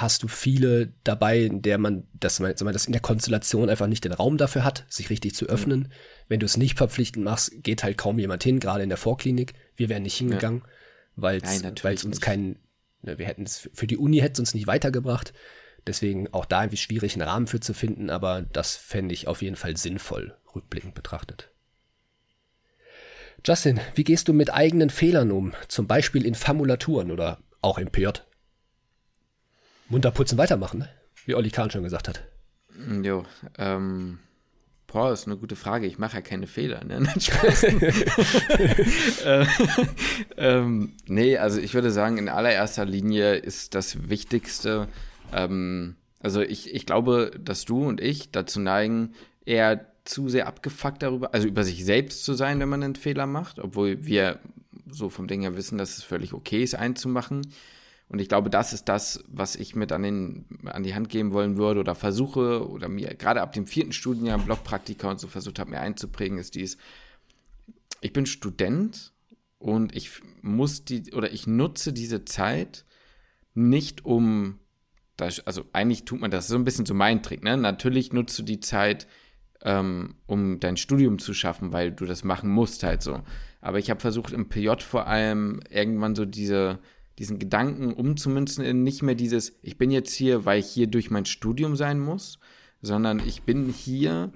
hast 0.00 0.22
du 0.22 0.28
viele 0.28 0.92
dabei, 1.02 1.40
in 1.40 1.60
der 1.60 1.76
man, 1.76 2.06
dass 2.14 2.38
man, 2.38 2.54
das 2.56 2.86
in 2.86 2.92
der 2.92 3.02
Konstellation 3.02 3.68
einfach 3.68 3.88
nicht 3.88 4.04
den 4.04 4.12
Raum 4.12 4.38
dafür 4.38 4.62
hat, 4.62 4.84
sich 4.88 5.10
richtig 5.10 5.34
zu 5.34 5.46
öffnen. 5.46 5.80
Mhm. 5.80 5.88
Wenn 6.28 6.40
du 6.40 6.46
es 6.46 6.56
nicht 6.56 6.78
verpflichtend 6.78 7.24
machst, 7.24 7.64
geht 7.64 7.82
halt 7.82 7.98
kaum 7.98 8.20
jemand 8.20 8.44
hin, 8.44 8.60
gerade 8.60 8.84
in 8.84 8.90
der 8.90 8.96
Vorklinik. 8.96 9.54
Wir 9.74 9.88
wären 9.88 10.04
nicht 10.04 10.16
hingegangen, 10.16 10.62
ja. 10.64 10.70
weil 11.16 11.42
es 11.42 12.04
uns 12.04 12.20
kein, 12.20 12.60
ne, 13.02 13.18
wir 13.18 13.26
hätten 13.26 13.42
es, 13.42 13.68
für 13.74 13.88
die 13.88 13.96
Uni 13.96 14.20
hätte 14.20 14.34
es 14.34 14.38
uns 14.38 14.54
nicht 14.54 14.68
weitergebracht. 14.68 15.32
Deswegen 15.84 16.32
auch 16.32 16.44
da 16.44 16.62
irgendwie 16.62 16.76
schwierig, 16.76 17.14
einen 17.14 17.28
Rahmen 17.28 17.48
für 17.48 17.58
zu 17.58 17.74
finden, 17.74 18.08
aber 18.08 18.42
das 18.42 18.76
fände 18.76 19.14
ich 19.14 19.26
auf 19.26 19.42
jeden 19.42 19.56
Fall 19.56 19.76
sinnvoll, 19.76 20.36
rückblickend 20.54 20.94
betrachtet. 20.94 21.50
Justin, 23.44 23.80
wie 23.96 24.04
gehst 24.04 24.28
du 24.28 24.32
mit 24.32 24.52
eigenen 24.52 24.90
Fehlern 24.90 25.32
um? 25.32 25.54
Zum 25.66 25.88
Beispiel 25.88 26.24
in 26.24 26.36
Formulaturen 26.36 27.10
oder 27.10 27.38
auch 27.62 27.78
im 27.78 27.90
PJ? 27.90 28.20
Munter 29.88 30.10
putzen 30.10 30.38
weitermachen, 30.38 30.80
ne? 30.80 30.88
wie 31.24 31.34
Olli 31.34 31.50
Kahn 31.50 31.70
schon 31.70 31.82
gesagt 31.82 32.08
hat. 32.08 32.22
Mm, 32.74 33.04
jo, 33.04 33.24
ähm, 33.58 34.18
boah, 34.86 35.12
ist 35.12 35.26
eine 35.26 35.36
gute 35.36 35.56
Frage. 35.56 35.86
Ich 35.86 35.98
mache 35.98 36.16
ja 36.16 36.22
keine 36.22 36.46
Fehler, 36.46 36.84
ne? 36.84 36.98
äh, 39.24 39.46
ähm, 40.36 40.94
nee, 41.06 41.36
also 41.36 41.60
ich 41.60 41.74
würde 41.74 41.90
sagen, 41.90 42.18
in 42.18 42.28
allererster 42.28 42.84
Linie 42.84 43.34
ist 43.34 43.74
das 43.74 44.08
Wichtigste, 44.08 44.88
ähm, 45.32 45.96
also 46.20 46.40
ich, 46.40 46.74
ich 46.74 46.86
glaube, 46.86 47.32
dass 47.38 47.64
du 47.64 47.86
und 47.86 48.00
ich 48.00 48.32
dazu 48.32 48.60
neigen, 48.60 49.14
eher 49.44 49.86
zu 50.04 50.28
sehr 50.28 50.46
abgefuckt 50.46 51.02
darüber, 51.02 51.34
also 51.34 51.46
über 51.46 51.64
sich 51.64 51.84
selbst 51.84 52.24
zu 52.24 52.34
sein, 52.34 52.60
wenn 52.60 52.68
man 52.68 52.82
einen 52.82 52.96
Fehler 52.96 53.26
macht, 53.26 53.58
obwohl 53.58 54.04
wir 54.04 54.40
so 54.90 55.10
vom 55.10 55.28
Ding 55.28 55.42
her 55.42 55.56
wissen, 55.56 55.78
dass 55.78 55.98
es 55.98 56.04
völlig 56.04 56.32
okay 56.32 56.62
ist, 56.62 56.74
einzumachen. 56.74 57.46
Und 58.08 58.20
ich 58.20 58.28
glaube, 58.28 58.48
das 58.48 58.72
ist 58.72 58.88
das, 58.88 59.22
was 59.28 59.54
ich 59.54 59.76
mit 59.76 59.92
an, 59.92 60.02
den, 60.02 60.46
an 60.64 60.82
die 60.82 60.94
Hand 60.94 61.10
geben 61.10 61.32
wollen 61.32 61.58
würde 61.58 61.80
oder 61.80 61.94
versuche 61.94 62.66
oder 62.66 62.88
mir 62.88 63.14
gerade 63.14 63.42
ab 63.42 63.52
dem 63.52 63.66
vierten 63.66 63.92
Studienjahr 63.92 64.38
Blogpraktika 64.38 65.10
und 65.10 65.20
so 65.20 65.28
versucht 65.28 65.58
habe, 65.58 65.70
mir 65.70 65.80
einzuprägen, 65.80 66.38
ist 66.38 66.54
dies, 66.54 66.78
ich 68.00 68.12
bin 68.12 68.24
Student 68.24 69.12
und 69.58 69.94
ich 69.94 70.22
muss 70.40 70.84
die 70.84 71.12
oder 71.12 71.32
ich 71.32 71.46
nutze 71.46 71.92
diese 71.92 72.24
Zeit 72.24 72.86
nicht 73.54 74.04
um, 74.04 74.58
das, 75.16 75.40
also 75.40 75.64
eigentlich 75.72 76.04
tut 76.04 76.20
man 76.20 76.30
das 76.30 76.48
so 76.48 76.54
ein 76.54 76.64
bisschen 76.64 76.86
so 76.86 76.94
mein 76.94 77.22
Trick, 77.22 77.42
ne? 77.42 77.56
Natürlich 77.56 78.12
nutzt 78.12 78.38
du 78.38 78.42
die 78.42 78.60
Zeit, 78.60 79.06
ähm, 79.62 80.14
um 80.26 80.60
dein 80.60 80.76
Studium 80.76 81.18
zu 81.18 81.34
schaffen, 81.34 81.72
weil 81.72 81.90
du 81.90 82.06
das 82.06 82.24
machen 82.24 82.48
musst 82.48 82.84
halt 82.84 83.02
so. 83.02 83.20
Aber 83.60 83.78
ich 83.80 83.90
habe 83.90 84.00
versucht 84.00 84.32
im 84.32 84.48
PJ 84.48 84.70
vor 84.78 85.08
allem 85.08 85.60
irgendwann 85.68 86.14
so 86.14 86.24
diese 86.24 86.78
diesen 87.18 87.38
Gedanken 87.38 87.92
umzumünzen 87.92 88.64
in 88.64 88.84
nicht 88.84 89.02
mehr 89.02 89.16
dieses, 89.16 89.58
ich 89.62 89.76
bin 89.76 89.90
jetzt 89.90 90.12
hier, 90.12 90.44
weil 90.44 90.60
ich 90.60 90.66
hier 90.66 90.86
durch 90.86 91.10
mein 91.10 91.24
Studium 91.26 91.76
sein 91.76 91.98
muss, 91.98 92.38
sondern 92.80 93.20
ich 93.20 93.42
bin 93.42 93.68
hier, 93.68 94.32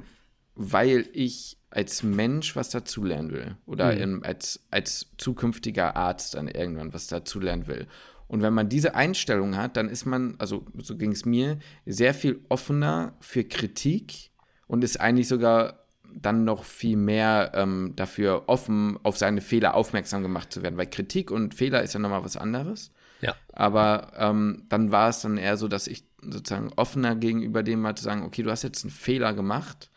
weil 0.54 1.08
ich 1.12 1.58
als 1.70 2.02
Mensch 2.02 2.54
was 2.56 2.70
dazulernen 2.70 3.30
will 3.30 3.56
oder 3.66 3.94
mhm. 3.94 4.00
in, 4.00 4.24
als, 4.24 4.66
als 4.70 5.06
zukünftiger 5.16 5.96
Arzt 5.96 6.34
dann 6.34 6.48
irgendwann 6.48 6.92
was 6.92 7.06
dazulernen 7.06 7.66
will. 7.66 7.86
Und 8.26 8.42
wenn 8.42 8.52
man 8.52 8.68
diese 8.68 8.94
Einstellung 8.94 9.56
hat, 9.56 9.76
dann 9.76 9.88
ist 9.88 10.04
man, 10.04 10.34
also 10.38 10.66
so 10.78 10.96
ging 10.96 11.12
es 11.12 11.24
mir, 11.24 11.58
sehr 11.86 12.14
viel 12.14 12.44
offener 12.48 13.14
für 13.20 13.44
Kritik 13.44 14.30
und 14.66 14.82
ist 14.82 15.00
eigentlich 15.00 15.28
sogar 15.28 15.81
dann 16.14 16.44
noch 16.44 16.64
viel 16.64 16.96
mehr 16.96 17.52
ähm, 17.54 17.92
dafür 17.96 18.44
offen, 18.46 18.98
auf 19.02 19.16
seine 19.16 19.40
Fehler 19.40 19.74
aufmerksam 19.74 20.22
gemacht 20.22 20.52
zu 20.52 20.62
werden. 20.62 20.76
Weil 20.76 20.88
Kritik 20.88 21.30
und 21.30 21.54
Fehler 21.54 21.82
ist 21.82 21.94
ja 21.94 22.00
nochmal 22.00 22.24
was 22.24 22.36
anderes. 22.36 22.92
Ja. 23.20 23.34
Aber 23.52 24.12
ähm, 24.16 24.64
dann 24.68 24.90
war 24.90 25.08
es 25.08 25.20
dann 25.20 25.38
eher 25.38 25.56
so, 25.56 25.68
dass 25.68 25.86
ich 25.86 26.04
sozusagen 26.20 26.72
offener 26.76 27.14
gegenüber 27.14 27.62
dem 27.62 27.80
mal 27.80 27.94
zu 27.94 28.04
sagen, 28.04 28.22
okay, 28.22 28.42
du 28.42 28.50
hast 28.50 28.62
jetzt 28.62 28.84
einen 28.84 28.90
Fehler 28.90 29.32
gemacht, 29.32 29.90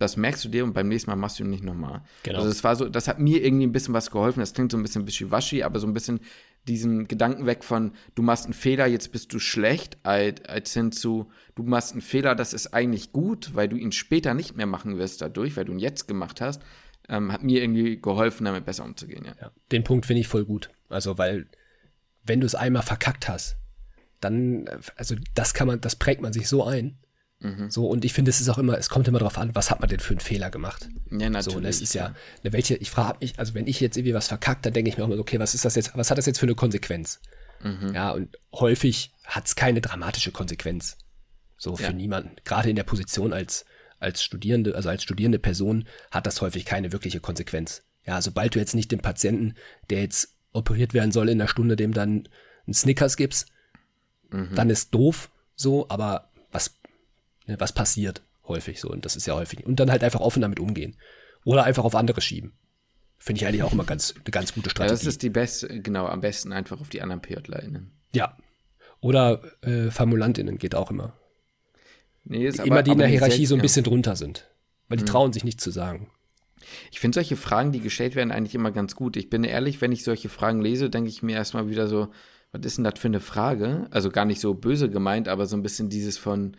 das 0.00 0.16
merkst 0.16 0.44
du 0.44 0.48
dir 0.48 0.64
und 0.64 0.72
beim 0.72 0.88
nächsten 0.88 1.10
Mal 1.10 1.16
machst 1.16 1.38
du 1.38 1.44
ihn 1.44 1.50
nicht 1.50 1.62
nochmal. 1.62 2.02
Genau. 2.22 2.38
Also 2.38 2.48
das 2.48 2.64
war 2.64 2.74
so, 2.74 2.88
das 2.88 3.06
hat 3.06 3.18
mir 3.18 3.44
irgendwie 3.44 3.66
ein 3.66 3.72
bisschen 3.72 3.92
was 3.92 4.10
geholfen. 4.10 4.40
Das 4.40 4.54
klingt 4.54 4.72
so 4.72 4.78
ein 4.78 4.82
bisschen 4.82 5.06
wischiwaschi, 5.06 5.62
aber 5.62 5.78
so 5.78 5.86
ein 5.86 5.92
bisschen 5.92 6.20
diesen 6.68 7.08
Gedanken 7.08 7.46
weg 7.46 7.64
von, 7.64 7.92
du 8.14 8.22
machst 8.22 8.44
einen 8.44 8.54
Fehler, 8.54 8.86
jetzt 8.86 9.12
bist 9.12 9.32
du 9.32 9.38
schlecht, 9.38 9.98
als, 10.02 10.72
hin 10.72 10.92
zu, 10.92 11.30
du 11.54 11.62
machst 11.62 11.92
einen 11.92 12.00
Fehler, 12.00 12.34
das 12.34 12.52
ist 12.52 12.74
eigentlich 12.74 13.12
gut, 13.12 13.54
weil 13.54 13.68
du 13.68 13.76
ihn 13.76 13.92
später 13.92 14.34
nicht 14.34 14.56
mehr 14.56 14.66
machen 14.66 14.98
wirst 14.98 15.20
dadurch, 15.22 15.56
weil 15.56 15.64
du 15.64 15.72
ihn 15.72 15.78
jetzt 15.78 16.06
gemacht 16.06 16.40
hast, 16.40 16.62
ähm, 17.08 17.32
hat 17.32 17.42
mir 17.42 17.62
irgendwie 17.62 18.00
geholfen, 18.00 18.44
damit 18.44 18.64
besser 18.64 18.84
umzugehen. 18.84 19.24
Ja. 19.24 19.34
ja 19.40 19.50
den 19.72 19.84
Punkt 19.84 20.06
finde 20.06 20.20
ich 20.20 20.28
voll 20.28 20.44
gut. 20.44 20.70
Also, 20.88 21.18
weil, 21.18 21.46
wenn 22.24 22.40
du 22.40 22.46
es 22.46 22.54
einmal 22.54 22.82
verkackt 22.82 23.28
hast, 23.28 23.56
dann, 24.20 24.68
also 24.96 25.16
das 25.34 25.54
kann 25.54 25.66
man, 25.66 25.80
das 25.80 25.96
prägt 25.96 26.20
man 26.20 26.32
sich 26.32 26.48
so 26.48 26.64
ein. 26.64 26.98
Mhm. 27.40 27.70
So, 27.70 27.86
und 27.86 28.04
ich 28.04 28.12
finde, 28.12 28.30
es 28.30 28.40
ist 28.40 28.48
auch 28.48 28.58
immer, 28.58 28.76
es 28.76 28.90
kommt 28.90 29.08
immer 29.08 29.18
darauf 29.18 29.38
an, 29.38 29.54
was 29.54 29.70
hat 29.70 29.80
man 29.80 29.88
denn 29.88 30.00
für 30.00 30.12
einen 30.12 30.20
Fehler 30.20 30.50
gemacht? 30.50 30.88
Ja, 31.10 31.30
natürlich. 31.30 31.44
So, 31.44 31.56
und 31.56 31.64
es 31.64 31.80
ist 31.80 31.94
ja, 31.94 32.14
ne, 32.42 32.52
welche, 32.52 32.76
ich 32.76 32.90
frage 32.90 33.18
mich, 33.20 33.38
also 33.38 33.54
wenn 33.54 33.66
ich 33.66 33.80
jetzt 33.80 33.96
irgendwie 33.96 34.14
was 34.14 34.28
verkackt, 34.28 34.66
dann 34.66 34.74
denke 34.74 34.90
ich 34.90 34.98
mir 34.98 35.04
auch 35.04 35.08
immer, 35.08 35.18
okay, 35.18 35.38
was 35.38 35.54
ist 35.54 35.64
das 35.64 35.74
jetzt, 35.74 35.96
was 35.96 36.10
hat 36.10 36.18
das 36.18 36.26
jetzt 36.26 36.38
für 36.38 36.46
eine 36.46 36.54
Konsequenz? 36.54 37.20
Mhm. 37.62 37.94
Ja, 37.94 38.10
und 38.10 38.38
häufig 38.52 39.12
hat 39.24 39.46
es 39.46 39.56
keine 39.56 39.80
dramatische 39.80 40.32
Konsequenz. 40.32 40.98
So 41.56 41.76
für 41.76 41.84
ja. 41.84 41.92
niemanden. 41.92 42.36
Gerade 42.44 42.70
in 42.70 42.76
der 42.76 42.84
Position 42.84 43.32
als, 43.32 43.64
als 43.98 44.22
Studierende, 44.22 44.74
also 44.74 44.88
als 44.90 45.02
studierende 45.02 45.38
Person 45.38 45.86
hat 46.10 46.26
das 46.26 46.40
häufig 46.40 46.64
keine 46.64 46.92
wirkliche 46.92 47.20
Konsequenz. 47.20 47.82
Ja, 48.06 48.20
sobald 48.20 48.54
du 48.54 48.58
jetzt 48.58 48.74
nicht 48.74 48.92
dem 48.92 49.00
Patienten, 49.00 49.54
der 49.88 50.00
jetzt 50.02 50.34
operiert 50.52 50.94
werden 50.94 51.12
soll 51.12 51.28
in 51.28 51.40
einer 51.40 51.48
Stunde, 51.48 51.76
dem 51.76 51.92
dann 51.92 52.28
einen 52.66 52.74
Snickers 52.74 53.16
gibst, 53.16 53.48
mhm. 54.30 54.54
dann 54.54 54.70
ist 54.70 54.94
doof 54.94 55.30
so, 55.54 55.86
aber 55.90 56.29
Ne, 57.50 57.58
was 57.58 57.72
passiert 57.72 58.22
häufig 58.46 58.80
so. 58.80 58.88
Und 58.88 59.04
das 59.04 59.16
ist 59.16 59.26
ja 59.26 59.34
häufig. 59.34 59.66
Und 59.66 59.80
dann 59.80 59.90
halt 59.90 60.04
einfach 60.04 60.20
offen 60.20 60.40
damit 60.40 60.60
umgehen. 60.60 60.96
Oder 61.44 61.64
einfach 61.64 61.84
auf 61.84 61.96
andere 61.96 62.20
schieben. 62.20 62.52
Finde 63.18 63.40
ich 63.40 63.46
eigentlich 63.46 63.62
auch 63.64 63.72
immer 63.72 63.84
ganz, 63.84 64.14
eine 64.14 64.30
ganz 64.30 64.54
gute 64.54 64.70
Strategie. 64.70 64.94
Ja, 64.94 64.98
das 64.98 65.06
ist 65.06 65.22
die 65.22 65.30
beste, 65.30 65.80
genau, 65.80 66.06
am 66.06 66.20
besten 66.20 66.52
einfach 66.52 66.80
auf 66.80 66.88
die 66.88 67.02
anderen 67.02 67.20
PJlerInnen. 67.22 67.90
Ja. 68.12 68.36
Oder 69.00 69.42
äh, 69.62 69.90
FormulantInnen 69.90 70.58
geht 70.58 70.74
auch 70.74 70.90
immer. 70.90 71.14
Nee, 72.24 72.46
ist 72.46 72.60
immer 72.60 72.76
aber, 72.76 72.82
die 72.84 72.92
in 72.92 72.98
der 72.98 73.08
Hierarchie 73.08 73.46
so 73.46 73.56
ein 73.56 73.62
bisschen 73.62 73.84
drunter 73.84 74.14
sind. 74.14 74.48
Weil 74.88 74.98
die 74.98 75.04
mhm. 75.04 75.08
trauen 75.08 75.32
sich 75.32 75.42
nicht 75.42 75.60
zu 75.60 75.70
sagen. 75.70 76.10
Ich 76.92 77.00
finde 77.00 77.16
solche 77.16 77.36
Fragen, 77.36 77.72
die 77.72 77.80
gestellt 77.80 78.14
werden, 78.14 78.30
eigentlich 78.30 78.54
immer 78.54 78.70
ganz 78.70 78.94
gut. 78.94 79.16
Ich 79.16 79.28
bin 79.28 79.42
ehrlich, 79.42 79.80
wenn 79.80 79.92
ich 79.92 80.04
solche 80.04 80.28
Fragen 80.28 80.60
lese, 80.60 80.88
denke 80.88 81.10
ich 81.10 81.22
mir 81.22 81.34
erstmal 81.34 81.68
wieder 81.68 81.88
so, 81.88 82.10
was 82.52 82.64
ist 82.64 82.76
denn 82.76 82.84
das 82.84 82.98
für 82.98 83.08
eine 83.08 83.20
Frage? 83.20 83.88
Also 83.90 84.10
gar 84.10 84.24
nicht 84.24 84.40
so 84.40 84.54
böse 84.54 84.88
gemeint, 84.88 85.26
aber 85.26 85.46
so 85.46 85.56
ein 85.56 85.62
bisschen 85.62 85.88
dieses 85.88 86.16
von, 86.16 86.56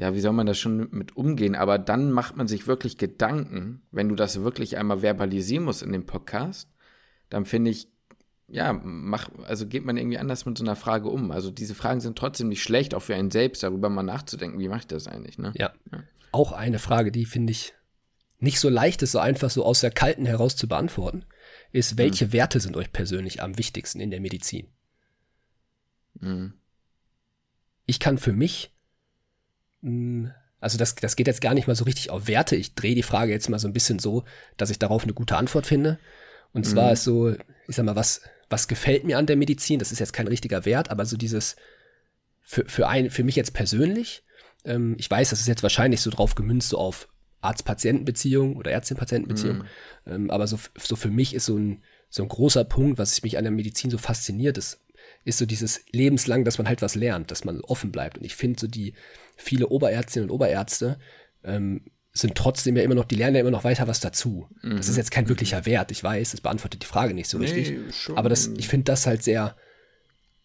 ja, 0.00 0.14
wie 0.14 0.20
soll 0.20 0.32
man 0.32 0.46
da 0.46 0.54
schon 0.54 0.88
mit 0.92 1.14
umgehen? 1.14 1.54
Aber 1.54 1.76
dann 1.76 2.10
macht 2.10 2.34
man 2.34 2.48
sich 2.48 2.66
wirklich 2.66 2.96
Gedanken, 2.96 3.82
wenn 3.90 4.08
du 4.08 4.14
das 4.14 4.42
wirklich 4.42 4.78
einmal 4.78 5.00
verbalisieren 5.00 5.66
musst 5.66 5.82
in 5.82 5.92
dem 5.92 6.06
Podcast, 6.06 6.70
dann 7.28 7.44
finde 7.44 7.70
ich, 7.70 7.86
ja, 8.48 8.72
mach, 8.72 9.28
also 9.44 9.66
geht 9.66 9.84
man 9.84 9.98
irgendwie 9.98 10.16
anders 10.16 10.46
mit 10.46 10.56
so 10.56 10.64
einer 10.64 10.74
Frage 10.74 11.10
um. 11.10 11.30
Also 11.30 11.50
diese 11.50 11.74
Fragen 11.74 12.00
sind 12.00 12.16
trotzdem 12.16 12.48
nicht 12.48 12.62
schlecht, 12.62 12.94
auch 12.94 13.02
für 13.02 13.14
einen 13.14 13.30
selbst, 13.30 13.62
darüber 13.62 13.90
mal 13.90 14.02
nachzudenken, 14.02 14.58
wie 14.58 14.68
mache 14.68 14.80
ich 14.80 14.86
das 14.86 15.06
eigentlich, 15.06 15.36
ne? 15.36 15.52
Ja. 15.54 15.70
ja. 15.92 16.02
Auch 16.32 16.52
eine 16.52 16.78
Frage, 16.78 17.12
die 17.12 17.26
finde 17.26 17.50
ich 17.50 17.74
nicht 18.38 18.58
so 18.58 18.70
leicht 18.70 19.02
ist, 19.02 19.12
so 19.12 19.18
einfach 19.18 19.50
so 19.50 19.66
aus 19.66 19.80
der 19.80 19.90
Kalten 19.90 20.24
heraus 20.24 20.56
zu 20.56 20.66
beantworten, 20.66 21.26
ist, 21.72 21.98
welche 21.98 22.28
mhm. 22.28 22.32
Werte 22.32 22.58
sind 22.60 22.74
euch 22.74 22.90
persönlich 22.90 23.42
am 23.42 23.58
wichtigsten 23.58 24.00
in 24.00 24.10
der 24.10 24.20
Medizin? 24.20 24.66
Mhm. 26.14 26.54
Ich 27.84 28.00
kann 28.00 28.16
für 28.16 28.32
mich 28.32 28.72
also 29.82 30.78
das, 30.78 30.94
das 30.94 31.16
geht 31.16 31.26
jetzt 31.26 31.40
gar 31.40 31.54
nicht 31.54 31.66
mal 31.66 31.74
so 31.74 31.84
richtig 31.84 32.10
auf 32.10 32.28
Werte. 32.28 32.56
Ich 32.56 32.74
drehe 32.74 32.94
die 32.94 33.02
Frage 33.02 33.32
jetzt 33.32 33.48
mal 33.48 33.58
so 33.58 33.68
ein 33.68 33.72
bisschen 33.72 33.98
so, 33.98 34.24
dass 34.56 34.70
ich 34.70 34.78
darauf 34.78 35.04
eine 35.04 35.14
gute 35.14 35.36
Antwort 35.36 35.66
finde. 35.66 35.98
Und 36.52 36.66
zwar 36.66 36.88
mhm. 36.88 36.92
ist 36.92 37.04
so, 37.04 37.30
ich 37.30 37.76
sag 37.76 37.84
mal, 37.84 37.96
was, 37.96 38.22
was 38.48 38.68
gefällt 38.68 39.04
mir 39.04 39.18
an 39.18 39.26
der 39.26 39.36
Medizin? 39.36 39.78
Das 39.78 39.92
ist 39.92 40.00
jetzt 40.00 40.12
kein 40.12 40.28
richtiger 40.28 40.64
Wert, 40.64 40.90
aber 40.90 41.06
so 41.06 41.16
dieses, 41.16 41.56
für, 42.42 42.64
für, 42.66 42.88
ein, 42.88 43.10
für 43.10 43.24
mich 43.24 43.36
jetzt 43.36 43.54
persönlich, 43.54 44.24
ähm, 44.64 44.96
ich 44.98 45.10
weiß, 45.10 45.30
das 45.30 45.40
ist 45.40 45.48
jetzt 45.48 45.62
wahrscheinlich 45.62 46.00
so 46.00 46.10
drauf 46.10 46.34
gemünzt, 46.34 46.70
so 46.70 46.78
auf 46.78 47.08
Arzt-Patienten-Beziehung 47.40 48.56
oder 48.56 48.70
Ärztin-Patienten-Beziehung. 48.72 49.58
Mhm. 49.58 49.64
Ähm, 50.06 50.30
aber 50.30 50.46
so, 50.46 50.58
so 50.76 50.96
für 50.96 51.10
mich 51.10 51.34
ist 51.34 51.46
so 51.46 51.56
ein, 51.56 51.82
so 52.10 52.22
ein 52.22 52.28
großer 52.28 52.64
Punkt, 52.64 52.98
was 52.98 53.22
mich 53.22 53.38
an 53.38 53.44
der 53.44 53.52
Medizin 53.52 53.90
so 53.90 53.98
fasziniert, 53.98 54.58
ist, 54.58 54.80
ist 55.24 55.38
so 55.38 55.46
dieses 55.46 55.84
lebenslang, 55.92 56.44
dass 56.44 56.58
man 56.58 56.68
halt 56.68 56.82
was 56.82 56.94
lernt, 56.94 57.30
dass 57.30 57.44
man 57.44 57.60
offen 57.60 57.92
bleibt. 57.92 58.18
Und 58.18 58.24
ich 58.24 58.34
finde 58.34 58.60
so 58.60 58.66
die 58.66 58.94
viele 59.36 59.68
Oberärztinnen 59.68 60.28
und 60.28 60.34
Oberärzte 60.34 60.98
ähm, 61.44 61.84
sind 62.12 62.34
trotzdem 62.34 62.76
ja 62.76 62.82
immer 62.82 62.94
noch, 62.94 63.04
die 63.04 63.14
lernen 63.14 63.36
ja 63.36 63.40
immer 63.40 63.50
noch 63.50 63.64
weiter 63.64 63.86
was 63.86 64.00
dazu. 64.00 64.48
Mhm. 64.62 64.76
Das 64.76 64.88
ist 64.88 64.92
mhm. 64.92 64.98
jetzt 64.98 65.10
kein 65.10 65.28
wirklicher 65.28 65.66
Wert, 65.66 65.90
ich 65.90 66.02
weiß, 66.02 66.32
das 66.32 66.40
beantwortet 66.40 66.82
die 66.82 66.86
Frage 66.86 67.14
nicht 67.14 67.28
so 67.28 67.38
nee, 67.38 67.44
richtig. 67.44 67.94
Schon. 67.94 68.16
Aber 68.16 68.28
das, 68.28 68.50
ich 68.56 68.68
finde 68.68 68.84
das 68.84 69.06
halt 69.06 69.22
sehr, 69.22 69.56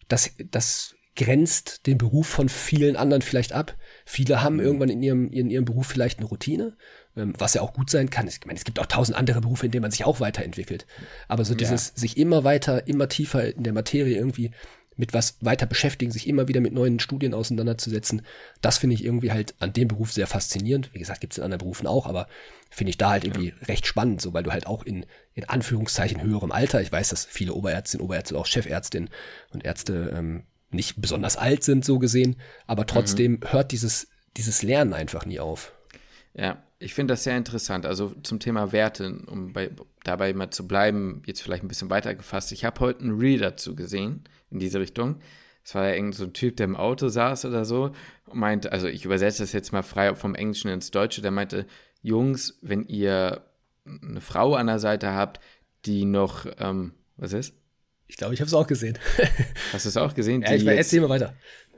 das, 0.08 0.30
das 0.50 0.94
grenzt 1.16 1.86
den 1.86 1.98
Beruf 1.98 2.28
von 2.28 2.48
vielen 2.48 2.94
anderen 2.94 3.22
vielleicht 3.22 3.52
ab. 3.52 3.76
Viele 4.04 4.42
haben 4.42 4.56
mhm. 4.56 4.62
irgendwann 4.62 4.88
in 4.90 5.02
ihrem, 5.02 5.30
in 5.32 5.50
ihrem 5.50 5.64
Beruf 5.64 5.86
vielleicht 5.86 6.18
eine 6.18 6.28
Routine, 6.28 6.76
was 7.16 7.54
ja 7.54 7.62
auch 7.62 7.72
gut 7.72 7.90
sein 7.90 8.10
kann. 8.10 8.28
Ich 8.28 8.40
meine, 8.44 8.58
es 8.58 8.64
gibt 8.64 8.78
auch 8.78 8.86
tausend 8.86 9.16
andere 9.16 9.40
Berufe, 9.40 9.66
in 9.66 9.72
denen 9.72 9.82
man 9.82 9.90
sich 9.90 10.04
auch 10.04 10.20
weiterentwickelt. 10.20 10.86
Aber 11.28 11.44
so 11.44 11.54
dieses 11.54 11.88
ja. 11.88 12.00
sich 12.00 12.18
immer 12.18 12.44
weiter, 12.44 12.86
immer 12.86 13.08
tiefer 13.08 13.54
in 13.56 13.64
der 13.64 13.72
Materie 13.72 14.16
irgendwie 14.16 14.50
mit 14.96 15.12
was 15.12 15.36
weiter 15.40 15.66
beschäftigen, 15.66 16.10
sich 16.10 16.26
immer 16.26 16.48
wieder 16.48 16.60
mit 16.60 16.72
neuen 16.72 16.98
Studien 17.00 17.34
auseinanderzusetzen, 17.34 18.22
das 18.62 18.78
finde 18.78 18.94
ich 18.94 19.04
irgendwie 19.04 19.30
halt 19.30 19.54
an 19.58 19.72
dem 19.72 19.88
Beruf 19.88 20.12
sehr 20.12 20.26
faszinierend. 20.26 20.92
Wie 20.94 20.98
gesagt, 20.98 21.20
gibt 21.20 21.34
es 21.34 21.38
in 21.38 21.44
anderen 21.44 21.58
Berufen 21.60 21.86
auch, 21.86 22.06
aber 22.06 22.28
finde 22.70 22.90
ich 22.90 22.98
da 22.98 23.10
halt 23.10 23.24
irgendwie 23.24 23.48
ja. 23.48 23.66
recht 23.66 23.86
spannend, 23.86 24.20
so 24.20 24.32
weil 24.32 24.42
du 24.42 24.52
halt 24.52 24.66
auch 24.66 24.82
in, 24.84 25.04
in 25.34 25.44
Anführungszeichen 25.44 26.22
höherem 26.22 26.50
Alter, 26.50 26.80
ich 26.80 26.90
weiß, 26.90 27.10
dass 27.10 27.26
viele 27.26 27.52
Oberärztinnen, 27.52 28.04
Oberärzte 28.04 28.36
auch 28.38 28.46
Chefärztinnen 28.46 29.10
und 29.52 29.64
Ärzte 29.64 30.14
ähm, 30.16 30.44
nicht 30.70 31.00
besonders 31.00 31.36
alt 31.36 31.62
sind, 31.62 31.84
so 31.84 31.98
gesehen, 31.98 32.36
aber 32.66 32.86
trotzdem 32.86 33.32
mhm. 33.32 33.52
hört 33.52 33.72
dieses, 33.72 34.08
dieses 34.36 34.62
Lernen 34.62 34.94
einfach 34.94 35.26
nie 35.26 35.40
auf. 35.40 35.72
Ja, 36.34 36.65
ich 36.86 36.94
finde 36.94 37.14
das 37.14 37.24
sehr 37.24 37.36
interessant. 37.36 37.84
Also 37.84 38.14
zum 38.22 38.38
Thema 38.38 38.70
Werte, 38.70 39.18
um 39.26 39.52
bei, 39.52 39.70
dabei 40.04 40.32
mal 40.32 40.50
zu 40.50 40.68
bleiben, 40.68 41.20
jetzt 41.26 41.42
vielleicht 41.42 41.64
ein 41.64 41.68
bisschen 41.68 41.90
weiter 41.90 42.14
gefasst. 42.14 42.52
Ich 42.52 42.64
habe 42.64 42.78
heute 42.78 43.00
einen 43.00 43.18
Reel 43.18 43.40
dazu 43.40 43.74
gesehen, 43.74 44.22
in 44.52 44.60
diese 44.60 44.78
Richtung. 44.78 45.16
Es 45.64 45.74
war 45.74 45.88
ja 45.88 45.94
irgend 45.94 46.14
so 46.14 46.22
ein 46.22 46.32
Typ, 46.32 46.56
der 46.58 46.64
im 46.64 46.76
Auto 46.76 47.08
saß 47.08 47.44
oder 47.46 47.64
so 47.64 47.90
und 48.26 48.38
meinte, 48.38 48.70
also 48.70 48.86
ich 48.86 49.04
übersetze 49.04 49.42
das 49.42 49.52
jetzt 49.52 49.72
mal 49.72 49.82
frei 49.82 50.14
vom 50.14 50.36
Englischen 50.36 50.70
ins 50.70 50.92
Deutsche, 50.92 51.22
der 51.22 51.32
meinte, 51.32 51.66
Jungs, 52.02 52.56
wenn 52.62 52.84
ihr 52.84 53.42
eine 53.84 54.20
Frau 54.20 54.54
an 54.54 54.68
der 54.68 54.78
Seite 54.78 55.10
habt, 55.10 55.40
die 55.86 56.04
noch, 56.04 56.46
ähm, 56.58 56.92
was 57.16 57.32
ist? 57.32 57.52
Ich 58.06 58.16
glaube, 58.16 58.34
ich 58.34 58.40
habe 58.40 58.46
es 58.46 58.54
auch 58.54 58.68
gesehen. 58.68 58.96
Hast 59.72 59.86
du 59.86 59.88
es 59.88 59.96
auch 59.96 60.14
gesehen? 60.14 60.42
ja, 60.46 60.54
ich 60.54 60.64
weiß, 60.64 60.76
erzähl 60.76 61.00
mal 61.00 61.08
weiter. 61.08 61.34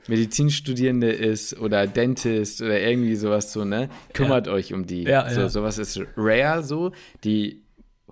Medizinstudierende 0.07 1.11
ist 1.11 1.59
oder 1.59 1.87
Dentist 1.87 2.61
oder 2.61 2.79
irgendwie 2.79 3.15
sowas 3.15 3.51
so, 3.51 3.65
ne? 3.65 3.89
Kümmert 4.13 4.47
ja. 4.47 4.53
euch 4.53 4.73
um 4.73 4.85
die. 4.85 5.03
Ja, 5.03 5.29
so, 5.29 5.41
ja. 5.41 5.49
Sowas 5.49 5.77
ist 5.77 5.99
rare 6.15 6.63
so. 6.63 6.91
Die 7.23 7.63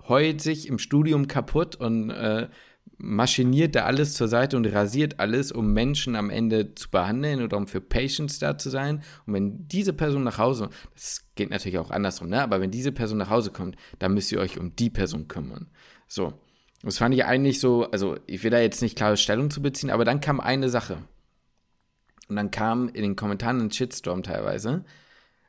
heult 0.08 0.40
sich 0.40 0.68
im 0.68 0.78
Studium 0.78 1.28
kaputt 1.28 1.76
und 1.76 2.10
äh, 2.10 2.48
maschiniert 2.98 3.74
da 3.74 3.84
alles 3.84 4.14
zur 4.14 4.28
Seite 4.28 4.56
und 4.56 4.66
rasiert 4.66 5.20
alles, 5.20 5.52
um 5.52 5.72
Menschen 5.72 6.16
am 6.16 6.30
Ende 6.30 6.74
zu 6.74 6.90
behandeln 6.90 7.42
oder 7.42 7.56
um 7.56 7.68
für 7.68 7.80
Patients 7.80 8.38
da 8.38 8.58
zu 8.58 8.70
sein. 8.70 9.02
Und 9.26 9.34
wenn 9.34 9.68
diese 9.68 9.92
Person 9.92 10.24
nach 10.24 10.38
Hause, 10.38 10.70
das 10.94 11.24
geht 11.36 11.50
natürlich 11.50 11.78
auch 11.78 11.90
andersrum, 11.90 12.28
ne? 12.28 12.42
Aber 12.42 12.60
wenn 12.60 12.70
diese 12.70 12.92
Person 12.92 13.18
nach 13.18 13.30
Hause 13.30 13.50
kommt, 13.50 13.76
dann 13.98 14.14
müsst 14.14 14.32
ihr 14.32 14.40
euch 14.40 14.58
um 14.58 14.74
die 14.74 14.90
Person 14.90 15.28
kümmern. 15.28 15.68
So. 16.06 16.32
Das 16.82 16.98
fand 16.98 17.12
ich 17.12 17.24
eigentlich 17.24 17.58
so, 17.58 17.90
also 17.90 18.16
ich 18.26 18.44
will 18.44 18.52
da 18.52 18.60
jetzt 18.60 18.82
nicht 18.82 18.96
klare 18.96 19.16
Stellung 19.16 19.50
zu 19.50 19.60
beziehen, 19.60 19.90
aber 19.90 20.04
dann 20.04 20.20
kam 20.20 20.38
eine 20.38 20.68
Sache. 20.68 20.98
Und 22.28 22.36
dann 22.36 22.50
kam 22.50 22.88
in 22.88 23.02
den 23.02 23.16
Kommentaren 23.16 23.60
ein 23.60 23.70
Shitstorm 23.70 24.22
teilweise, 24.22 24.84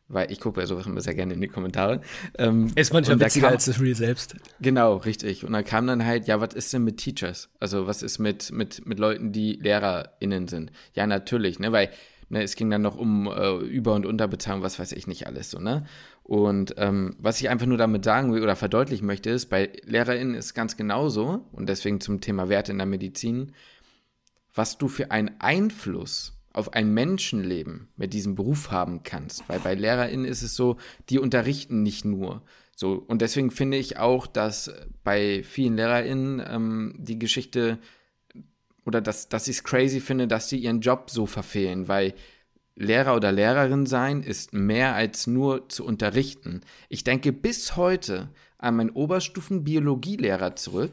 weil 0.08 0.32
ich 0.32 0.40
gucke 0.40 0.60
bei 0.62 0.66
sowas 0.66 0.86
immer 0.86 1.02
sehr 1.02 1.14
gerne 1.14 1.34
in 1.34 1.42
die 1.42 1.48
Kommentare. 1.48 2.02
Ähm, 2.38 2.72
ist 2.76 2.94
manchmal 2.94 3.20
witziger 3.20 3.48
kam, 3.48 3.56
als 3.56 3.66
das 3.66 3.80
Real 3.80 3.96
selbst. 3.96 4.36
Genau, 4.60 4.96
richtig. 4.98 5.46
Und 5.46 5.54
dann 5.54 5.66
kam 5.66 5.88
dann 5.88 6.06
halt, 6.06 6.28
ja, 6.28 6.40
was 6.42 6.54
ist 6.54 6.74
denn 6.74 6.84
mit 6.84 6.98
Teachers? 6.98 7.50
Also 7.60 7.86
was 7.86 8.02
ist 8.02 8.18
mit, 8.18 8.52
mit, 8.52 8.86
mit 8.86 8.98
Leuten, 8.98 9.32
die 9.32 9.60
LehrerInnen 9.62 10.48
sind? 10.48 10.72
Ja, 10.94 11.06
natürlich, 11.06 11.60
ne, 11.60 11.72
weil 11.72 11.92
ne, 12.30 12.44
es 12.44 12.56
ging 12.56 12.70
dann 12.70 12.82
noch 12.82 12.98
um 12.98 13.28
äh, 13.28 13.58
Über- 13.58 13.94
und 13.94 14.06
Unterbezahlung, 14.06 14.64
was 14.64 14.80
weiß 14.80 14.94
ich 14.94 15.06
nicht 15.06 15.28
alles 15.28 15.52
so, 15.52 15.60
ne? 15.60 15.86
Und 16.24 16.76
ähm, 16.78 17.16
was 17.18 17.42
ich 17.42 17.50
einfach 17.50 17.66
nur 17.66 17.78
damit 17.80 18.06
sagen 18.06 18.34
will 18.34 18.44
oder 18.44 18.56
verdeutlichen 18.56 19.08
möchte, 19.08 19.32
ist, 19.32 19.48
bei 19.48 19.72
LehrerInnen 19.84 20.36
ist 20.36 20.54
ganz 20.54 20.78
genauso, 20.78 21.48
und 21.52 21.68
deswegen 21.68 22.02
zum 22.02 22.22
Thema 22.22 22.50
Werte 22.50 22.72
in 22.72 22.78
der 22.78 22.86
Medizin, 22.86 23.54
was 24.54 24.78
du 24.78 24.88
für 24.88 25.10
einen 25.10 25.32
Einfluss 25.40 26.39
auf 26.54 26.74
ein 26.74 26.94
Menschenleben 26.94 27.88
mit 27.96 28.14
diesem 28.14 28.36
Beruf 28.36 28.72
haben 28.72 29.04
kannst. 29.04 29.48
Weil 29.48 29.60
bei 29.60 29.76
LehrerInnen 29.76 30.26
ist 30.26 30.42
es 30.42 30.56
so, 30.56 30.78
die 31.10 31.20
unterrichten 31.20 31.84
nicht 31.84 32.06
nur. 32.06 32.42
So, 32.76 33.04
und 33.08 33.22
deswegen 33.22 33.52
finde 33.52 33.78
ich 33.78 33.98
auch, 33.98 34.26
dass 34.26 34.72
bei 35.04 35.44
vielen 35.44 35.76
LehrerInnen 35.76 36.42
ähm, 36.48 36.96
die 36.98 37.20
Geschichte 37.20 37.78
oder 38.86 39.02
dass, 39.02 39.30
dass 39.30 39.48
ich 39.48 39.58
es 39.58 39.64
crazy 39.64 40.00
finde, 40.00 40.28
dass 40.28 40.50
sie 40.50 40.58
ihren 40.58 40.82
Job 40.82 41.10
so 41.10 41.26
verfehlen, 41.26 41.88
weil 41.88 42.14
Lehrer 42.76 43.16
oder 43.16 43.32
Lehrerin 43.32 43.86
sein 43.86 44.24
ist 44.24 44.54
mehr 44.54 44.96
als 44.96 45.28
nur 45.28 45.68
zu 45.68 45.86
unterrichten. 45.86 46.62
Ich 46.88 47.04
denke 47.04 47.34
bis 47.34 47.76
heute 47.76 48.30
an 48.58 48.78
meinen 48.78 48.90
Oberstufen-Biologielehrer 48.92 50.56
zurück, 50.56 50.92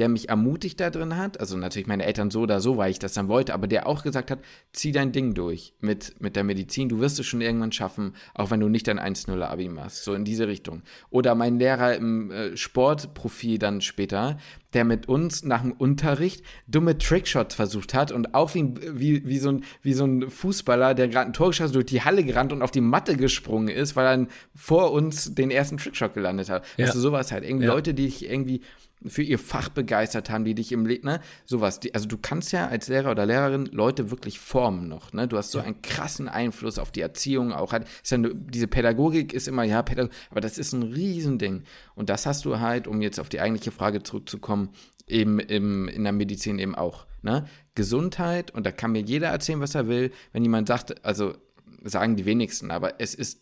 der 0.00 0.08
mich 0.08 0.30
ermutigt 0.30 0.80
da 0.80 0.88
drin 0.88 1.18
hat, 1.18 1.38
also 1.40 1.58
natürlich 1.58 1.86
meine 1.86 2.06
Eltern 2.06 2.30
so 2.30 2.40
oder 2.40 2.60
so, 2.60 2.78
weil 2.78 2.90
ich 2.90 2.98
das 2.98 3.12
dann 3.12 3.28
wollte, 3.28 3.52
aber 3.52 3.66
der 3.66 3.86
auch 3.86 4.02
gesagt 4.02 4.30
hat, 4.30 4.38
zieh 4.72 4.92
dein 4.92 5.12
Ding 5.12 5.34
durch 5.34 5.74
mit, 5.80 6.18
mit 6.22 6.36
der 6.36 6.44
Medizin, 6.44 6.88
du 6.88 7.00
wirst 7.00 7.20
es 7.20 7.26
schon 7.26 7.42
irgendwann 7.42 7.70
schaffen, 7.70 8.14
auch 8.32 8.50
wenn 8.50 8.60
du 8.60 8.70
nicht 8.70 8.88
dein 8.88 8.98
1-0-Abi 8.98 9.68
machst, 9.68 10.04
so 10.04 10.14
in 10.14 10.24
diese 10.24 10.48
Richtung. 10.48 10.80
Oder 11.10 11.34
mein 11.34 11.58
Lehrer 11.58 11.96
im 11.96 12.30
äh, 12.30 12.56
Sportprofil 12.56 13.58
dann 13.58 13.82
später, 13.82 14.38
der 14.72 14.86
mit 14.86 15.06
uns 15.06 15.44
nach 15.44 15.60
dem 15.60 15.72
Unterricht 15.72 16.46
dumme 16.66 16.96
Trickshots 16.96 17.54
versucht 17.54 17.92
hat 17.92 18.10
und 18.10 18.34
auch 18.34 18.54
wie, 18.54 18.72
wie, 18.98 19.26
wie, 19.26 19.38
so, 19.38 19.50
ein, 19.50 19.64
wie 19.82 19.92
so 19.92 20.06
ein 20.06 20.30
Fußballer, 20.30 20.94
der 20.94 21.08
gerade 21.08 21.26
ein 21.26 21.34
Tor 21.34 21.48
geschossen 21.48 21.74
durch 21.74 21.84
die 21.86 22.00
Halle 22.00 22.24
gerannt 22.24 22.54
und 22.54 22.62
auf 22.62 22.70
die 22.70 22.80
Matte 22.80 23.18
gesprungen 23.18 23.68
ist, 23.68 23.96
weil 23.96 24.06
er 24.06 24.26
vor 24.54 24.92
uns 24.92 25.34
den 25.34 25.50
ersten 25.50 25.76
Trickshot 25.76 26.14
gelandet 26.14 26.48
hat. 26.48 26.64
Ja. 26.78 26.86
Also 26.86 27.00
sowas 27.00 27.32
halt. 27.32 27.44
Irgendwie 27.44 27.66
ja. 27.66 27.74
Leute, 27.74 27.92
die 27.92 28.06
ich 28.06 28.30
irgendwie 28.30 28.62
für 29.06 29.22
ihr 29.22 29.38
Fach 29.38 29.68
begeistert 29.68 30.30
haben, 30.30 30.44
die 30.44 30.54
dich 30.54 30.72
im 30.72 30.86
Leben, 30.86 31.06
ne, 31.06 31.20
sowas. 31.44 31.80
Die, 31.80 31.94
also 31.94 32.06
du 32.06 32.18
kannst 32.18 32.52
ja 32.52 32.68
als 32.68 32.88
Lehrer 32.88 33.10
oder 33.10 33.26
Lehrerin 33.26 33.66
Leute 33.66 34.10
wirklich 34.10 34.38
formen 34.38 34.88
noch, 34.88 35.12
ne? 35.12 35.26
Du 35.26 35.36
hast 35.36 35.52
so 35.52 35.58
ja. 35.58 35.64
einen 35.64 35.82
krassen 35.82 36.28
Einfluss 36.28 36.78
auf 36.78 36.90
die 36.90 37.00
Erziehung 37.00 37.52
auch 37.52 37.72
halt. 37.72 37.86
Ist 38.02 38.12
ja, 38.12 38.18
diese 38.18 38.66
Pädagogik 38.66 39.32
ist 39.32 39.48
immer, 39.48 39.64
ja, 39.64 39.82
Pädagogik, 39.82 40.16
aber 40.30 40.40
das 40.40 40.58
ist 40.58 40.72
ein 40.72 40.82
Riesending. 40.82 41.64
Und 41.94 42.10
das 42.10 42.26
hast 42.26 42.44
du 42.44 42.60
halt, 42.60 42.86
um 42.86 43.00
jetzt 43.00 43.18
auf 43.18 43.28
die 43.28 43.40
eigentliche 43.40 43.70
Frage 43.70 44.02
zurückzukommen, 44.02 44.70
eben 45.06 45.38
im, 45.40 45.88
in 45.88 46.04
der 46.04 46.12
Medizin 46.12 46.58
eben 46.58 46.74
auch, 46.74 47.06
ne? 47.22 47.46
Gesundheit, 47.74 48.50
und 48.50 48.66
da 48.66 48.72
kann 48.72 48.92
mir 48.92 49.02
jeder 49.02 49.28
erzählen, 49.28 49.60
was 49.60 49.74
er 49.74 49.88
will, 49.88 50.12
wenn 50.32 50.42
jemand 50.42 50.68
sagt, 50.68 51.04
also 51.04 51.34
sagen 51.82 52.16
die 52.16 52.26
wenigsten, 52.26 52.70
aber 52.70 53.00
es 53.00 53.14
ist 53.14 53.40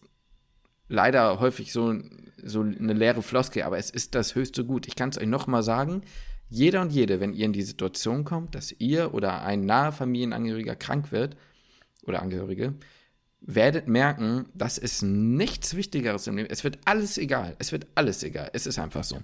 leider 0.89 1.41
häufig 1.41 1.72
so 1.72 1.95
so 2.43 2.61
eine 2.61 2.93
leere 2.93 3.22
Floskel, 3.22 3.62
aber 3.62 3.78
es 3.78 3.91
ist 3.91 4.14
das 4.14 4.34
höchste 4.34 4.64
Gut. 4.64 4.86
Ich 4.86 4.97
kann 4.97 5.11
es 5.11 5.18
euch 5.18 5.26
nochmal 5.26 5.62
sagen, 5.62 6.03
jeder 6.49 6.80
und 6.80 6.93
jede, 6.93 7.20
wenn 7.20 7.34
ihr 7.34 7.45
in 7.45 7.53
die 7.53 7.62
Situation 7.62 8.24
kommt, 8.24 8.55
dass 8.55 8.72
ihr 8.78 9.12
oder 9.12 9.43
ein 9.43 9.66
naher 9.66 9.93
Familienangehöriger 9.93 10.76
krank 10.76 11.12
wird 11.12 11.36
oder 12.07 12.22
Angehörige, 12.22 12.74
werdet 13.41 13.86
merken, 13.86 14.47
das 14.55 14.78
ist 14.78 15.03
nichts 15.03 15.76
Wichtigeres 15.76 16.26
im 16.26 16.36
Leben. 16.36 16.49
Es 16.51 16.64
wird 16.64 16.78
alles 16.86 17.18
egal. 17.18 17.55
Es 17.59 17.70
wird 17.70 17.86
alles 17.95 18.24
egal. 18.24 18.51
Es 18.53 18.66
ist 18.66 18.78
einfach 18.78 19.05
so. 19.05 19.18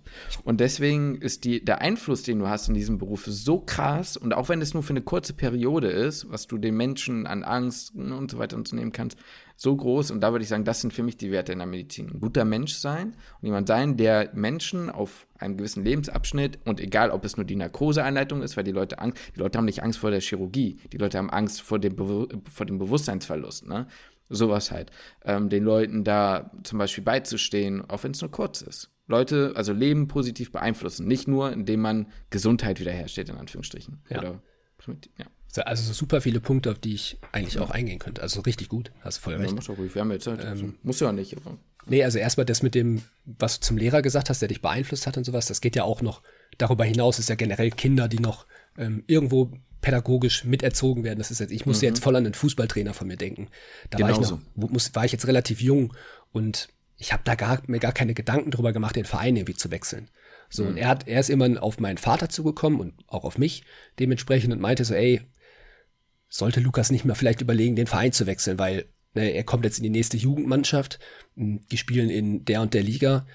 Und 0.44 0.60
deswegen 0.60 1.16
ist 1.16 1.44
die, 1.44 1.64
der 1.64 1.80
Einfluss, 1.80 2.22
den 2.22 2.38
du 2.38 2.48
hast 2.48 2.68
in 2.68 2.74
diesem 2.74 2.98
Beruf, 2.98 3.24
so 3.26 3.58
krass. 3.58 4.16
Und 4.16 4.32
auch 4.32 4.48
wenn 4.48 4.62
es 4.62 4.72
nur 4.72 4.84
für 4.84 4.90
eine 4.90 5.02
kurze 5.02 5.32
Periode 5.32 5.88
ist, 5.88 6.30
was 6.30 6.46
du 6.46 6.58
den 6.58 6.76
Menschen 6.76 7.26
an 7.26 7.42
Angst 7.42 7.94
und 7.94 8.30
so 8.30 8.38
weiter 8.38 8.56
unternehmen 8.56 8.92
kannst, 8.92 9.18
so 9.56 9.74
groß. 9.74 10.10
Und 10.10 10.20
da 10.20 10.32
würde 10.32 10.42
ich 10.42 10.48
sagen, 10.48 10.64
das 10.64 10.80
sind 10.80 10.92
für 10.92 11.02
mich 11.02 11.16
die 11.16 11.30
Werte 11.30 11.52
in 11.52 11.58
der 11.58 11.66
Medizin. 11.66 12.10
Ein 12.10 12.20
guter 12.20 12.44
Mensch 12.44 12.74
sein 12.74 13.16
und 13.40 13.46
jemand 13.46 13.68
sein, 13.68 13.96
der 13.96 14.30
Menschen 14.34 14.90
auf 14.90 15.26
einem 15.38 15.56
gewissen 15.56 15.84
Lebensabschnitt 15.84 16.58
und 16.64 16.80
egal, 16.80 17.10
ob 17.10 17.24
es 17.24 17.36
nur 17.36 17.44
die 17.44 17.56
Narkoseeinleitung 17.56 18.42
ist, 18.42 18.56
weil 18.56 18.64
die 18.64 18.72
Leute 18.72 18.98
Angst, 18.98 19.18
die 19.34 19.40
Leute 19.40 19.58
haben 19.58 19.64
nicht 19.64 19.82
Angst 19.82 19.98
vor 19.98 20.10
der 20.10 20.20
Chirurgie, 20.20 20.78
die 20.92 20.98
Leute 20.98 21.18
haben 21.18 21.30
Angst 21.30 21.62
vor 21.62 21.78
dem, 21.78 21.96
Be 21.96 22.28
vor 22.52 22.66
dem 22.66 22.78
Bewusstseinsverlust. 22.78 23.66
Ne? 23.66 23.86
Sowas 24.28 24.70
halt. 24.70 24.90
Ähm, 25.24 25.48
den 25.48 25.64
Leuten 25.64 26.04
da 26.04 26.50
zum 26.62 26.78
Beispiel 26.78 27.04
beizustehen, 27.04 27.88
auch 27.88 28.04
wenn 28.04 28.12
es 28.12 28.20
nur 28.20 28.30
kurz 28.30 28.62
ist. 28.62 28.90
Leute, 29.06 29.52
also 29.54 29.72
Leben 29.72 30.08
positiv 30.08 30.50
beeinflussen. 30.50 31.06
Nicht 31.06 31.28
nur, 31.28 31.52
indem 31.52 31.80
man 31.80 32.06
Gesundheit 32.30 32.80
wiederherstellt, 32.80 33.28
in 33.28 33.36
Anführungsstrichen. 33.36 34.02
Ja. 34.08 34.18
Oder, 34.18 34.40
ja. 35.18 35.26
Also 35.62 35.92
super 35.92 36.20
viele 36.20 36.40
Punkte, 36.40 36.70
auf 36.70 36.78
die 36.78 36.94
ich 36.94 37.18
eigentlich 37.32 37.58
auch 37.58 37.70
eingehen 37.70 37.98
könnte. 37.98 38.22
Also 38.22 38.40
richtig 38.40 38.68
gut, 38.68 38.90
hast 39.00 39.18
voll 39.18 39.34
recht. 39.34 39.50
Ja, 39.50 39.56
mach 39.56 39.64
doch 39.64 39.78
ruhig. 39.78 39.94
Wir 39.94 40.02
haben 40.02 40.10
jetzt 40.10 40.24
Zeit. 40.24 40.44
Ähm, 40.44 40.74
Muss 40.82 41.00
ja 41.00 41.12
nicht. 41.12 41.36
Aber. 41.36 41.56
Nee, 41.86 42.02
also 42.02 42.18
erstmal 42.18 42.46
das 42.46 42.62
mit 42.62 42.74
dem, 42.74 43.02
was 43.24 43.60
du 43.60 43.66
zum 43.66 43.76
Lehrer 43.76 44.02
gesagt 44.02 44.30
hast, 44.30 44.40
der 44.40 44.48
dich 44.48 44.62
beeinflusst 44.62 45.06
hat 45.06 45.16
und 45.16 45.24
sowas, 45.24 45.46
das 45.46 45.60
geht 45.60 45.76
ja 45.76 45.84
auch 45.84 46.02
noch 46.02 46.22
darüber 46.58 46.84
hinaus, 46.84 47.18
ist 47.18 47.28
ja 47.28 47.34
generell 47.34 47.70
Kinder, 47.70 48.08
die 48.08 48.20
noch 48.20 48.46
ähm, 48.78 49.04
irgendwo 49.06 49.50
pädagogisch 49.80 50.44
miterzogen 50.44 51.04
werden. 51.04 51.18
Das 51.18 51.30
ist 51.30 51.40
jetzt, 51.40 51.50
ich 51.50 51.66
muss 51.66 51.82
mhm. 51.82 51.88
jetzt 51.88 52.02
voll 52.02 52.16
an 52.16 52.24
den 52.24 52.34
Fußballtrainer 52.34 52.94
von 52.94 53.06
mir 53.06 53.18
denken. 53.18 53.48
Da 53.90 53.98
war 54.00 54.10
ich, 54.10 54.18
noch, 54.18 54.38
muss, 54.54 54.94
war 54.94 55.04
ich 55.04 55.12
jetzt 55.12 55.26
relativ 55.26 55.60
jung 55.60 55.94
und 56.32 56.68
ich 56.96 57.12
habe 57.12 57.22
da 57.24 57.34
gar, 57.34 57.60
mir 57.66 57.80
gar 57.80 57.92
keine 57.92 58.14
Gedanken 58.14 58.50
drüber 58.50 58.72
gemacht, 58.72 58.96
den 58.96 59.04
Verein 59.04 59.36
irgendwie 59.36 59.54
zu 59.54 59.70
wechseln. 59.70 60.08
So, 60.48 60.62
mhm. 60.62 60.70
und 60.70 60.76
er 60.78 60.88
hat, 60.88 61.06
er 61.06 61.20
ist 61.20 61.28
immer 61.28 61.62
auf 61.62 61.80
meinen 61.80 61.98
Vater 61.98 62.30
zugekommen 62.30 62.80
und 62.80 62.94
auch 63.08 63.24
auf 63.24 63.36
mich 63.36 63.64
dementsprechend 63.98 64.52
und 64.54 64.60
meinte 64.60 64.84
so, 64.84 64.94
ey, 64.94 65.20
sollte 66.34 66.60
Lukas 66.60 66.90
nicht 66.90 67.04
mal 67.04 67.14
vielleicht 67.14 67.40
überlegen, 67.40 67.76
den 67.76 67.86
Verein 67.86 68.12
zu 68.12 68.26
wechseln, 68.26 68.58
weil 68.58 68.86
ne, 69.14 69.30
er 69.30 69.44
kommt 69.44 69.64
jetzt 69.64 69.78
in 69.78 69.84
die 69.84 69.90
nächste 69.90 70.16
Jugendmannschaft, 70.16 70.98
die 71.36 71.76
spielen 71.76 72.10
in 72.10 72.44
der 72.44 72.60
und 72.60 72.74
der 72.74 72.82
Liga 72.82 73.26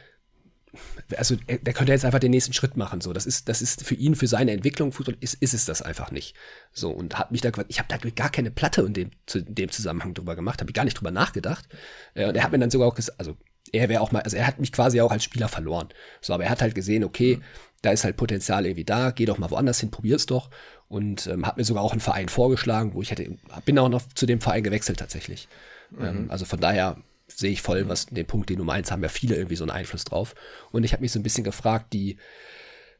also 1.17 1.35
der 1.47 1.73
könnte 1.73 1.91
jetzt 1.91 2.05
einfach 2.05 2.19
den 2.19 2.31
nächsten 2.31 2.53
Schritt 2.53 2.77
machen. 2.77 3.01
So, 3.01 3.11
das 3.11 3.25
ist, 3.25 3.49
das 3.49 3.61
ist 3.61 3.83
für 3.83 3.95
ihn, 3.95 4.15
für 4.15 4.27
seine 4.27 4.51
Entwicklung, 4.51 4.91
Fußball 4.91 5.17
ist, 5.19 5.35
ist 5.35 5.53
es 5.53 5.65
das 5.65 5.81
einfach 5.81 6.11
nicht. 6.11 6.35
So 6.71 6.91
und 6.91 7.17
hat 7.17 7.31
mich 7.31 7.41
da, 7.41 7.51
ich 7.67 7.79
habe 7.79 7.89
da 7.89 7.97
gar 8.09 8.29
keine 8.29 8.51
Platte 8.51 8.81
in 8.81 8.93
dem, 8.93 9.11
zu, 9.25 9.39
in 9.39 9.55
dem 9.55 9.71
Zusammenhang 9.71 10.13
drüber 10.13 10.35
gemacht, 10.35 10.61
habe 10.61 10.69
ich 10.69 10.75
gar 10.75 10.85
nicht 10.85 10.99
drüber 10.99 11.11
nachgedacht. 11.11 11.67
Äh, 12.13 12.27
und 12.27 12.35
er 12.35 12.43
hat 12.43 12.51
mir 12.51 12.59
dann 12.59 12.69
sogar 12.69 12.87
auch 12.87 12.95
gesagt, 12.95 13.19
also 13.19 13.35
er 13.71 13.89
wäre 13.89 14.01
auch 14.01 14.11
mal, 14.11 14.21
also 14.21 14.37
er 14.37 14.47
hat 14.47 14.59
mich 14.59 14.71
quasi 14.71 15.01
auch 15.01 15.11
als 15.11 15.23
Spieler 15.23 15.47
verloren. 15.47 15.89
So, 16.21 16.33
aber 16.33 16.43
er 16.43 16.49
hat 16.49 16.61
halt 16.61 16.75
gesehen, 16.75 17.03
okay, 17.03 17.37
mhm. 17.37 17.43
Da 17.81 17.91
ist 17.91 18.03
halt 18.03 18.17
Potenzial 18.17 18.65
irgendwie 18.65 18.85
da, 18.85 19.11
geh 19.11 19.25
doch 19.25 19.37
mal 19.37 19.51
woanders 19.51 19.79
hin, 19.79 19.91
probier's 19.91 20.25
doch. 20.25 20.49
Und 20.87 21.27
ähm, 21.27 21.45
hat 21.45 21.57
mir 21.57 21.63
sogar 21.63 21.83
auch 21.83 21.91
einen 21.91 22.01
Verein 22.01 22.29
vorgeschlagen, 22.29 22.93
wo 22.93 23.01
ich 23.01 23.11
hätte, 23.11 23.37
bin 23.65 23.79
auch 23.79 23.89
noch 23.89 24.01
zu 24.13 24.25
dem 24.25 24.41
Verein 24.41 24.63
gewechselt 24.63 24.99
tatsächlich. 24.99 25.47
Mhm. 25.91 26.05
Ähm, 26.05 26.25
also 26.29 26.45
von 26.45 26.59
daher 26.59 26.97
sehe 27.27 27.51
ich 27.51 27.61
voll, 27.61 27.87
was 27.87 28.07
den 28.07 28.25
Punkt, 28.25 28.49
den 28.49 28.57
du 28.57 28.63
meinst, 28.63 28.91
haben 28.91 29.03
ja 29.03 29.09
viele 29.09 29.35
irgendwie 29.35 29.55
so 29.55 29.63
einen 29.63 29.71
Einfluss 29.71 30.03
drauf. 30.03 30.35
Und 30.71 30.83
ich 30.83 30.93
habe 30.93 31.01
mich 31.01 31.11
so 31.11 31.19
ein 31.19 31.23
bisschen 31.23 31.43
gefragt, 31.43 31.93
die, 31.93 32.17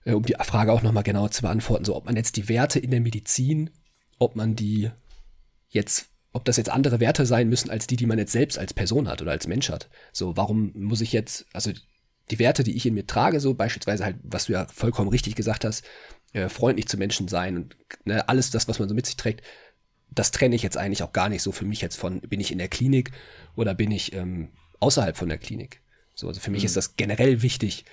äh, 0.06 0.14
um 0.14 0.24
die 0.24 0.36
Frage 0.40 0.72
auch 0.72 0.82
nochmal 0.82 1.04
genauer 1.04 1.32
zu 1.32 1.42
beantworten, 1.42 1.86
so 1.86 1.96
ob 1.96 2.06
man 2.06 2.16
jetzt 2.16 2.38
die 2.38 2.48
Werte 2.48 2.80
in 2.80 2.92
der 2.92 3.02
Medizin, 3.02 3.72
ob 4.18 4.36
man 4.36 4.56
die 4.56 4.92
jetzt, 5.70 6.10
ob 6.32 6.46
das 6.46 6.58
jetzt 6.58 6.70
andere 6.70 7.00
Werte 7.00 7.26
sein 7.26 7.50
müssen 7.50 7.70
als 7.70 7.88
die, 7.88 7.96
die 7.96 8.06
man 8.06 8.20
jetzt 8.20 8.32
selbst 8.32 8.58
als 8.58 8.74
Person 8.74 9.08
hat 9.08 9.22
oder 9.22 9.32
als 9.32 9.48
Mensch 9.48 9.70
hat. 9.70 9.90
So, 10.14 10.38
warum 10.38 10.72
muss 10.76 11.02
ich 11.02 11.12
jetzt, 11.12 11.46
also 11.54 11.72
die 12.32 12.40
Werte, 12.40 12.64
die 12.64 12.76
ich 12.76 12.86
in 12.86 12.94
mir 12.94 13.08
trage, 13.08 13.40
so 13.40 13.54
beispielsweise 13.54 14.06
halt, 14.06 14.18
was 14.24 14.46
du 14.46 14.54
ja 14.54 14.68
vollkommen 14.68 15.10
richtig 15.10 15.36
gesagt 15.36 15.66
hast, 15.66 15.84
äh, 16.34 16.50
freundlich 16.50 16.88
zu 16.88 16.98
Menschen 16.98 17.28
sein 17.28 17.58
und 17.58 17.78
ne, 18.06 18.28
alles 18.30 18.52
das, 18.52 18.68
was 18.68 18.80
man 18.80 18.88
so 18.88 18.96
mit 18.96 19.06
sich 19.06 19.18
trägt, 19.18 19.42
das 20.12 20.32
trenne 20.32 20.56
ich 20.56 20.64
jetzt 20.64 20.78
eigentlich 20.78 21.04
auch 21.04 21.14
gar 21.14 21.30
nicht 21.30 21.42
so 21.42 21.52
für 21.52 21.66
mich 21.66 21.82
jetzt 21.82 21.96
von, 21.96 22.22
bin 22.22 22.40
ich 22.40 22.52
in 22.52 22.58
der 22.58 22.68
Klinik 22.68 23.12
oder 23.56 23.74
bin 23.74 23.92
ich 23.92 24.14
ähm, 24.14 24.50
außerhalb 24.80 25.18
von 25.18 25.30
der 25.30 25.38
Klinik. 25.38 25.82
So, 26.16 26.28
also 26.28 26.40
für 26.40 26.52
mich 26.52 26.64
mhm. 26.64 26.68
ist 26.68 26.78
das 26.78 26.98
generell 26.98 27.42
wichtig, 27.42 27.86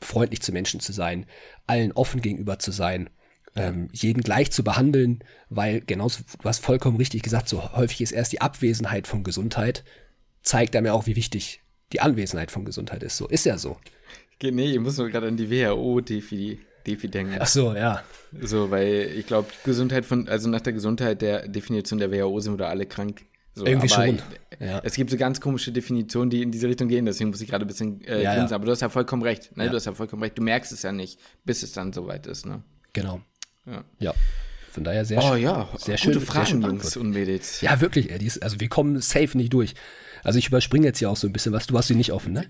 freundlich 0.00 0.40
zu 0.42 0.52
Menschen 0.52 0.80
zu 0.80 0.92
sein, 0.92 1.26
allen 1.66 1.92
offen 1.92 2.20
gegenüber 2.20 2.58
zu 2.58 2.72
sein, 2.72 3.10
ähm, 3.56 3.88
jeden 3.92 4.22
gleich 4.22 4.50
zu 4.52 4.62
behandeln, 4.62 5.24
weil 5.48 5.80
genauso, 5.80 6.22
du 6.40 6.48
hast 6.48 6.64
vollkommen 6.64 6.96
richtig 6.96 7.22
gesagt, 7.22 7.48
so 7.48 7.72
häufig 7.72 8.00
ist 8.00 8.12
erst 8.12 8.32
die 8.32 8.40
Abwesenheit 8.40 9.06
von 9.06 9.24
Gesundheit, 9.24 9.84
zeigt 10.42 10.74
er 10.74 10.82
mir 10.82 10.94
auch, 10.94 11.06
wie 11.06 11.16
wichtig 11.16 11.60
die 11.92 12.00
Anwesenheit 12.00 12.50
von 12.50 12.64
Gesundheit 12.64 13.02
ist. 13.02 13.16
So 13.16 13.26
ist 13.26 13.44
ja 13.44 13.58
so. 13.58 13.78
Nee, 14.42 14.72
ich 14.72 14.78
muss 14.78 14.96
nur 14.96 15.10
gerade 15.10 15.28
an 15.28 15.36
die 15.36 15.50
WHO-Definition 15.50 16.64
Defi 16.86 17.08
denken. 17.08 17.36
Ach 17.38 17.46
so, 17.46 17.74
ja. 17.74 18.02
So, 18.40 18.70
weil 18.70 19.10
ich 19.16 19.26
glaube, 19.26 19.48
Gesundheit 19.64 20.04
von, 20.04 20.28
also 20.28 20.48
nach 20.48 20.60
der 20.60 20.72
Gesundheit 20.72 21.22
der 21.22 21.48
Definition 21.48 21.98
der 21.98 22.10
WHO 22.10 22.40
sind 22.40 22.58
wir 22.58 22.68
alle 22.68 22.86
krank. 22.86 23.22
So, 23.54 23.66
Irgendwie 23.66 23.88
schon. 23.88 24.18
Ja. 24.60 24.80
Es 24.84 24.94
gibt 24.94 25.10
so 25.10 25.16
ganz 25.16 25.40
komische 25.40 25.72
Definitionen, 25.72 26.30
die 26.30 26.42
in 26.42 26.52
diese 26.52 26.68
Richtung 26.68 26.88
gehen, 26.88 27.04
deswegen 27.04 27.30
muss 27.30 27.40
ich 27.40 27.48
gerade 27.48 27.64
ein 27.64 27.68
bisschen 27.68 28.02
äh, 28.04 28.22
ja, 28.22 28.36
ja. 28.36 28.50
Aber 28.50 28.64
du 28.64 28.70
hast 28.70 28.80
ja 28.80 28.88
vollkommen 28.88 29.22
recht. 29.22 29.56
Ne? 29.56 29.68
Du 29.68 29.74
hast 29.74 29.86
ja 29.86 29.92
vollkommen 29.92 30.22
recht. 30.22 30.38
Du 30.38 30.42
merkst 30.42 30.72
es 30.72 30.82
ja 30.82 30.92
nicht, 30.92 31.18
bis 31.44 31.62
es 31.62 31.72
dann 31.72 31.92
soweit 31.92 32.26
ist. 32.26 32.46
Ne? 32.46 32.62
Genau. 32.92 33.20
Ja. 33.98 34.14
Von 34.70 34.84
daher 34.84 35.04
sehr 35.04 35.22
oh, 35.22 35.34
ja. 35.34 35.68
sehr 35.76 35.98
schön. 35.98 36.12
Gute 36.12 36.24
Fragen, 36.24 36.62
Jungs 36.62 36.96
und 36.96 37.10
Mädels. 37.10 37.60
Ja, 37.60 37.80
wirklich. 37.80 38.10
Ey, 38.10 38.30
also 38.40 38.60
wir 38.60 38.68
kommen 38.68 39.00
safe 39.00 39.36
nicht 39.36 39.52
durch. 39.52 39.74
Also 40.24 40.38
ich 40.38 40.48
überspringe 40.48 40.86
jetzt 40.86 40.98
hier 40.98 41.10
auch 41.10 41.16
so 41.16 41.26
ein 41.26 41.32
bisschen 41.32 41.52
was. 41.52 41.66
Du 41.66 41.76
hast 41.76 41.88
sie 41.88 41.94
nicht 41.94 42.12
offen, 42.12 42.32
ne? 42.32 42.44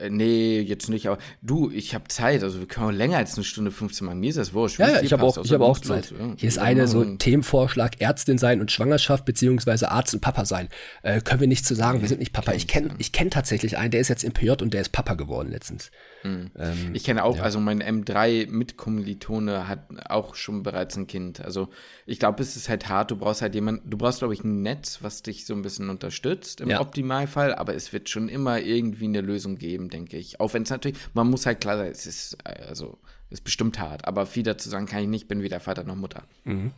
Äh, 0.00 0.10
nee, 0.10 0.60
jetzt 0.60 0.88
nicht, 0.88 1.06
aber 1.06 1.18
du, 1.42 1.70
ich 1.70 1.94
habe 1.94 2.04
Zeit, 2.08 2.42
also 2.42 2.60
wir 2.60 2.66
können 2.66 2.96
länger 2.96 3.18
als 3.18 3.34
eine 3.34 3.44
Stunde 3.44 3.70
15 3.70 4.06
machen. 4.06 4.20
Mir 4.20 4.30
ist 4.30 4.38
das 4.38 4.54
wurscht. 4.54 4.78
Ja, 4.78 4.88
ja 4.88 5.02
ich 5.02 5.12
habe 5.12 5.22
auch, 5.22 5.36
ich 5.36 5.52
hab 5.52 5.60
auch 5.60 5.78
Zeit. 5.78 6.12
Ja. 6.18 6.34
Hier 6.36 6.48
ist 6.48 6.58
eine 6.58 6.88
so 6.88 7.04
Themenvorschlag, 7.04 8.00
Ärztin 8.00 8.38
sein 8.38 8.60
und 8.60 8.72
Schwangerschaft, 8.72 9.24
beziehungsweise 9.24 9.90
Arzt 9.90 10.14
und 10.14 10.20
Papa 10.20 10.44
sein. 10.44 10.68
Äh, 11.02 11.20
können 11.20 11.40
wir 11.40 11.48
nicht 11.48 11.66
zu 11.66 11.74
sagen, 11.74 12.00
wir 12.00 12.08
sind 12.08 12.20
nicht 12.20 12.32
Papa. 12.32 12.52
Ich 12.52 12.66
kenne 12.66 12.94
ich 12.98 13.12
kenn 13.12 13.30
tatsächlich 13.30 13.76
einen, 13.76 13.90
der 13.90 14.00
ist 14.00 14.08
jetzt 14.08 14.24
im 14.24 14.32
PJ 14.32 14.50
und 14.62 14.72
der 14.72 14.80
ist 14.80 14.90
Papa 14.90 15.14
geworden 15.14 15.50
letztens. 15.50 15.90
Mhm. 16.22 16.50
Ähm, 16.56 16.90
ich 16.92 17.04
kenne 17.04 17.24
auch, 17.24 17.36
ja. 17.36 17.42
also 17.42 17.60
mein 17.60 17.82
M3-Mitkommilitone 17.82 19.68
hat 19.68 19.88
auch 20.08 20.34
schon 20.34 20.62
bereits 20.62 20.96
ein 20.96 21.06
Kind. 21.06 21.40
Also 21.40 21.68
ich 22.06 22.18
glaube, 22.18 22.42
es 22.42 22.56
ist 22.56 22.68
halt 22.68 22.88
hart, 22.88 23.10
du 23.10 23.16
brauchst 23.16 23.42
halt 23.42 23.54
jemanden, 23.54 23.88
du 23.88 23.96
brauchst, 23.96 24.18
glaube 24.18 24.34
ich, 24.34 24.44
ein 24.44 24.62
Netz, 24.62 24.98
was 25.02 25.22
dich 25.22 25.46
so 25.46 25.54
ein 25.54 25.62
bisschen 25.62 25.90
unterstützt 25.90 26.60
im 26.60 26.70
ja. 26.70 26.80
Optimalfall, 26.80 27.54
aber 27.54 27.74
es 27.74 27.92
wird 27.92 28.08
schon 28.08 28.28
immer 28.28 28.60
irgendwie 28.60 29.06
eine 29.06 29.20
Lösung 29.20 29.56
geben, 29.56 29.90
denke 29.90 30.16
ich. 30.16 30.40
Auch 30.40 30.54
wenn 30.54 30.62
es 30.62 30.70
natürlich, 30.70 30.98
man 31.14 31.28
muss 31.28 31.46
halt 31.46 31.60
klar 31.60 31.78
sein, 31.78 31.90
es 31.90 32.06
ist, 32.06 32.36
also, 32.44 32.98
ist 33.30 33.44
bestimmt 33.44 33.78
hart, 33.78 34.06
aber 34.06 34.26
viel 34.26 34.42
dazu 34.42 34.68
sagen 34.68 34.86
kann 34.86 35.02
ich 35.02 35.08
nicht, 35.08 35.28
bin 35.28 35.42
weder 35.42 35.60
Vater 35.60 35.84
noch 35.84 35.96
Mutter. 35.96 36.24
Mhm. 36.44 36.72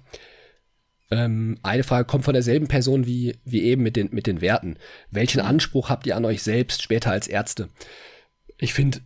Ähm, 1.11 1.59
eine 1.63 1.85
Frage 1.85 2.07
kommt 2.07 2.25
von 2.25 2.33
derselben 2.33 2.69
Person 2.69 3.07
wie, 3.07 3.37
wie 3.45 3.63
eben 3.65 3.83
mit 3.83 3.97
den, 3.97 4.09
mit 4.13 4.27
den 4.27 4.41
Werten. 4.41 4.77
Welchen 5.11 5.43
mhm. 5.43 5.49
Anspruch 5.49 5.91
habt 5.91 6.07
ihr 6.07 6.17
an 6.17 6.25
euch 6.25 6.43
selbst 6.43 6.83
später 6.83 7.11
als 7.11 7.29
Ärzte? 7.29 7.69
Ich 8.59 8.73
finde, 8.73 9.01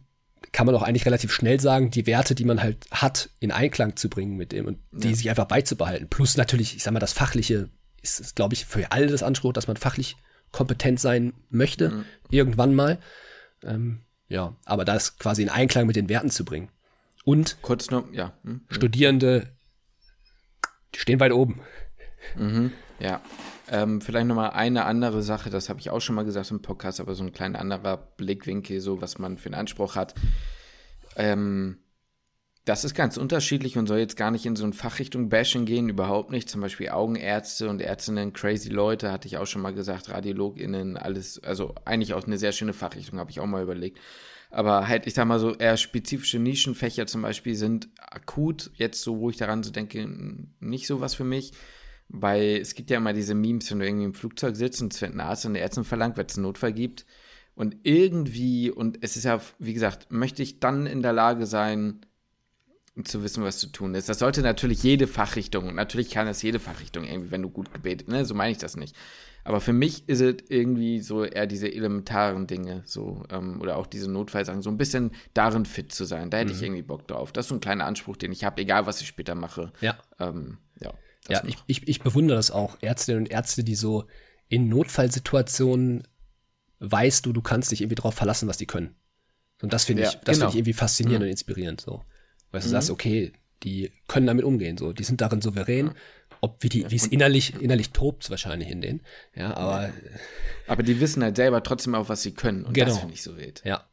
kann 0.56 0.64
man 0.64 0.74
auch 0.74 0.82
eigentlich 0.82 1.04
relativ 1.04 1.32
schnell 1.32 1.60
sagen, 1.60 1.90
die 1.90 2.06
Werte, 2.06 2.34
die 2.34 2.46
man 2.46 2.62
halt 2.62 2.86
hat, 2.90 3.28
in 3.40 3.52
Einklang 3.52 3.96
zu 3.96 4.08
bringen 4.08 4.38
mit 4.38 4.52
dem 4.52 4.64
und 4.64 4.78
die 4.90 5.10
ja. 5.10 5.14
sich 5.14 5.28
einfach 5.28 5.44
beizubehalten. 5.44 6.08
Plus 6.08 6.38
natürlich, 6.38 6.74
ich 6.74 6.82
sag 6.82 6.94
mal, 6.94 6.98
das 6.98 7.12
Fachliche 7.12 7.68
ist, 8.00 8.20
ist 8.20 8.36
glaube 8.36 8.54
ich, 8.54 8.64
für 8.64 8.90
alle 8.90 9.06
das 9.06 9.22
Anspruch, 9.22 9.52
dass 9.52 9.66
man 9.66 9.76
fachlich 9.76 10.16
kompetent 10.52 10.98
sein 10.98 11.34
möchte, 11.50 11.90
mhm. 11.90 12.04
irgendwann 12.30 12.74
mal. 12.74 12.98
Ähm, 13.64 14.00
ja, 14.28 14.56
aber 14.64 14.86
das 14.86 15.18
quasi 15.18 15.42
in 15.42 15.50
Einklang 15.50 15.86
mit 15.86 15.94
den 15.94 16.08
Werten 16.08 16.30
zu 16.30 16.46
bringen. 16.46 16.70
Und 17.22 17.58
kurz 17.60 17.90
noch, 17.90 18.10
ja. 18.14 18.32
Mhm. 18.42 18.62
Studierende, 18.70 19.52
die 20.94 21.00
stehen 21.00 21.20
weit 21.20 21.32
oben. 21.32 21.60
Mhm. 22.34 22.72
Ja. 22.98 23.20
Ähm, 23.68 24.00
vielleicht 24.00 24.26
nochmal 24.26 24.50
eine 24.50 24.84
andere 24.84 25.22
Sache, 25.22 25.50
das 25.50 25.68
habe 25.68 25.80
ich 25.80 25.90
auch 25.90 26.00
schon 26.00 26.14
mal 26.14 26.24
gesagt 26.24 26.50
im 26.50 26.62
Podcast, 26.62 27.00
aber 27.00 27.14
so 27.14 27.24
ein 27.24 27.32
kleiner 27.32 27.58
anderer 27.58 27.96
Blickwinkel, 27.96 28.80
so 28.80 29.00
was 29.00 29.18
man 29.18 29.38
für 29.38 29.46
einen 29.46 29.54
Anspruch 29.56 29.96
hat. 29.96 30.14
Ähm, 31.16 31.78
das 32.64 32.84
ist 32.84 32.94
ganz 32.94 33.16
unterschiedlich 33.16 33.78
und 33.78 33.86
soll 33.86 33.98
jetzt 33.98 34.16
gar 34.16 34.32
nicht 34.32 34.44
in 34.44 34.56
so 34.56 34.64
eine 34.64 34.72
Fachrichtung 34.72 35.28
Bashing 35.28 35.66
gehen, 35.66 35.88
überhaupt 35.88 36.30
nicht. 36.32 36.50
Zum 36.50 36.60
Beispiel 36.60 36.88
Augenärzte 36.88 37.68
und 37.68 37.80
Ärztinnen, 37.80 38.32
crazy 38.32 38.70
Leute, 38.70 39.12
hatte 39.12 39.28
ich 39.28 39.38
auch 39.38 39.46
schon 39.46 39.62
mal 39.62 39.72
gesagt, 39.72 40.10
RadiologInnen, 40.10 40.96
alles, 40.96 41.40
also 41.44 41.76
eigentlich 41.84 42.12
auch 42.12 42.24
eine 42.24 42.38
sehr 42.38 42.50
schöne 42.50 42.72
Fachrichtung, 42.72 43.20
habe 43.20 43.30
ich 43.30 43.38
auch 43.38 43.46
mal 43.46 43.62
überlegt. 43.62 44.00
Aber 44.50 44.88
halt, 44.88 45.06
ich 45.06 45.14
sag 45.14 45.26
mal 45.26 45.38
so, 45.38 45.54
eher 45.54 45.76
spezifische 45.76 46.40
Nischenfächer 46.40 47.06
zum 47.06 47.22
Beispiel 47.22 47.54
sind 47.54 47.88
akut, 47.98 48.70
jetzt 48.74 49.00
so, 49.00 49.20
wo 49.20 49.30
ich 49.30 49.36
daran 49.36 49.62
so 49.62 49.70
denke, 49.70 50.08
nicht 50.58 50.88
so 50.88 51.00
was 51.00 51.14
für 51.14 51.24
mich. 51.24 51.52
Weil 52.08 52.58
es 52.58 52.74
gibt 52.74 52.90
ja 52.90 52.98
immer 52.98 53.12
diese 53.12 53.34
Memes, 53.34 53.70
wenn 53.70 53.80
du 53.80 53.86
irgendwie 53.86 54.04
im 54.04 54.14
Flugzeug 54.14 54.56
sitzt 54.56 54.80
und 54.80 54.94
es 54.94 55.00
wird 55.00 55.14
ein 55.14 55.20
Arzt 55.20 55.44
und 55.44 55.54
der 55.54 55.62
Ärztin 55.62 55.84
verlangt, 55.84 56.16
weil 56.16 56.26
es 56.26 56.36
einen 56.36 56.44
Notfall 56.44 56.72
gibt. 56.72 57.04
Und 57.54 57.76
irgendwie, 57.82 58.70
und 58.70 58.98
es 59.02 59.16
ist 59.16 59.24
ja, 59.24 59.40
wie 59.58 59.74
gesagt, 59.74 60.12
möchte 60.12 60.42
ich 60.42 60.60
dann 60.60 60.86
in 60.86 61.02
der 61.02 61.12
Lage 61.12 61.46
sein, 61.46 62.00
zu 63.04 63.22
wissen, 63.22 63.44
was 63.44 63.58
zu 63.58 63.68
tun 63.68 63.94
ist. 63.94 64.08
Das 64.08 64.18
sollte 64.18 64.40
natürlich 64.40 64.82
jede 64.82 65.06
Fachrichtung, 65.06 65.74
natürlich 65.74 66.10
kann 66.10 66.26
es 66.28 66.42
jede 66.42 66.58
Fachrichtung 66.58 67.04
irgendwie, 67.04 67.30
wenn 67.30 67.42
du 67.42 67.50
gut 67.50 67.72
gebetet, 67.72 68.08
ne, 68.08 68.24
so 68.24 68.34
meine 68.34 68.52
ich 68.52 68.58
das 68.58 68.76
nicht. 68.76 68.96
Aber 69.44 69.60
für 69.60 69.72
mich 69.72 70.08
ist 70.08 70.20
es 70.20 70.36
irgendwie 70.48 71.00
so 71.00 71.24
eher 71.24 71.46
diese 71.46 71.72
elementaren 71.72 72.46
Dinge, 72.48 72.82
so, 72.84 73.22
ähm, 73.30 73.60
oder 73.60 73.76
auch 73.76 73.86
diese 73.86 74.10
Notfallsachen, 74.10 74.60
so 74.60 74.70
ein 74.70 74.78
bisschen 74.78 75.12
darin 75.34 75.66
fit 75.66 75.92
zu 75.92 76.04
sein. 76.04 76.30
Da 76.30 76.38
hätte 76.38 76.52
ich 76.52 76.62
irgendwie 76.62 76.82
Bock 76.82 77.06
drauf. 77.06 77.30
Das 77.30 77.44
ist 77.44 77.50
so 77.50 77.54
ein 77.54 77.60
kleiner 77.60 77.84
Anspruch, 77.84 78.16
den 78.16 78.32
ich 78.32 78.42
habe, 78.42 78.60
egal 78.60 78.86
was 78.86 79.00
ich 79.00 79.06
später 79.06 79.36
mache. 79.36 79.72
Ja. 79.80 79.96
Ähm, 80.18 80.58
ja, 80.58 80.65
das 81.28 81.42
Ja, 81.42 81.48
ich, 81.48 81.56
ich, 81.66 81.88
ich 81.88 82.00
bewundere 82.00 82.36
das 82.36 82.50
auch. 82.50 82.76
Ärztinnen 82.80 83.22
und 83.24 83.30
Ärzte, 83.30 83.64
die 83.64 83.74
so 83.74 84.04
in 84.48 84.68
Notfallsituationen 84.68 86.06
weißt 86.78 87.24
du, 87.26 87.32
du 87.32 87.40
kannst 87.42 87.70
dich 87.72 87.80
irgendwie 87.80 87.94
drauf 87.96 88.14
verlassen, 88.14 88.48
was 88.48 88.58
die 88.58 88.66
können. 88.66 88.94
Und 89.62 89.72
das 89.72 89.84
finde 89.84 90.02
ich, 90.02 90.12
Ja, 90.12 90.20
das 90.24 90.36
genau. 90.36 90.46
finde 90.46 90.50
ich 90.50 90.56
irgendwie 90.58 90.72
faszinierend 90.74 91.24
und 91.24 91.30
inspirierend. 91.30 91.80
So. 91.80 92.02
Weil 92.50 92.60
du 92.60 92.68
sagst, 92.68 92.90
okay, 92.90 93.32
die 93.62 93.90
können 94.08 94.26
damit 94.26 94.44
umgehen. 94.44 94.76
So. 94.76 94.92
Die 94.92 95.02
sind 95.04 95.20
darin 95.22 95.40
souverän. 95.40 95.92
Ob 96.42 96.62
wie 96.62 96.68
die, 96.68 96.90
wie 96.90 96.96
es 96.96 97.06
innerlich, 97.06 97.54
innerlich 97.62 97.90
tobt 97.90 98.28
wahrscheinlich 98.28 98.68
in 98.68 98.82
denen. 98.82 99.00
Ja, 99.34 99.56
aber 99.56 99.90
Aber 100.68 100.82
die 100.82 101.00
wissen 101.00 101.22
halt 101.22 101.36
selber 101.36 101.62
trotzdem 101.62 101.94
auch, 101.94 102.10
was 102.10 102.22
sie 102.22 102.32
können. 102.32 102.64
Und 102.66 102.74
Genau. 102.74 102.88
das 102.88 102.98
finde 102.98 103.14
ich 103.14 103.22
so 103.22 103.38
wild. 103.38 103.62
Ja, 103.64 103.88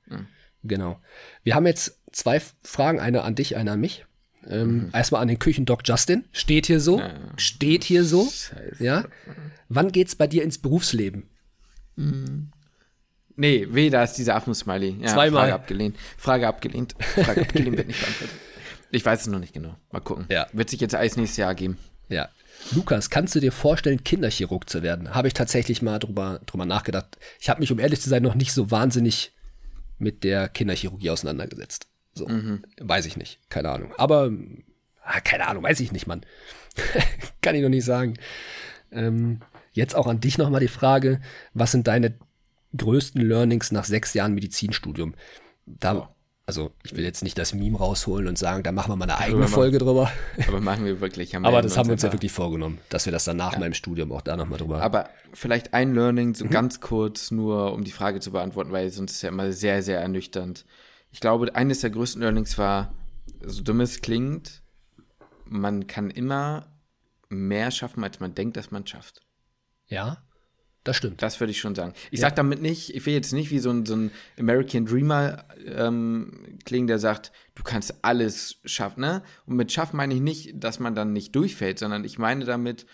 genau. 0.62 1.00
Wir 1.44 1.56
haben 1.56 1.66
jetzt 1.66 2.02
zwei 2.12 2.42
Fragen, 2.64 3.00
eine 3.00 3.24
an 3.24 3.36
dich, 3.36 3.56
eine 3.56 3.72
an 3.72 3.80
mich. 3.80 4.06
Ähm, 4.50 4.90
Erstmal 4.94 5.22
an 5.22 5.28
den 5.28 5.40
Küchendoc 5.40 5.82
Justin. 5.86 6.26
Steht 6.32 6.66
hier 6.66 6.80
so. 6.80 7.02
Steht 7.38 7.84
hier 7.84 8.04
so. 8.04 8.26
Scheiße. 8.26 8.84
Ja. 8.84 9.06
Wann 9.70 9.92
geht's 9.92 10.16
bei 10.16 10.28
dir 10.28 10.44
ins 10.44 10.58
Berufsleben? 10.58 11.30
Nee, 13.36 13.68
weh, 13.70 13.90
da 13.90 14.04
ist 14.04 14.14
dieser 14.14 14.36
Affen-Smiley. 14.36 14.98
Ja, 15.02 15.08
Zweimal. 15.08 15.42
Frage 15.44 15.54
abgelehnt. 15.54 15.96
Frage 16.18 16.48
abgelehnt. 16.48 16.96
Frage 17.00 17.42
abgelehnt 17.48 17.78
wird 17.78 17.88
nicht 17.88 18.00
beantwortet. 18.00 18.36
Ich 18.92 19.04
weiß 19.04 19.22
es 19.22 19.28
noch 19.28 19.40
nicht 19.40 19.54
genau. 19.54 19.76
Mal 19.92 20.02
gucken. 20.02 20.26
Ja. 20.30 20.48
Wird 20.54 20.70
sich 20.70 20.80
jetzt 20.80 20.94
alles 20.94 21.18
nächstes 21.18 21.38
Jahr 21.38 21.56
geben. 21.56 21.78
Ja. 22.10 22.30
Lukas, 22.72 23.10
kannst 23.10 23.34
du 23.34 23.40
dir 23.40 23.52
vorstellen, 23.52 24.04
Kinderchirurg 24.04 24.70
zu 24.70 24.84
werden? 24.84 25.16
Habe 25.16 25.28
ich 25.28 25.34
tatsächlich 25.34 25.82
mal 25.82 25.98
drüber, 26.00 26.42
drüber 26.46 26.66
nachgedacht. 26.66 27.18
Ich 27.40 27.50
habe 27.50 27.60
mich, 27.60 27.72
um 27.72 27.80
ehrlich 27.80 28.02
zu 28.02 28.10
sein, 28.10 28.22
noch 28.24 28.36
nicht 28.36 28.54
so 28.54 28.70
wahnsinnig 28.70 29.32
mit 29.98 30.24
der 30.24 30.48
Kinderchirurgie 30.48 31.10
auseinandergesetzt. 31.10 31.88
So, 32.16 32.28
weiß 32.80 33.06
ich 33.06 33.18
nicht. 33.18 33.40
Keine 33.50 33.70
Ahnung. 33.70 33.92
Aber, 33.98 34.32
ah, 35.04 35.20
keine 35.22 35.48
Ahnung, 35.48 35.64
weiß 35.64 35.80
ich 35.80 35.92
nicht, 35.92 36.08
Mann. 36.08 36.22
Kann 37.42 37.56
ich 37.56 37.62
noch 37.62 37.70
nicht 37.70 37.86
sagen. 37.86 38.16
Ähm, 38.92 39.40
jetzt 39.72 39.96
auch 39.96 40.08
an 40.08 40.20
dich 40.20 40.38
nochmal 40.38 40.62
die 40.62 40.68
Frage, 40.68 41.22
was 41.54 41.72
sind 41.72 41.88
deine 41.88 42.14
größten 42.78 43.22
Learnings 43.22 43.72
nach 43.72 43.86
sechs 43.86 44.14
Jahren 44.14 44.34
Medizinstudium? 44.34 45.16
Da, 45.66 45.96
Oh. 45.96 46.08
also 46.46 46.72
ich 46.84 46.96
will 46.96 47.04
jetzt 47.04 47.24
nicht 47.24 47.38
das 47.38 47.54
Meme 47.54 47.78
rausholen 47.78 48.28
und 48.28 48.38
sagen, 48.38 48.64
da 48.64 48.72
machen 48.72 48.92
wir 48.92 48.96
mal 48.96 49.06
eine 49.06 49.18
eigene 49.18 49.42
mal- 49.42 49.48
Folge 49.48 49.78
drüber. 49.80 50.12
Aber 50.48 50.60
machen 50.62 50.86
wir 50.86 51.00
wirklich. 51.02 51.36
Aber 51.36 51.52
wir 51.52 51.62
das 51.62 51.78
haben 51.78 51.88
wir 51.88 51.94
uns 51.94 52.04
ja 52.04 52.12
wirklich 52.12 52.32
vorgenommen, 52.32 52.80
dass 52.90 53.06
wir 53.06 53.12
das 53.14 53.24
dann 53.26 53.38
nach 53.38 53.58
meinem 53.58 53.74
Studium 53.74 54.12
auch 54.12 54.22
da 54.22 54.36
nochmal 54.38 54.60
drüber. 54.60 54.82
Aber 54.82 55.10
vielleicht 55.34 55.74
ein 55.74 55.94
Learning, 55.96 56.30
Mhm. 56.30 56.36
so 56.36 56.46
ganz 56.48 56.80
kurz, 56.82 57.32
nur 57.32 57.74
um 57.74 57.84
die 57.84 57.92
Frage 57.92 58.20
zu 58.20 58.32
beantworten, 58.32 58.72
weil 58.72 58.90
sonst 58.92 59.14
ist 59.14 59.22
ja 59.24 59.30
immer 59.30 59.52
sehr, 59.52 59.82
sehr 59.82 60.00
ernüchternd. 60.00 60.66
Ich 61.14 61.20
glaube, 61.22 61.56
eines 61.56 61.80
der 61.82 61.92
größten 61.92 62.22
Learnings 62.22 62.58
war, 62.58 62.94
so 63.42 63.62
dumm 63.64 63.80
es 63.82 64.02
klingt, 64.02 64.62
man 65.46 65.88
kann 65.88 66.10
immer 66.10 66.68
mehr 67.30 67.72
schaffen, 67.72 68.04
als 68.04 68.20
man 68.20 68.36
denkt, 68.36 68.58
dass 68.58 68.72
man 68.72 68.86
schafft. 68.86 69.22
ja, 69.88 70.18
das 70.86 70.98
stimmt. 70.98 71.22
Das 71.22 71.40
würde 71.40 71.52
ich 71.52 71.62
schon 71.62 71.76
sagen. 71.76 71.94
Ich 72.12 72.20
Ja. 72.20 72.26
sage 72.26 72.36
damit 72.36 72.62
nicht, 72.62 72.94
ich 72.94 73.06
will 73.06 73.14
jetzt 73.14 73.32
nicht 73.32 73.52
wie 73.52 73.60
so 73.60 73.70
ein, 73.70 73.86
so 73.86 73.96
ein 73.96 74.12
American 74.38 74.86
Dreamer 74.86 75.46
ähm, 75.66 76.58
klingen, 76.66 76.88
der 76.88 77.00
sagt, 77.00 77.32
du 77.56 77.64
kannst 77.64 78.04
alles 78.04 78.60
schaffen. 78.66 79.00
Ne? 79.00 79.24
Und 79.46 79.56
mit 79.56 79.72
schaffen 79.72 79.96
meine 79.96 80.14
ich 80.14 80.20
nicht, 80.20 80.62
dass 80.62 80.80
man 80.82 80.94
dann 80.94 81.14
nicht 81.14 81.34
durchfällt, 81.38 81.80
sondern 81.80 82.04
ich 82.04 82.18
meine 82.20 82.44
damit, 82.44 82.86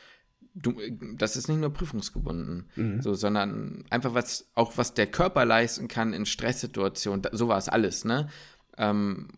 du, 0.62 0.76
das 1.16 1.36
ist 1.36 1.48
nicht 1.48 1.60
nur 1.60 1.72
prüfungsgebunden, 1.74 2.70
so, 3.02 3.14
sondern 3.14 3.84
einfach 3.90 4.14
was, 4.14 4.50
auch 4.56 4.78
was 4.78 4.94
der 4.94 5.08
Körper 5.08 5.46
leisten 5.46 5.88
kann 5.88 6.14
in 6.14 6.26
Stresssituationen, 6.26 7.22
da, 7.22 7.30
so 7.34 7.48
war 7.48 7.58
es 7.58 7.70
alles, 7.70 8.06
ne? 8.06 8.28
Ähm, 8.78 9.30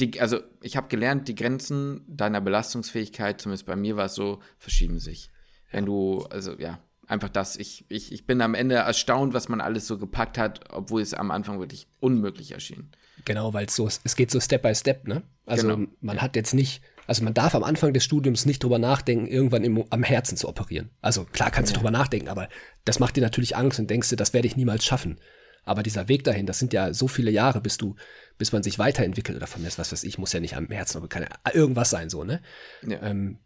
die, 0.00 0.20
also 0.20 0.40
ich 0.60 0.76
habe 0.76 0.88
gelernt, 0.88 1.28
die 1.28 1.34
Grenzen 1.34 2.02
deiner 2.08 2.40
Belastungsfähigkeit, 2.40 3.40
zumindest 3.40 3.66
bei 3.66 3.76
mir 3.76 3.96
war 3.96 4.06
es 4.06 4.14
so, 4.14 4.40
verschieben 4.58 4.98
sich. 4.98 5.30
Wenn 5.70 5.86
du, 5.86 6.26
also 6.30 6.58
ja, 6.58 6.80
einfach 7.06 7.28
das, 7.28 7.56
ich, 7.56 7.84
ich, 7.88 8.12
ich 8.12 8.26
bin 8.26 8.40
am 8.40 8.54
Ende 8.54 8.76
erstaunt, 8.76 9.34
was 9.34 9.48
man 9.48 9.60
alles 9.60 9.86
so 9.86 9.98
gepackt 9.98 10.38
hat, 10.38 10.72
obwohl 10.72 11.00
es 11.02 11.14
am 11.14 11.30
Anfang 11.30 11.60
wirklich 11.60 11.86
unmöglich 12.00 12.52
erschien. 12.52 12.90
Genau, 13.24 13.54
weil 13.54 13.66
es 13.66 13.76
so, 13.76 13.86
es 13.86 14.16
geht 14.16 14.30
so 14.30 14.40
Step 14.40 14.62
by 14.62 14.74
Step, 14.74 15.06
ne? 15.06 15.22
Also 15.46 15.68
Genau. 15.68 15.88
man 16.00 16.20
hat 16.20 16.36
jetzt 16.36 16.54
nicht, 16.54 16.82
also 17.06 17.24
man 17.24 17.34
darf 17.34 17.54
am 17.54 17.64
Anfang 17.64 17.92
des 17.92 18.04
Studiums 18.04 18.46
nicht 18.46 18.62
drüber 18.62 18.78
nachdenken, 18.78 19.26
irgendwann 19.26 19.64
im, 19.64 19.84
am 19.90 20.02
Herzen 20.02 20.36
zu 20.36 20.48
operieren. 20.48 20.90
Also 21.00 21.24
klar 21.24 21.50
kannst 21.50 21.72
du 21.72 21.76
drüber 21.76 21.90
nachdenken, 21.90 22.28
aber 22.28 22.48
das 22.84 22.98
macht 22.98 23.16
dir 23.16 23.20
natürlich 23.20 23.56
Angst 23.56 23.78
und 23.78 23.90
denkst 23.90 24.08
dir, 24.08 24.16
das 24.16 24.32
werde 24.32 24.46
ich 24.46 24.56
niemals 24.56 24.84
schaffen. 24.84 25.18
Aber 25.64 25.82
dieser 25.82 26.08
Weg 26.08 26.24
dahin, 26.24 26.46
das 26.46 26.58
sind 26.58 26.72
ja 26.72 26.92
so 26.92 27.08
viele 27.08 27.30
Jahre, 27.30 27.60
bis 27.60 27.78
du, 27.78 27.96
bis 28.36 28.52
man 28.52 28.62
sich 28.62 28.78
weiterentwickelt 28.78 29.36
oder 29.36 29.46
von 29.46 29.62
mir, 29.62 29.68
ist, 29.68 29.78
was 29.78 29.92
weiß 29.92 30.04
ich, 30.04 30.18
muss 30.18 30.32
ja 30.32 30.40
nicht 30.40 30.56
am 30.56 30.68
Herzen, 30.68 30.98
aber 30.98 31.08
kann 31.08 31.22
ja 31.22 31.52
irgendwas 31.52 31.90
sein, 31.90 32.10
so, 32.10 32.24
ne? 32.24 32.42
Ja. 32.86 33.02
ähm, 33.02 33.38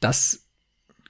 das 0.00 0.48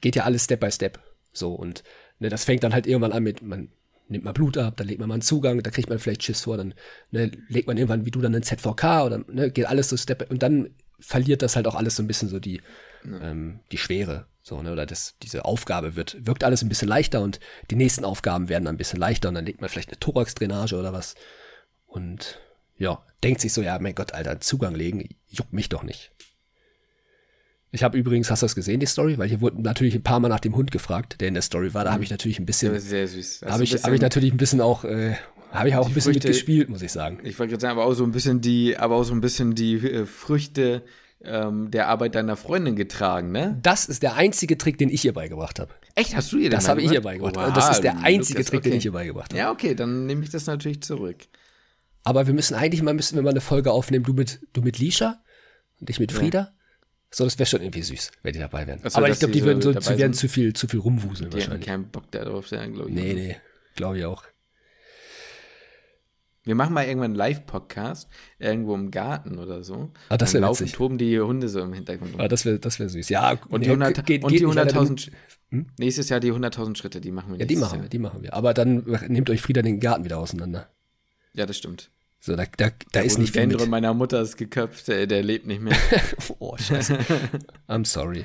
geht 0.00 0.16
ja 0.16 0.24
alles 0.24 0.44
Step 0.44 0.60
by 0.60 0.70
Step. 0.70 1.00
So 1.32 1.54
und 1.54 1.82
ne, 2.18 2.28
das 2.28 2.44
fängt 2.44 2.62
dann 2.62 2.74
halt 2.74 2.86
irgendwann 2.86 3.12
an 3.12 3.22
mit, 3.22 3.42
man 3.42 3.70
nimmt 4.08 4.24
mal 4.24 4.32
Blut 4.32 4.58
ab, 4.58 4.76
dann 4.76 4.86
legt 4.86 5.00
man 5.00 5.08
mal 5.08 5.14
einen 5.14 5.22
Zugang, 5.22 5.62
da 5.62 5.70
kriegt 5.70 5.88
man 5.88 5.98
vielleicht 5.98 6.22
Schiss 6.22 6.42
vor, 6.42 6.58
dann 6.58 6.74
ne, 7.10 7.30
legt 7.48 7.66
man 7.66 7.78
irgendwann 7.78 8.04
wie 8.04 8.10
du 8.10 8.20
dann 8.20 8.34
einen 8.34 8.42
ZVK 8.42 9.04
oder 9.04 9.24
ne, 9.28 9.50
geht 9.50 9.66
alles 9.66 9.88
so 9.88 9.96
Step 9.96 10.30
und 10.30 10.42
dann 10.42 10.74
verliert 11.02 11.42
das 11.42 11.56
halt 11.56 11.66
auch 11.66 11.74
alles 11.74 11.96
so 11.96 12.02
ein 12.02 12.06
bisschen 12.06 12.28
so 12.28 12.38
die, 12.38 12.62
ähm, 13.04 13.60
die 13.70 13.78
Schwere. 13.78 14.26
So, 14.42 14.60
ne, 14.60 14.72
oder 14.72 14.86
das, 14.86 15.14
diese 15.22 15.44
Aufgabe 15.44 15.94
wird, 15.94 16.26
wirkt 16.26 16.42
alles 16.42 16.62
ein 16.62 16.68
bisschen 16.68 16.88
leichter 16.88 17.20
und 17.20 17.38
die 17.70 17.76
nächsten 17.76 18.04
Aufgaben 18.04 18.48
werden 18.48 18.64
dann 18.64 18.74
ein 18.74 18.78
bisschen 18.78 18.98
leichter 18.98 19.28
und 19.28 19.36
dann 19.36 19.46
legt 19.46 19.60
man 19.60 19.70
vielleicht 19.70 19.90
eine 19.90 20.00
Thorax-Drainage 20.00 20.74
oder 20.74 20.92
was. 20.92 21.14
Und 21.86 22.40
ja, 22.76 23.04
denkt 23.22 23.40
sich 23.40 23.52
so, 23.52 23.62
ja, 23.62 23.78
mein 23.78 23.94
Gott, 23.94 24.12
Alter, 24.14 24.40
Zugang 24.40 24.74
legen, 24.74 25.08
juckt 25.28 25.52
mich 25.52 25.68
doch 25.68 25.84
nicht. 25.84 26.10
Ich 27.74 27.82
habe 27.82 27.96
übrigens, 27.96 28.30
hast 28.30 28.42
du 28.42 28.44
das 28.44 28.54
gesehen, 28.54 28.80
die 28.80 28.86
Story? 28.86 29.16
Weil 29.16 29.28
hier 29.28 29.40
wurde 29.40 29.62
natürlich 29.62 29.94
ein 29.94 30.02
paar 30.02 30.20
Mal 30.20 30.28
nach 30.28 30.40
dem 30.40 30.54
Hund 30.54 30.70
gefragt, 30.70 31.20
der 31.20 31.28
in 31.28 31.34
der 31.34 31.42
Story 31.42 31.72
war. 31.72 31.84
Da 31.84 31.92
habe 31.92 32.04
ich 32.04 32.10
natürlich 32.10 32.38
ein 32.38 32.44
bisschen, 32.44 32.78
sehr 32.78 33.08
süß. 33.08 33.42
Habe 33.46 33.64
ich, 33.64 33.72
hab 33.82 33.92
ich 33.92 34.00
natürlich 34.00 34.30
ein 34.30 34.36
bisschen 34.36 34.60
auch, 34.60 34.84
äh, 34.84 35.14
habe 35.52 35.68
ich 35.68 35.76
auch 35.76 35.86
ein 35.86 35.94
bisschen 35.94 36.12
Früchte- 36.14 36.28
mitgespielt, 36.28 36.68
muss 36.68 36.82
ich 36.82 36.90
sagen. 36.92 37.20
Ich 37.24 37.38
wollte 37.38 37.50
gerade 37.52 37.60
sagen, 37.60 37.78
aber 37.78 37.86
auch 37.86 37.94
so 37.94 38.04
ein 38.04 38.12
bisschen 38.12 38.40
die, 38.40 38.76
aber 38.76 38.96
auch 38.96 39.04
so 39.04 39.12
ein 39.14 39.20
bisschen 39.20 39.54
die 39.54 39.74
äh, 39.76 40.06
Früchte 40.06 40.82
ähm, 41.24 41.70
der 41.70 41.88
Arbeit 41.88 42.14
deiner 42.16 42.34
Freundin 42.36 42.74
getragen, 42.74 43.30
ne? 43.30 43.56
Das 43.62 43.84
ist 43.84 44.02
der 44.02 44.16
einzige 44.16 44.58
Trick, 44.58 44.78
den 44.78 44.88
ich 44.88 45.04
ihr 45.04 45.12
beigebracht 45.12 45.60
habe. 45.60 45.72
Echt, 45.94 46.16
hast 46.16 46.32
du 46.32 46.38
ihr 46.38 46.50
Das 46.50 46.68
habe 46.68 46.82
ich 46.82 46.90
ihr 46.90 47.00
beigebracht. 47.02 47.36
Also 47.38 47.54
das 47.54 47.70
ist 47.70 47.84
der 47.84 48.00
einzige 48.00 48.44
Trick, 48.44 48.62
den 48.62 48.72
ich 48.72 48.84
ihr 48.84 48.92
beigebracht 48.92 49.32
habe. 49.32 49.38
Ja, 49.38 49.52
okay, 49.52 49.74
dann 49.76 50.06
nehme 50.06 50.24
ich 50.24 50.30
das 50.30 50.46
natürlich 50.46 50.82
zurück. 50.82 51.18
Aber 52.02 52.26
wir 52.26 52.34
müssen 52.34 52.54
eigentlich 52.54 52.82
mal, 52.82 52.94
müssen 52.94 53.14
wir 53.14 53.22
mal 53.22 53.30
eine 53.30 53.40
Folge 53.40 53.70
aufnehmen, 53.70 54.04
du 54.04 54.12
mit, 54.14 54.40
du 54.52 54.62
mit 54.62 54.78
Lisha 54.80 55.22
und 55.80 55.88
ich 55.90 56.00
mit 56.00 56.10
Frieda. 56.10 56.52
So, 57.14 57.22
das 57.24 57.38
wäre 57.38 57.46
schon 57.46 57.60
irgendwie 57.60 57.82
süß, 57.82 58.10
wenn 58.22 58.32
die 58.32 58.38
dabei 58.40 58.66
wären. 58.66 58.80
So, 58.82 58.96
Aber 58.96 59.08
ich 59.10 59.18
glaube, 59.18 59.32
die 59.32 59.40
die 59.40 59.44
würden 59.46 59.60
so 59.62 59.72
so, 59.74 59.78
zu, 59.80 59.98
werden 59.98 60.14
zu 60.14 60.28
viel, 60.28 60.54
zu 60.54 60.66
viel 60.66 60.80
rumwuseln 60.80 61.30
Die 61.30 61.36
wahrscheinlich. 61.36 61.66
keinen 61.66 61.84
Bock 61.88 62.10
darauf, 62.10 62.48
glaube 62.48 62.86
ich. 62.88 62.94
Nee, 62.94 63.12
nee, 63.14 63.36
glaube 63.76 63.98
ich 63.98 64.04
auch. 64.06 64.24
Wir 66.44 66.54
machen 66.56 66.74
mal 66.74 66.84
irgendwann 66.84 67.12
einen 67.12 67.14
Live-Podcast, 67.14 68.08
irgendwo 68.38 68.74
im 68.74 68.90
Garten 68.90 69.38
oder 69.38 69.62
so. 69.62 69.92
Ah, 70.08 70.16
das 70.16 70.30
Dann 70.32 70.42
wär 70.42 70.48
laufen, 70.48 70.60
witzig. 70.62 70.76
toben 70.76 70.98
die 70.98 71.20
Hunde 71.20 71.48
so 71.48 71.60
im 71.60 71.72
Hintergrund. 71.72 72.12
rum. 72.14 72.20
Aber 72.20 72.28
das 72.28 72.44
wäre 72.44 72.58
das 72.58 72.80
wär 72.80 72.88
süß. 72.88 73.08
Ja, 73.10 73.38
Und 73.48 73.60
die 73.64 73.68
nee, 73.68 73.74
100 73.74 74.04
geht- 74.06 74.24
und 74.24 74.30
geht 74.30 74.40
die 74.40 74.44
nicht, 74.46 74.54
leider 74.54 74.72
100.000 74.80 75.10
Sch- 75.52 75.64
nächstes 75.78 76.08
Jahr 76.08 76.18
die 76.18 76.32
100.000 76.32 76.76
Schritte, 76.76 77.00
die 77.00 77.12
machen 77.12 77.32
wir 77.32 77.38
Ja, 77.40 77.46
die 77.46 77.56
machen 77.56 77.74
wir, 77.74 77.80
Jahr. 77.82 77.88
die 77.88 77.98
machen 77.98 78.22
wir. 78.22 78.34
Aber 78.34 78.54
dann 78.54 78.84
nehmt 79.08 79.30
euch 79.30 79.40
Frieda 79.40 79.62
den 79.62 79.78
Garten 79.78 80.04
wieder 80.04 80.18
auseinander. 80.18 80.68
Ja, 81.34 81.46
das 81.46 81.56
stimmt. 81.58 81.90
So, 82.18 82.34
da, 82.36 82.44
da, 82.56 82.70
da 82.92 83.00
ist 83.00 83.18
nicht 83.18 83.32
viel 83.34 83.46
mit. 83.46 83.68
meiner 83.68 83.94
Mutter 83.94 84.20
ist 84.20 84.36
geköpft, 84.36 84.88
der, 84.88 85.06
der 85.06 85.22
lebt 85.22 85.46
nicht 85.46 85.60
mehr. 85.62 85.76
Oh, 86.38 86.56
scheiße. 86.56 86.98
I'm 87.68 87.84
sorry. 87.84 88.24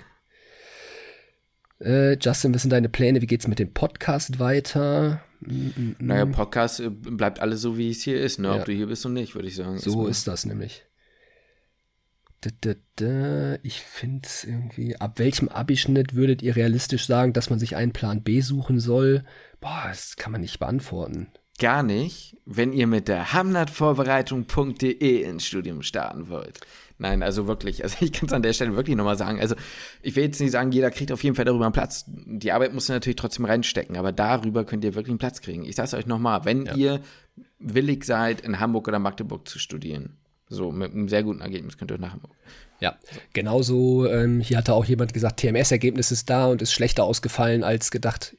Äh, 1.80 2.18
Justin, 2.20 2.54
was 2.54 2.62
sind 2.64 2.72
deine 2.72 2.90
Pläne? 2.90 3.22
Wie 3.22 3.28
geht's 3.28 3.48
mit 3.48 3.60
dem 3.60 3.74
Podcast 3.74 4.40
weiter? 4.40 5.22
naja, 5.40 6.26
Podcast 6.26 6.80
äh, 6.80 6.90
bleibt 6.90 7.40
alles 7.40 7.62
so, 7.62 7.78
wie 7.78 7.91
es 7.91 8.02
hier 8.02 8.20
ist, 8.20 8.40
ne? 8.40 8.52
Ob 8.52 8.58
Ja. 8.60 8.64
du 8.66 8.72
hier 8.74 8.88
bist 8.88 9.06
und 9.06 9.14
nicht, 9.14 9.36
würde 9.36 9.48
ich 9.48 9.56
sagen. 9.56 9.78
So 9.78 10.08
ist 10.08 10.28
das 10.28 10.45
nämlich. 10.45 10.84
Ich 13.64 13.82
finde 13.82 14.22
es 14.28 14.44
irgendwie. 14.44 14.95
Ab 14.95 15.20
welchem 15.20 15.49
Abischnitt 15.49 16.16
würdet 16.16 16.41
ihr 16.41 16.56
realistisch 16.56 17.06
sagen, 17.06 17.34
dass 17.34 17.49
man 17.49 17.60
sich 17.60 17.76
einen 17.76 17.91
Plan 17.94 18.24
B 18.24 18.41
suchen 18.41 18.80
soll? 18.80 19.24
Boah, 19.60 19.86
das 19.90 20.16
kann 20.16 20.32
man 20.32 20.41
nicht 20.41 20.60
beantworten. 20.60 21.28
Gar 21.60 21.84
nicht, 21.84 22.38
wenn 22.45 22.72
ihr 22.74 22.88
mit 22.88 23.08
der 23.08 23.34
hamnatvorbereitung.de 23.34 25.24
ins 25.24 25.45
Studium 25.45 25.82
starten 25.82 26.30
wollt. 26.30 26.60
Nein, 26.99 27.22
also 27.22 27.48
wirklich, 27.48 27.84
also 27.84 27.98
ich 28.02 28.11
kann 28.11 28.28
es 28.28 28.34
an 28.34 28.41
der 28.41 28.53
Stelle 28.53 28.76
wirklich 28.76 28.95
nochmal 28.95 29.18
sagen. 29.18 29.40
Also 29.40 29.56
ich 30.02 30.15
will 30.15 30.24
jetzt 30.24 30.40
nicht 30.40 30.52
sagen, 30.52 30.72
jeder 30.72 30.91
kriegt 30.91 31.11
auf 31.11 31.24
jeden 31.24 31.36
Fall 31.36 31.45
darüber 31.45 31.65
einen 31.65 31.74
Platz. 31.74 32.06
Die 32.07 32.52
Arbeit 32.52 32.74
muss 32.74 32.90
natürlich 32.90 33.18
trotzdem 33.18 33.45
reinstecken, 33.45 33.98
aber 33.98 34.11
darüber 34.11 34.65
könnt 34.65 34.84
ihr 34.84 34.95
wirklich 34.95 35.11
einen 35.11 35.19
Platz 35.19 35.41
kriegen. 35.41 35.65
Ich 35.65 35.76
sage 35.76 35.88
es 35.88 35.94
euch 35.94 36.07
nochmal, 36.07 36.45
wenn 36.45 36.65
ihr 36.76 37.02
willig 37.60 38.03
seid, 38.03 38.41
in 38.41 38.60
Hamburg 38.60 38.88
oder 38.88 38.99
Magdeburg 38.99 39.48
zu 39.48 39.60
studieren, 39.60 40.18
So, 40.49 40.72
mit 40.72 40.91
einem 40.94 41.10
sehr 41.10 41.24
guten 41.24 41.41
Ergebnis 41.41 41.78
könnt 41.78 41.91
ihr 41.91 41.98
nachher 41.98 42.18
mal. 42.18 42.30
Ja, 42.80 42.95
genauso, 43.34 44.07
ähm, 44.07 44.40
hier 44.40 44.57
hatte 44.57 44.74
auch 44.74 44.86
jemand 44.86 45.14
gesagt, 45.14 45.40
TMS-Ergebnis 45.40 46.11
ist 46.11 46.30
da 46.30 46.45
und 46.45 46.61
ist 46.61 46.72
schlechter 46.72 47.03
ausgefallen 47.03 47.64
als 47.64 47.91
gedacht. 47.91 48.36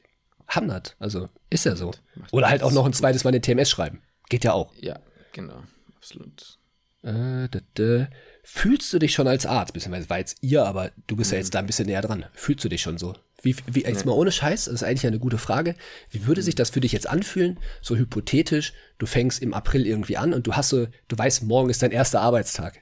Haben 0.47 0.71
hat. 0.73 0.95
Also 0.97 1.29
ist 1.51 1.65
ja 1.65 1.75
so. 1.75 1.91
Oder 2.31 2.49
halt 2.49 2.63
auch 2.63 2.71
noch 2.71 2.85
ein 2.85 2.93
zweites 2.93 3.23
Mal 3.23 3.29
eine 3.29 3.41
TMS 3.41 3.69
schreiben. 3.69 4.01
Geht 4.29 4.43
ja 4.43 4.53
auch. 4.53 4.73
Ja, 4.79 4.99
genau, 5.31 5.61
absolut. 5.95 6.57
Äh, 7.03 7.47
da, 7.49 7.59
da. 7.75 8.07
Fühlst 8.51 8.91
du 8.91 8.97
dich 8.97 9.13
schon 9.13 9.27
als 9.27 9.45
Arzt, 9.45 9.73
beziehungsweise 9.73 10.09
war 10.09 10.17
jetzt 10.17 10.37
ihr, 10.41 10.65
aber 10.65 10.91
du 11.05 11.15
bist 11.15 11.29
mhm. 11.29 11.35
ja 11.35 11.39
jetzt 11.39 11.53
da 11.53 11.59
ein 11.59 11.67
bisschen 11.67 11.85
näher 11.85 12.01
dran. 12.01 12.25
Fühlst 12.33 12.65
du 12.65 12.67
dich 12.67 12.81
schon 12.81 12.97
so? 12.97 13.13
Wie, 13.43 13.55
wie 13.67 13.83
jetzt 13.83 14.07
mal 14.07 14.13
ohne 14.13 14.31
Scheiß, 14.31 14.65
das 14.65 14.73
ist 14.73 14.83
eigentlich 14.83 15.05
eine 15.05 15.19
gute 15.19 15.37
Frage. 15.37 15.75
Wie 16.09 16.25
würde 16.25 16.41
sich 16.41 16.55
das 16.55 16.71
für 16.71 16.81
dich 16.81 16.91
jetzt 16.91 17.07
anfühlen, 17.07 17.59
so 17.79 17.95
hypothetisch, 17.95 18.73
du 18.97 19.05
fängst 19.05 19.43
im 19.43 19.53
April 19.53 19.85
irgendwie 19.85 20.17
an 20.17 20.33
und 20.33 20.47
du 20.47 20.55
hast 20.55 20.69
so, 20.69 20.87
du 21.07 21.17
weißt, 21.17 21.43
morgen 21.43 21.69
ist 21.69 21.83
dein 21.83 21.91
erster 21.91 22.21
Arbeitstag. 22.21 22.81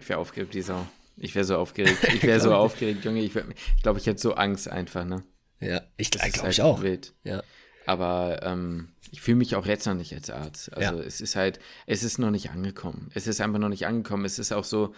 Ich 0.00 0.08
wäre 0.08 0.18
aufgeregt, 0.18 0.54
die 0.54 0.62
Sau. 0.62 0.86
Ich 1.18 1.34
wäre 1.34 1.44
so 1.44 1.56
aufgeregt. 1.56 1.98
Ich 2.14 2.22
wäre 2.22 2.40
so 2.40 2.54
aufgeregt, 2.54 3.04
Junge. 3.04 3.20
Ich, 3.20 3.36
ich 3.36 3.82
glaube, 3.82 3.98
ich 4.00 4.06
hätte 4.06 4.20
so 4.20 4.34
Angst 4.34 4.66
einfach, 4.66 5.04
ne? 5.04 5.22
Ja, 5.60 5.82
ich 5.98 6.10
glaube 6.10 6.32
halt 6.42 6.52
ich 6.52 6.62
auch. 6.62 6.82
Wild. 6.82 7.12
Ja. 7.22 7.42
Aber 7.86 8.40
ähm, 8.42 8.88
ich 9.10 9.20
fühle 9.20 9.36
mich 9.36 9.54
auch 9.56 9.66
jetzt 9.66 9.86
noch 9.86 9.94
nicht 9.94 10.12
als 10.12 10.28
Arzt. 10.30 10.72
Also 10.76 10.98
ja. 10.98 11.02
es 11.02 11.20
ist 11.20 11.36
halt, 11.36 11.60
es 11.86 12.02
ist 12.02 12.18
noch 12.18 12.30
nicht 12.30 12.50
angekommen. 12.50 13.10
Es 13.14 13.26
ist 13.26 13.40
einfach 13.40 13.58
noch 13.58 13.68
nicht 13.68 13.86
angekommen. 13.86 14.24
Es 14.24 14.38
ist 14.38 14.52
auch 14.52 14.64
so, 14.64 14.94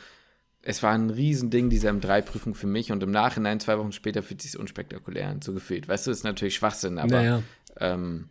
es 0.63 0.83
war 0.83 0.93
ein 0.93 1.11
Riesending, 1.11 1.71
diese 1.71 1.89
M3-Prüfung 1.91 2.55
für 2.55 2.67
mich 2.67 2.91
und 2.91 3.03
im 3.03 3.11
Nachhinein, 3.11 3.61
zwei 3.61 3.79
Wochen 3.79 3.93
später, 3.93 4.23
fühlt 4.23 4.41
es 4.41 4.53
sich 4.53 4.61
unspektakulär 4.61 5.29
an, 5.29 5.43
so 5.43 5.53
gefühlt. 5.53 5.89
Weißt 5.89 6.07
du, 6.07 6.11
ist 6.11 6.25
natürlich 6.25 6.57
Schwachsinn, 6.57 6.99
aber 6.99 7.23
naja. 7.23 7.43
ähm, 7.79 8.29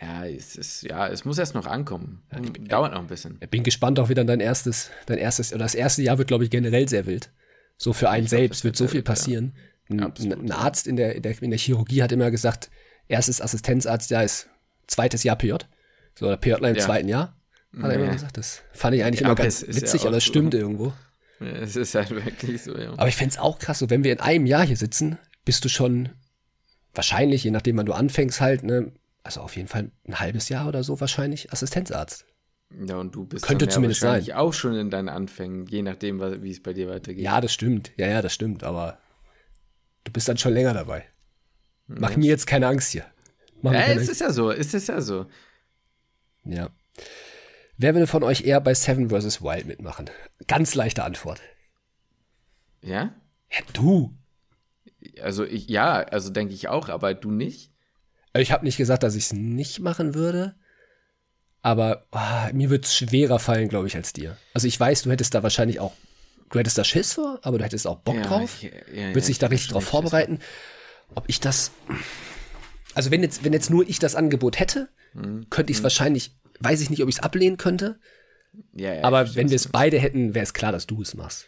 ja, 0.00 0.24
es 0.26 0.56
ist, 0.56 0.82
ja, 0.82 1.08
es 1.08 1.24
muss 1.24 1.38
erst 1.38 1.54
noch 1.54 1.66
ankommen. 1.66 2.22
Ja, 2.32 2.40
ich, 2.40 2.68
Dauert 2.68 2.92
noch 2.92 3.00
ein 3.00 3.08
bisschen. 3.08 3.38
Ich 3.40 3.50
bin 3.50 3.62
gespannt 3.62 3.98
auch 3.98 4.08
wieder 4.08 4.24
dein 4.24 4.40
erstes, 4.40 4.90
dein 5.06 5.18
erstes, 5.18 5.52
oder 5.52 5.64
das 5.64 5.74
erste 5.74 6.02
Jahr 6.02 6.18
wird, 6.18 6.28
glaube 6.28 6.44
ich, 6.44 6.50
generell 6.50 6.88
sehr 6.88 7.06
wild. 7.06 7.30
So 7.76 7.92
für 7.92 8.10
einen 8.10 8.24
ich 8.24 8.30
selbst 8.30 8.60
glaub, 8.60 8.64
wird 8.64 8.76
so 8.76 8.86
viel 8.86 9.02
passieren. 9.02 9.54
Ja. 9.88 10.06
Ein, 10.06 10.32
ein, 10.32 10.52
Arzt 10.52 10.86
in 10.86 10.96
der, 10.96 11.16
in 11.16 11.50
der 11.50 11.58
Chirurgie 11.58 12.02
hat 12.02 12.12
immer 12.12 12.30
gesagt, 12.30 12.70
erstes 13.10 13.40
Assistenzarzt, 13.40 14.10
ja, 14.10 14.22
ist 14.22 14.48
zweites 14.86 15.22
Jahr 15.22 15.36
PJ. 15.36 15.54
So, 16.18 16.28
der 16.28 16.36
PJ 16.36 16.54
im 16.54 16.76
ja. 16.76 16.78
zweiten 16.78 17.08
Jahr, 17.08 17.36
hat 17.80 17.90
er 17.90 17.94
immer 17.94 18.12
gesagt. 18.12 18.36
Das 18.36 18.62
fand 18.72 18.96
ich 18.96 19.04
eigentlich 19.04 19.22
immer 19.22 19.34
ganz 19.34 19.66
witzig, 19.66 20.06
aber 20.06 20.16
es 20.16 20.24
so. 20.24 20.30
stimmt 20.30 20.54
irgendwo. 20.54 20.92
Ja, 21.40 21.46
es 21.46 21.76
ist 21.76 21.94
halt 21.94 22.10
wirklich 22.10 22.62
so, 22.62 22.76
ja. 22.76 22.92
Aber 22.92 23.08
ich 23.08 23.16
fände 23.16 23.32
es 23.32 23.38
auch 23.38 23.58
krass, 23.58 23.78
so 23.78 23.90
wenn 23.90 24.04
wir 24.04 24.12
in 24.12 24.20
einem 24.20 24.46
Jahr 24.46 24.66
hier 24.66 24.76
sitzen, 24.76 25.18
bist 25.44 25.64
du 25.64 25.68
schon 25.68 26.10
wahrscheinlich, 26.94 27.44
je 27.44 27.50
nachdem, 27.50 27.76
wann 27.78 27.86
du 27.86 27.92
anfängst, 27.92 28.40
halt, 28.40 28.62
ne, 28.62 28.92
also 29.22 29.40
auf 29.40 29.56
jeden 29.56 29.68
Fall 29.68 29.90
ein 30.06 30.20
halbes 30.20 30.48
Jahr 30.48 30.68
oder 30.68 30.82
so 30.82 31.00
wahrscheinlich 31.00 31.52
Assistenzarzt. 31.52 32.26
Ja, 32.86 32.96
und 32.96 33.14
du 33.14 33.24
bist 33.24 33.44
Könnte 33.44 33.68
zumindest 33.68 34.02
wahrscheinlich 34.02 34.28
sein. 34.28 34.36
auch 34.36 34.52
schon 34.52 34.74
in 34.74 34.90
deinen 34.90 35.08
Anfängen, 35.08 35.66
je 35.66 35.82
nachdem, 35.82 36.20
wie 36.42 36.50
es 36.50 36.62
bei 36.62 36.72
dir 36.72 36.88
weitergeht. 36.88 37.22
Ja, 37.22 37.40
das 37.40 37.52
stimmt. 37.52 37.90
Ja, 37.96 38.06
ja, 38.06 38.22
das 38.22 38.32
stimmt. 38.32 38.62
Aber 38.62 38.98
du 40.04 40.12
bist 40.12 40.28
dann 40.28 40.38
schon 40.38 40.52
länger 40.52 40.72
dabei. 40.72 41.04
Mach 41.98 42.12
ja. 42.12 42.18
mir 42.18 42.28
jetzt 42.28 42.46
keine 42.46 42.68
Angst 42.68 42.92
hier. 42.92 43.04
Mach 43.62 43.72
ja, 43.72 43.80
es 43.86 44.08
ist 44.08 44.20
ja 44.20 44.32
so. 44.32 44.50
Es 44.50 44.72
ist 44.74 44.88
ja 44.88 45.00
so. 45.00 45.26
Ja. 46.44 46.70
Wer 47.76 47.94
würde 47.94 48.06
von 48.06 48.22
euch 48.22 48.42
eher 48.42 48.60
bei 48.60 48.74
Seven 48.74 49.10
vs. 49.10 49.42
Wild 49.42 49.66
mitmachen? 49.66 50.10
Ganz 50.46 50.74
leichte 50.74 51.02
Antwort. 51.02 51.40
Ja? 52.82 53.14
Ja, 53.50 53.58
du. 53.72 54.14
Also 55.22 55.44
ich, 55.44 55.68
ja, 55.68 55.94
also 55.94 56.30
denke 56.30 56.54
ich 56.54 56.68
auch, 56.68 56.88
aber 56.88 57.14
du 57.14 57.30
nicht? 57.30 57.72
Ich 58.34 58.52
habe 58.52 58.64
nicht 58.64 58.76
gesagt, 58.76 59.02
dass 59.02 59.14
ich 59.14 59.24
es 59.24 59.32
nicht 59.32 59.80
machen 59.80 60.14
würde. 60.14 60.54
Aber 61.62 62.06
oh, 62.12 62.52
mir 62.52 62.70
wird 62.70 62.84
es 62.84 62.96
schwerer 62.96 63.38
fallen, 63.38 63.68
glaube 63.68 63.86
ich, 63.86 63.96
als 63.96 64.12
dir. 64.12 64.36
Also 64.54 64.66
ich 64.66 64.78
weiß, 64.78 65.02
du 65.02 65.10
hättest 65.10 65.34
da 65.34 65.42
wahrscheinlich 65.42 65.80
auch, 65.80 65.92
du 66.50 66.58
hättest 66.58 66.78
da 66.78 66.84
Schiss 66.84 67.14
vor, 67.14 67.38
aber 67.42 67.58
du 67.58 67.64
hättest 67.64 67.86
auch 67.86 67.98
Bock 67.98 68.16
ja, 68.16 68.22
drauf. 68.22 68.62
Ich, 68.62 68.70
ja, 68.94 69.08
Würdest 69.08 69.28
dich 69.28 69.38
da 69.38 69.48
richtig 69.48 69.70
drauf 69.70 69.84
vorbereiten. 69.84 70.38
Ob 71.14 71.24
ich 71.28 71.40
das, 71.40 71.72
also 72.94 73.10
wenn 73.10 73.22
jetzt, 73.22 73.44
wenn 73.44 73.52
jetzt 73.52 73.70
nur 73.70 73.88
ich 73.88 73.98
das 73.98 74.14
Angebot 74.14 74.58
hätte, 74.58 74.88
mhm. 75.14 75.48
könnte 75.50 75.70
ich 75.72 75.78
es 75.78 75.82
mhm. 75.82 75.84
wahrscheinlich, 75.84 76.36
weiß 76.60 76.80
ich 76.80 76.90
nicht, 76.90 77.02
ob 77.02 77.08
ich 77.08 77.16
es 77.16 77.22
ablehnen 77.22 77.56
könnte. 77.56 77.98
Ja, 78.74 78.94
ja, 78.94 79.04
aber 79.04 79.34
wenn 79.34 79.48
wir 79.48 79.56
es 79.56 79.68
beide 79.68 79.98
hätten, 79.98 80.34
wäre 80.34 80.42
es 80.42 80.54
klar, 80.54 80.72
dass 80.72 80.86
du 80.86 81.02
es 81.02 81.14
machst. 81.14 81.46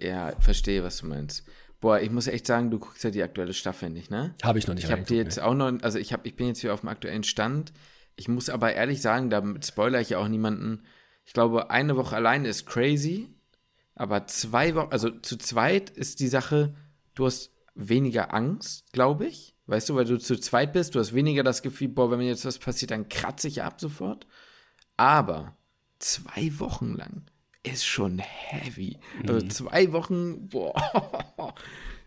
Ja, 0.00 0.32
verstehe, 0.40 0.84
was 0.84 0.98
du 0.98 1.06
meinst. 1.06 1.44
Boah, 1.80 2.00
ich 2.00 2.10
muss 2.10 2.26
echt 2.26 2.46
sagen, 2.46 2.70
du 2.70 2.78
guckst 2.78 3.04
ja 3.04 3.10
die 3.10 3.22
aktuelle 3.22 3.54
Staffel 3.54 3.90
nicht, 3.90 4.10
ne? 4.10 4.34
Habe 4.42 4.58
ich 4.58 4.66
noch 4.66 4.74
nicht. 4.74 4.84
Ich 4.84 4.90
habe 4.90 5.14
jetzt 5.14 5.40
auch 5.40 5.54
noch, 5.54 5.72
also 5.82 5.98
ich, 5.98 6.12
hab, 6.12 6.26
ich 6.26 6.34
bin 6.34 6.48
jetzt 6.48 6.60
hier 6.60 6.74
auf 6.74 6.80
dem 6.80 6.88
aktuellen 6.88 7.22
Stand. 7.22 7.72
Ich 8.16 8.26
muss 8.26 8.50
aber 8.50 8.74
ehrlich 8.74 9.00
sagen, 9.00 9.30
damit 9.30 9.64
spoiler 9.64 10.00
ich 10.00 10.10
ja 10.10 10.18
auch 10.18 10.28
niemanden. 10.28 10.82
Ich 11.24 11.32
glaube, 11.32 11.70
eine 11.70 11.96
Woche 11.96 12.16
alleine 12.16 12.48
ist 12.48 12.66
crazy, 12.66 13.28
aber 13.94 14.26
zwei 14.26 14.74
Wochen, 14.74 14.90
also 14.90 15.10
zu 15.10 15.36
zweit 15.36 15.90
ist 15.90 16.18
die 16.20 16.28
Sache, 16.28 16.74
du 17.14 17.26
hast 17.26 17.52
weniger 17.78 18.34
Angst, 18.34 18.92
glaube 18.92 19.26
ich. 19.26 19.54
Weißt 19.66 19.88
du, 19.88 19.94
weil 19.94 20.04
du 20.04 20.18
zu 20.18 20.38
zweit 20.38 20.72
bist, 20.72 20.94
du 20.94 20.98
hast 20.98 21.14
weniger 21.14 21.42
das 21.42 21.62
Gefühl, 21.62 21.88
boah, 21.88 22.10
wenn 22.10 22.18
mir 22.18 22.28
jetzt 22.28 22.44
was 22.44 22.58
passiert, 22.58 22.90
dann 22.90 23.08
kratze 23.08 23.48
ich 23.48 23.62
ab 23.62 23.80
sofort. 23.80 24.26
Aber 24.96 25.56
zwei 25.98 26.58
Wochen 26.58 26.94
lang 26.94 27.26
ist 27.62 27.84
schon 27.84 28.18
heavy. 28.18 28.98
Also 29.20 29.32
mhm. 29.32 29.34
Also 29.34 29.48
zwei 29.48 29.92
Wochen, 29.92 30.48
boah. 30.48 30.74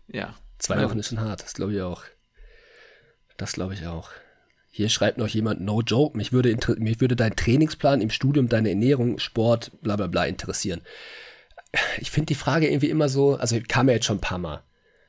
ja. 0.08 0.34
Zwei 0.58 0.84
Wochen 0.84 0.98
ist 0.98 1.08
schon 1.08 1.20
hart, 1.20 1.42
das 1.42 1.54
glaube 1.54 1.74
ich 1.74 1.82
auch. 1.82 2.04
Das 3.36 3.52
glaube 3.52 3.74
ich 3.74 3.86
auch. 3.86 4.10
Hier 4.68 4.88
schreibt 4.88 5.18
noch 5.18 5.28
jemand, 5.28 5.60
no 5.60 5.82
joke, 5.82 6.16
mich 6.16 6.32
würde, 6.32 6.56
mich 6.78 7.00
würde 7.00 7.16
dein 7.16 7.36
Trainingsplan 7.36 8.00
im 8.00 8.10
Studium, 8.10 8.48
deine 8.48 8.70
Ernährung, 8.70 9.18
Sport, 9.18 9.72
bla 9.82 9.96
bla 9.96 10.06
bla 10.06 10.24
interessieren. 10.24 10.82
Ich 11.98 12.10
finde 12.10 12.26
die 12.26 12.34
Frage 12.34 12.68
irgendwie 12.68 12.90
immer 12.90 13.08
so, 13.08 13.36
also 13.36 13.58
kam 13.66 13.88
ja 13.88 13.94
jetzt 13.94 14.06
schon 14.06 14.18
ein 14.18 14.22
paar 14.22 14.38
Mal. 14.38 14.62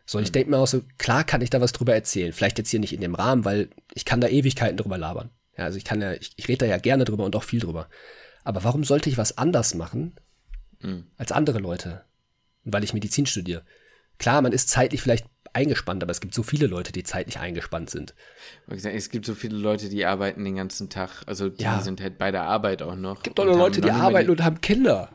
So, 0.06 0.20
ich 0.20 0.30
mhm. 0.30 0.34
denke 0.34 0.50
mir 0.52 0.58
auch 0.58 0.68
so, 0.68 0.82
klar 0.98 1.24
kann 1.24 1.42
ich 1.42 1.50
da 1.50 1.62
was 1.62 1.72
drüber 1.72 1.94
erzählen. 1.94 2.34
Vielleicht 2.34 2.58
jetzt 2.58 2.70
hier 2.70 2.80
nicht 2.80 2.94
in 2.94 3.02
dem 3.02 3.16
Rahmen, 3.16 3.46
weil 3.46 3.70
ich 3.94 4.06
kann 4.06 4.22
da 4.22 4.28
Ewigkeiten 4.28 4.78
drüber 4.78 4.98
labern. 4.98 5.30
Ja, 5.58 5.66
also 5.66 5.78
ich 5.78 5.86
kann 5.86 6.02
ja, 6.02 6.14
ich, 6.14 6.34
ich 6.36 6.48
rede 6.48 6.60
da 6.60 6.66
ja 6.66 6.78
gerne 6.78 7.06
drüber 7.06 7.24
und 7.24 7.36
auch 7.36 7.44
viel 7.44 7.60
drüber. 7.60 7.88
Aber 8.44 8.64
warum 8.64 8.84
sollte 8.84 9.10
ich 9.10 9.18
was 9.18 9.38
anders 9.38 9.76
machen 9.76 10.16
mhm. 10.82 11.08
als 11.18 11.32
andere 11.32 11.60
Leute? 11.60 12.04
Weil 12.66 12.84
ich 12.84 12.94
Medizin 12.94 13.26
studiere. 13.26 13.64
Klar, 14.20 14.42
man 14.42 14.52
ist 14.52 14.70
zeitlich 14.70 15.02
vielleicht 15.02 15.26
eingespannt, 15.54 16.02
aber 16.04 16.12
es 16.12 16.22
gibt 16.22 16.34
so 16.34 16.44
viele 16.44 16.68
Leute, 16.68 16.92
die 16.92 17.04
zeitlich 17.04 17.40
eingespannt 17.40 17.90
sind. 17.90 18.16
Es 18.68 19.10
gibt 19.10 19.26
so 19.26 19.36
viele 19.36 19.58
Leute, 19.58 19.90
die 19.90 20.06
arbeiten 20.06 20.44
den 20.44 20.56
ganzen 20.56 20.90
Tag. 20.90 21.24
Also 21.28 21.50
die 21.50 21.64
ja. 21.64 21.82
sind 21.82 22.02
halt 22.02 22.18
bei 22.18 22.32
der 22.32 22.44
Arbeit 22.44 22.82
auch 22.82 22.96
noch. 22.96 23.18
Es 23.18 23.24
gibt 23.24 23.40
auch 23.40 23.46
noch 23.46 23.58
Leute, 23.58 23.82
die 23.82 23.92
arbeiten 23.92 24.28
die, 24.28 24.32
und 24.32 24.44
haben 24.44 24.62
Kinder. 24.62 25.10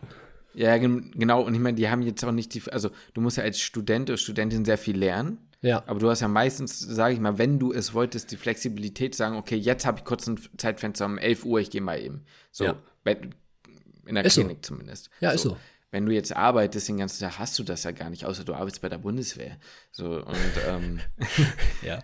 Ja, 0.58 0.76
genau. 0.76 1.42
Und 1.42 1.54
ich 1.54 1.60
meine, 1.60 1.76
die 1.76 1.88
haben 1.88 2.02
jetzt 2.02 2.24
auch 2.24 2.32
nicht 2.32 2.52
die, 2.52 2.62
also 2.72 2.90
du 3.14 3.20
musst 3.20 3.36
ja 3.36 3.44
als 3.44 3.60
Student 3.60 4.10
oder 4.10 4.16
Studentin 4.16 4.64
sehr 4.64 4.76
viel 4.76 4.98
lernen. 4.98 5.38
Ja. 5.60 5.84
Aber 5.86 6.00
du 6.00 6.10
hast 6.10 6.20
ja 6.20 6.26
meistens, 6.26 6.80
sage 6.80 7.14
ich 7.14 7.20
mal, 7.20 7.38
wenn 7.38 7.60
du 7.60 7.72
es 7.72 7.94
wolltest, 7.94 8.32
die 8.32 8.36
Flexibilität 8.36 9.14
zu 9.14 9.18
sagen, 9.18 9.36
okay, 9.36 9.54
jetzt 9.54 9.86
habe 9.86 9.98
ich 9.98 10.04
kurz 10.04 10.26
ein 10.26 10.36
Zeitfenster 10.56 11.06
um 11.06 11.16
11 11.16 11.44
Uhr, 11.44 11.60
ich 11.60 11.70
gehe 11.70 11.80
mal 11.80 12.00
eben. 12.00 12.24
So, 12.50 12.64
ja. 12.64 12.76
in 13.04 14.14
der 14.16 14.24
ist 14.24 14.34
Klinik 14.34 14.58
so. 14.62 14.74
zumindest. 14.74 15.10
Ja, 15.20 15.30
so. 15.30 15.34
ist 15.36 15.42
so. 15.42 15.56
Wenn 15.92 16.06
du 16.06 16.12
jetzt 16.12 16.34
arbeitest 16.34 16.88
den 16.88 16.98
ganzen 16.98 17.20
Tag, 17.20 17.38
hast 17.38 17.56
du 17.60 17.62
das 17.62 17.84
ja 17.84 17.92
gar 17.92 18.10
nicht, 18.10 18.24
außer 18.24 18.42
du 18.42 18.52
arbeitest 18.52 18.82
bei 18.82 18.88
der 18.88 18.98
Bundeswehr. 18.98 19.58
So, 19.92 20.24
und, 20.24 20.36
ähm, 20.66 21.00
ja. 21.82 22.02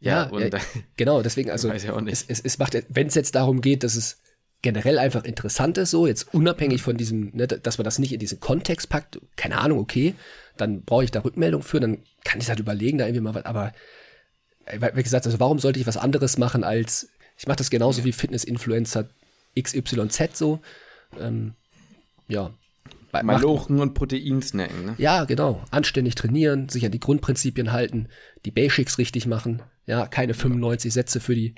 Ja, 0.00 0.24
ja, 0.24 0.30
und, 0.30 0.54
ja, 0.54 0.60
genau, 0.96 1.20
deswegen, 1.20 1.50
also, 1.50 1.68
ja 1.68 1.74
es, 2.06 2.24
es, 2.26 2.40
es 2.40 2.58
macht, 2.58 2.74
wenn 2.88 3.08
es 3.08 3.14
jetzt 3.14 3.34
darum 3.34 3.60
geht, 3.60 3.84
dass 3.84 3.96
es 3.96 4.18
generell 4.62 4.98
einfach 4.98 5.24
interessant 5.24 5.78
ist, 5.78 5.90
so, 5.90 6.06
jetzt 6.06 6.34
unabhängig 6.34 6.82
von 6.82 6.96
diesem, 6.96 7.30
ne, 7.34 7.46
dass 7.46 7.78
man 7.78 7.84
das 7.84 7.98
nicht 7.98 8.12
in 8.12 8.18
diesen 8.18 8.40
Kontext 8.40 8.88
packt, 8.88 9.20
keine 9.36 9.58
Ahnung, 9.58 9.78
okay, 9.78 10.14
dann 10.56 10.82
brauche 10.82 11.04
ich 11.04 11.10
da 11.10 11.20
Rückmeldung 11.20 11.62
für, 11.62 11.80
dann 11.80 12.02
kann 12.24 12.40
ich 12.40 12.48
halt 12.48 12.60
überlegen, 12.60 12.98
da 12.98 13.06
irgendwie 13.06 13.22
mal 13.22 13.34
was, 13.34 13.46
aber 13.46 13.72
wie 14.94 15.02
gesagt, 15.02 15.26
also 15.26 15.40
warum 15.40 15.58
sollte 15.58 15.80
ich 15.80 15.86
was 15.86 15.96
anderes 15.96 16.38
machen 16.38 16.64
als, 16.64 17.08
ich 17.36 17.46
mache 17.46 17.56
das 17.56 17.70
genauso 17.70 18.04
wie 18.04 18.12
Fitness-Influencer 18.12 19.08
XYZ 19.58 20.36
so, 20.36 20.60
ähm, 21.18 21.54
ja. 22.28 22.54
Malochen 23.12 23.80
und 23.80 23.94
Protein 23.94 24.40
snacken, 24.40 24.84
ne? 24.84 24.94
Ja, 24.96 25.24
genau. 25.24 25.64
Anständig 25.72 26.14
trainieren, 26.14 26.68
sich 26.68 26.86
an 26.86 26.92
die 26.92 27.00
Grundprinzipien 27.00 27.72
halten, 27.72 28.06
die 28.44 28.52
Basics 28.52 28.98
richtig 28.98 29.26
machen, 29.26 29.62
ja, 29.86 30.06
keine 30.06 30.34
95 30.34 30.92
Sätze 30.92 31.18
für 31.18 31.34
die, 31.34 31.48
äh, 31.48 31.52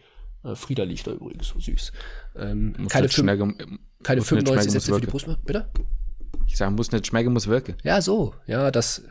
Frieda 0.54 0.82
liegt 0.84 1.06
da 1.06 1.12
übrigens, 1.12 1.48
so 1.48 1.60
süß. 1.60 1.92
Ähm, 2.36 2.74
keine 2.88 3.08
schmecken, 3.08 3.78
keine 4.02 4.22
95 4.22 4.72
Sätze 4.72 4.94
für 4.94 5.00
die 5.00 5.06
Brust, 5.06 5.26
bitte? 5.44 5.70
Ich 6.46 6.56
sage, 6.56 6.72
muss 6.72 6.92
nicht 6.92 7.06
schmecken, 7.06 7.32
muss 7.32 7.46
wirken. 7.46 7.76
Ja, 7.82 8.00
so. 8.00 8.34
Ja, 8.46 8.70
das, 8.70 9.02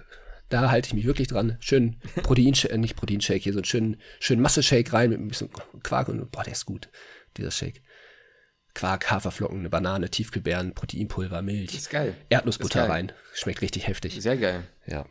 da 0.50 0.70
halte 0.70 0.88
ich 0.88 0.94
mich 0.94 1.06
wirklich 1.06 1.28
dran. 1.28 1.58
Schön 1.60 1.98
Protein, 2.24 2.54
äh, 2.70 2.78
nicht 2.78 2.96
Proteinshake, 2.96 3.42
hier 3.42 3.54
so 3.54 3.60
einen 3.60 3.66
schönen, 3.66 3.98
schönen 4.20 4.42
Masse-Shake 4.42 4.92
rein 4.94 5.10
mit 5.10 5.20
ein 5.20 5.28
bisschen 5.28 5.50
Quark 5.84 6.10
und, 6.10 6.30
boah, 6.32 6.44
der 6.44 6.54
ist 6.54 6.66
gut, 6.66 6.90
dieser 7.38 7.52
Shake. 7.52 7.82
Quark, 8.74 9.12
Haferflocken, 9.12 9.60
eine 9.60 9.70
Banane, 9.70 10.10
Tiefkühlbeeren, 10.10 10.74
Proteinpulver, 10.74 11.42
Milch. 11.42 11.72
Das 11.72 11.82
ist 11.82 11.90
geil. 11.90 12.16
Erdnussbutter 12.30 12.88
rein. 12.88 13.12
Schmeckt 13.34 13.62
richtig 13.62 13.88
heftig. 13.88 14.22
Sehr 14.22 14.38
geil. 14.38 14.64
Ja. 14.86 15.06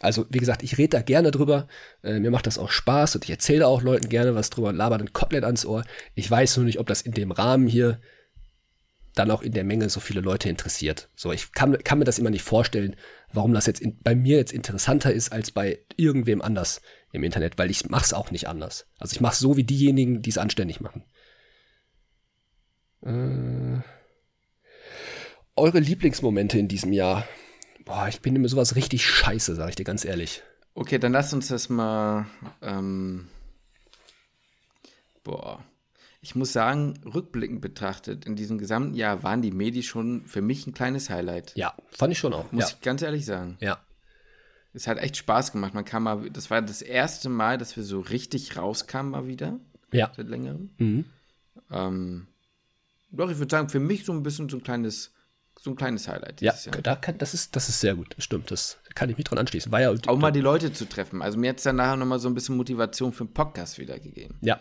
Also, 0.00 0.26
wie 0.30 0.38
gesagt, 0.38 0.62
ich 0.62 0.78
rede 0.78 0.96
da 0.96 1.02
gerne 1.02 1.30
drüber. 1.30 1.68
Äh, 2.02 2.20
mir 2.20 2.30
macht 2.30 2.46
das 2.46 2.58
auch 2.58 2.70
Spaß 2.70 3.14
und 3.14 3.24
ich 3.24 3.30
erzähle 3.30 3.66
auch 3.66 3.82
Leuten 3.82 4.08
gerne 4.08 4.34
was 4.34 4.50
drüber 4.50 4.68
und 4.68 4.76
laber 4.76 4.98
dann 4.98 5.12
komplett 5.12 5.44
ans 5.44 5.64
Ohr. 5.64 5.84
Ich 6.14 6.30
weiß 6.30 6.58
nur 6.58 6.66
nicht, 6.66 6.78
ob 6.78 6.86
das 6.86 7.02
in 7.02 7.12
dem 7.12 7.30
Rahmen 7.30 7.66
hier 7.66 8.00
dann 9.14 9.30
auch 9.30 9.42
in 9.42 9.52
der 9.52 9.64
Menge 9.64 9.88
so 9.88 9.98
viele 9.98 10.20
Leute 10.20 10.48
interessiert. 10.48 11.08
So, 11.16 11.32
ich 11.32 11.52
kann, 11.52 11.78
kann 11.82 11.98
mir 11.98 12.04
das 12.04 12.18
immer 12.18 12.30
nicht 12.30 12.42
vorstellen, 12.42 12.96
warum 13.32 13.54
das 13.54 13.66
jetzt 13.66 13.80
in, 13.80 13.98
bei 14.02 14.14
mir 14.14 14.36
jetzt 14.36 14.52
interessanter 14.52 15.12
ist 15.12 15.32
als 15.32 15.50
bei 15.50 15.80
irgendwem 15.96 16.42
anders 16.42 16.82
im 17.12 17.24
Internet, 17.24 17.56
weil 17.56 17.70
ich 17.70 17.88
mach's 17.88 18.12
auch 18.12 18.30
nicht 18.30 18.46
anders. 18.46 18.86
Also 18.98 19.14
ich 19.14 19.20
mach's 19.20 19.38
so 19.38 19.56
wie 19.56 19.64
diejenigen, 19.64 20.20
die 20.20 20.30
es 20.30 20.38
anständig 20.38 20.80
machen. 20.80 21.04
Äh, 23.02 23.80
eure 25.56 25.78
Lieblingsmomente 25.78 26.58
in 26.58 26.68
diesem 26.68 26.92
Jahr? 26.92 27.26
Boah, 27.86 28.08
ich 28.08 28.20
bin 28.20 28.36
immer 28.36 28.48
sowas 28.48 28.76
richtig 28.76 29.06
scheiße, 29.06 29.54
sag 29.54 29.70
ich 29.70 29.76
dir 29.76 29.84
ganz 29.84 30.04
ehrlich. 30.04 30.42
Okay, 30.74 30.98
dann 30.98 31.12
lass 31.12 31.32
uns 31.32 31.48
das 31.48 31.70
mal. 31.70 32.26
Ähm, 32.60 33.28
boah. 35.24 35.64
Ich 36.20 36.34
muss 36.34 36.52
sagen, 36.52 36.98
rückblickend 37.04 37.60
betrachtet, 37.60 38.26
in 38.26 38.34
diesem 38.34 38.58
gesamten 38.58 38.94
Jahr 38.94 39.22
waren 39.22 39.40
die 39.40 39.52
Medi 39.52 39.84
schon 39.84 40.26
für 40.26 40.42
mich 40.42 40.66
ein 40.66 40.74
kleines 40.74 41.08
Highlight. 41.08 41.52
Ja, 41.54 41.74
fand 41.90 42.12
ich 42.12 42.18
schon 42.18 42.34
auch. 42.34 42.50
Muss 42.50 42.64
ja. 42.64 42.70
ich 42.70 42.80
ganz 42.80 43.00
ehrlich 43.02 43.24
sagen. 43.24 43.56
Ja. 43.60 43.78
Es 44.74 44.88
hat 44.88 44.98
echt 44.98 45.16
Spaß 45.16 45.52
gemacht. 45.52 45.72
Man 45.72 45.84
kam 45.84 46.02
mal, 46.02 46.28
das 46.28 46.50
war 46.50 46.60
das 46.60 46.82
erste 46.82 47.28
Mal, 47.28 47.56
dass 47.56 47.76
wir 47.76 47.84
so 47.84 48.00
richtig 48.00 48.56
rauskamen 48.56 49.12
mal 49.12 49.26
wieder. 49.28 49.60
Ja. 49.92 50.12
Seit 50.16 50.26
längerem. 50.26 50.70
Mhm. 50.78 51.04
Ähm, 51.70 52.26
doch, 53.10 53.30
ich 53.30 53.38
würde 53.38 53.50
sagen, 53.50 53.68
für 53.68 53.80
mich 53.80 54.04
so 54.04 54.12
ein 54.12 54.24
bisschen 54.24 54.48
so 54.48 54.56
ein 54.56 54.62
kleines, 54.64 55.12
so 55.66 55.72
ein 55.72 55.76
kleines 55.76 56.08
Highlight 56.08 56.40
Ja, 56.40 56.54
Jahr. 56.64 56.76
da 56.82 56.96
kann, 56.96 57.18
das, 57.18 57.34
ist, 57.34 57.54
das 57.56 57.68
ist 57.68 57.80
sehr 57.80 57.94
gut. 57.94 58.14
Stimmt. 58.18 58.50
Das 58.50 58.78
kann 58.94 59.10
ich 59.10 59.16
mich 59.16 59.24
dran 59.24 59.38
anschließen. 59.38 59.70
War 59.70 59.80
ja. 59.80 59.92
Auch 60.06 60.16
mal 60.16 60.30
die 60.30 60.40
Leute 60.40 60.72
zu 60.72 60.88
treffen. 60.88 61.20
Also 61.22 61.36
mir 61.38 61.50
hat 61.50 61.58
es 61.58 61.64
dann 61.64 61.76
nachher 61.76 61.96
nochmal 61.96 62.20
so 62.20 62.28
ein 62.28 62.34
bisschen 62.34 62.56
Motivation 62.56 63.12
für 63.12 63.24
den 63.24 63.34
Podcast 63.34 63.78
wieder 63.78 63.98
gegeben. 63.98 64.38
Ja. 64.40 64.60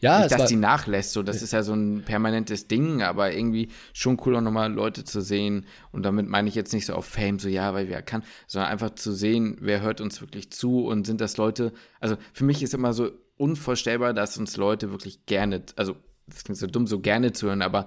Ja, 0.00 0.20
Nicht, 0.20 0.32
dass 0.32 0.40
war, 0.40 0.46
die 0.46 0.56
nachlässt, 0.56 1.12
so 1.12 1.22
das 1.22 1.42
ist 1.42 1.52
ja 1.52 1.62
so 1.62 1.72
ein 1.72 2.02
permanentes 2.04 2.68
Ding, 2.68 3.02
aber 3.02 3.32
irgendwie 3.32 3.68
schon 3.92 4.20
cool 4.24 4.36
auch 4.36 4.40
nochmal 4.40 4.72
Leute 4.72 5.04
zu 5.04 5.20
sehen. 5.20 5.66
Und 5.92 6.04
damit 6.04 6.28
meine 6.28 6.48
ich 6.48 6.54
jetzt 6.54 6.72
nicht 6.72 6.86
so 6.86 6.94
auf 6.94 7.04
Fame, 7.06 7.38
so 7.38 7.48
ja, 7.48 7.74
weil 7.74 7.88
wer 7.88 8.02
kann, 8.02 8.22
sondern 8.46 8.70
einfach 8.70 8.94
zu 8.94 9.12
sehen, 9.12 9.56
wer 9.60 9.80
hört 9.80 10.00
uns 10.00 10.20
wirklich 10.20 10.50
zu 10.50 10.84
und 10.84 11.06
sind 11.06 11.20
das 11.20 11.36
Leute, 11.36 11.72
also 12.00 12.16
für 12.32 12.44
mich 12.44 12.62
ist 12.62 12.74
immer 12.74 12.92
so 12.92 13.10
unvorstellbar, 13.36 14.14
dass 14.14 14.38
uns 14.38 14.56
Leute 14.56 14.90
wirklich 14.92 15.26
gerne, 15.26 15.62
also 15.76 15.96
das 16.26 16.44
klingt 16.44 16.58
so 16.58 16.66
dumm, 16.66 16.86
so 16.86 17.00
gerne 17.00 17.32
zuhören, 17.32 17.62
aber 17.62 17.86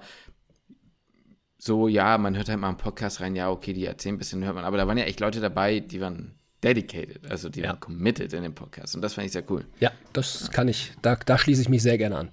so, 1.64 1.86
ja, 1.86 2.18
man 2.18 2.36
hört 2.36 2.48
halt 2.48 2.58
mal 2.58 2.66
einen 2.70 2.76
Podcast 2.76 3.20
rein, 3.20 3.36
ja, 3.36 3.48
okay, 3.48 3.72
die 3.72 3.84
erzählen 3.86 4.16
ein 4.16 4.18
bisschen, 4.18 4.42
hört 4.42 4.56
man, 4.56 4.64
aber 4.64 4.78
da 4.78 4.88
waren 4.88 4.98
ja 4.98 5.04
echt 5.04 5.20
Leute 5.20 5.38
dabei, 5.40 5.78
die 5.78 6.00
waren 6.00 6.34
dedicated, 6.64 7.30
also 7.30 7.48
die 7.48 7.60
Ja. 7.60 7.68
waren 7.68 7.78
committed 7.78 8.32
in 8.32 8.42
den 8.42 8.52
Podcast 8.52 8.96
und 8.96 9.02
das 9.02 9.14
fand 9.14 9.26
ich 9.26 9.32
sehr 9.32 9.48
cool. 9.48 9.64
ja, 9.78 9.92
das 10.12 10.50
kann 10.50 10.66
ich. 10.66 10.92
Da, 11.02 11.14
da 11.14 11.38
schließe 11.38 11.62
ich 11.62 11.68
mich 11.68 11.82
sehr 11.82 11.98
gerne 11.98 12.16
an. 12.16 12.32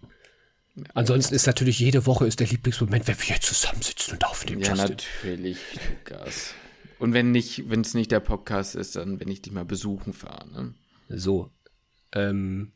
Ansonsten 0.96 1.36
ist 1.36 1.46
natürlich 1.46 1.78
jede 1.78 2.08
Woche 2.08 2.26
ist 2.26 2.40
der 2.40 2.48
Lieblingsmoment, 2.48 3.08
wenn 3.08 3.18
wir 3.20 3.24
hier 3.26 3.40
zusammensitzen 3.40 4.14
und 4.16 4.26
aufnehmen. 4.26 4.62
Ja, 4.62 4.70
Justin. 4.70 4.96
natürlich, 5.22 5.60
Lukas. 6.08 6.56
Und 6.98 7.14
wenn 7.14 7.32
nicht, 7.32 7.70
wenn 7.70 7.82
es 7.82 7.94
nicht 7.94 8.12
der 8.12 8.22
Podcast 8.22 8.74
ist, 8.76 8.96
dann 8.96 9.20
wenn 9.20 9.28
ich 9.28 9.44
dich 9.44 9.54
mal 9.54 9.64
besuchen 9.66 10.14
fahre. 10.14 10.50
Ne? 10.52 10.74
So. 11.10 11.52
Ähm, 12.14 12.72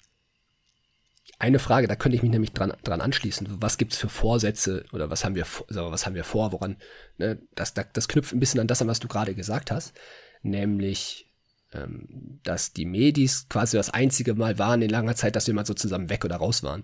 eine 1.40 1.60
Frage, 1.60 1.88
da 1.88 1.96
könnte 1.96 2.16
ich 2.16 2.22
mich 2.22 2.32
nämlich 2.32 2.54
dran, 2.54 2.74
dran 2.84 3.02
anschließen. 3.02 3.48
Was 3.60 3.78
gibt's 3.78 3.98
für 3.98 4.10
Vorsätze 4.10 4.86
oder 4.94 5.10
was 5.10 5.26
haben 5.26 5.36
wir, 5.36 5.46
wir, 5.70 5.92
was 5.92 6.06
haben 6.06 6.16
wir 6.16 6.24
vor, 6.24 6.52
woran, 6.52 6.78
ne, 7.18 7.40
das, 7.56 7.74
das, 7.74 8.08
knüpft 8.08 8.34
ein 8.34 8.40
bisschen 8.40 8.60
an 8.60 8.68
das 8.68 8.82
an, 8.82 8.88
was 8.88 9.00
du 9.00 9.08
gerade 9.08 9.36
gesagt 9.36 9.72
hast. 9.72 9.94
Nämlich, 10.42 11.30
ähm, 11.74 12.40
dass 12.44 12.74
die 12.74 12.86
Medis 12.86 13.48
quasi 13.50 13.78
das 13.78 13.90
einzige 13.90 14.36
Mal 14.36 14.58
waren 14.60 14.82
in 14.82 14.90
langer 14.90 15.16
Zeit, 15.16 15.36
dass 15.36 15.48
wir 15.48 15.54
mal 15.54 15.66
so 15.66 15.74
zusammen 15.74 16.10
weg 16.10 16.24
oder 16.24 16.38
raus 16.38 16.64
waren. 16.64 16.84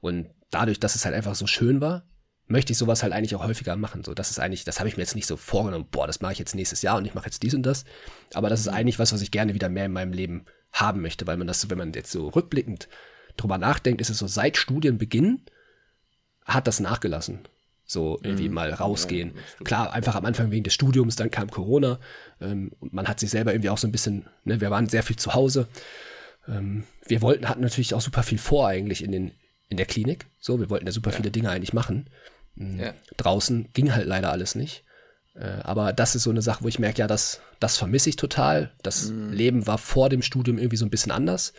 Und 0.00 0.30
dadurch, 0.50 0.80
dass 0.80 0.94
es 0.94 1.04
halt 1.04 1.14
einfach 1.14 1.34
so 1.34 1.46
schön 1.46 1.80
war, 1.80 2.04
möchte 2.46 2.72
ich 2.72 2.78
sowas 2.78 3.02
halt 3.02 3.12
eigentlich 3.12 3.34
auch 3.34 3.44
häufiger 3.44 3.76
machen. 3.76 4.04
So, 4.04 4.14
das 4.14 4.30
ist 4.30 4.38
eigentlich, 4.38 4.64
das 4.64 4.78
habe 4.78 4.88
ich 4.88 4.96
mir 4.96 5.02
jetzt 5.02 5.14
nicht 5.14 5.26
so 5.26 5.36
vorgenommen, 5.36 5.86
boah, 5.90 6.06
das 6.06 6.20
mache 6.20 6.32
ich 6.32 6.38
jetzt 6.38 6.54
nächstes 6.54 6.82
Jahr 6.82 6.96
und 6.96 7.04
ich 7.04 7.14
mache 7.14 7.26
jetzt 7.26 7.42
dies 7.42 7.54
und 7.54 7.62
das. 7.62 7.84
Aber 8.32 8.48
das 8.48 8.60
ist 8.60 8.68
eigentlich 8.68 8.98
was, 8.98 9.12
was 9.12 9.20
ich 9.20 9.30
gerne 9.30 9.54
wieder 9.54 9.68
mehr 9.68 9.84
in 9.84 9.92
meinem 9.92 10.12
Leben 10.12 10.46
haben 10.72 11.02
möchte, 11.02 11.26
weil 11.26 11.36
man 11.36 11.46
das, 11.46 11.60
so, 11.60 11.70
wenn 11.70 11.78
man 11.78 11.92
jetzt 11.92 12.10
so 12.10 12.28
rückblickend 12.28 12.88
drüber 13.38 13.58
nachdenkt, 13.58 14.00
ist 14.00 14.10
es 14.10 14.18
so 14.18 14.26
seit 14.26 14.56
Studienbeginn 14.56 15.42
hat 16.44 16.66
das 16.66 16.80
nachgelassen. 16.80 17.40
So 17.84 18.18
irgendwie 18.22 18.50
mal 18.50 18.72
rausgehen. 18.72 19.32
Klar, 19.64 19.92
einfach 19.94 20.14
am 20.14 20.26
Anfang 20.26 20.50
wegen 20.50 20.64
des 20.64 20.74
Studiums, 20.74 21.16
dann 21.16 21.30
kam 21.30 21.50
Corona 21.50 21.98
ähm, 22.40 22.70
und 22.80 22.92
man 22.92 23.08
hat 23.08 23.18
sich 23.18 23.30
selber 23.30 23.52
irgendwie 23.52 23.70
auch 23.70 23.78
so 23.78 23.88
ein 23.88 23.92
bisschen, 23.92 24.26
ne, 24.44 24.60
wir 24.60 24.70
waren 24.70 24.88
sehr 24.88 25.02
viel 25.02 25.16
zu 25.16 25.32
Hause. 25.32 25.68
Ähm, 26.46 26.84
wir 27.06 27.22
wollten, 27.22 27.48
hatten 27.48 27.62
natürlich 27.62 27.94
auch 27.94 28.02
super 28.02 28.22
viel 28.22 28.36
vor 28.36 28.68
eigentlich 28.68 29.02
in 29.02 29.12
den, 29.12 29.30
in 29.70 29.78
der 29.78 29.86
Klinik. 29.86 30.26
So, 30.38 30.60
wir 30.60 30.68
wollten 30.68 30.84
ja 30.84 30.92
super 30.92 31.12
viele 31.12 31.30
Dinge 31.30 31.48
eigentlich 31.48 31.72
machen. 31.72 32.10
Ja. 32.56 32.92
Draußen 33.16 33.70
ging 33.72 33.94
halt 33.94 34.06
leider 34.06 34.32
alles 34.32 34.54
nicht. 34.54 34.84
Äh, 35.34 35.60
aber 35.62 35.94
das 35.94 36.14
ist 36.14 36.24
so 36.24 36.30
eine 36.30 36.42
Sache, 36.42 36.64
wo 36.64 36.68
ich 36.68 36.78
merke, 36.78 36.98
ja, 36.98 37.06
das, 37.06 37.40
das 37.58 37.78
vermisse 37.78 38.10
ich 38.10 38.16
total. 38.16 38.72
Das 38.82 39.10
Leben 39.10 39.66
war 39.66 39.78
vor 39.78 40.10
dem 40.10 40.20
Studium 40.20 40.58
irgendwie 40.58 40.76
so 40.76 40.84
ein 40.84 40.90
bisschen 40.90 41.12
anders. 41.12 41.54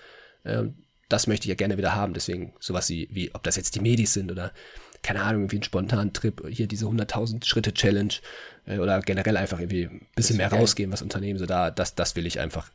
Ähm, 0.45 0.75
das 1.09 1.27
möchte 1.27 1.45
ich 1.45 1.49
ja 1.49 1.55
gerne 1.55 1.77
wieder 1.77 1.95
haben. 1.95 2.13
Deswegen 2.13 2.53
sowas 2.59 2.89
wie, 2.89 3.09
wie 3.11 3.33
ob 3.33 3.43
das 3.43 3.55
jetzt 3.55 3.75
die 3.75 3.81
Medis 3.81 4.13
sind 4.13 4.31
oder 4.31 4.53
keine 5.01 5.21
Ahnung, 5.21 5.43
irgendwie 5.43 5.59
ein 5.59 5.63
spontanen 5.63 6.13
Trip, 6.13 6.45
hier 6.49 6.67
diese 6.67 6.85
100.000 6.85 7.45
Schritte 7.45 7.73
Challenge 7.73 8.13
äh, 8.65 8.79
oder 8.79 8.99
generell 9.01 9.37
einfach 9.37 9.59
irgendwie 9.59 9.85
ein 9.85 10.07
bisschen 10.15 10.37
mehr 10.37 10.49
geil. 10.49 10.59
rausgehen, 10.59 10.91
was 10.91 11.01
unternehmen. 11.01 11.39
So 11.39 11.45
da, 11.45 11.71
das, 11.71 11.95
das 11.95 12.15
will 12.15 12.25
ich 12.25 12.39
einfach, 12.39 12.69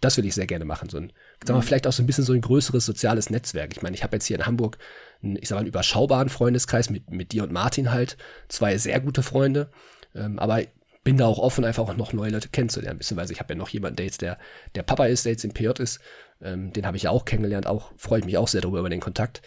das 0.00 0.16
will 0.16 0.26
ich 0.26 0.34
sehr 0.34 0.46
gerne 0.46 0.64
machen. 0.64 0.88
So 0.88 0.98
ein, 0.98 1.12
sag 1.44 1.54
mal, 1.54 1.62
vielleicht 1.62 1.86
auch 1.86 1.92
so 1.92 2.02
ein 2.02 2.06
bisschen 2.06 2.24
so 2.24 2.32
ein 2.32 2.40
größeres 2.40 2.84
soziales 2.84 3.30
Netzwerk. 3.30 3.72
Ich 3.72 3.82
meine, 3.82 3.94
ich 3.94 4.02
habe 4.02 4.16
jetzt 4.16 4.26
hier 4.26 4.36
in 4.36 4.46
Hamburg 4.46 4.78
einen, 5.22 5.36
ich 5.36 5.48
sag 5.48 5.56
mal, 5.56 5.60
einen 5.60 5.68
überschaubaren 5.68 6.28
Freundeskreis 6.28 6.90
mit, 6.90 7.10
mit 7.10 7.32
dir 7.32 7.44
und 7.44 7.52
Martin 7.52 7.92
halt, 7.92 8.16
zwei 8.48 8.76
sehr 8.76 9.00
gute 9.00 9.22
Freunde. 9.22 9.70
Ähm, 10.14 10.38
aber 10.38 10.62
bin 11.08 11.16
da 11.16 11.24
auch 11.24 11.38
offen, 11.38 11.64
einfach 11.64 11.88
auch 11.88 11.96
noch 11.96 12.12
neue 12.12 12.30
Leute 12.30 12.50
kennenzulernen. 12.50 12.98
Beziehungsweise 12.98 13.32
ich 13.32 13.40
habe 13.40 13.54
ja 13.54 13.58
noch 13.58 13.70
jemanden, 13.70 13.96
der 13.96 14.04
jetzt 14.04 14.20
der, 14.20 14.36
der 14.74 14.82
Papa 14.82 15.06
ist, 15.06 15.24
der 15.24 15.32
jetzt 15.32 15.42
im 15.42 15.52
PJ 15.54 15.68
ist. 15.82 16.00
Ähm, 16.42 16.70
den 16.74 16.84
habe 16.84 16.98
ich 16.98 17.04
ja 17.04 17.10
auch 17.10 17.24
kennengelernt, 17.24 17.66
auch 17.66 17.92
freue 17.96 18.18
ich 18.18 18.26
mich 18.26 18.36
auch 18.36 18.46
sehr 18.46 18.60
darüber, 18.60 18.80
über 18.80 18.90
den 18.90 19.00
Kontakt. 19.00 19.40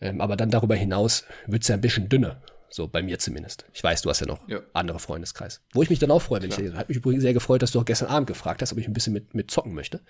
Ähm, 0.00 0.20
aber 0.20 0.34
dann 0.34 0.50
darüber 0.50 0.74
hinaus 0.74 1.24
wird 1.46 1.62
es 1.62 1.68
ja 1.68 1.76
ein 1.76 1.80
bisschen 1.80 2.08
dünner. 2.08 2.42
So 2.68 2.88
bei 2.88 3.00
mir 3.00 3.20
zumindest. 3.20 3.64
Ich 3.72 3.84
weiß, 3.84 4.02
du 4.02 4.10
hast 4.10 4.18
ja 4.18 4.26
noch 4.26 4.40
Ja. 4.48 4.58
andere 4.72 4.98
Freundeskreis. 4.98 5.60
Wo 5.72 5.82
ich 5.84 5.88
mich 5.88 6.00
dann 6.00 6.10
auch 6.10 6.20
freue, 6.20 6.42
wenn 6.42 6.50
ich, 6.50 6.74
hat 6.74 6.88
mich 6.88 6.98
übrigens 6.98 7.22
sehr 7.22 7.32
gefreut, 7.32 7.62
dass 7.62 7.70
du 7.70 7.78
auch 7.78 7.84
gestern 7.84 8.08
Abend 8.08 8.26
gefragt 8.26 8.60
hast, 8.60 8.72
ob 8.72 8.78
ich 8.78 8.88
ein 8.88 8.92
bisschen 8.92 9.12
mit, 9.12 9.34
mit 9.34 9.52
zocken 9.52 9.74
möchte. 9.74 10.00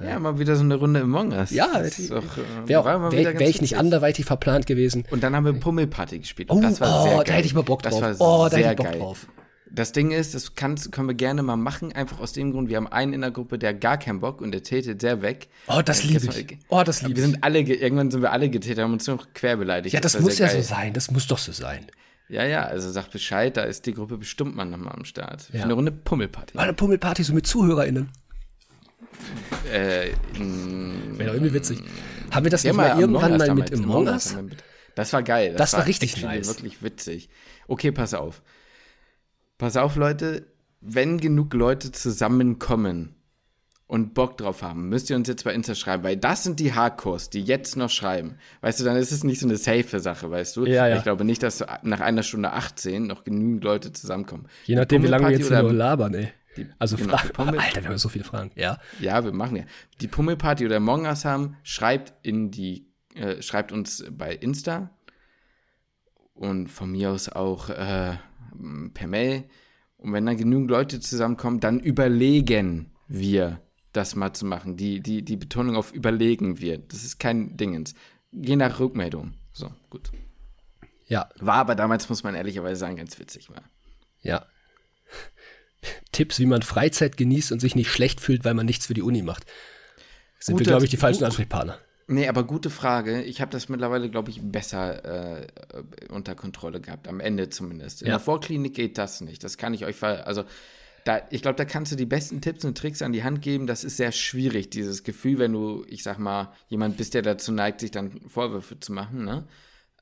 ja, 0.00 0.16
mal 0.20 0.38
wieder 0.38 0.54
so 0.54 0.62
eine 0.62 0.76
Runde 0.76 1.00
im 1.00 1.12
Among 1.12 1.32
Us. 1.32 1.50
Ja, 1.50 1.82
das 1.82 1.98
äh, 1.98 2.22
Wäre 2.66 2.98
mal 3.00 3.10
wär, 3.10 3.36
wär 3.36 3.48
ich 3.48 3.60
nicht 3.60 3.76
anderweitig 3.76 4.26
verplant 4.26 4.66
gewesen. 4.66 5.06
Und 5.10 5.24
dann 5.24 5.34
haben 5.34 5.44
wir 5.44 5.52
Pummelparty 5.54 6.20
gespielt. 6.20 6.50
Oh, 6.52 6.60
das 6.60 6.80
war 6.80 7.00
oh, 7.00 7.04
sehr 7.08 7.16
da 7.18 7.22
geil. 7.24 7.36
hätte 7.38 7.46
ich 7.48 7.54
mal 7.54 7.62
Bock 7.64 7.82
Das 7.82 7.98
drauf. 7.98 8.20
war 8.20 8.44
Oh, 8.46 8.48
da 8.48 8.56
hätte 8.56 8.70
ich 8.70 8.76
Bock 8.76 8.86
geil. 8.86 8.98
drauf. 9.00 9.26
Das 9.74 9.90
Ding 9.92 10.12
ist, 10.12 10.34
das 10.34 10.54
kann, 10.54 10.76
können 10.92 11.08
wir 11.08 11.14
gerne 11.14 11.42
mal 11.42 11.56
machen, 11.56 11.92
einfach 11.92 12.20
aus 12.20 12.32
dem 12.32 12.52
Grund, 12.52 12.68
wir 12.68 12.76
haben 12.76 12.86
einen 12.86 13.12
in 13.12 13.22
der 13.22 13.32
Gruppe, 13.32 13.58
der 13.58 13.74
gar 13.74 13.98
keinen 13.98 14.20
Bock 14.20 14.40
und 14.40 14.52
der 14.52 14.62
tätet 14.62 15.00
sehr 15.00 15.20
weg. 15.20 15.48
Oh, 15.66 15.82
das 15.84 16.04
Äh, 16.04 16.06
liebe 16.08 16.26
war- 16.28 16.36
ich. 16.36 16.58
Oh, 16.68 16.82
das 16.84 17.02
liebe 17.02 17.16
Wir 17.16 17.24
ich. 17.24 17.30
sind 17.32 17.42
alle, 17.42 17.64
ge- 17.64 17.76
irgendwann 17.76 18.10
sind 18.10 18.22
wir 18.22 18.30
alle 18.30 18.48
getätet, 18.50 18.84
haben 18.84 18.92
uns 18.92 19.06
nur 19.06 19.16
noch 19.16 19.26
quer 19.34 19.56
beleidigt. 19.56 19.92
Ja, 19.92 20.00
das 20.00 20.14
war 20.14 20.20
muss 20.22 20.38
ja 20.38 20.46
so 20.48 20.54
geil. 20.54 20.62
sein. 20.62 20.92
Das 20.92 21.10
muss 21.10 21.26
doch 21.26 21.38
so 21.38 21.50
sein. 21.50 21.86
Ja, 22.28 22.44
ja, 22.44 22.62
also 22.64 22.88
sagt 22.90 23.10
Bescheid, 23.10 23.56
da 23.56 23.64
ist 23.64 23.84
die 23.86 23.92
Gruppe 23.94 24.16
bestimmt 24.16 24.54
mal 24.54 24.64
nochmal 24.64 24.94
am 24.94 25.04
Start. 25.04 25.42
Für 25.42 25.56
Ja. 25.58 25.64
eine 25.64 25.72
Runde 25.74 25.90
Pummelparty. 25.92 26.54
War 26.54 26.62
eine 26.64 26.72
Pummelparty 26.74 27.22
so 27.24 27.34
mit 27.34 27.46
ZuhörerInnen. 27.46 28.08
Äh, 29.72 30.10
Wäre 31.16 31.26
doch 31.28 31.34
irgendwie 31.34 31.52
witzig. 31.54 31.80
Haben 32.30 32.44
wir 32.44 32.50
das 32.50 32.62
Ja, 32.62 32.70
nicht 32.72 32.76
mal 32.76 33.00
irgendwann 33.00 33.36
mal 33.36 33.54
mit 33.54 33.70
wir 33.70 34.42
mit- 34.42 34.62
Das 34.94 35.12
war 35.12 35.22
geil. 35.22 35.54
Das 35.56 35.72
war 35.72 35.86
richtig 35.86 36.12
actually 36.14 36.38
nice. 36.38 36.48
wirklich 36.48 36.82
witzig. 36.82 37.28
Okay, 37.66 37.90
pass 37.92 38.14
auf. 38.14 38.42
Pass 39.58 39.76
auf, 39.76 39.96
Leute. 39.96 40.46
Wenn 40.80 41.18
genug 41.18 41.54
Leute 41.54 41.92
zusammenkommen 41.92 43.14
und 43.86 44.12
Bock 44.12 44.36
drauf 44.36 44.62
haben, 44.62 44.88
müsst 44.90 45.08
ihr 45.08 45.16
uns 45.16 45.28
jetzt 45.28 45.44
bei 45.44 45.54
Insta 45.54 45.74
schreiben, 45.74 46.02
weil 46.02 46.16
das 46.18 46.42
sind 46.42 46.60
die 46.60 46.74
Hardcores, 46.74 47.30
die 47.30 47.40
jetzt 47.42 47.76
noch 47.76 47.88
schreiben. 47.88 48.36
Weißt 48.60 48.80
du, 48.80 48.84
dann 48.84 48.96
ist 48.96 49.10
es 49.12 49.24
nicht 49.24 49.40
so 49.40 49.46
eine 49.46 49.56
safe 49.56 50.00
Sache, 50.00 50.30
weißt 50.30 50.56
du? 50.56 50.66
Ja, 50.66 50.86
ja. 50.88 50.96
Ich 50.98 51.02
glaube 51.02 51.24
nicht, 51.24 51.42
dass 51.42 51.64
nach 51.82 52.00
einer 52.00 52.22
Stunde 52.22 52.52
18 52.52 53.06
noch 53.06 53.24
genügend 53.24 53.64
Leute 53.64 53.92
zusammenkommen. 53.92 54.46
Je 54.64 54.74
nachdem, 54.76 55.02
wie 55.02 55.06
lange 55.06 55.28
wir 55.28 55.38
jetzt 55.38 55.50
nur 55.50 55.72
labern, 55.72 56.14
ey. 56.14 56.28
Also 56.78 56.96
genau, 56.96 57.16
Fragen. 57.16 57.28
die 57.28 57.32
Pummel- 57.32 57.58
Alter, 57.58 57.82
wir 57.82 57.88
haben 57.88 57.98
so 57.98 58.08
viele 58.10 58.24
Fragen. 58.24 58.50
Ja. 58.56 58.78
Ja, 59.00 59.24
wir 59.24 59.32
machen 59.32 59.56
ja. 59.56 59.64
Die 60.00 60.06
Pummelparty 60.08 60.66
oder 60.66 60.76
Among 60.76 61.06
Us 61.06 61.24
haben, 61.24 61.56
schreibt 61.62 62.12
in 62.22 62.50
die, 62.50 62.86
äh, 63.14 63.40
schreibt 63.42 63.72
uns 63.72 64.04
bei 64.10 64.34
Insta 64.34 64.90
und 66.34 66.68
von 66.68 66.90
mir 66.90 67.10
aus 67.10 67.28
auch 67.28 67.70
äh, 67.70 68.14
per 68.94 69.06
Mail. 69.06 69.44
Und 69.96 70.12
wenn 70.12 70.26
dann 70.26 70.36
genügend 70.36 70.70
Leute 70.70 71.00
zusammenkommen, 71.00 71.60
dann 71.60 71.80
überlegen 71.80 72.92
wir, 73.08 73.60
das 73.92 74.16
mal 74.16 74.32
zu 74.32 74.44
machen. 74.44 74.76
Die, 74.76 75.00
die, 75.00 75.22
die 75.24 75.36
Betonung 75.36 75.76
auf 75.76 75.92
überlegen 75.92 76.58
wir. 76.60 76.78
Das 76.78 77.04
ist 77.04 77.18
kein 77.18 77.56
Dingens. 77.56 77.94
Je 78.32 78.56
nach 78.56 78.80
Rückmeldung. 78.80 79.34
So, 79.52 79.72
gut. 79.88 80.10
Ja, 81.06 81.28
War 81.38 81.56
aber 81.56 81.74
damals, 81.74 82.08
muss 82.08 82.22
man 82.24 82.34
ehrlicherweise 82.34 82.80
sagen, 82.80 82.96
ganz 82.96 83.18
witzig. 83.18 83.50
War. 83.50 83.62
ja. 84.22 84.46
Tipps, 86.12 86.38
wie 86.40 86.46
man 86.46 86.62
Freizeit 86.62 87.16
genießt 87.16 87.52
und 87.52 87.60
sich 87.60 87.74
nicht 87.74 87.90
schlecht 87.90 88.20
fühlt, 88.20 88.44
weil 88.44 88.54
man 88.54 88.64
nichts 88.66 88.86
für 88.86 88.94
die 88.94 89.02
Uni 89.02 89.22
macht. 89.22 89.44
Sind 90.38 90.54
wir, 90.54 90.58
Guter- 90.60 90.70
glaube 90.72 90.84
ich, 90.84 90.90
die 90.90 90.96
falschen 90.96 91.24
Ansprechpartner. 91.24 91.78
Nee, 92.06 92.28
aber 92.28 92.44
gute 92.44 92.68
Frage. 92.70 93.22
Ich 93.22 93.40
habe 93.40 93.50
das 93.50 93.68
mittlerweile, 93.68 94.10
glaube 94.10 94.30
ich, 94.30 94.40
besser 94.42 95.40
äh, 95.42 95.46
unter 96.10 96.34
Kontrolle 96.34 96.80
gehabt, 96.80 97.08
am 97.08 97.20
Ende 97.20 97.48
zumindest. 97.48 98.02
In 98.02 98.08
Ja. 98.08 98.14
der 98.14 98.20
Vorklinik 98.20 98.74
geht 98.74 98.98
das 98.98 99.20
nicht. 99.22 99.42
Das 99.42 99.56
kann 99.56 99.72
ich 99.72 99.84
euch 99.86 99.96
ver 99.96 100.26
also 100.26 100.44
da, 101.04 101.20
ich 101.30 101.42
glaube, 101.42 101.56
da 101.56 101.66
kannst 101.66 101.92
du 101.92 101.96
die 101.96 102.06
besten 102.06 102.40
Tipps 102.40 102.64
und 102.64 102.78
Tricks 102.78 103.02
an 103.02 103.12
die 103.12 103.24
Hand 103.24 103.42
geben. 103.42 103.66
Das 103.66 103.84
ist 103.84 103.98
sehr 103.98 104.10
schwierig, 104.10 104.70
dieses 104.70 105.02
Gefühl, 105.04 105.38
wenn 105.38 105.52
du, 105.52 105.84
ich 105.86 106.02
sag 106.02 106.18
mal, 106.18 106.52
jemand 106.68 106.96
bist, 106.96 107.12
der 107.12 107.20
dazu 107.22 107.52
neigt, 107.52 107.80
sich 107.80 107.90
dann 107.90 108.20
Vorwürfe 108.26 108.80
zu 108.80 108.92
machen. 108.92 109.24
Ne? 109.24 109.46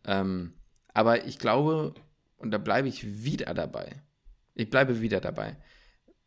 Ähm, 0.05 0.53
aber 0.95 1.27
ich 1.27 1.39
glaube, 1.39 1.95
und 2.37 2.53
da 2.53 2.59
bleibe 2.59 2.87
ich 2.89 3.25
wieder 3.25 3.53
dabei. 3.53 4.03
Ich 4.55 4.71
bleibe 4.71 5.01
wieder 5.01 5.21
dabei. 5.21 5.57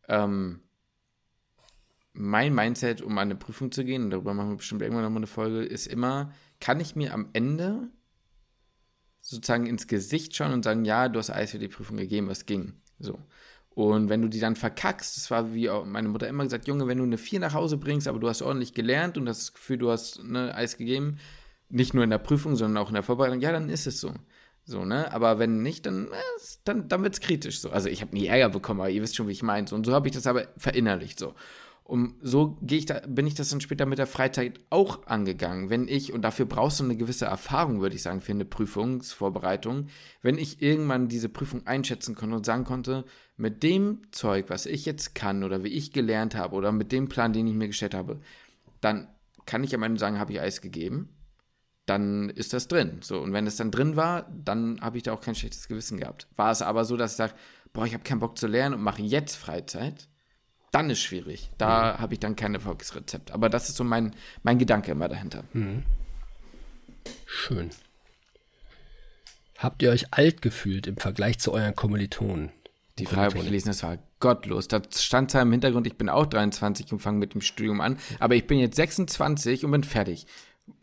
Ähm, 0.09 0.61
mein 2.15 2.53
Mindset, 2.53 3.01
um 3.01 3.17
an 3.17 3.29
eine 3.29 3.35
Prüfung 3.35 3.71
zu 3.71 3.83
gehen, 3.83 4.03
und 4.03 4.09
darüber 4.09 4.33
machen 4.33 4.49
wir 4.51 4.57
bestimmt 4.57 4.81
irgendwann 4.81 5.03
nochmal 5.03 5.19
eine 5.19 5.27
Folge, 5.27 5.63
ist 5.63 5.87
immer, 5.87 6.31
kann 6.59 6.79
ich 6.79 6.95
mir 6.95 7.13
am 7.13 7.29
Ende 7.33 7.89
sozusagen 9.21 9.65
ins 9.65 9.87
Gesicht 9.87 10.35
schauen 10.35 10.53
und 10.53 10.63
sagen, 10.63 10.85
ja, 10.85 11.09
du 11.09 11.19
hast 11.19 11.29
alles 11.29 11.51
für 11.51 11.59
die 11.59 11.67
Prüfung 11.67 11.97
gegeben, 11.97 12.27
was 12.27 12.45
ging. 12.45 12.73
So. 12.99 13.19
Und 13.69 14.07
wenn 14.07 14.21
du 14.21 14.29
die 14.29 14.39
dann 14.39 14.55
verkackst, 14.55 15.17
das 15.17 15.29
war 15.31 15.53
wie 15.53 15.69
meine 15.85 16.07
Mutter 16.07 16.27
immer 16.27 16.43
gesagt, 16.43 16.67
Junge, 16.67 16.87
wenn 16.87 16.97
du 16.97 17.03
eine 17.03 17.17
4 17.17 17.41
nach 17.41 17.53
Hause 17.53 17.77
bringst, 17.77 18.07
aber 18.07 18.19
du 18.19 18.29
hast 18.29 18.41
ordentlich 18.41 18.73
gelernt 18.73 19.17
und 19.17 19.25
das 19.25 19.53
Gefühl, 19.53 19.77
du 19.77 19.91
hast 19.91 20.23
ne, 20.23 20.55
Eis 20.55 20.77
gegeben, 20.77 21.17
nicht 21.69 21.93
nur 21.93 22.03
in 22.03 22.09
der 22.09 22.19
Prüfung, 22.19 22.55
sondern 22.55 22.81
auch 22.81 22.87
in 22.89 22.93
der 22.93 23.03
Vorbereitung, 23.03 23.41
ja, 23.41 23.51
dann 23.51 23.69
ist 23.69 23.87
es 23.87 23.99
so. 23.99 24.13
So, 24.63 24.83
ne? 24.83 25.11
Aber 25.13 25.37
wenn 25.39 25.61
nicht, 25.61 25.85
dann, 25.85 26.07
äh, 26.07 26.41
dann, 26.63 26.87
dann 26.87 27.03
wird 27.03 27.13
es 27.13 27.19
kritisch 27.19 27.59
so. 27.59 27.69
Also 27.69 27.89
ich 27.89 28.01
habe 28.01 28.15
nie 28.15 28.25
Ärger 28.25 28.49
bekommen, 28.49 28.79
aber 28.79 28.89
ihr 28.89 29.01
wisst 29.01 29.15
schon, 29.15 29.27
wie 29.27 29.33
ich 29.33 29.43
meine. 29.43 29.67
So, 29.67 29.75
und 29.75 29.85
so 29.85 29.93
habe 29.93 30.07
ich 30.07 30.13
das 30.13 30.25
aber 30.25 30.47
verinnerlicht 30.57 31.19
so. 31.19 31.35
Und 31.87 32.15
so 32.19 32.57
gehe 32.63 32.79
ich 32.79 32.87
da, 32.87 32.99
bin 33.07 33.27
ich 33.27 33.35
das 33.35 33.49
dann 33.49 33.61
später 33.61 33.85
mit 33.85 33.99
der 33.99 34.07
Freizeit 34.07 34.59
auch 34.71 35.05
angegangen. 35.05 35.69
Wenn 35.69 35.87
ich, 35.87 36.11
und 36.13 36.23
dafür 36.23 36.47
brauchst 36.47 36.79
du 36.79 36.83
eine 36.83 36.97
gewisse 36.97 37.25
Erfahrung, 37.25 37.79
würde 37.79 37.95
ich 37.95 38.01
sagen, 38.01 38.21
für 38.21 38.31
eine 38.31 38.43
Prüfungsvorbereitung, 38.43 39.85
wenn 40.23 40.39
ich 40.39 40.63
irgendwann 40.63 41.09
diese 41.09 41.29
Prüfung 41.29 41.67
einschätzen 41.67 42.15
konnte 42.15 42.37
und 42.37 42.45
sagen 42.45 42.63
konnte, 42.63 43.05
mit 43.37 43.61
dem 43.61 44.01
Zeug, 44.09 44.45
was 44.47 44.65
ich 44.65 44.83
jetzt 44.85 45.13
kann 45.13 45.43
oder 45.43 45.63
wie 45.63 45.67
ich 45.69 45.91
gelernt 45.91 46.33
habe 46.33 46.55
oder 46.55 46.71
mit 46.71 46.91
dem 46.91 47.07
Plan, 47.07 47.33
den 47.33 47.45
ich 47.45 47.53
mir 47.53 47.67
gestellt 47.67 47.93
habe, 47.93 48.19
dann 48.81 49.07
kann 49.45 49.63
ich 49.63 49.75
am 49.75 49.83
Ende 49.83 49.99
sagen, 49.99 50.17
habe 50.17 50.33
ich 50.33 50.41
Eis 50.41 50.61
gegeben. 50.61 51.09
Dann 51.85 52.31
ist 52.31 52.53
das 52.53 52.67
drin. 52.67 52.97
So, 53.01 53.21
und 53.21 53.31
wenn 53.31 53.45
es 53.45 53.57
dann 53.57 53.69
drin 53.69 53.95
war, 53.95 54.27
dann 54.43 54.81
habe 54.81 54.97
ich 54.97 55.03
da 55.03 55.13
auch 55.13 55.21
kein 55.21 55.35
schlechtes 55.35 55.67
Gewissen 55.67 55.99
gehabt. 55.99 56.27
War 56.35 56.49
es 56.49 56.63
aber 56.63 56.83
so, 56.83 56.97
dass 56.97 57.11
ich 57.11 57.17
sage, 57.17 57.35
boah, 57.73 57.85
ich 57.85 57.93
habe 57.93 58.03
keinen 58.03 58.21
Bock 58.21 58.39
zu 58.39 58.47
lernen 58.47 58.73
und 58.73 58.81
mache 58.81 59.03
jetzt 59.03 59.35
Freizeit, 59.35 60.09
dann 60.75 60.89
ist 60.89 61.01
schwierig. 61.01 61.49
Da 61.57 61.99
habe 61.99 62.13
ich 62.13 62.19
dann 62.19 62.35
kein 62.35 62.53
Erfolgsrezept. 62.53 63.31
Aber 63.31 63.47
das 63.47 63.69
ist 63.69 63.77
so 63.77 63.85
mein, 63.85 64.13
mein 64.43 64.59
Gedanke 64.59 64.91
immer 64.91 65.07
dahinter. 65.07 65.45
Schön. 67.25 67.69
Habt 69.57 69.81
ihr 69.81 69.91
euch 69.91 70.13
alt 70.13 70.41
gefühlt 70.41 70.85
im 70.87 70.97
Vergleich 70.97 71.39
zu 71.39 71.53
euren 71.53 71.75
Kommilitonen? 71.75 72.51
Die 72.99 73.05
Frage 73.05 73.21
habe 73.21 73.37
ich 73.37 73.45
gelesen, 73.45 73.69
das 73.69 73.83
war 73.83 73.99
gottlos. 74.19 74.67
Da 74.67 74.81
stand 74.93 75.31
zwar 75.31 75.43
im 75.43 75.51
Hintergrund, 75.53 75.87
ich 75.87 75.97
bin 75.97 76.09
auch 76.09 76.25
23 76.25 76.91
und 76.91 76.99
fange 76.99 77.19
mit 77.19 77.33
dem 77.33 77.41
Studium 77.41 77.79
an, 77.79 77.97
aber 78.19 78.35
ich 78.35 78.45
bin 78.45 78.59
jetzt 78.59 78.75
26 78.75 79.63
und 79.63 79.71
bin 79.71 79.83
fertig. 79.85 80.27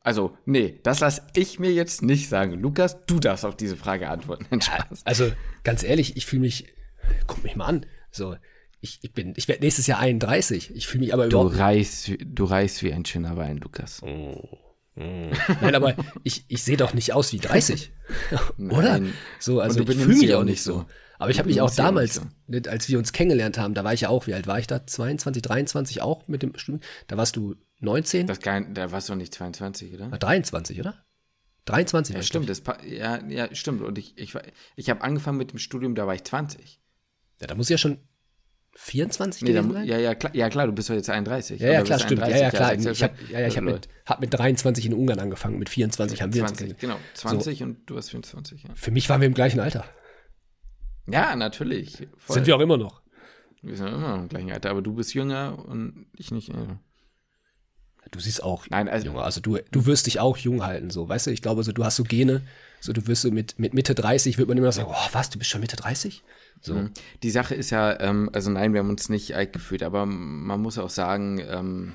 Also, 0.01 0.39
nee, 0.47 0.81
das 0.85 1.01
lasse 1.01 1.23
ich 1.35 1.59
mir 1.59 1.73
jetzt 1.73 2.01
nicht 2.01 2.31
sagen. 2.31 2.59
Lukas, 2.59 3.05
du 3.05 3.21
darfst 3.21 3.45
auf 3.45 3.57
diese 3.57 3.77
Frage 3.77 4.09
antworten. 4.09 4.47
Spaß. 4.63 5.03
Also, 5.05 5.33
ganz 5.65 5.83
ehrlich, 5.83 6.17
ich 6.17 6.25
fühle 6.25 6.43
mich, 6.43 6.67
guck 7.27 7.43
mich 7.43 7.57
mal 7.57 7.67
an, 7.67 7.87
so, 8.11 8.37
ich, 8.83 8.99
ich 9.03 9.13
bin, 9.13 9.33
ich 9.37 9.49
werde 9.49 9.63
nächstes 9.63 9.87
Jahr 9.87 9.99
31. 10.01 10.75
Ich 10.75 10.87
fühle 10.87 11.05
mich 11.05 11.15
aber 11.15 11.29
Du 11.29 11.39
überhaupt 11.41 11.59
reichst, 11.59 12.09
wie- 12.11 12.19
du 12.19 12.45
reichst 12.45 12.83
wie 12.83 12.93
ein 12.93 13.05
schöner 13.07 13.37
Wein, 13.39 13.57
Lukas. 13.59 14.03
Nein, 14.95 15.75
aber 15.75 15.97
ich, 16.23 16.45
ich 16.49 16.63
sehe 16.63 16.77
doch 16.77 16.93
nicht 16.93 17.15
aus 17.15 17.33
wie 17.33 17.39
30. 17.39 17.93
Oder? 18.59 18.99
Nein. 18.99 19.15
So, 19.39 19.61
also 19.61 19.83
du 19.83 19.91
ich 19.93 19.99
fühle 19.99 20.17
mich 20.19 20.35
auch 20.35 20.45
nicht 20.45 20.63
so. 20.63 20.81
so. 20.81 20.87
Aber 21.19 21.31
ich 21.31 21.37
Du 21.37 21.41
habe 21.41 21.49
mich 21.49 21.61
auch 21.61 21.71
damals, 21.75 22.21
nicht 22.21 22.31
nicht, 22.49 22.69
als 22.69 22.89
wir 22.89 22.99
uns 22.99 23.13
kennengelernt 23.13 23.57
haben, 23.57 23.75
da 23.75 23.85
war 23.85 23.95
ich 23.95 24.03
ja 24.03 24.09
auch, 24.11 24.27
wie 24.27 24.35
alt 24.35 24.47
war 24.47 24.59
ich 24.59 24.67
da? 24.67 24.87
22, 24.87 25.41
23 25.43 26.03
auch 26.03 26.27
mit 26.29 26.43
dem 26.43 26.59
Studium. 26.59 26.83
Da 27.07 27.17
warst 27.17 27.37
du 27.37 27.55
19? 27.79 28.27
Das 28.27 28.41
gar, 28.41 28.61
da 28.61 28.91
warst 28.93 29.09
du 29.09 29.15
nicht 29.15 29.33
22, 29.33 29.95
oder? 29.95 30.09
Ah, 30.11 30.19
23, 30.19 30.79
oder? 30.81 30.95
23 31.67 32.15
war 32.15 32.19
Ja, 32.19 32.21
ich, 32.23 32.27
stimmt, 32.27 32.49
das, 32.51 32.63
ja, 32.85 33.25
ja, 33.29 33.55
stimmt. 33.55 33.83
Und 33.83 33.97
ich, 33.97 34.19
ich, 34.19 34.35
ich 34.77 34.91
habe 34.91 35.01
angefangen 35.03 35.39
mit 35.39 35.53
dem 35.53 35.59
Studium, 35.59 35.95
da 35.95 36.07
war 36.09 36.15
ich 36.15 36.25
20. 36.25 36.81
Ja, 37.41 37.47
da 37.47 37.55
muss 37.55 37.67
ich 37.67 37.71
ja 37.71 37.79
schon 37.79 37.99
24 38.75 39.43
Nee, 39.43 39.53
da, 39.53 39.61
gewesen 39.61 39.69
mu- 39.69 39.75
sein? 39.75 39.87
ja, 39.87 39.99
ja, 39.99 40.15
klar, 40.15 40.35
ja, 40.35 40.49
klar, 40.49 40.67
du 40.67 40.73
bist 40.73 40.89
doch 40.91 40.95
jetzt 40.95 41.11
31. 41.11 41.61
Ja, 41.61 41.73
ja, 41.73 41.83
klar, 41.83 41.99
stimmt. 41.99 42.21
Ja, 42.21 42.27
31, 42.27 42.43
ja, 42.43 42.51
klar. 42.51 42.69
sechs- 42.81 42.97
Ich 42.99 43.03
habe 43.03 43.15
ja, 43.31 43.41
ja, 43.41 43.47
ich 43.47 43.57
hab 43.57 43.65
mit, 43.65 43.89
hab 44.07 44.21
mit 44.21 44.33
23 44.35 44.87
in 44.87 44.95
Ungarn 44.95 45.19
angefangen, 45.21 45.59
mit 45.59 45.69
24 45.69 46.23
haben 46.23 46.33
wir 46.35 46.43
uns 46.43 46.53
20, 46.53 46.79
kennengelernt. 46.79 47.01
genau. 47.05 47.11
20 47.15 47.63
und 47.63 47.79
du 47.91 47.97
hast 47.97 48.11
24, 48.11 48.63
ja. 48.65 48.71
Für 48.75 48.91
mich 48.91 49.09
waren 49.09 49.21
wir 49.21 49.27
im 49.29 49.35
gleichen 49.35 49.61
Alter. 49.61 49.85
Ja, 51.07 51.37
natürlich. 51.37 52.07
Voll. 52.17 52.35
Sind 52.35 52.47
wir 52.47 52.57
auch 52.57 52.61
immer 52.61 52.77
noch. 52.79 53.03
Wir 53.61 53.77
sind 53.77 53.89
immer 53.89 54.17
noch 54.17 54.23
im 54.23 54.29
gleichen 54.29 54.51
Alter, 54.53 54.71
aber 54.71 54.83
du 54.83 54.95
bist 54.95 55.15
jünger 55.15 55.65
und 55.69 56.07
ich 56.17 56.31
nicht. 56.31 56.49
äh. 56.51 56.55
Du 58.11 58.19
siehst 58.21 58.43
auch 58.43 58.67
Nein, 58.71 58.89
also- 58.89 59.07
jünger. 59.07 59.23
Also 59.23 59.41
du, 59.41 59.59
du 59.71 59.87
wirst 59.87 60.07
dich 60.07 60.19
auch 60.21 60.37
jung 60.37 60.65
halten, 60.65 60.91
so, 60.91 61.09
weißt 61.09 61.27
du? 61.29 61.31
Ich 61.31 61.43
glaube, 61.43 61.63
so, 61.63 61.73
du 61.73 61.85
hast 61.85 61.97
so 61.97 62.05
Gene, 62.05 62.43
so 62.83 62.93
du 62.93 63.07
wirst 63.07 63.23
so 63.23 63.31
mit, 63.31 63.59
mit 63.59 63.75
Mitte 63.75 63.95
30, 63.95 64.39
wird 64.39 64.49
man 64.49 64.59
immer 64.59 64.73
sagen, 64.73 64.91
oh, 64.91 65.09
was, 65.13 65.31
du 65.31 65.39
bist 65.39 65.49
schon 65.51 65.61
Mitte 65.61 65.77
30? 65.77 66.23
So. 66.61 66.89
Die 67.23 67.31
Sache 67.31 67.55
ist 67.55 67.71
ja, 67.71 67.99
ähm, 68.01 68.29
also 68.33 68.51
nein, 68.51 68.73
wir 68.73 68.81
haben 68.81 68.91
uns 68.91 69.09
nicht 69.09 69.35
alt 69.35 69.53
gefühlt, 69.53 69.83
aber 69.83 70.05
man 70.05 70.61
muss 70.61 70.79
auch 70.79 70.91
sagen, 70.91 71.41
ähm, 71.49 71.93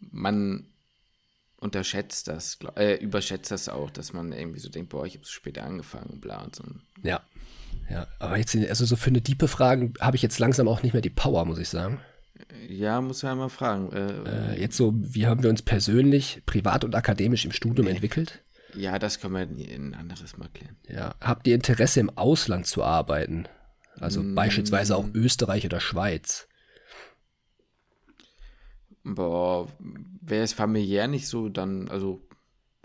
man 0.00 0.66
unterschätzt 1.60 2.28
das, 2.28 2.58
glaub- 2.58 2.78
äh, 2.78 2.94
überschätzt 2.96 3.50
das 3.50 3.68
auch, 3.68 3.90
dass 3.90 4.12
man 4.12 4.32
irgendwie 4.32 4.60
so 4.60 4.68
denkt, 4.68 4.90
boah, 4.90 5.04
ich 5.06 5.14
habe 5.14 5.24
so 5.24 5.32
später 5.32 5.64
angefangen, 5.64 6.20
bla 6.20 6.42
und 6.42 6.54
so. 6.56 6.64
Ja. 7.02 7.20
Ja, 7.90 8.06
aber 8.18 8.36
jetzt, 8.38 8.54
also 8.54 8.84
so 8.84 8.96
für 8.96 9.08
eine 9.10 9.20
diepe 9.20 9.48
Fragen 9.48 9.94
habe 10.00 10.16
ich 10.16 10.22
jetzt 10.22 10.38
langsam 10.38 10.68
auch 10.68 10.82
nicht 10.82 10.92
mehr 10.92 11.02
die 11.02 11.10
Power, 11.10 11.44
muss 11.44 11.58
ich 11.58 11.68
sagen. 11.68 12.00
Ja, 12.68 13.00
muss 13.00 13.22
man 13.22 13.32
ja 13.32 13.36
mal 13.36 13.48
fragen. 13.48 13.92
Äh, 13.92 14.54
Äh, 14.54 14.60
jetzt 14.60 14.76
so, 14.76 14.92
wie 14.96 15.26
haben 15.26 15.42
wir 15.42 15.50
uns 15.50 15.62
persönlich, 15.62 16.42
privat 16.46 16.84
und 16.84 16.94
akademisch 16.94 17.44
im 17.44 17.52
Studium 17.52 17.86
entwickelt? 17.88 18.40
Ja, 18.74 18.98
das 18.98 19.20
können 19.20 19.34
wir 19.34 19.42
in 19.42 19.90
ein 19.90 19.94
anderes 19.94 20.36
Mal 20.36 20.48
klären. 20.52 20.76
Ja. 20.88 21.14
Habt 21.20 21.46
ihr 21.46 21.54
Interesse 21.54 22.00
im 22.00 22.10
Ausland 22.16 22.66
zu 22.66 22.82
arbeiten? 22.82 23.46
Also 24.00 24.22
beispielsweise 24.22 24.96
auch 24.96 25.06
Österreich 25.12 25.64
oder 25.66 25.80
Schweiz? 25.80 26.46
Boah, 29.02 29.68
wäre 30.20 30.44
es 30.44 30.52
familiär 30.52 31.08
nicht 31.08 31.26
so, 31.26 31.48
dann, 31.48 31.88
also 31.88 32.22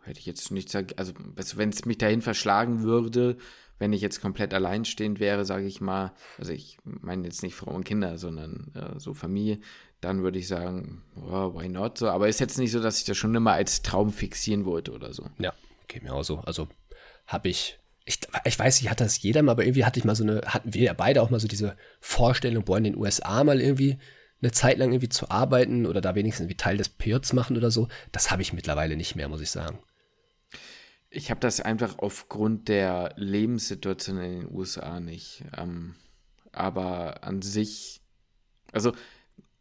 hätte 0.01 0.19
ich 0.19 0.26
jetzt 0.26 0.51
nichts, 0.51 0.73
also 0.76 1.14
wenn 1.55 1.69
es 1.69 1.85
mich 1.85 1.97
dahin 1.97 2.22
verschlagen 2.22 2.81
würde, 2.81 3.38
wenn 3.80 3.93
ich 3.93 4.01
jetzt 4.01 4.22
komplett 4.22 4.53
alleinstehend 4.53 5.19
wäre, 5.19 5.45
sage 5.45 5.65
ich 5.65 5.81
mal, 5.81 6.14
also 6.38 6.53
ich 6.53 6.77
meine 6.84 7.26
jetzt 7.26 7.43
nicht 7.43 7.55
Frau 7.55 7.72
und 7.72 7.84
Kinder, 7.84 8.18
sondern 8.18 8.72
äh, 8.76 8.99
so 8.99 9.14
Familie, 9.14 9.60
dann 9.99 10.23
würde 10.23 10.39
ich 10.39 10.47
sagen, 10.47 11.03
oh, 11.15 11.53
why 11.53 11.68
not 11.68 11.97
so, 11.97 12.07
aber 12.07 12.30
ist 12.30 12.39
jetzt 12.39 12.57
nicht 12.57 12.72
so, 12.72 12.81
dass 12.81 12.99
ich 12.99 13.05
das 13.05 13.18
schon 13.18 13.35
immer 13.35 13.53
als 13.53 13.81
Traum 13.81 14.11
fixieren 14.11 14.65
wollte 14.65 14.93
oder 14.93 15.14
so. 15.14 15.30
Ja, 15.39 15.53
geht 15.88 16.03
mir 16.03 16.14
auch 16.14 16.23
so. 16.23 16.39
Also 16.39 16.68
habe 17.27 17.49
ich, 17.49 17.80
ich, 18.05 18.19
ich 18.45 18.60
weiß 18.60 18.81
nicht, 18.81 18.89
hat 18.89 19.01
das 19.01 19.22
jeder 19.22 19.41
mal, 19.41 19.53
aber 19.53 19.64
irgendwie 19.64 19.85
hatte 19.85 19.99
ich 19.99 20.05
mal 20.05 20.15
so 20.15 20.23
eine, 20.23 20.41
hatten 20.45 20.73
wir 20.73 20.84
ja 20.84 20.93
beide 20.93 21.22
auch 21.22 21.30
mal 21.30 21.39
so 21.39 21.47
diese 21.47 21.77
Vorstellung, 21.99 22.64
boah, 22.64 22.77
in 22.77 22.84
den 22.84 22.97
USA 22.97 23.43
mal 23.43 23.61
irgendwie 23.61 23.97
eine 24.41 24.51
Zeit 24.51 24.77
lang 24.77 24.91
irgendwie 24.91 25.10
zu 25.10 25.30
arbeiten 25.30 25.85
oder 25.85 26.01
da 26.01 26.15
wenigstens 26.15 26.43
irgendwie 26.43 26.57
Teil 26.57 26.77
des 26.77 26.89
PJs 26.89 27.34
machen 27.34 27.57
oder 27.57 27.72
so. 27.72 27.88
Das 28.11 28.30
habe 28.30 28.41
ich 28.41 28.53
mittlerweile 28.53 28.97
nicht 28.97 29.15
mehr, 29.15 29.30
muss 29.30 29.41
ich 29.41 29.51
sagen. 29.51 29.80
Ich 31.10 31.30
habe 31.30 31.39
das 31.39 31.61
einfach 31.61 31.99
aufgrund 31.99 32.68
der 32.68 33.14
Lebenssituation 33.15 34.18
in 34.18 34.39
den 34.41 34.51
USA 34.53 34.99
nicht. 34.99 35.45
Ähm, 35.55 35.95
aber 36.51 37.23
an 37.23 37.41
sich, 37.41 38.01
also 38.72 38.93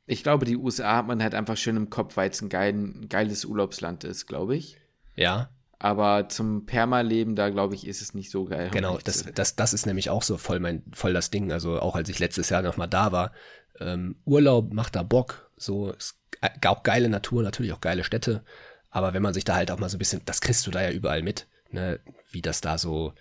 ich 0.07 0.23
glaube, 0.23 0.47
die 0.47 0.57
USA 0.57 0.97
hat 0.97 1.07
man 1.07 1.23
halt 1.23 1.35
einfach 1.35 1.57
schön 1.57 1.77
im 1.77 1.91
Kopf, 1.91 2.17
weil 2.17 2.31
es 2.31 2.43
ein, 2.43 2.49
geil, 2.49 2.75
ein 2.75 3.09
geiles 3.09 3.45
Urlaubsland 3.45 4.03
ist, 4.05 4.27
glaube 4.27 4.57
ich. 4.57 4.79
Ja, 5.15 5.51
Aber 5.83 6.29
zum 6.29 6.65
Permaleben, 6.65 7.35
da 7.35 7.51
glaube 7.51 7.75
ich, 7.75 7.89
ist 7.89 8.03
es 8.03 8.15
nicht 8.15 8.31
so 8.31 8.45
geil. 8.45 8.71
Genau, 8.73 8.99
das, 9.03 9.25
das, 9.35 9.57
das 9.57 9.73
ist 9.73 9.85
nämlich 9.85 10.11
auch 10.11 10.23
so 10.23 10.39
voll 10.39 10.61
mein, 10.61 10.85
voll 10.93 11.13
das 11.13 11.31
Ding. 11.31 11.51
Also 11.51 11.81
auch 11.81 11.97
als 11.97 12.09
ich 12.09 12.21
letztes 12.21 12.51
Jahr 12.51 12.63
noch 12.63 12.77
mal 12.77 12.87
da 12.87 13.11
war, 13.11 13.33
ähm, 13.81 14.15
Urlaub 14.25 14.73
macht 14.73 14.95
da 14.95 15.03
Bock. 15.03 15.51
So 15.57 15.93
ge- 16.41 16.69
auch 16.69 16.85
geile 16.85 17.09
Natur, 17.09 17.43
natürlich 17.43 17.73
auch 17.73 17.81
geile 17.81 18.05
Städte. 18.05 18.45
Aber 18.91 19.13
wenn 19.13 19.23
man 19.23 19.35
sich 19.35 19.43
da 19.43 19.57
halt 19.57 19.73
auch 19.73 19.79
mal 19.81 19.89
so 19.89 19.97
ein 19.97 19.99
bisschen, 19.99 20.23
das 20.25 20.41
kriegst 20.41 20.65
du 20.69 20.71
da 20.71 20.83
ja 20.83 20.93
überall 20.93 21.23
mit, 21.23 21.49
ne, 21.73 21.99
wie 22.31 22.43
das 22.43 22.61
da 22.61 22.79
so 22.79 23.13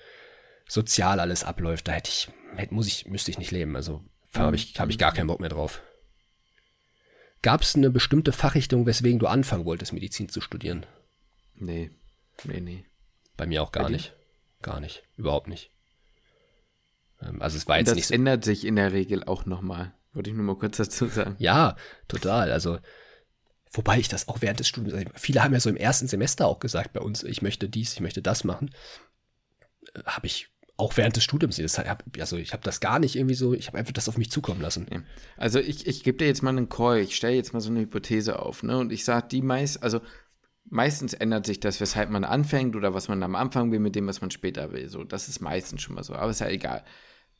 sozial 0.67 1.19
alles 1.19 1.43
abläuft, 1.43 1.87
da 1.87 1.93
hätte 1.93 2.11
ich, 2.11 2.29
hätte, 2.57 2.75
muss 2.75 2.85
ich, 2.85 3.07
müsste 3.07 3.31
ich 3.31 3.39
nicht 3.39 3.49
leben. 3.49 3.75
Also 3.75 4.03
habe 4.35 4.55
ich, 4.55 4.79
habe 4.79 4.91
ich 4.91 4.99
gar 4.99 5.13
keinen 5.13 5.25
Bock 5.25 5.39
mehr 5.39 5.49
drauf. 5.49 5.81
Gab 7.41 7.63
es 7.63 7.73
eine 7.73 7.89
bestimmte 7.89 8.31
Fachrichtung, 8.33 8.85
weswegen 8.85 9.17
du 9.17 9.25
anfangen 9.25 9.65
wolltest, 9.65 9.93
Medizin 9.93 10.29
zu 10.29 10.41
studieren? 10.41 10.85
Nee, 11.55 11.89
nee, 12.43 12.59
nee. 12.59 12.85
Bei 13.37 13.45
mir 13.45 13.63
auch 13.63 13.71
gar 13.71 13.89
nicht. 13.89 14.15
Gar 14.61 14.79
nicht. 14.79 15.03
Überhaupt 15.17 15.47
nicht. 15.47 15.71
Ähm, 17.21 17.41
Also 17.41 17.57
es 17.57 17.67
war 17.67 17.77
jetzt 17.77 17.87
das 17.87 17.95
nicht 17.95 18.07
so. 18.07 18.13
ändert 18.13 18.43
sich 18.43 18.65
in 18.65 18.75
der 18.75 18.91
Regel 18.93 19.23
auch 19.23 19.45
nochmal. 19.45 19.93
Wollte 20.13 20.29
ich 20.29 20.35
nur 20.35 20.45
mal 20.45 20.57
kurz 20.57 20.77
dazu 20.77 21.07
sagen. 21.07 21.35
Ja, 21.39 21.75
total. 22.07 22.51
Also 22.51 22.79
Wobei 23.73 23.99
ich 23.99 24.09
das 24.09 24.27
auch 24.27 24.41
während 24.41 24.59
des 24.59 24.67
Studiums, 24.67 25.05
viele 25.15 25.43
haben 25.43 25.53
ja 25.53 25.59
so 25.59 25.69
im 25.69 25.77
ersten 25.77 26.07
Semester 26.07 26.45
auch 26.45 26.59
gesagt 26.59 26.91
bei 26.91 26.99
uns, 26.99 27.23
ich 27.23 27.41
möchte 27.41 27.69
dies, 27.69 27.93
ich 27.93 28.01
möchte 28.01 28.21
das 28.21 28.43
machen. 28.43 28.71
Äh, 29.93 30.03
habe 30.03 30.27
ich 30.27 30.49
auch 30.75 30.97
während 30.97 31.15
des 31.15 31.23
Studiums. 31.23 31.59
also 31.59 32.37
ich 32.37 32.53
habe 32.53 32.63
das 32.63 32.79
gar 32.79 32.99
nicht 32.99 33.15
irgendwie 33.15 33.35
so, 33.35 33.53
ich 33.53 33.67
habe 33.67 33.77
einfach 33.77 33.93
das 33.93 34.09
auf 34.09 34.17
mich 34.17 34.31
zukommen 34.31 34.61
lassen. 34.61 34.87
Ja. 34.91 35.03
Also 35.37 35.59
ich, 35.59 35.87
ich 35.87 36.03
gebe 36.03 36.17
dir 36.17 36.27
jetzt 36.27 36.41
mal 36.41 36.49
einen 36.49 36.69
Call, 36.69 36.99
ich 36.99 37.15
stelle 37.15 37.35
jetzt 37.35 37.53
mal 37.53 37.61
so 37.61 37.69
eine 37.69 37.81
Hypothese 37.81 38.39
auf, 38.39 38.63
ne? 38.63 38.77
Und 38.77 38.91
ich 38.91 39.05
sage, 39.05 39.27
die 39.29 39.41
meist, 39.41 39.83
also 39.83 40.01
meistens 40.71 41.13
ändert 41.13 41.45
sich 41.45 41.59
das, 41.59 41.79
weshalb 41.79 42.09
man 42.09 42.23
anfängt 42.23 42.75
oder 42.75 42.93
was 42.93 43.07
man 43.07 43.21
am 43.21 43.35
Anfang 43.35 43.71
will 43.71 43.79
mit 43.79 43.95
dem, 43.95 44.07
was 44.07 44.21
man 44.21 44.31
später 44.31 44.71
will. 44.71 44.89
So, 44.89 45.03
das 45.03 45.27
ist 45.27 45.41
meistens 45.41 45.81
schon 45.81 45.95
mal 45.95 46.03
so, 46.03 46.15
aber 46.15 46.31
ist 46.31 46.41
ja 46.41 46.47
egal. 46.47 46.83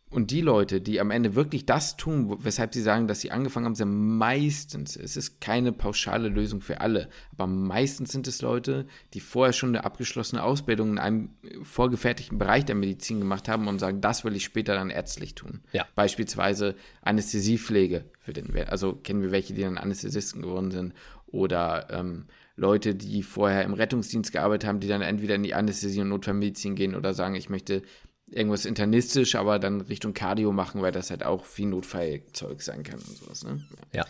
Und 0.10 0.32
die 0.32 0.42
Leute, 0.42 0.82
die 0.82 1.00
am 1.00 1.10
Ende 1.10 1.36
wirklich 1.36 1.66
das 1.66 1.96
tun, 1.96 2.44
weshalb 2.44 2.74
sie 2.74 2.82
sagen, 2.82 3.08
dass 3.08 3.22
sie 3.22 3.32
angefangen 3.32 3.66
haben, 3.66 3.76
sind 3.76 4.18
meistens, 4.18 4.98
es 4.98 5.16
ist 5.16 5.40
keine 5.40 5.72
pauschale 5.72 6.28
Lösung 6.28 6.60
für 6.60 6.82
alle, 6.82 7.08
aber 7.32 7.48
meistens 7.48 8.12
sind 8.12 8.28
es 8.28 8.42
Leute, 8.42 8.86
die 9.14 9.22
vorher 9.22 9.54
schon 9.54 9.70
eine 9.70 9.86
abgeschlossene 9.86 10.44
Ausbildung 10.44 10.92
in 10.92 11.00
einem 11.00 11.30
vorgefertigten 11.64 12.38
Bereich 12.38 12.66
der 12.66 12.76
Medizin 12.76 13.20
gemacht 13.20 13.48
haben 13.48 13.70
und 13.70 13.80
sagen, 13.80 14.02
das 14.02 14.26
will 14.26 14.36
ich 14.36 14.44
später 14.44 14.74
dann 14.74 14.90
ärztlich 14.90 15.34
tun. 15.34 15.62
Ja. 15.72 15.88
Beispielsweise 15.96 16.76
Anästhesiepflege 17.02 18.04
für 18.20 18.34
den, 18.34 18.54
also 18.68 18.94
kennen 18.94 19.22
wir 19.22 19.32
welche, 19.32 19.54
die 19.54 19.62
dann 19.62 19.78
Anästhesisten 19.78 20.42
geworden 20.42 20.72
sind 20.72 20.94
oder 21.28 21.88
ähm, 21.90 22.26
Leute, 22.62 22.94
die 22.94 23.24
vorher 23.24 23.64
im 23.64 23.74
Rettungsdienst 23.74 24.32
gearbeitet 24.32 24.70
haben, 24.70 24.80
die 24.80 24.88
dann 24.88 25.02
entweder 25.02 25.34
in 25.34 25.42
die 25.42 25.56
Anästhesie 25.56 26.02
und 26.02 26.10
Notfallmedizin 26.10 26.76
gehen 26.76 26.96
oder 26.96 27.16
sagen, 27.16 27.34
ich 27.34 27.50
möchte 27.50 27.82
irgendwas 28.30 28.66
internistisch, 28.66 29.34
aber 29.34 29.58
dann 29.58 29.82
Richtung 29.82 30.14
Cardio 30.14 30.52
machen, 30.52 30.84
weil 30.84 30.92
das 30.92 31.10
halt 31.10 31.26
auch 31.26 31.44
viel 31.44 31.66
Notfallzeug 31.66 32.62
sein 32.62 32.84
kann 32.84 33.00
und 33.00 33.18
sowas, 33.18 33.44
ne? 33.44 33.66
Ja. 33.92 34.02
ja. 34.02 34.06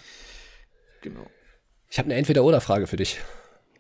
Genau. 1.01 1.25
Ich 1.89 1.97
habe 1.97 2.07
eine 2.07 2.15
Entweder-Oder-Frage 2.15 2.87
für 2.87 2.97
dich. 2.97 3.21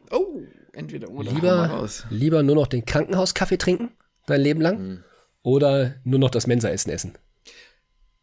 Oh, 0.09 0.41
Entweder-Oder. 0.71 1.31
Lieber, 1.31 1.89
lieber 2.09 2.41
nur 2.41 2.55
noch 2.55 2.67
den 2.67 2.85
Krankenhauskaffee 2.85 3.57
trinken, 3.57 3.91
dein 4.25 4.39
Leben 4.39 4.61
lang, 4.61 4.79
mhm. 4.79 5.03
oder 5.43 5.95
nur 6.05 6.19
noch 6.19 6.31
das 6.31 6.47
Mensa-Essen 6.47 6.91
essen? 6.91 7.17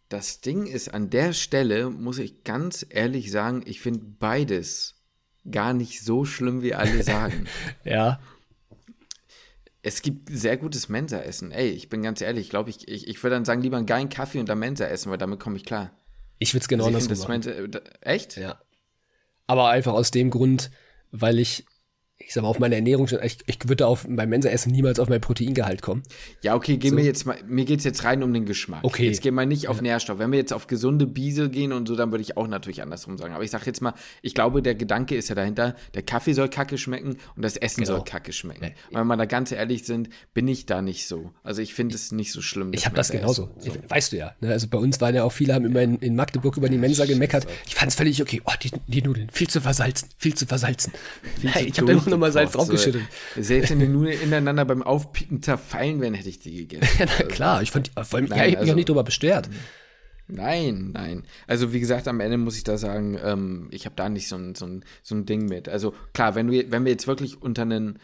Das 0.08 0.40
Ding 0.40 0.66
ist, 0.66 0.94
an 0.94 1.10
der 1.10 1.34
Stelle 1.34 1.90
muss 1.90 2.18
ich 2.18 2.42
ganz 2.42 2.86
ehrlich 2.88 3.30
sagen, 3.30 3.62
ich 3.66 3.82
finde 3.82 4.00
beides 4.18 4.97
gar 5.50 5.72
nicht 5.72 6.02
so 6.02 6.24
schlimm, 6.24 6.62
wie 6.62 6.74
alle 6.74 7.02
sagen. 7.02 7.46
ja. 7.84 8.20
Es 9.82 10.02
gibt 10.02 10.28
sehr 10.30 10.56
gutes 10.56 10.88
Mensa-Essen. 10.88 11.52
Ey, 11.52 11.70
ich 11.70 11.88
bin 11.88 12.02
ganz 12.02 12.20
ehrlich, 12.20 12.42
ich 12.42 12.50
glaube, 12.50 12.70
ich, 12.70 12.88
ich, 12.88 13.08
ich 13.08 13.22
würde 13.22 13.36
dann 13.36 13.44
sagen, 13.44 13.62
lieber 13.62 13.76
einen 13.76 13.86
geilen 13.86 14.08
Kaffee 14.08 14.40
und 14.40 14.48
dann 14.48 14.58
Mensa 14.58 14.84
essen, 14.86 15.10
weil 15.10 15.18
damit 15.18 15.40
komme 15.40 15.56
ich 15.56 15.64
klar. 15.64 15.92
Ich 16.38 16.52
würde 16.52 16.62
es 16.62 16.68
genau 16.68 16.86
also 16.86 17.08
das 17.08 17.20
machen. 17.20 17.30
Mensa, 17.30 17.80
echt? 18.00 18.36
Ja. 18.36 18.60
Aber 19.46 19.70
einfach 19.70 19.94
aus 19.94 20.10
dem 20.10 20.30
Grund, 20.30 20.70
weil 21.10 21.38
ich 21.38 21.64
ich 22.28 22.34
sag 22.34 22.42
mal, 22.42 22.50
auf 22.50 22.59
meine 22.59 22.74
Ernährung, 22.74 23.09
ich, 23.22 23.38
ich 23.46 23.68
würde 23.70 23.86
auf 23.86 24.06
beim 24.06 24.28
Mensa-Essen 24.28 24.70
niemals 24.70 25.00
auf 25.00 25.09
mein 25.09 25.18
Proteingehalt 25.18 25.80
kommen. 25.80 26.02
Ja, 26.42 26.56
okay, 26.56 26.76
gehen 26.76 26.90
so. 26.90 26.96
wir 26.98 27.05
jetzt 27.05 27.24
mal, 27.24 27.38
mir 27.48 27.64
geht 27.64 27.78
es 27.78 27.86
jetzt 27.86 28.05
rein 28.05 28.22
um 28.22 28.34
den 28.34 28.44
Geschmack. 28.44 28.80
Okay. 28.82 29.06
Jetzt 29.06 29.22
gehen 29.22 29.34
wir 29.34 29.46
nicht 29.46 29.66
auf 29.66 29.76
ja. 29.76 29.84
Nährstoff. 29.84 30.18
Wenn 30.18 30.30
wir 30.30 30.38
jetzt 30.38 30.52
auf 30.52 30.66
gesunde 30.66 31.06
Biese 31.06 31.48
gehen 31.48 31.72
und 31.72 31.88
so, 31.88 31.96
dann 31.96 32.10
würde 32.10 32.20
ich 32.20 32.36
auch 32.36 32.46
natürlich 32.46 32.82
andersrum 32.82 33.16
sagen. 33.16 33.32
Aber 33.32 33.44
ich 33.44 33.50
sage 33.50 33.64
jetzt 33.64 33.80
mal, 33.80 33.94
ich 34.20 34.34
glaube, 34.34 34.60
der 34.60 34.74
Gedanke 34.74 35.16
ist 35.16 35.30
ja 35.30 35.34
dahinter, 35.34 35.74
der 35.94 36.02
Kaffee 36.02 36.34
soll 36.34 36.50
kacke 36.50 36.76
schmecken 36.76 37.16
und 37.34 37.42
das 37.42 37.56
Essen 37.56 37.84
genau. 37.84 37.96
soll 37.96 38.05
kacke 38.05 38.34
schmecken. 38.34 38.74
Und 38.90 39.00
wenn 39.00 39.06
wir 39.06 39.16
da 39.16 39.24
ganz 39.24 39.50
ehrlich 39.50 39.84
sind, 39.84 40.10
bin 40.34 40.48
ich 40.48 40.66
da 40.66 40.82
nicht 40.82 41.09
so. 41.09 41.32
Also 41.42 41.62
ich 41.62 41.72
finde 41.72 41.94
es 41.94 42.12
nicht 42.12 42.32
so 42.32 42.42
schlimm. 42.42 42.74
Ich 42.74 42.84
habe 42.84 42.94
das 42.94 43.10
genauso. 43.10 43.48
So. 43.56 43.72
Weißt 43.88 44.12
du 44.12 44.18
ja. 44.18 44.34
Ne? 44.42 44.50
Also 44.50 44.68
bei 44.68 44.76
uns 44.76 45.00
waren 45.00 45.14
ja 45.14 45.24
auch 45.24 45.32
viele, 45.32 45.55
haben 45.55 45.64
immer 45.64 45.80
in, 45.80 45.96
in 46.00 46.14
Magdeburg 46.14 46.59
über 46.59 46.68
die 46.68 46.76
Mensa 46.76 47.06
gemeckert. 47.06 47.46
Ich 47.66 47.74
fand 47.74 47.90
es 47.90 47.94
völlig 47.94 48.20
okay. 48.20 48.42
Oh, 48.44 48.52
die, 48.62 48.70
die, 48.86 49.00
Nudeln, 49.00 49.30
viel 49.30 49.48
zu 49.48 49.62
versalzen, 49.62 50.10
viel 50.18 50.34
zu 50.34 50.44
versalzen. 50.44 50.92
Viel 51.40 51.50
hey, 51.50 51.64
ich 51.64 51.78
habe 51.78 51.86
da 51.86 51.94
noch 51.94 52.18
mal 52.19 52.32
Salz 52.32 52.53
draufgeschüttet 52.53 53.03
geschüttelt. 53.03 53.47
Selbst 53.47 53.70
wenn 53.70 53.81
die 53.81 53.89
Nudeln 53.89 54.20
ineinander 54.20 54.65
beim 54.65 54.82
Aufpicken 54.82 55.43
zerfallen 55.43 56.01
wären, 56.01 56.15
hätte 56.15 56.28
ich 56.28 56.39
die 56.39 56.66
gegessen. 56.66 56.99
ja, 56.99 57.07
na 57.19 57.24
klar, 57.27 57.62
ich 57.62 57.70
fand, 57.70 57.90
vor 58.03 58.19
allem, 58.19 58.28
nein, 58.28 58.39
ja, 58.39 58.47
ich 58.47 58.55
habe 58.55 58.65
mich 58.65 58.73
auch 58.73 58.77
nicht 58.77 58.89
drüber 58.89 59.05
bestört. 59.05 59.49
Nein, 60.28 60.90
nein. 60.93 61.24
Also 61.47 61.73
wie 61.73 61.81
gesagt, 61.81 62.07
am 62.07 62.20
Ende 62.20 62.36
muss 62.36 62.57
ich 62.57 62.65
da 62.65 62.77
sagen, 62.77 63.19
ähm, 63.23 63.69
ich 63.70 63.86
habe 63.86 63.97
da 63.97 64.09
nicht 64.11 64.28
so 64.28 64.36
ein, 64.36 64.55
so, 64.55 64.66
ein, 64.66 64.85
so 65.03 65.15
ein 65.15 65.24
Ding 65.24 65.47
mit. 65.47 65.69
Also 65.69 65.95
klar, 66.12 66.35
wenn, 66.35 66.49
du, 66.49 66.70
wenn 66.70 66.85
wir 66.85 66.93
jetzt 66.93 67.07
wirklich 67.07 67.40
unter 67.40 67.62
einen 67.62 67.99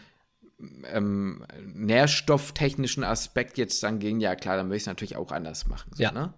ähm, 0.91 1.45
nährstofftechnischen 1.73 3.03
Aspekt 3.03 3.57
jetzt 3.57 3.83
dann 3.83 3.99
gehen, 3.99 4.19
ja 4.19 4.35
klar, 4.35 4.57
dann 4.57 4.67
würde 4.67 4.77
ich 4.77 4.83
es 4.83 4.87
natürlich 4.87 5.15
auch 5.17 5.31
anders 5.31 5.67
machen. 5.67 5.91
So, 5.93 6.01
ja. 6.01 6.11
Ne? 6.11 6.33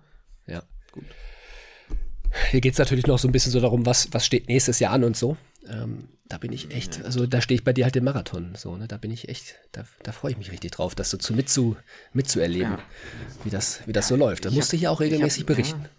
Ja. 0.46 0.64
Gut. 0.92 1.06
Hier 2.52 2.62
geht 2.62 2.74
es 2.74 2.80
natürlich 2.80 3.08
noch 3.08 3.20
so 3.20 3.28
ein 3.28 3.32
bisschen 3.32 3.54
so 3.54 3.62
darum, 3.62 3.86
was, 3.86 4.10
was 4.12 4.26
steht 4.26 4.50
nächstes 4.50 4.80
Jahr 4.80 4.94
an 4.94 5.06
und 5.06 5.16
so. 5.16 5.38
Ähm, 5.70 6.10
da 6.30 6.38
bin 6.38 6.52
ich 6.52 6.72
echt, 6.72 7.04
also 7.06 7.26
da 7.26 7.42
stehe 7.42 7.58
ich 7.58 7.64
bei 7.64 7.74
dir 7.74 7.86
halt 7.86 7.96
im 7.96 8.04
Marathon. 8.04 8.54
So, 8.56 8.76
ne? 8.76 8.88
Da 8.88 8.98
bin 8.98 9.12
ich 9.12 9.30
echt, 9.30 9.56
da, 9.72 9.84
da 10.04 10.12
freue 10.12 10.32
ich 10.32 10.38
mich 10.38 10.52
richtig 10.52 10.72
drauf, 10.72 10.94
das 10.94 11.10
so 11.10 11.18
zu, 11.18 11.34
mitzu, 11.34 11.78
mitzuerleben, 12.14 12.74
ja. 12.74 12.80
wie, 13.44 13.50
das, 13.50 13.86
wie 13.88 13.94
das 13.94 14.08
so 14.08 14.16
läuft. 14.16 14.46
Da 14.46 14.52
musste 14.52 14.76
ich 14.76 14.84
ja 14.84 14.90
auch 14.90 15.00
regelmäßig 15.00 15.42
hab, 15.42 15.48
berichten. 15.48 15.82
Ja. 15.84 15.90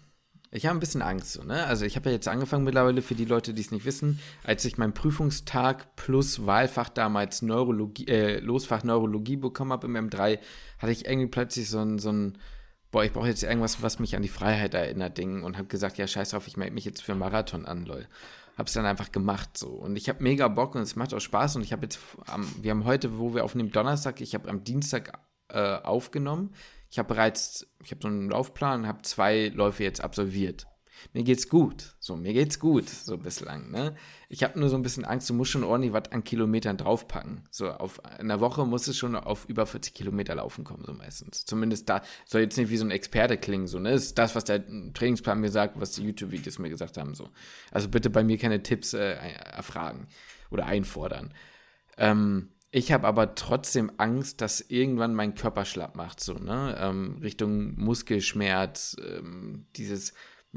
Ich 0.51 0.65
habe 0.65 0.77
ein 0.77 0.79
bisschen 0.79 1.03
Angst, 1.03 1.33
so, 1.33 1.43
ne? 1.43 1.65
Also 1.65 1.85
ich 1.85 1.95
habe 1.95 2.09
ja 2.09 2.15
jetzt 2.15 2.27
angefangen 2.27 2.63
mittlerweile 2.63 3.03
für 3.03 3.13
die 3.13 3.25
Leute, 3.25 3.53
die 3.53 3.61
es 3.61 3.71
nicht 3.71 3.85
wissen, 3.85 4.19
als 4.43 4.65
ich 4.65 4.77
meinen 4.77 4.93
Prüfungstag 4.93 5.95
plus 5.95 6.45
Wahlfach 6.45 6.89
damals 6.89 7.43
Neurologie, 7.43 8.07
äh, 8.07 8.39
Losfach 8.39 8.83
Neurologie 8.83 9.35
bekommen 9.35 9.71
habe 9.71 9.85
im 9.85 10.09
M3, 10.09 10.39
hatte 10.79 10.91
ich 10.91 11.05
irgendwie 11.05 11.27
plötzlich 11.27 11.69
so 11.69 11.79
ein, 11.79 11.99
so 11.99 12.11
ein 12.11 12.37
boah, 12.91 13.03
ich 13.03 13.13
brauche 13.13 13.27
jetzt 13.27 13.43
irgendwas, 13.43 13.83
was 13.83 13.99
mich 13.99 14.15
an 14.15 14.23
die 14.23 14.27
Freiheit 14.27 14.73
erinnert, 14.73 15.19
Ding 15.19 15.43
und 15.43 15.57
habe 15.57 15.67
gesagt, 15.67 15.99
ja, 15.99 16.07
scheiß 16.07 16.31
drauf, 16.31 16.47
ich 16.47 16.57
melde 16.57 16.73
mich 16.73 16.85
jetzt 16.85 17.03
für 17.03 17.13
Marathon 17.13 17.67
an, 17.67 17.85
lol 17.85 18.07
habe 18.59 18.67
es 18.67 18.73
dann 18.73 18.85
einfach 18.85 19.11
gemacht 19.11 19.57
so. 19.57 19.69
Und 19.69 19.95
ich 19.95 20.09
habe 20.09 20.21
mega 20.21 20.47
Bock 20.47 20.75
und 20.75 20.81
es 20.81 20.95
macht 20.95 21.13
auch 21.13 21.19
Spaß. 21.19 21.55
Und 21.55 21.63
ich 21.63 21.71
habe 21.71 21.83
jetzt 21.83 21.99
am, 22.27 22.47
wir 22.61 22.71
haben 22.71 22.85
heute, 22.85 23.17
wo 23.17 23.33
wir 23.33 23.43
aufnehmen 23.43 23.71
Donnerstag, 23.71 24.21
ich 24.21 24.35
habe 24.35 24.49
am 24.49 24.63
Dienstag 24.63 25.19
äh, 25.47 25.77
aufgenommen. 25.77 26.53
Ich 26.91 26.99
habe 26.99 27.07
bereits, 27.07 27.67
ich 27.83 27.91
habe 27.91 28.01
so 28.01 28.07
einen 28.07 28.29
Laufplan 28.29 28.81
und 28.81 28.87
habe 28.87 29.01
zwei 29.01 29.47
Läufe 29.47 29.83
jetzt 29.83 30.01
absolviert 30.01 30.67
mir 31.13 31.23
geht's 31.23 31.49
gut. 31.49 31.95
So, 31.99 32.15
mir 32.15 32.33
geht's 32.33 32.59
gut, 32.59 32.89
so 32.89 33.17
bislang. 33.17 33.71
Ne? 33.71 33.95
Ich 34.27 34.43
habe 34.43 34.59
nur 34.59 34.69
so 34.69 34.75
ein 34.75 34.81
bisschen 34.81 35.05
Angst, 35.05 35.29
du 35.29 35.33
musst 35.33 35.51
schon 35.51 35.63
ordentlich 35.63 35.93
was 35.93 36.11
an 36.11 36.23
Kilometern 36.23 36.77
draufpacken. 36.77 37.43
So, 37.51 37.69
auf 37.71 38.03
einer 38.05 38.39
Woche 38.39 38.65
muss 38.65 38.87
es 38.87 38.97
schon 38.97 39.15
auf 39.15 39.45
über 39.45 39.65
40 39.65 39.93
Kilometer 39.93 40.35
laufen 40.35 40.63
kommen, 40.63 40.83
so 40.85 40.93
meistens. 40.93 41.45
Zumindest 41.45 41.89
da, 41.89 42.01
soll 42.25 42.41
jetzt 42.41 42.57
nicht 42.57 42.69
wie 42.69 42.77
so 42.77 42.85
ein 42.85 42.91
Experte 42.91 43.37
klingen, 43.37 43.67
so, 43.67 43.79
ne? 43.79 43.91
Ist 43.91 44.17
das, 44.17 44.35
was 44.35 44.43
der 44.43 44.63
Trainingsplan 44.93 45.39
mir 45.39 45.49
sagt, 45.49 45.79
was 45.79 45.91
die 45.91 46.03
YouTube-Videos 46.03 46.59
mir 46.59 46.69
gesagt 46.69 46.97
haben, 46.97 47.15
so. 47.15 47.29
Also 47.71 47.89
bitte 47.89 48.09
bei 48.09 48.23
mir 48.23 48.37
keine 48.37 48.63
Tipps 48.63 48.93
äh, 48.93 49.13
erfragen 49.13 50.07
oder 50.51 50.65
einfordern. 50.65 51.33
Ähm, 51.97 52.49
ich 52.71 52.91
habe 52.91 53.07
aber 53.07 53.33
trotzdem 53.33 53.91
Angst, 53.97 54.41
dass 54.41 54.61
irgendwann 54.61 55.15
mein 55.15 55.33
Körper 55.33 55.65
schlapp 55.65 55.95
macht, 55.95 56.19
so, 56.19 56.33
ne? 56.33 56.77
Ähm, 56.79 57.17
Richtung 57.21 57.73
Muskelschmerz, 57.79 58.95
ähm, 59.03 59.65
dieses 59.75 60.13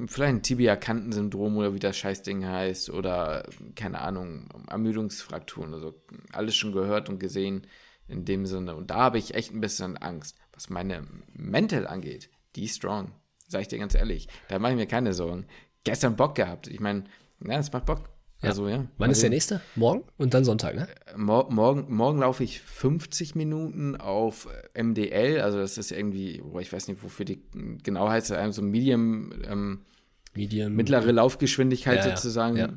vielleicht 0.06 0.34
ein 0.34 0.42
Tibia-Kantensyndrom 0.42 1.56
oder 1.56 1.74
wie 1.74 1.78
das 1.78 1.96
Scheißding 1.96 2.46
heißt 2.46 2.90
oder 2.90 3.48
keine 3.74 4.00
Ahnung, 4.00 4.48
Ermüdungsfrakturen 4.68 5.74
oder 5.74 5.80
so. 5.80 6.02
Alles 6.32 6.56
schon 6.56 6.72
gehört 6.72 7.08
und 7.08 7.18
gesehen 7.18 7.66
in 8.08 8.24
dem 8.24 8.46
Sinne. 8.46 8.74
Und 8.74 8.90
da 8.90 8.96
habe 8.96 9.18
ich 9.18 9.34
echt 9.34 9.52
ein 9.52 9.60
bisschen 9.60 9.96
Angst. 9.96 10.36
Was 10.52 10.70
meine 10.70 11.06
Mental 11.32 11.86
angeht, 11.86 12.30
die 12.56 12.64
ist 12.64 12.76
strong. 12.76 13.12
Sag 13.48 13.62
ich 13.62 13.68
dir 13.68 13.78
ganz 13.78 13.94
ehrlich. 13.94 14.28
Da 14.48 14.58
mache 14.58 14.72
ich 14.72 14.78
mir 14.78 14.86
keine 14.86 15.12
Sorgen. 15.12 15.46
Gestern 15.84 16.16
Bock 16.16 16.34
gehabt. 16.34 16.68
Ich 16.68 16.80
meine, 16.80 17.04
ja, 17.40 17.58
es 17.58 17.72
macht 17.72 17.86
Bock. 17.86 18.11
Ja. 18.42 18.48
Also, 18.48 18.68
ja. 18.68 18.86
Wann 18.98 19.10
ist 19.10 19.22
der 19.22 19.30
nächste? 19.30 19.60
Morgen 19.76 20.02
und 20.18 20.34
dann 20.34 20.44
Sonntag, 20.44 20.74
ne? 20.74 20.88
Äh, 21.06 21.16
mor 21.16 21.50
morgen, 21.52 21.94
morgen 21.94 22.18
laufe 22.18 22.42
ich 22.42 22.60
50 22.60 23.34
Minuten 23.36 23.96
auf 23.96 24.48
MDL, 24.74 25.40
also 25.40 25.58
das 25.58 25.78
ist 25.78 25.92
irgendwie, 25.92 26.42
oh, 26.42 26.58
ich 26.58 26.72
weiß 26.72 26.88
nicht, 26.88 27.02
wofür 27.04 27.24
die 27.24 27.42
genau 27.82 28.08
heißt, 28.08 28.34
so 28.50 28.62
Medium, 28.62 29.30
ähm, 29.48 29.82
Medium 30.34 30.74
mittlere 30.74 31.12
Laufgeschwindigkeit 31.12 32.04
ja, 32.04 32.16
sozusagen, 32.16 32.56
ja. 32.56 32.68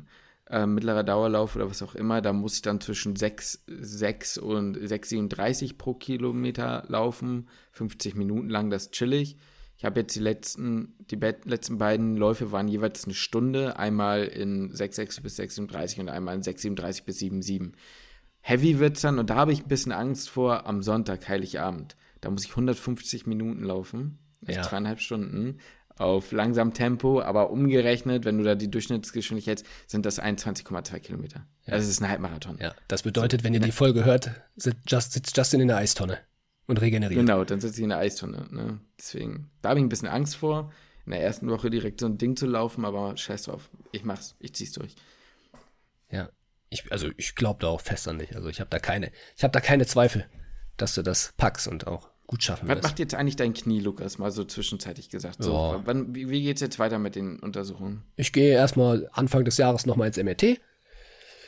Äh, 0.48 0.66
mittlerer 0.66 1.02
Dauerlauf 1.02 1.56
oder 1.56 1.68
was 1.68 1.82
auch 1.82 1.96
immer. 1.96 2.22
Da 2.22 2.32
muss 2.32 2.54
ich 2.54 2.62
dann 2.62 2.80
zwischen 2.80 3.16
6, 3.16 3.64
6 3.66 4.38
und 4.38 4.76
6,37 4.78 5.76
pro 5.76 5.94
Kilometer 5.94 6.84
laufen, 6.86 7.48
50 7.72 8.14
Minuten 8.14 8.48
lang, 8.48 8.70
das 8.70 8.92
chillig. 8.92 9.36
Ich 9.78 9.84
habe 9.84 10.00
jetzt 10.00 10.16
die 10.16 10.20
letzten, 10.20 10.94
die 11.10 11.16
letzten 11.16 11.78
beiden 11.78 12.16
Läufe 12.16 12.50
waren 12.50 12.66
jeweils 12.66 13.04
eine 13.04 13.14
Stunde, 13.14 13.78
einmal 13.78 14.24
in 14.24 14.72
6,6 14.72 15.22
bis 15.22 15.36
36 15.36 16.00
und 16.00 16.08
einmal 16.08 16.34
in 16.34 16.42
6,37 16.42 17.04
bis 17.04 17.18
7,7. 17.20 17.72
Heavy 18.40 18.78
wird 18.78 18.96
es 18.96 19.02
dann 19.02 19.18
und 19.18 19.28
da 19.28 19.34
habe 19.34 19.52
ich 19.52 19.64
ein 19.64 19.68
bisschen 19.68 19.92
Angst 19.92 20.30
vor 20.30 20.66
am 20.66 20.82
Sonntag, 20.82 21.28
Heiligabend. 21.28 21.96
Da 22.20 22.30
muss 22.30 22.44
ich 22.44 22.50
150 22.50 23.26
Minuten 23.26 23.62
laufen, 23.62 24.18
also 24.46 24.60
ja. 24.60 24.66
zweieinhalb 24.66 25.00
Stunden 25.00 25.58
auf 25.98 26.32
langsam 26.32 26.72
Tempo, 26.72 27.20
aber 27.20 27.50
umgerechnet, 27.50 28.24
wenn 28.24 28.38
du 28.38 28.44
da 28.44 28.54
die 28.54 28.70
Durchschnittsgeschwindigkeit 28.70 29.60
hältst, 29.60 29.90
sind 29.90 30.06
das 30.06 30.20
21,2 30.20 31.00
Kilometer. 31.00 31.46
Ja. 31.64 31.74
Also 31.74 31.84
es 31.84 31.90
ist 31.90 32.02
ein 32.02 32.08
Halbmarathon. 32.08 32.58
Ja, 32.60 32.74
das 32.88 33.02
bedeutet, 33.02 33.44
wenn 33.44 33.54
ihr 33.54 33.60
die 33.60 33.72
Folge 33.72 34.04
hört, 34.04 34.30
sitzt 34.56 35.36
Justin 35.36 35.60
in 35.60 35.68
der 35.68 35.78
Eistonne 35.78 36.18
und 36.66 36.80
regeneriert. 36.80 37.20
Genau, 37.20 37.44
dann 37.44 37.60
sitze 37.60 37.76
ich 37.78 37.82
in 37.82 37.90
der 37.90 37.98
Eistonne. 37.98 38.46
Ne? 38.50 38.80
Deswegen, 38.98 39.50
da 39.62 39.70
habe 39.70 39.80
ich 39.80 39.84
ein 39.84 39.88
bisschen 39.88 40.08
Angst 40.08 40.36
vor, 40.36 40.72
in 41.04 41.12
der 41.12 41.22
ersten 41.22 41.48
Woche 41.48 41.70
direkt 41.70 42.00
so 42.00 42.06
ein 42.06 42.18
Ding 42.18 42.36
zu 42.36 42.46
laufen, 42.46 42.84
aber 42.84 43.16
scheiß 43.16 43.44
drauf. 43.44 43.70
Ich 43.92 44.04
mach's, 44.04 44.34
ich 44.40 44.54
zieh's 44.54 44.72
durch. 44.72 44.94
Ja. 46.10 46.30
Ich, 46.68 46.90
also 46.90 47.08
ich 47.16 47.36
glaube 47.36 47.60
da 47.60 47.68
auch 47.68 47.80
fest 47.80 48.08
an 48.08 48.18
dich. 48.18 48.34
Also 48.34 48.48
ich 48.48 48.60
habe 48.60 48.70
da 48.70 48.80
keine, 48.80 49.12
ich 49.36 49.44
habe 49.44 49.52
da 49.52 49.60
keine 49.60 49.86
Zweifel, 49.86 50.26
dass 50.76 50.94
du 50.94 51.02
das 51.02 51.32
packst 51.36 51.68
und 51.68 51.86
auch 51.86 52.10
gut 52.26 52.42
schaffen 52.42 52.68
Was 52.68 52.78
wirst. 52.78 52.84
macht 52.84 52.98
jetzt 52.98 53.14
eigentlich 53.14 53.36
dein 53.36 53.54
Knie, 53.54 53.78
Lukas? 53.80 54.18
Mal 54.18 54.32
so 54.32 54.44
zwischenzeitlich 54.44 55.08
gesagt. 55.08 55.42
So, 55.42 55.80
wann, 55.84 56.14
wie, 56.14 56.28
wie 56.28 56.42
geht's 56.42 56.60
jetzt 56.60 56.80
weiter 56.80 56.98
mit 56.98 57.14
den 57.14 57.38
Untersuchungen? 57.38 58.02
Ich 58.16 58.32
gehe 58.32 58.52
erstmal 58.52 59.08
Anfang 59.12 59.44
des 59.44 59.58
Jahres 59.58 59.86
nochmal 59.86 60.08
ins 60.08 60.16
MRT. 60.16 60.60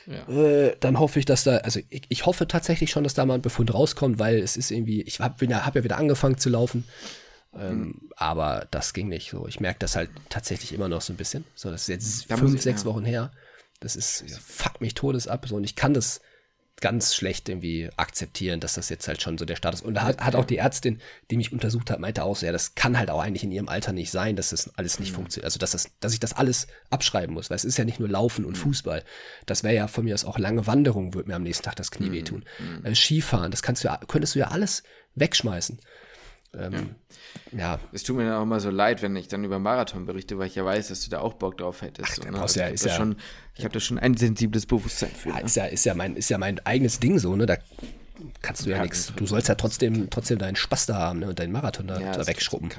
Ja. 0.09 0.27
Äh, 0.27 0.75
dann 0.79 0.97
hoffe 0.99 1.19
ich, 1.19 1.25
dass 1.25 1.43
da, 1.43 1.57
also 1.57 1.79
ich, 1.89 2.01
ich 2.09 2.25
hoffe 2.25 2.47
tatsächlich 2.47 2.89
schon, 2.89 3.03
dass 3.03 3.13
da 3.13 3.25
mal 3.25 3.35
ein 3.35 3.41
Befund 3.43 3.71
rauskommt, 3.73 4.17
weil 4.17 4.39
es 4.39 4.57
ist 4.57 4.71
irgendwie, 4.71 5.03
ich 5.03 5.19
habe 5.19 5.35
hab 5.55 5.75
ja 5.75 5.83
wieder 5.83 5.97
angefangen 5.97 6.37
zu 6.39 6.49
laufen. 6.49 6.83
Ähm, 7.53 8.09
Aber 8.15 8.67
das 8.71 8.93
ging 8.93 9.07
nicht 9.07 9.29
so. 9.31 9.47
Ich 9.47 9.59
merke 9.59 9.79
das 9.79 9.95
halt 9.95 10.09
tatsächlich 10.29 10.73
immer 10.73 10.87
noch 10.87 11.01
so 11.01 11.13
ein 11.13 11.17
bisschen. 11.17 11.45
So, 11.55 11.69
das 11.71 11.83
ist 11.83 11.87
jetzt 11.89 12.31
Da 12.31 12.37
fünf, 12.37 12.55
ich- 12.55 12.61
sechs 12.61 12.81
ja. 12.83 12.85
Wochen 12.89 13.05
her. 13.05 13.31
Das 13.79 13.95
ist, 13.95 14.25
fuck 14.41 14.81
mich 14.81 14.93
todes 14.93 15.27
ab. 15.27 15.47
So, 15.47 15.55
und 15.55 15.63
ich 15.63 15.75
kann 15.75 15.93
das 15.93 16.21
ganz 16.81 17.15
schlecht 17.15 17.49
irgendwie 17.49 17.89
akzeptieren, 17.97 18.59
dass 18.59 18.73
das 18.73 18.89
jetzt 18.89 19.07
halt 19.07 19.21
schon 19.21 19.37
so 19.37 19.45
der 19.45 19.55
Status. 19.55 19.81
Und 19.81 19.95
da 19.95 20.03
hat, 20.03 20.21
hat 20.21 20.35
auch 20.35 20.45
die 20.45 20.57
Ärztin, 20.57 20.99
die 21.29 21.37
mich 21.37 21.51
untersucht 21.51 21.91
hat, 21.91 21.99
meinte 21.99 22.23
auch 22.23 22.35
so, 22.35 22.45
ja, 22.45 22.51
das 22.51 22.75
kann 22.75 22.97
halt 22.97 23.09
auch 23.09 23.21
eigentlich 23.21 23.43
in 23.43 23.51
ihrem 23.51 23.69
Alter 23.69 23.93
nicht 23.93 24.11
sein, 24.11 24.35
dass 24.35 24.49
das 24.49 24.75
alles 24.77 24.99
nicht 24.99 25.11
funktioniert. 25.11 25.45
Also, 25.45 25.59
dass, 25.59 25.71
das, 25.71 25.91
dass 25.99 26.13
ich 26.13 26.19
das 26.19 26.33
alles 26.33 26.67
abschreiben 26.89 27.33
muss, 27.33 27.49
weil 27.49 27.55
es 27.55 27.65
ist 27.65 27.77
ja 27.77 27.85
nicht 27.85 27.99
nur 27.99 28.09
Laufen 28.09 28.45
und 28.45 28.57
Fußball. 28.57 29.03
Das 29.45 29.63
wäre 29.63 29.75
ja 29.75 29.87
von 29.87 30.05
mir 30.05 30.13
aus 30.13 30.25
auch 30.25 30.37
lange 30.37 30.67
Wanderung, 30.67 31.13
würde 31.13 31.29
mir 31.29 31.35
am 31.35 31.43
nächsten 31.43 31.63
Tag 31.63 31.75
das 31.75 31.91
Knie 31.91 32.11
wehtun. 32.11 32.45
Äh, 32.83 32.95
Skifahren, 32.95 33.51
das 33.51 33.61
kannst 33.61 33.83
du 33.83 33.87
ja, 33.87 33.99
könntest 34.07 34.35
du 34.35 34.39
ja 34.39 34.47
alles 34.49 34.83
wegschmeißen. 35.15 35.79
Ähm, 36.57 36.95
ja. 37.51 37.79
Es 37.91 38.03
tut 38.03 38.15
mir 38.17 38.25
dann 38.25 38.33
auch 38.33 38.43
immer 38.43 38.59
so 38.59 38.69
leid, 38.71 39.01
wenn 39.03 39.15
ich 39.15 39.27
dann 39.27 39.43
über 39.43 39.59
Marathon 39.59 40.05
berichte, 40.05 40.37
weil 40.39 40.47
ich 40.47 40.55
ja 40.55 40.65
weiß, 40.65 40.87
dass 40.87 41.01
du 41.03 41.09
da 41.11 41.19
auch 41.19 41.33
Bock 41.35 41.57
drauf 41.57 41.81
hättest. 41.83 42.17
da 42.17 42.23
so, 42.23 42.29
ne? 42.31 42.37
ja- 42.55 42.67
ich 42.69 42.73
ist 42.75 42.81
habe 42.81 42.89
da, 42.89 42.89
ja- 42.89 42.95
schon- 42.97 43.15
ich 43.55 43.65
hab 43.65 43.73
da 43.73 43.79
schon 43.79 43.99
ein 43.99 44.17
sensibles 44.17 44.65
Bewusstsein 44.65 45.11
für. 45.11 45.29
Ja, 45.29 45.35
Ne? 45.35 45.41
ist 45.43 45.55
ja, 45.55 45.65
ist 45.65 45.85
ja 45.85 45.93
mein, 45.93 46.15
ist 46.15 46.29
ja 46.29 46.37
mein 46.39 46.59
eigenes 46.65 46.99
Ding 46.99 47.19
so, 47.19 47.35
ne? 47.35 47.45
Da 47.45 47.57
kannst 48.41 48.65
du 48.65 48.69
ja, 48.71 48.77
Ja, 48.77 48.83
nichts. 48.83 49.13
Du 49.15 49.25
sollst 49.27 49.47
ja 49.47 49.55
trotzdem, 49.55 50.09
trotzdem 50.09 50.39
deinen 50.39 50.55
Spaß 50.55 50.87
da 50.87 50.95
haben, 50.95 51.19
ne? 51.19 51.27
Und 51.29 51.37
deinen 51.39 51.51
Marathon 51.51 51.87
da, 51.87 51.99
Ja, 51.99 52.13
da 52.13 52.25
wegschrubben. 52.25 52.69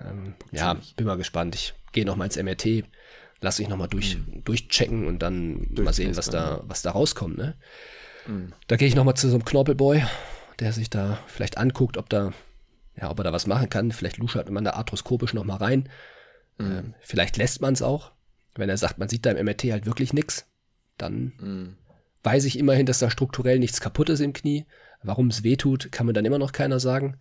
Ähm, 0.00 0.34
ja, 0.50 0.76
bin 0.96 1.06
mal 1.06 1.16
gespannt. 1.16 1.54
Ich 1.54 1.72
gehe 1.92 2.04
noch 2.04 2.16
mal 2.16 2.24
ins 2.24 2.36
MRT, 2.36 2.84
lass 3.40 3.60
ich 3.60 3.68
noch 3.68 3.76
mal 3.76 3.86
durch, 3.86 4.18
durchchecken 4.44 5.06
und 5.06 5.20
dann 5.20 5.68
mal 5.78 5.92
sehen, 5.92 6.16
was 6.16 6.30
da, 6.30 6.62
was 6.66 6.82
da 6.82 6.90
rauskommt, 6.90 7.38
ne? 7.38 7.54
Da 8.66 8.76
gehe 8.76 8.88
ich 8.88 8.94
noch 8.96 9.04
mal 9.04 9.14
zu 9.14 9.28
so 9.28 9.36
einem 9.36 9.44
Knorpelboy, 9.44 10.02
der 10.58 10.72
sich 10.72 10.88
da 10.90 11.18
vielleicht 11.28 11.58
anguckt, 11.58 11.96
ob 11.98 12.08
da, 12.08 12.32
ja, 13.00 13.10
ob 13.10 13.18
er 13.18 13.24
da 13.24 13.32
was 13.32 13.46
machen 13.46 13.68
kann. 13.68 13.92
Vielleicht 13.92 14.18
luschert 14.18 14.50
man 14.50 14.64
da 14.64 14.72
arthroskopisch 14.72 15.34
noch 15.34 15.44
mal 15.44 15.56
rein. 15.56 15.88
Ähm, 16.58 16.94
vielleicht 17.00 17.36
lässt 17.36 17.60
man 17.60 17.74
es 17.74 17.82
auch. 17.82 18.12
Wenn 18.54 18.68
er 18.68 18.76
sagt, 18.76 18.98
man 18.98 19.08
sieht 19.08 19.26
da 19.26 19.32
im 19.32 19.44
MRT 19.44 19.64
halt 19.64 19.86
wirklich 19.86 20.12
nichts, 20.12 20.46
dann 20.96 21.32
weiß 22.22 22.44
ich 22.44 22.58
immerhin, 22.58 22.86
dass 22.86 23.00
da 23.00 23.10
strukturell 23.10 23.58
nichts 23.58 23.80
kaputt 23.80 24.08
ist 24.08 24.20
im 24.20 24.32
Knie. 24.32 24.66
Warum 25.02 25.28
es 25.28 25.42
weh 25.42 25.56
tut, 25.56 25.92
kann 25.92 26.06
mir 26.06 26.12
dann 26.12 26.24
immer 26.24 26.38
noch 26.38 26.52
keiner 26.52 26.80
sagen. 26.80 27.18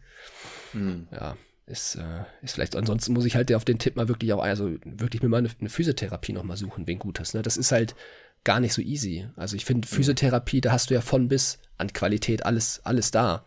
Ja, 1.11 1.35
ist, 1.65 1.95
äh, 1.95 2.23
ist 2.41 2.53
vielleicht, 2.53 2.75
ansonsten 2.75 3.13
muss 3.13 3.25
ich 3.25 3.35
halt 3.35 3.53
auf 3.53 3.65
den 3.65 3.79
Tipp 3.79 3.95
mal 3.95 4.07
wirklich 4.07 4.33
auch, 4.33 4.43
also 4.43 4.75
wirklich 4.85 5.21
mir 5.21 5.29
mal 5.29 5.37
eine, 5.37 5.49
eine 5.59 5.69
Physiotherapie 5.69 6.33
nochmal 6.33 6.57
suchen, 6.57 6.87
wen 6.87 6.99
Gutes. 6.99 7.33
Ne? 7.33 7.41
Das 7.41 7.57
ist 7.57 7.71
halt 7.71 7.95
gar 8.43 8.59
nicht 8.59 8.73
so 8.73 8.81
easy. 8.81 9.27
Also 9.35 9.55
ich 9.55 9.65
finde 9.65 9.87
Physiotherapie, 9.87 10.61
da 10.61 10.71
hast 10.71 10.89
du 10.89 10.93
ja 10.93 11.01
von 11.01 11.27
bis 11.27 11.59
an 11.77 11.91
Qualität 11.93 12.45
alles, 12.45 12.81
alles 12.83 13.11
da. 13.11 13.45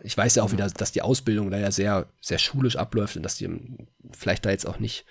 Ich 0.00 0.16
weiß 0.16 0.34
ja 0.36 0.42
auch 0.42 0.52
wieder, 0.52 0.68
dass 0.68 0.92
die 0.92 1.02
Ausbildung 1.02 1.50
da 1.50 1.58
ja 1.58 1.70
sehr, 1.70 2.06
sehr 2.20 2.38
schulisch 2.38 2.76
abläuft 2.76 3.16
und 3.16 3.22
dass 3.22 3.36
die 3.36 3.48
vielleicht 4.12 4.44
da 4.44 4.50
jetzt 4.50 4.66
auch 4.66 4.78
nicht, 4.78 5.04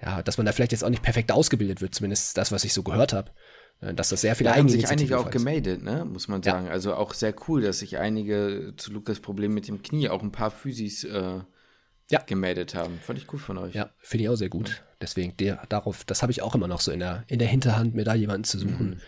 ja, 0.00 0.22
dass 0.22 0.36
man 0.38 0.46
da 0.46 0.52
vielleicht 0.52 0.72
jetzt 0.72 0.84
auch 0.84 0.90
nicht 0.90 1.02
perfekt 1.02 1.32
ausgebildet 1.32 1.80
wird, 1.80 1.94
zumindest 1.94 2.36
das, 2.38 2.52
was 2.52 2.64
ich 2.64 2.72
so 2.72 2.82
gehört 2.82 3.12
habe. 3.12 3.30
Äh, 3.80 3.94
Dass 3.94 4.08
das 4.10 4.20
sehr 4.22 4.36
viele 4.36 4.50
Da 4.50 4.56
haben 4.56 4.68
sich 4.68 4.86
einige 4.88 5.18
auch 5.18 5.30
gemeldet, 5.30 5.82
ne? 5.82 6.04
muss 6.04 6.28
man 6.28 6.40
Ja. 6.42 6.52
sagen. 6.52 6.68
Also 6.68 6.94
auch 6.94 7.12
sehr 7.14 7.34
cool, 7.48 7.62
dass 7.62 7.80
sich 7.80 7.98
einige 7.98 8.74
zu 8.76 8.92
Lukas 8.92 9.20
Problem 9.20 9.52
mit 9.54 9.68
dem 9.68 9.82
Knie 9.82 10.08
auch 10.08 10.22
ein 10.22 10.32
paar 10.32 10.50
Physis 10.50 11.04
äh, 11.04 11.40
Ja. 12.10 12.20
gemeldet 12.26 12.74
haben. 12.74 13.00
Fand 13.00 13.18
ich 13.18 13.30
cool 13.32 13.38
von 13.38 13.58
euch. 13.58 13.74
Ja, 13.74 13.90
finde 13.98 14.24
ich 14.24 14.28
auch 14.30 14.36
sehr 14.36 14.48
gut. 14.48 14.82
Deswegen, 15.00 15.36
der, 15.36 15.62
darauf, 15.68 16.04
das 16.04 16.22
habe 16.22 16.32
ich 16.32 16.40
auch 16.42 16.54
immer 16.54 16.68
noch 16.68 16.80
so 16.80 16.90
in 16.92 17.00
der, 17.00 17.24
in 17.26 17.38
der 17.38 17.48
Hinterhand, 17.48 17.94
mir 17.94 18.04
da 18.04 18.14
jemanden 18.14 18.44
zu 18.44 18.58
suchen, 18.58 19.00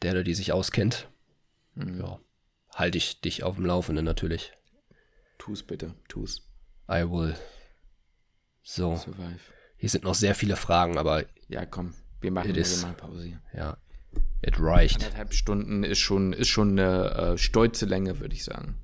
der 0.00 0.12
oder 0.12 0.22
die 0.24 0.34
sich 0.34 0.52
auskennt. 0.52 1.08
Ja, 1.76 2.18
halte 2.78 2.98
ich 2.98 3.20
dich 3.20 3.42
auf 3.42 3.56
dem 3.56 3.66
Laufenden 3.66 4.04
natürlich. 4.04 4.52
Tu's 5.38 5.62
bitte, 5.62 5.94
tu's. 6.08 6.48
I 6.90 7.02
will. 7.02 7.36
So, 8.62 8.96
Survive. 8.96 9.40
hier 9.76 9.88
sind 9.88 10.04
noch 10.04 10.14
sehr 10.14 10.34
viele 10.34 10.56
Fragen, 10.56 10.98
aber 10.98 11.24
Ja, 11.48 11.66
komm, 11.66 11.94
wir 12.20 12.30
machen 12.30 12.50
eine 12.50 12.58
is. 12.58 12.86
Pause 12.96 13.40
ja, 13.54 13.76
it 14.42 14.56
reicht. 14.58 14.96
Anderthalb 14.96 15.34
Stunden 15.34 15.84
ist 15.84 15.98
schon, 15.98 16.32
ist 16.32 16.48
schon 16.48 16.78
eine 16.78 17.10
äh, 17.34 17.38
stolze 17.38 17.86
Länge, 17.86 18.20
würde 18.20 18.34
ich 18.34 18.44
sagen. 18.44 18.78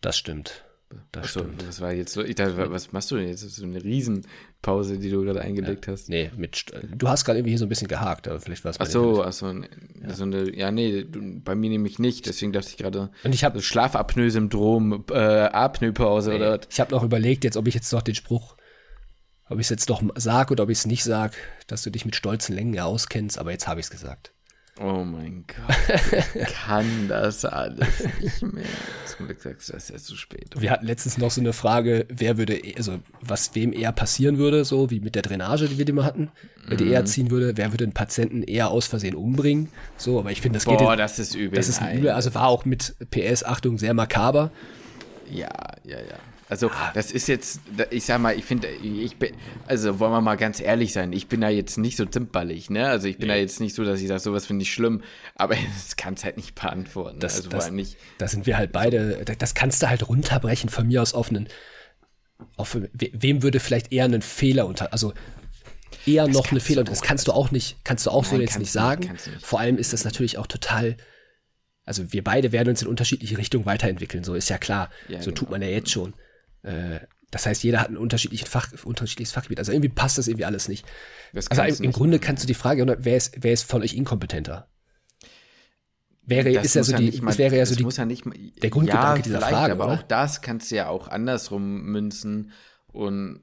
Das 0.00 0.16
stimmt. 0.16 0.64
Das 1.12 1.24
Achso, 1.24 1.40
stimmt. 1.40 1.62
das 1.66 1.80
war 1.80 1.92
jetzt 1.92 2.12
so. 2.12 2.22
Ich 2.22 2.34
dachte, 2.34 2.70
was 2.70 2.92
machst 2.92 3.10
du 3.10 3.16
denn 3.16 3.28
jetzt? 3.28 3.42
Das 3.42 3.50
ist 3.50 3.56
so 3.56 3.64
eine 3.64 3.82
Riesenpause, 3.82 4.98
die 4.98 5.10
du 5.10 5.22
gerade 5.22 5.40
eingelegt 5.40 5.88
hast. 5.88 6.08
Nee, 6.08 6.30
mit, 6.36 6.54
St- 6.56 6.72
du 6.96 7.08
hast 7.08 7.24
gerade 7.24 7.38
irgendwie 7.38 7.50
hier 7.50 7.58
so 7.58 7.66
ein 7.66 7.68
bisschen 7.68 7.88
gehakt, 7.88 8.28
aber 8.28 8.40
vielleicht 8.40 8.64
war 8.64 8.70
es 8.70 8.78
bei 8.78 8.84
Ach 8.84 8.88
dir 8.88 8.92
so, 8.92 9.10
nicht. 9.12 9.20
ach 9.26 9.32
so, 9.32 9.46
n- 9.48 9.66
so 10.08 10.22
eine, 10.24 10.56
ja, 10.56 10.70
nee, 10.70 11.04
bei 11.04 11.54
mir 11.54 11.70
nämlich 11.70 11.98
nicht. 11.98 12.26
Deswegen 12.26 12.52
dachte 12.52 12.68
ich 12.68 12.76
gerade, 12.76 13.10
Und 13.24 13.34
ich 13.34 13.44
habe 13.44 13.58
so 13.58 13.62
Schlafapnoe-Syndrom, 13.62 15.04
äh, 15.10 15.14
Apnoe-Pause 15.16 16.34
oder 16.36 16.58
was? 16.60 16.68
ich 16.70 16.80
hab 16.80 16.90
noch 16.90 17.02
überlegt, 17.02 17.44
jetzt, 17.44 17.56
ob 17.56 17.66
ich 17.68 17.74
jetzt 17.74 17.92
noch 17.92 18.02
den 18.02 18.14
Spruch, 18.14 18.56
ob 19.48 19.58
ich 19.58 19.66
es 19.66 19.70
jetzt 19.70 19.90
doch 19.90 20.02
sag 20.16 20.50
oder 20.50 20.62
ob 20.64 20.70
ich 20.70 20.78
es 20.78 20.86
nicht 20.86 21.04
sag, 21.04 21.34
dass 21.66 21.82
du 21.82 21.90
dich 21.90 22.04
mit 22.04 22.16
stolzen 22.16 22.54
Längen 22.54 22.74
ja 22.74 22.84
auskennst, 22.84 23.38
aber 23.38 23.50
jetzt 23.50 23.66
habe 23.68 23.80
ich 23.80 23.86
es 23.86 23.90
gesagt. 23.90 24.32
Oh 24.80 25.04
mein 25.04 25.44
Gott, 25.46 25.76
ich 26.34 26.46
kann 26.54 27.06
das 27.08 27.44
alles 27.44 28.04
nicht 28.20 28.42
mehr. 28.42 28.64
Zum 29.06 29.26
Glück 29.26 29.40
sagst 29.40 29.68
du 29.68 29.74
das 29.74 29.90
erst 29.90 30.06
zu 30.06 30.16
spät. 30.16 30.48
Wir 30.58 30.70
hatten 30.70 30.86
letztens 30.86 31.18
noch 31.18 31.30
so 31.30 31.40
eine 31.42 31.52
Frage, 31.52 32.06
wer 32.08 32.38
würde, 32.38 32.56
eh- 32.56 32.76
also 32.76 32.98
was 33.20 33.54
wem 33.54 33.72
eher 33.74 33.92
passieren 33.92 34.38
würde, 34.38 34.64
so 34.64 34.90
wie 34.90 35.00
mit 35.00 35.14
der 35.14 35.22
Drainage, 35.22 35.68
die 35.68 35.76
wir 35.78 35.92
mal 35.94 36.04
hatten, 36.04 36.30
wer 36.66 36.78
die 36.78 36.84
Mhm. 36.84 36.92
eher 36.92 37.04
ziehen 37.04 37.30
würde, 37.30 37.52
wer 37.56 37.72
würde 37.72 37.84
einen 37.84 37.92
Patienten 37.92 38.42
eher 38.42 38.70
aus 38.70 38.86
Versehen 38.86 39.14
umbringen, 39.14 39.68
so, 39.98 40.18
aber 40.18 40.30
ich 40.32 40.40
finde, 40.40 40.56
das 40.56 40.64
geht, 40.64 40.78
Boah, 40.78 40.96
das 40.96 41.18
ist 41.18 41.34
übel. 41.34 41.54
das 41.56 41.68
ist 41.68 41.82
übel, 41.82 42.08
also 42.10 42.34
war 42.34 42.46
auch 42.48 42.64
mit 42.64 42.94
PS, 43.10 43.44
Achtung, 43.44 43.76
sehr 43.76 43.92
makaber. 43.92 44.50
Ja, 45.30 45.50
ja, 45.84 45.98
ja. 45.98 46.16
Also, 46.52 46.70
das 46.92 47.12
ist 47.12 47.28
jetzt, 47.28 47.60
ich 47.88 48.04
sag 48.04 48.20
mal, 48.20 48.36
ich 48.38 48.44
finde, 48.44 48.68
ich 48.68 49.16
bin, 49.16 49.32
also 49.66 49.98
wollen 49.98 50.12
wir 50.12 50.20
mal 50.20 50.36
ganz 50.36 50.60
ehrlich 50.60 50.92
sein, 50.92 51.14
ich 51.14 51.26
bin 51.26 51.40
da 51.40 51.48
jetzt 51.48 51.78
nicht 51.78 51.96
so 51.96 52.04
zimperlich, 52.04 52.68
ne? 52.68 52.88
Also, 52.88 53.08
ich 53.08 53.16
bin 53.16 53.28
da 53.28 53.36
jetzt 53.36 53.58
nicht 53.58 53.74
so, 53.74 53.84
dass 53.84 54.02
ich 54.02 54.08
sage, 54.08 54.20
sowas 54.20 54.44
finde 54.44 54.62
ich 54.64 54.72
schlimm, 54.74 55.02
aber 55.34 55.54
das 55.74 55.96
kannst 55.96 56.24
halt 56.24 56.36
nicht 56.36 56.54
beantworten. 56.54 57.20
Das, 57.20 57.36
also, 57.36 57.48
das, 57.48 57.70
nicht. 57.70 57.96
da 58.18 58.28
sind 58.28 58.44
wir 58.44 58.58
halt 58.58 58.70
beide, 58.70 59.24
da- 59.24 59.34
das 59.34 59.54
kannst 59.54 59.82
du 59.82 59.88
halt 59.88 60.06
runterbrechen 60.06 60.68
von 60.68 60.86
mir 60.86 61.00
aus 61.00 61.14
auf 61.14 61.30
einen, 61.30 61.48
auf, 62.58 62.74
we- 62.74 62.90
wem 62.92 63.42
würde 63.42 63.58
vielleicht 63.58 63.90
eher 63.90 64.04
einen 64.04 64.20
Fehler 64.20 64.66
unter, 64.66 64.92
also 64.92 65.14
eher 66.04 66.28
noch 66.28 66.40
einen 66.44 66.50
kannst 66.50 66.66
Fehler, 66.66 66.84
du 66.84 66.90
das 66.90 67.00
kannst 67.00 67.28
du 67.28 67.32
auch 67.32 67.50
nicht, 67.50 67.78
kannst 67.82 68.04
du 68.04 68.10
auch 68.10 68.26
so 68.26 68.32
Nein, 68.32 68.42
jetzt 68.42 68.50
kannst 68.50 68.60
nicht 68.60 68.74
du 68.74 68.78
sagen. 68.78 69.02
du 69.24 69.30
nicht. 69.30 69.46
Vor 69.46 69.58
allem 69.58 69.78
ist 69.78 69.94
das 69.94 70.04
natürlich 70.04 70.36
auch 70.36 70.46
total, 70.46 70.98
also 71.86 72.12
wir 72.12 72.22
beide 72.22 72.52
werden 72.52 72.68
uns 72.68 72.82
in 72.82 72.88
unterschiedliche 72.88 73.38
Richtungen 73.38 73.64
weiterentwickeln, 73.64 74.22
so 74.22 74.34
ist 74.34 74.50
ja 74.50 74.58
klar. 74.58 74.90
Ja, 75.08 75.22
so 75.22 75.30
tut 75.30 75.48
genau. 75.48 75.52
man 75.52 75.62
ja 75.62 75.68
jetzt 75.68 75.90
schon. 75.90 76.12
Äh, 76.62 77.00
das 77.30 77.46
heißt, 77.46 77.62
jeder 77.64 77.80
hat 77.80 77.88
ein 77.88 77.96
unterschiedliches, 77.96 78.48
Fach, 78.48 78.68
unterschiedliches 78.84 79.32
Fachgebiet. 79.32 79.58
Also 79.58 79.72
irgendwie 79.72 79.88
passt 79.88 80.18
das 80.18 80.28
irgendwie 80.28 80.44
alles 80.44 80.68
nicht. 80.68 80.84
Das 81.32 81.48
Also 81.50 81.62
im, 81.62 81.86
nicht. 81.88 81.96
Grunde 81.96 82.18
kannst 82.18 82.42
du 82.42 82.46
die 82.46 82.54
Frage, 82.54 82.96
wer 83.00 83.16
ist, 83.16 83.34
wer 83.40 83.52
ist 83.52 83.62
von 83.62 83.82
euch 83.82 83.94
inkompetenter? 83.94 84.68
Wäre, 86.24 86.52
Das 86.52 86.66
ist 86.66 86.74
ja 86.74 86.84
so 86.84 86.96
die, 86.96 87.06
nicht 87.06 87.22
mal- 87.22 87.30
das 87.30 87.38
wäre 87.38 87.56
ja 87.56 87.66
so 87.66 87.74
die, 87.74 87.82
muss 87.82 87.96
ja 87.96 88.04
nicht 88.04 88.24
der 88.62 88.70
Grundgedanke 88.70 89.18
ja, 89.20 89.22
dieser 89.22 89.40
Frage, 89.40 89.72
aber 89.72 89.86
oder? 89.86 89.94
auch 89.94 90.02
das 90.02 90.40
kannst 90.40 90.70
du 90.70 90.76
ja 90.76 90.88
auch 90.88 91.08
andersrum 91.08 91.82
münzen 91.82 92.52
und 92.86 93.40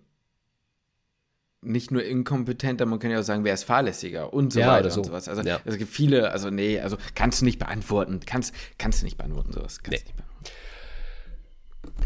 nicht 1.61 1.91
nur 1.91 2.05
inkompetenter, 2.05 2.85
man 2.85 2.99
kann 2.99 3.11
ja 3.11 3.19
auch 3.19 3.23
sagen, 3.23 3.43
wer 3.43 3.53
ist 3.53 3.65
fahrlässiger 3.65 4.31
und 4.33 4.53
so 4.53 4.61
Ja, 4.61 4.67
weiter 4.67 4.91
so. 4.91 5.01
und 5.01 5.07
sowas. 5.07 5.27
Also 5.27 5.41
Ja. 5.41 5.59
es 5.65 5.77
gibt 5.77 5.91
viele, 5.91 6.31
also 6.31 6.49
nee, 6.49 6.79
also 6.79 6.97
kannst 7.15 7.41
du 7.41 7.45
nicht 7.45 7.59
beantworten, 7.59 8.21
kannst, 8.25 8.53
kannst 8.77 9.01
du 9.01 9.05
nicht 9.05 9.17
beantworten, 9.17 9.51
sowas. 9.51 9.83
Kannst 9.83 9.91
Nee. 9.91 9.97
du 9.97 10.05
nicht 10.05 10.15
beantworten. 10.15 10.53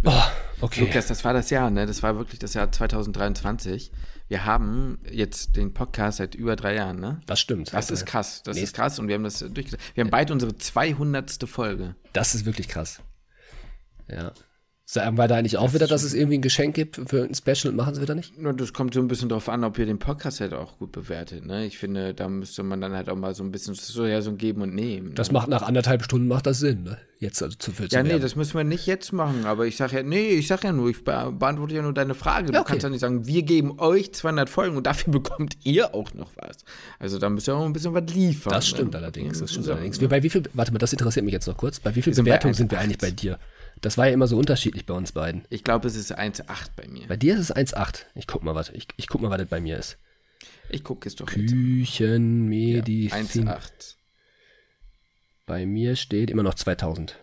oh, 0.06 0.24
okay. 0.64 0.82
Lukas, 0.82 1.08
das 1.08 1.24
war 1.24 1.34
das 1.34 1.50
Jahr, 1.50 1.70
ne? 1.70 1.86
Das 1.86 2.04
war 2.04 2.18
wirklich 2.18 2.40
das 2.40 2.54
Jahr 2.54 2.72
2023. 2.72 3.92
Wir 4.28 4.46
haben 4.46 5.00
jetzt 5.12 5.56
den 5.56 5.74
Podcast 5.74 6.18
seit 6.18 6.34
über 6.36 6.56
drei 6.56 6.76
Jahren, 6.76 7.00
ne? 7.00 7.22
Das 7.26 7.40
stimmt. 7.40 7.74
Das 7.74 7.92
ist 7.92 8.06
krass, 8.06 8.42
das 8.44 8.58
Nee. 8.58 8.64
ist 8.64 8.74
krass 8.74 8.98
und 9.00 9.08
wir 9.08 9.16
haben 9.16 9.24
das 9.24 9.40
durchgesetzt. 9.40 9.84
Wir 9.94 10.04
haben 10.04 10.10
beide 10.12 10.34
unsere 10.34 10.58
200. 10.58 11.48
Folge. 11.48 11.96
Das 12.14 12.34
ist 12.36 12.46
wirklich 12.46 12.68
krass. 12.68 13.02
Ja. 14.08 14.32
Sagen 14.94 15.18
wir 15.18 15.28
da 15.28 15.38
eigentlich 15.38 15.58
auch 15.58 15.74
wieder, 15.74 15.88
dass 15.88 16.04
es 16.04 16.14
irgendwie 16.14 16.38
ein 16.38 16.44
Geschenk 16.44 16.76
gibt 16.76 17.02
für 17.08 17.24
ein 17.24 17.34
Special 17.34 17.72
und 17.72 17.76
machen 17.78 17.96
sie 17.96 18.02
wieder 18.04 18.14
nicht? 18.14 18.32
Das 18.38 18.74
kommt 18.74 18.94
so 18.94 19.00
ein 19.00 19.08
bisschen 19.08 19.28
drauf 19.28 19.50
an, 19.50 19.64
ob 19.64 19.80
ihr 19.80 19.88
den 19.88 19.98
Podcast 19.98 20.40
halt 20.40 20.54
auch 20.54 20.78
gut 20.78 20.92
bewertet. 20.92 21.48
Ne? 21.48 21.66
Ich 21.66 21.80
finde, 21.80 22.14
da 22.14 22.30
müsste 22.30 22.62
man 22.62 22.80
dann 22.80 22.94
halt 22.94 23.10
auch 23.10 23.16
mal 23.16 23.34
so 23.34 23.44
ein 23.44 23.50
bisschen 23.50 23.74
so, 23.74 24.06
ja, 24.06 24.22
so 24.22 24.30
ein 24.30 24.38
Geben 24.38 24.62
und 24.62 24.76
Nehmen. 24.76 25.08
Ne? 25.08 25.14
Das 25.16 25.32
macht 25.32 25.48
nach 25.48 25.64
anderthalb 25.64 26.04
Stunden 26.04 26.28
macht 26.28 26.46
das 26.46 26.60
Sinn, 26.60 26.84
ne? 26.84 27.00
Jetzt 27.18 27.42
also 27.42 27.56
zu 27.58 27.72
viel 27.72 27.90
zu 27.90 27.96
Ja, 27.96 28.04
nee, 28.04 28.10
werden. 28.10 28.22
das 28.22 28.36
müssen 28.36 28.54
wir 28.56 28.64
nicht 28.66 28.86
jetzt 28.86 29.14
machen. 29.14 29.46
Aber 29.46 29.66
ich 29.66 29.78
sage 29.78 29.96
ja, 29.96 30.04
nee, 30.04 30.28
ich 30.28 30.46
sage 30.48 30.68
ja 30.68 30.74
nur, 30.74 30.92
ich 30.92 31.04
be 31.04 31.34
beantworte 31.40 31.74
ja 31.74 31.82
nur 31.82 31.94
deine 31.96 32.14
Frage. 32.14 32.48
Du 32.48 32.54
Ja, 32.54 32.60
okay. 32.60 32.74
kannst 32.74 32.84
ja 32.84 32.90
nicht 32.90 33.00
sagen, 33.00 33.26
wir 33.26 33.42
geben 33.42 33.80
euch 33.80 34.14
200 34.14 34.48
Folgen 34.48 34.78
und 34.78 34.86
dafür 34.86 35.12
bekommt 35.12 35.58
ihr 35.64 35.96
auch 35.96 36.14
noch 36.14 36.30
was. 36.36 36.58
Also 37.00 37.18
da 37.18 37.30
müsst 37.32 37.48
ihr 37.48 37.56
auch 37.56 37.66
ein 37.66 37.74
bisschen 37.74 37.96
was 37.96 38.14
liefern. 38.14 38.54
Das 38.54 38.66
ne? 38.66 38.70
stimmt 38.78 38.96
allerdings, 38.96 39.40
das 39.40 39.50
stimmt 39.50 39.66
So, 39.66 39.72
allerdings. 39.74 40.00
Wir, 40.00 40.08
bei 40.08 40.22
wie 40.22 40.30
viel, 40.30 40.44
warte 40.54 40.72
mal, 40.72 40.78
das 40.78 40.92
interessiert 40.94 41.26
mich 41.26 41.34
jetzt 41.34 41.48
noch 41.48 41.58
kurz. 41.58 41.80
Bei 41.80 41.96
wie 41.96 42.04
viel 42.04 42.14
Bewertungen 42.14 42.54
sind 42.54 42.70
wir 42.70 42.78
1,8. 42.78 42.84
eigentlich 42.84 42.98
bei 43.00 43.10
dir? 43.10 43.40
Das 43.84 43.98
war 43.98 44.08
ja 44.08 44.14
immer 44.14 44.28
so 44.28 44.38
unterschiedlich 44.38 44.86
bei 44.86 44.94
uns 44.94 45.12
beiden. 45.12 45.44
Ich 45.50 45.66
glaube, 45.66 45.90
es 45.90 45.98
ist 45.98 46.18
1,8 46.18 46.70
bei 46.78 46.88
mir. 46.88 47.06
Bei 47.08 47.18
dir 47.18 47.34
ist 47.34 47.42
es 47.42 47.54
1,8. 47.54 48.06
Ich 48.16 48.28
guck 48.28 48.42
mal, 48.42 48.56
was, 48.56 48.70
ich, 48.70 48.88
ich 48.96 49.08
guck 49.08 49.22
mal, 49.22 49.30
was 49.30 49.40
das 49.40 49.50
bei 49.50 49.60
mir 49.60 49.78
ist. 49.78 49.98
Ich 50.70 50.86
gucke 50.86 51.06
es 51.08 51.18
doch. 51.18 51.26
Küchenmedizin. 51.28 53.50
1,8. 53.50 53.96
Bei 55.46 55.66
mir 55.66 55.98
steht 55.98 56.32
immer 56.32 56.44
noch 56.44 56.54
2000. 56.54 57.20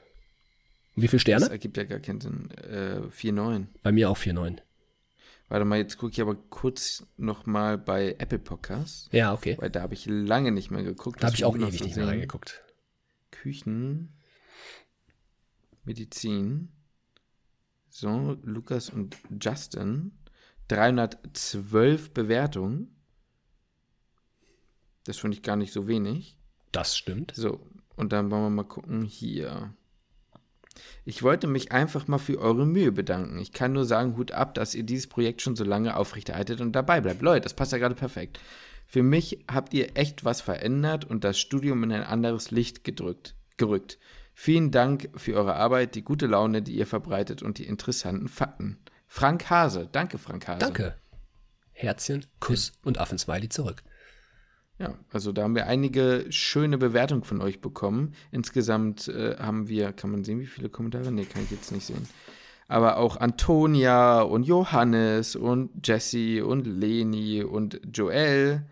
Und 0.97 1.03
Wie 1.03 1.09
viele 1.09 1.17
Das 1.17 1.23
Sterne? 1.23 1.51
ergibt 1.51 1.79
ja 1.79 1.85
gar 1.85 2.01
keinen 2.01 2.21
Sinn. 2.21 2.51
Äh, 2.51 3.01
4,9. 3.11 3.65
Bei 3.83 3.91
mir 3.91 4.11
auch 4.11 4.19
4,9. 4.19 4.59
Warte 5.49 5.65
mal, 5.65 5.79
jetzt 5.79 5.97
gucke 5.97 6.13
ich 6.13 6.21
aber 6.21 6.35
kurz 6.35 7.07
nochmal 7.17 7.79
bei 7.79 8.17
Apple 8.19 8.39
Podcasts. 8.39 9.09
Ja, 9.13 9.33
okay. 9.33 9.57
Weil 9.59 9.71
da 9.71 9.81
habe 9.81 9.95
ich 9.95 10.05
lange 10.05 10.53
nicht 10.53 10.71
mehr 10.71 10.83
geguckt. 10.83 11.23
Da 11.23 11.29
habe 11.29 11.37
ich 11.37 11.47
auch 11.47 11.57
ewig 11.57 11.83
nicht 11.83 11.97
mehr 11.97 12.07
reingeguckt. 12.07 12.63
Küchen, 13.31 14.13
Medizin. 15.85 16.73
So, 17.89 18.39
Lukas 18.43 18.91
und 18.91 19.17
Justin. 19.41 20.13
312 20.69 22.15
Bewertungen. 22.15 22.97
Das 25.05 25.19
finde 25.19 25.37
ich 25.37 25.43
gar 25.43 25.57
nicht 25.57 25.73
so 25.73 25.89
wenig. 25.89 26.39
Das 26.71 26.97
stimmt. 26.97 27.33
So, 27.35 27.67
und 27.97 28.13
dann 28.13 28.31
wollen 28.31 28.45
wir 28.45 28.51
mal 28.51 28.65
gucken 28.65 29.03
hier. 29.03 29.75
Ich 31.05 31.23
wollte 31.23 31.47
mich 31.47 31.73
einfach 31.73 32.07
mal 32.07 32.19
für 32.19 32.39
eure 32.39 32.67
Mühe 32.67 32.93
bedanken. 32.93 33.39
Ich 33.39 33.53
kann 33.53 33.73
nur 33.73 33.85
sagen, 33.85 34.17
Hut 34.17 34.33
ab, 34.33 34.55
dass 34.55 34.75
ihr 34.75 34.85
dieses 34.85 35.09
Projekt 35.09 35.43
schon 35.43 35.57
so 35.57 35.65
lange 35.65 35.97
aufrechterhaltet 35.97 36.61
und 36.61 36.73
dabei 36.73 37.01
bleibt. 37.01 37.23
Leute, 37.23 37.43
das 37.43 37.55
passt 37.55 37.73
ja 37.73 37.79
gerade 37.79 37.95
perfekt. 37.97 38.39
Für 38.87 39.03
mich 39.03 39.45
habt 39.51 39.75
ihr 39.75 39.97
echt 39.97 40.25
was 40.25 40.41
verändert 40.41 41.05
und 41.05 41.25
das 41.25 41.39
Studium 41.39 41.83
in 41.85 41.93
ein 41.93 42.03
anderes 42.03 42.51
Licht 42.51 42.85
gedrückt, 42.85 43.35
gerückt. 43.57 43.99
Vielen 44.35 44.71
Dank 44.71 45.11
für 45.17 45.35
eure 45.35 45.55
Arbeit, 45.55 45.95
die 45.95 46.03
gute 46.03 46.27
Laune, 46.27 46.63
die 46.63 46.77
ihr 46.77 46.87
verbreitet 46.87 47.43
und 47.43 47.59
die 47.59 47.67
interessanten 47.67 48.29
Fakten. 48.29 48.79
Frank 49.07 49.51
Hase. 49.51 49.89
Danke, 49.91 50.19
Frank 50.19 50.49
Hase. 50.49 50.61
Danke. 50.61 50.95
Herzchen, 51.73 52.27
Kuss 52.39 52.73
und 52.83 52.99
Affensmiley 52.99 53.49
zurück. 53.49 53.83
Ja, 54.79 54.95
also 55.13 55.33
da 55.33 55.43
haben 55.43 55.55
wir 55.55 55.67
einige 55.67 56.25
schöne 56.31 56.79
Bewertungen 56.79 57.23
von 57.23 57.43
euch 57.43 57.61
bekommen. 57.61 58.15
Insgesamt 58.31 59.09
äh, 59.09 59.37
haben 59.37 59.69
wir, 59.69 59.93
kann 59.93 60.11
man 60.11 60.25
sehen, 60.25 60.41
wie 60.41 60.47
viele 60.47 60.71
Kommentare? 60.71 61.13
Nee, 61.13 61.27
kann 61.27 61.43
ich 61.43 61.51
jetzt 61.51 61.71
nicht 61.71 61.85
sehen. 61.85 62.09
Aber 62.67 62.97
auch 62.97 63.19
Antonia 63.19 64.23
und 64.23 64.45
Johannes 64.45 65.37
und 65.37 65.87
Jesse 65.87 66.47
und 66.47 66.67
Leni 66.67 67.43
und 67.43 67.81
Joel, 67.93 68.65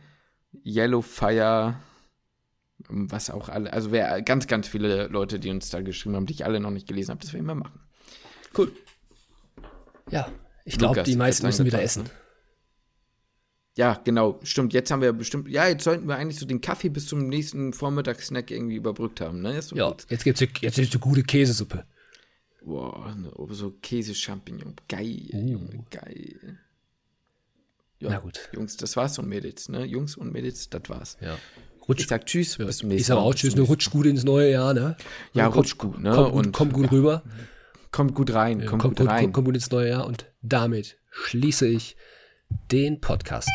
Yellowfire, 0.64 1.76
was 2.88 3.30
auch 3.30 3.48
alle, 3.48 3.72
also 3.72 3.92
wer, 3.92 4.22
ganz, 4.22 4.46
ganz 4.46 4.66
viele 4.68 5.08
Leute, 5.08 5.38
die 5.38 5.50
uns 5.50 5.70
da 5.70 5.80
geschrieben 5.80 6.16
haben, 6.16 6.26
die 6.26 6.32
ich 6.34 6.44
alle 6.44 6.60
noch 6.60 6.70
nicht 6.70 6.88
gelesen 6.88 7.10
habe, 7.10 7.20
das 7.20 7.32
werden 7.32 7.46
wir 7.46 7.54
machen. 7.54 7.80
Cool. 8.56 8.72
Ja, 10.10 10.30
ich 10.64 10.78
glaube, 10.78 11.02
die 11.02 11.16
meisten 11.16 11.46
müssen 11.46 11.66
wieder 11.66 11.82
essen. 11.82 12.08
Ja, 13.76 14.00
genau, 14.02 14.40
stimmt. 14.42 14.72
Jetzt 14.72 14.90
haben 14.90 15.02
wir 15.02 15.12
bestimmt, 15.12 15.48
ja, 15.48 15.68
jetzt 15.68 15.84
sollten 15.84 16.08
wir 16.08 16.16
eigentlich 16.16 16.38
so 16.38 16.46
den 16.46 16.60
Kaffee 16.60 16.88
bis 16.88 17.06
zum 17.06 17.28
nächsten 17.28 17.72
Vormittagssnack 17.72 18.50
irgendwie 18.50 18.74
überbrückt 18.74 19.20
haben, 19.20 19.40
ne? 19.40 19.56
Ist 19.58 19.70
doch 19.70 19.76
Ja, 19.76 19.88
gut. 19.90 20.06
jetzt 20.08 20.24
gibt's 20.24 20.40
jetzt 20.40 20.54
gibt's 20.60 20.78
eine 20.78 21.00
gute 21.00 21.22
Käsesuppe. 21.22 21.84
Boah, 22.64 23.14
ne, 23.14 23.30
so 23.50 23.70
Käse-Champignon. 23.70 24.74
Geil, 24.88 25.30
Junge, 25.32 25.84
geil. 25.90 26.58
Ja, 28.00 28.08
Uh. 28.08 28.10
Na 28.12 28.18
gut. 28.18 28.48
Jungs, 28.52 28.76
das 28.76 28.96
war's 28.96 29.18
und 29.18 29.28
Mädels, 29.28 29.68
ne? 29.68 29.84
Jungs 29.84 30.16
und 30.16 30.32
Mädels, 30.32 30.68
das 30.70 30.82
war's. 30.88 31.16
Ja. 31.20 31.38
Ich 31.88 31.94
Rutsch, 32.02 32.06
sag 32.08 32.26
Tschüss, 32.26 32.58
bis 32.58 32.76
zum 32.78 32.88
nächsten 32.90 33.00
ich 33.00 33.06
sag 33.06 33.16
auch 33.16 33.34
Tschüss, 33.34 33.56
ne, 33.56 33.62
rutsch 33.62 33.88
gut 33.90 34.04
ins 34.04 34.22
neue 34.22 34.50
Jahr, 34.50 34.74
ne? 34.74 34.94
Ja, 35.32 35.44
Kommt- 35.44 35.56
rutsch 35.56 35.78
gut, 35.78 35.98
ne? 36.00 36.10
Kommt 36.12 36.32
gut, 36.32 36.46
Und- 36.46 36.52
kommt 36.52 36.72
gut 36.74 36.92
rüber. 36.92 37.22
nächsten- 37.24 37.32
Kommt 37.90 38.14
gut 38.14 38.34
rein, 38.34 38.66
kommt, 38.66 38.82
kommt, 38.82 38.98
gut, 38.98 39.08
rein. 39.08 39.22
kommt, 39.22 39.32
kommt 39.34 39.44
gut 39.46 39.54
ins 39.54 39.70
neue 39.70 39.88
Jahr 39.88 40.06
und 40.06 40.26
damit 40.42 40.98
schließe 41.10 41.66
ich 41.66 41.96
den 42.70 43.00
Podcast. 43.00 43.48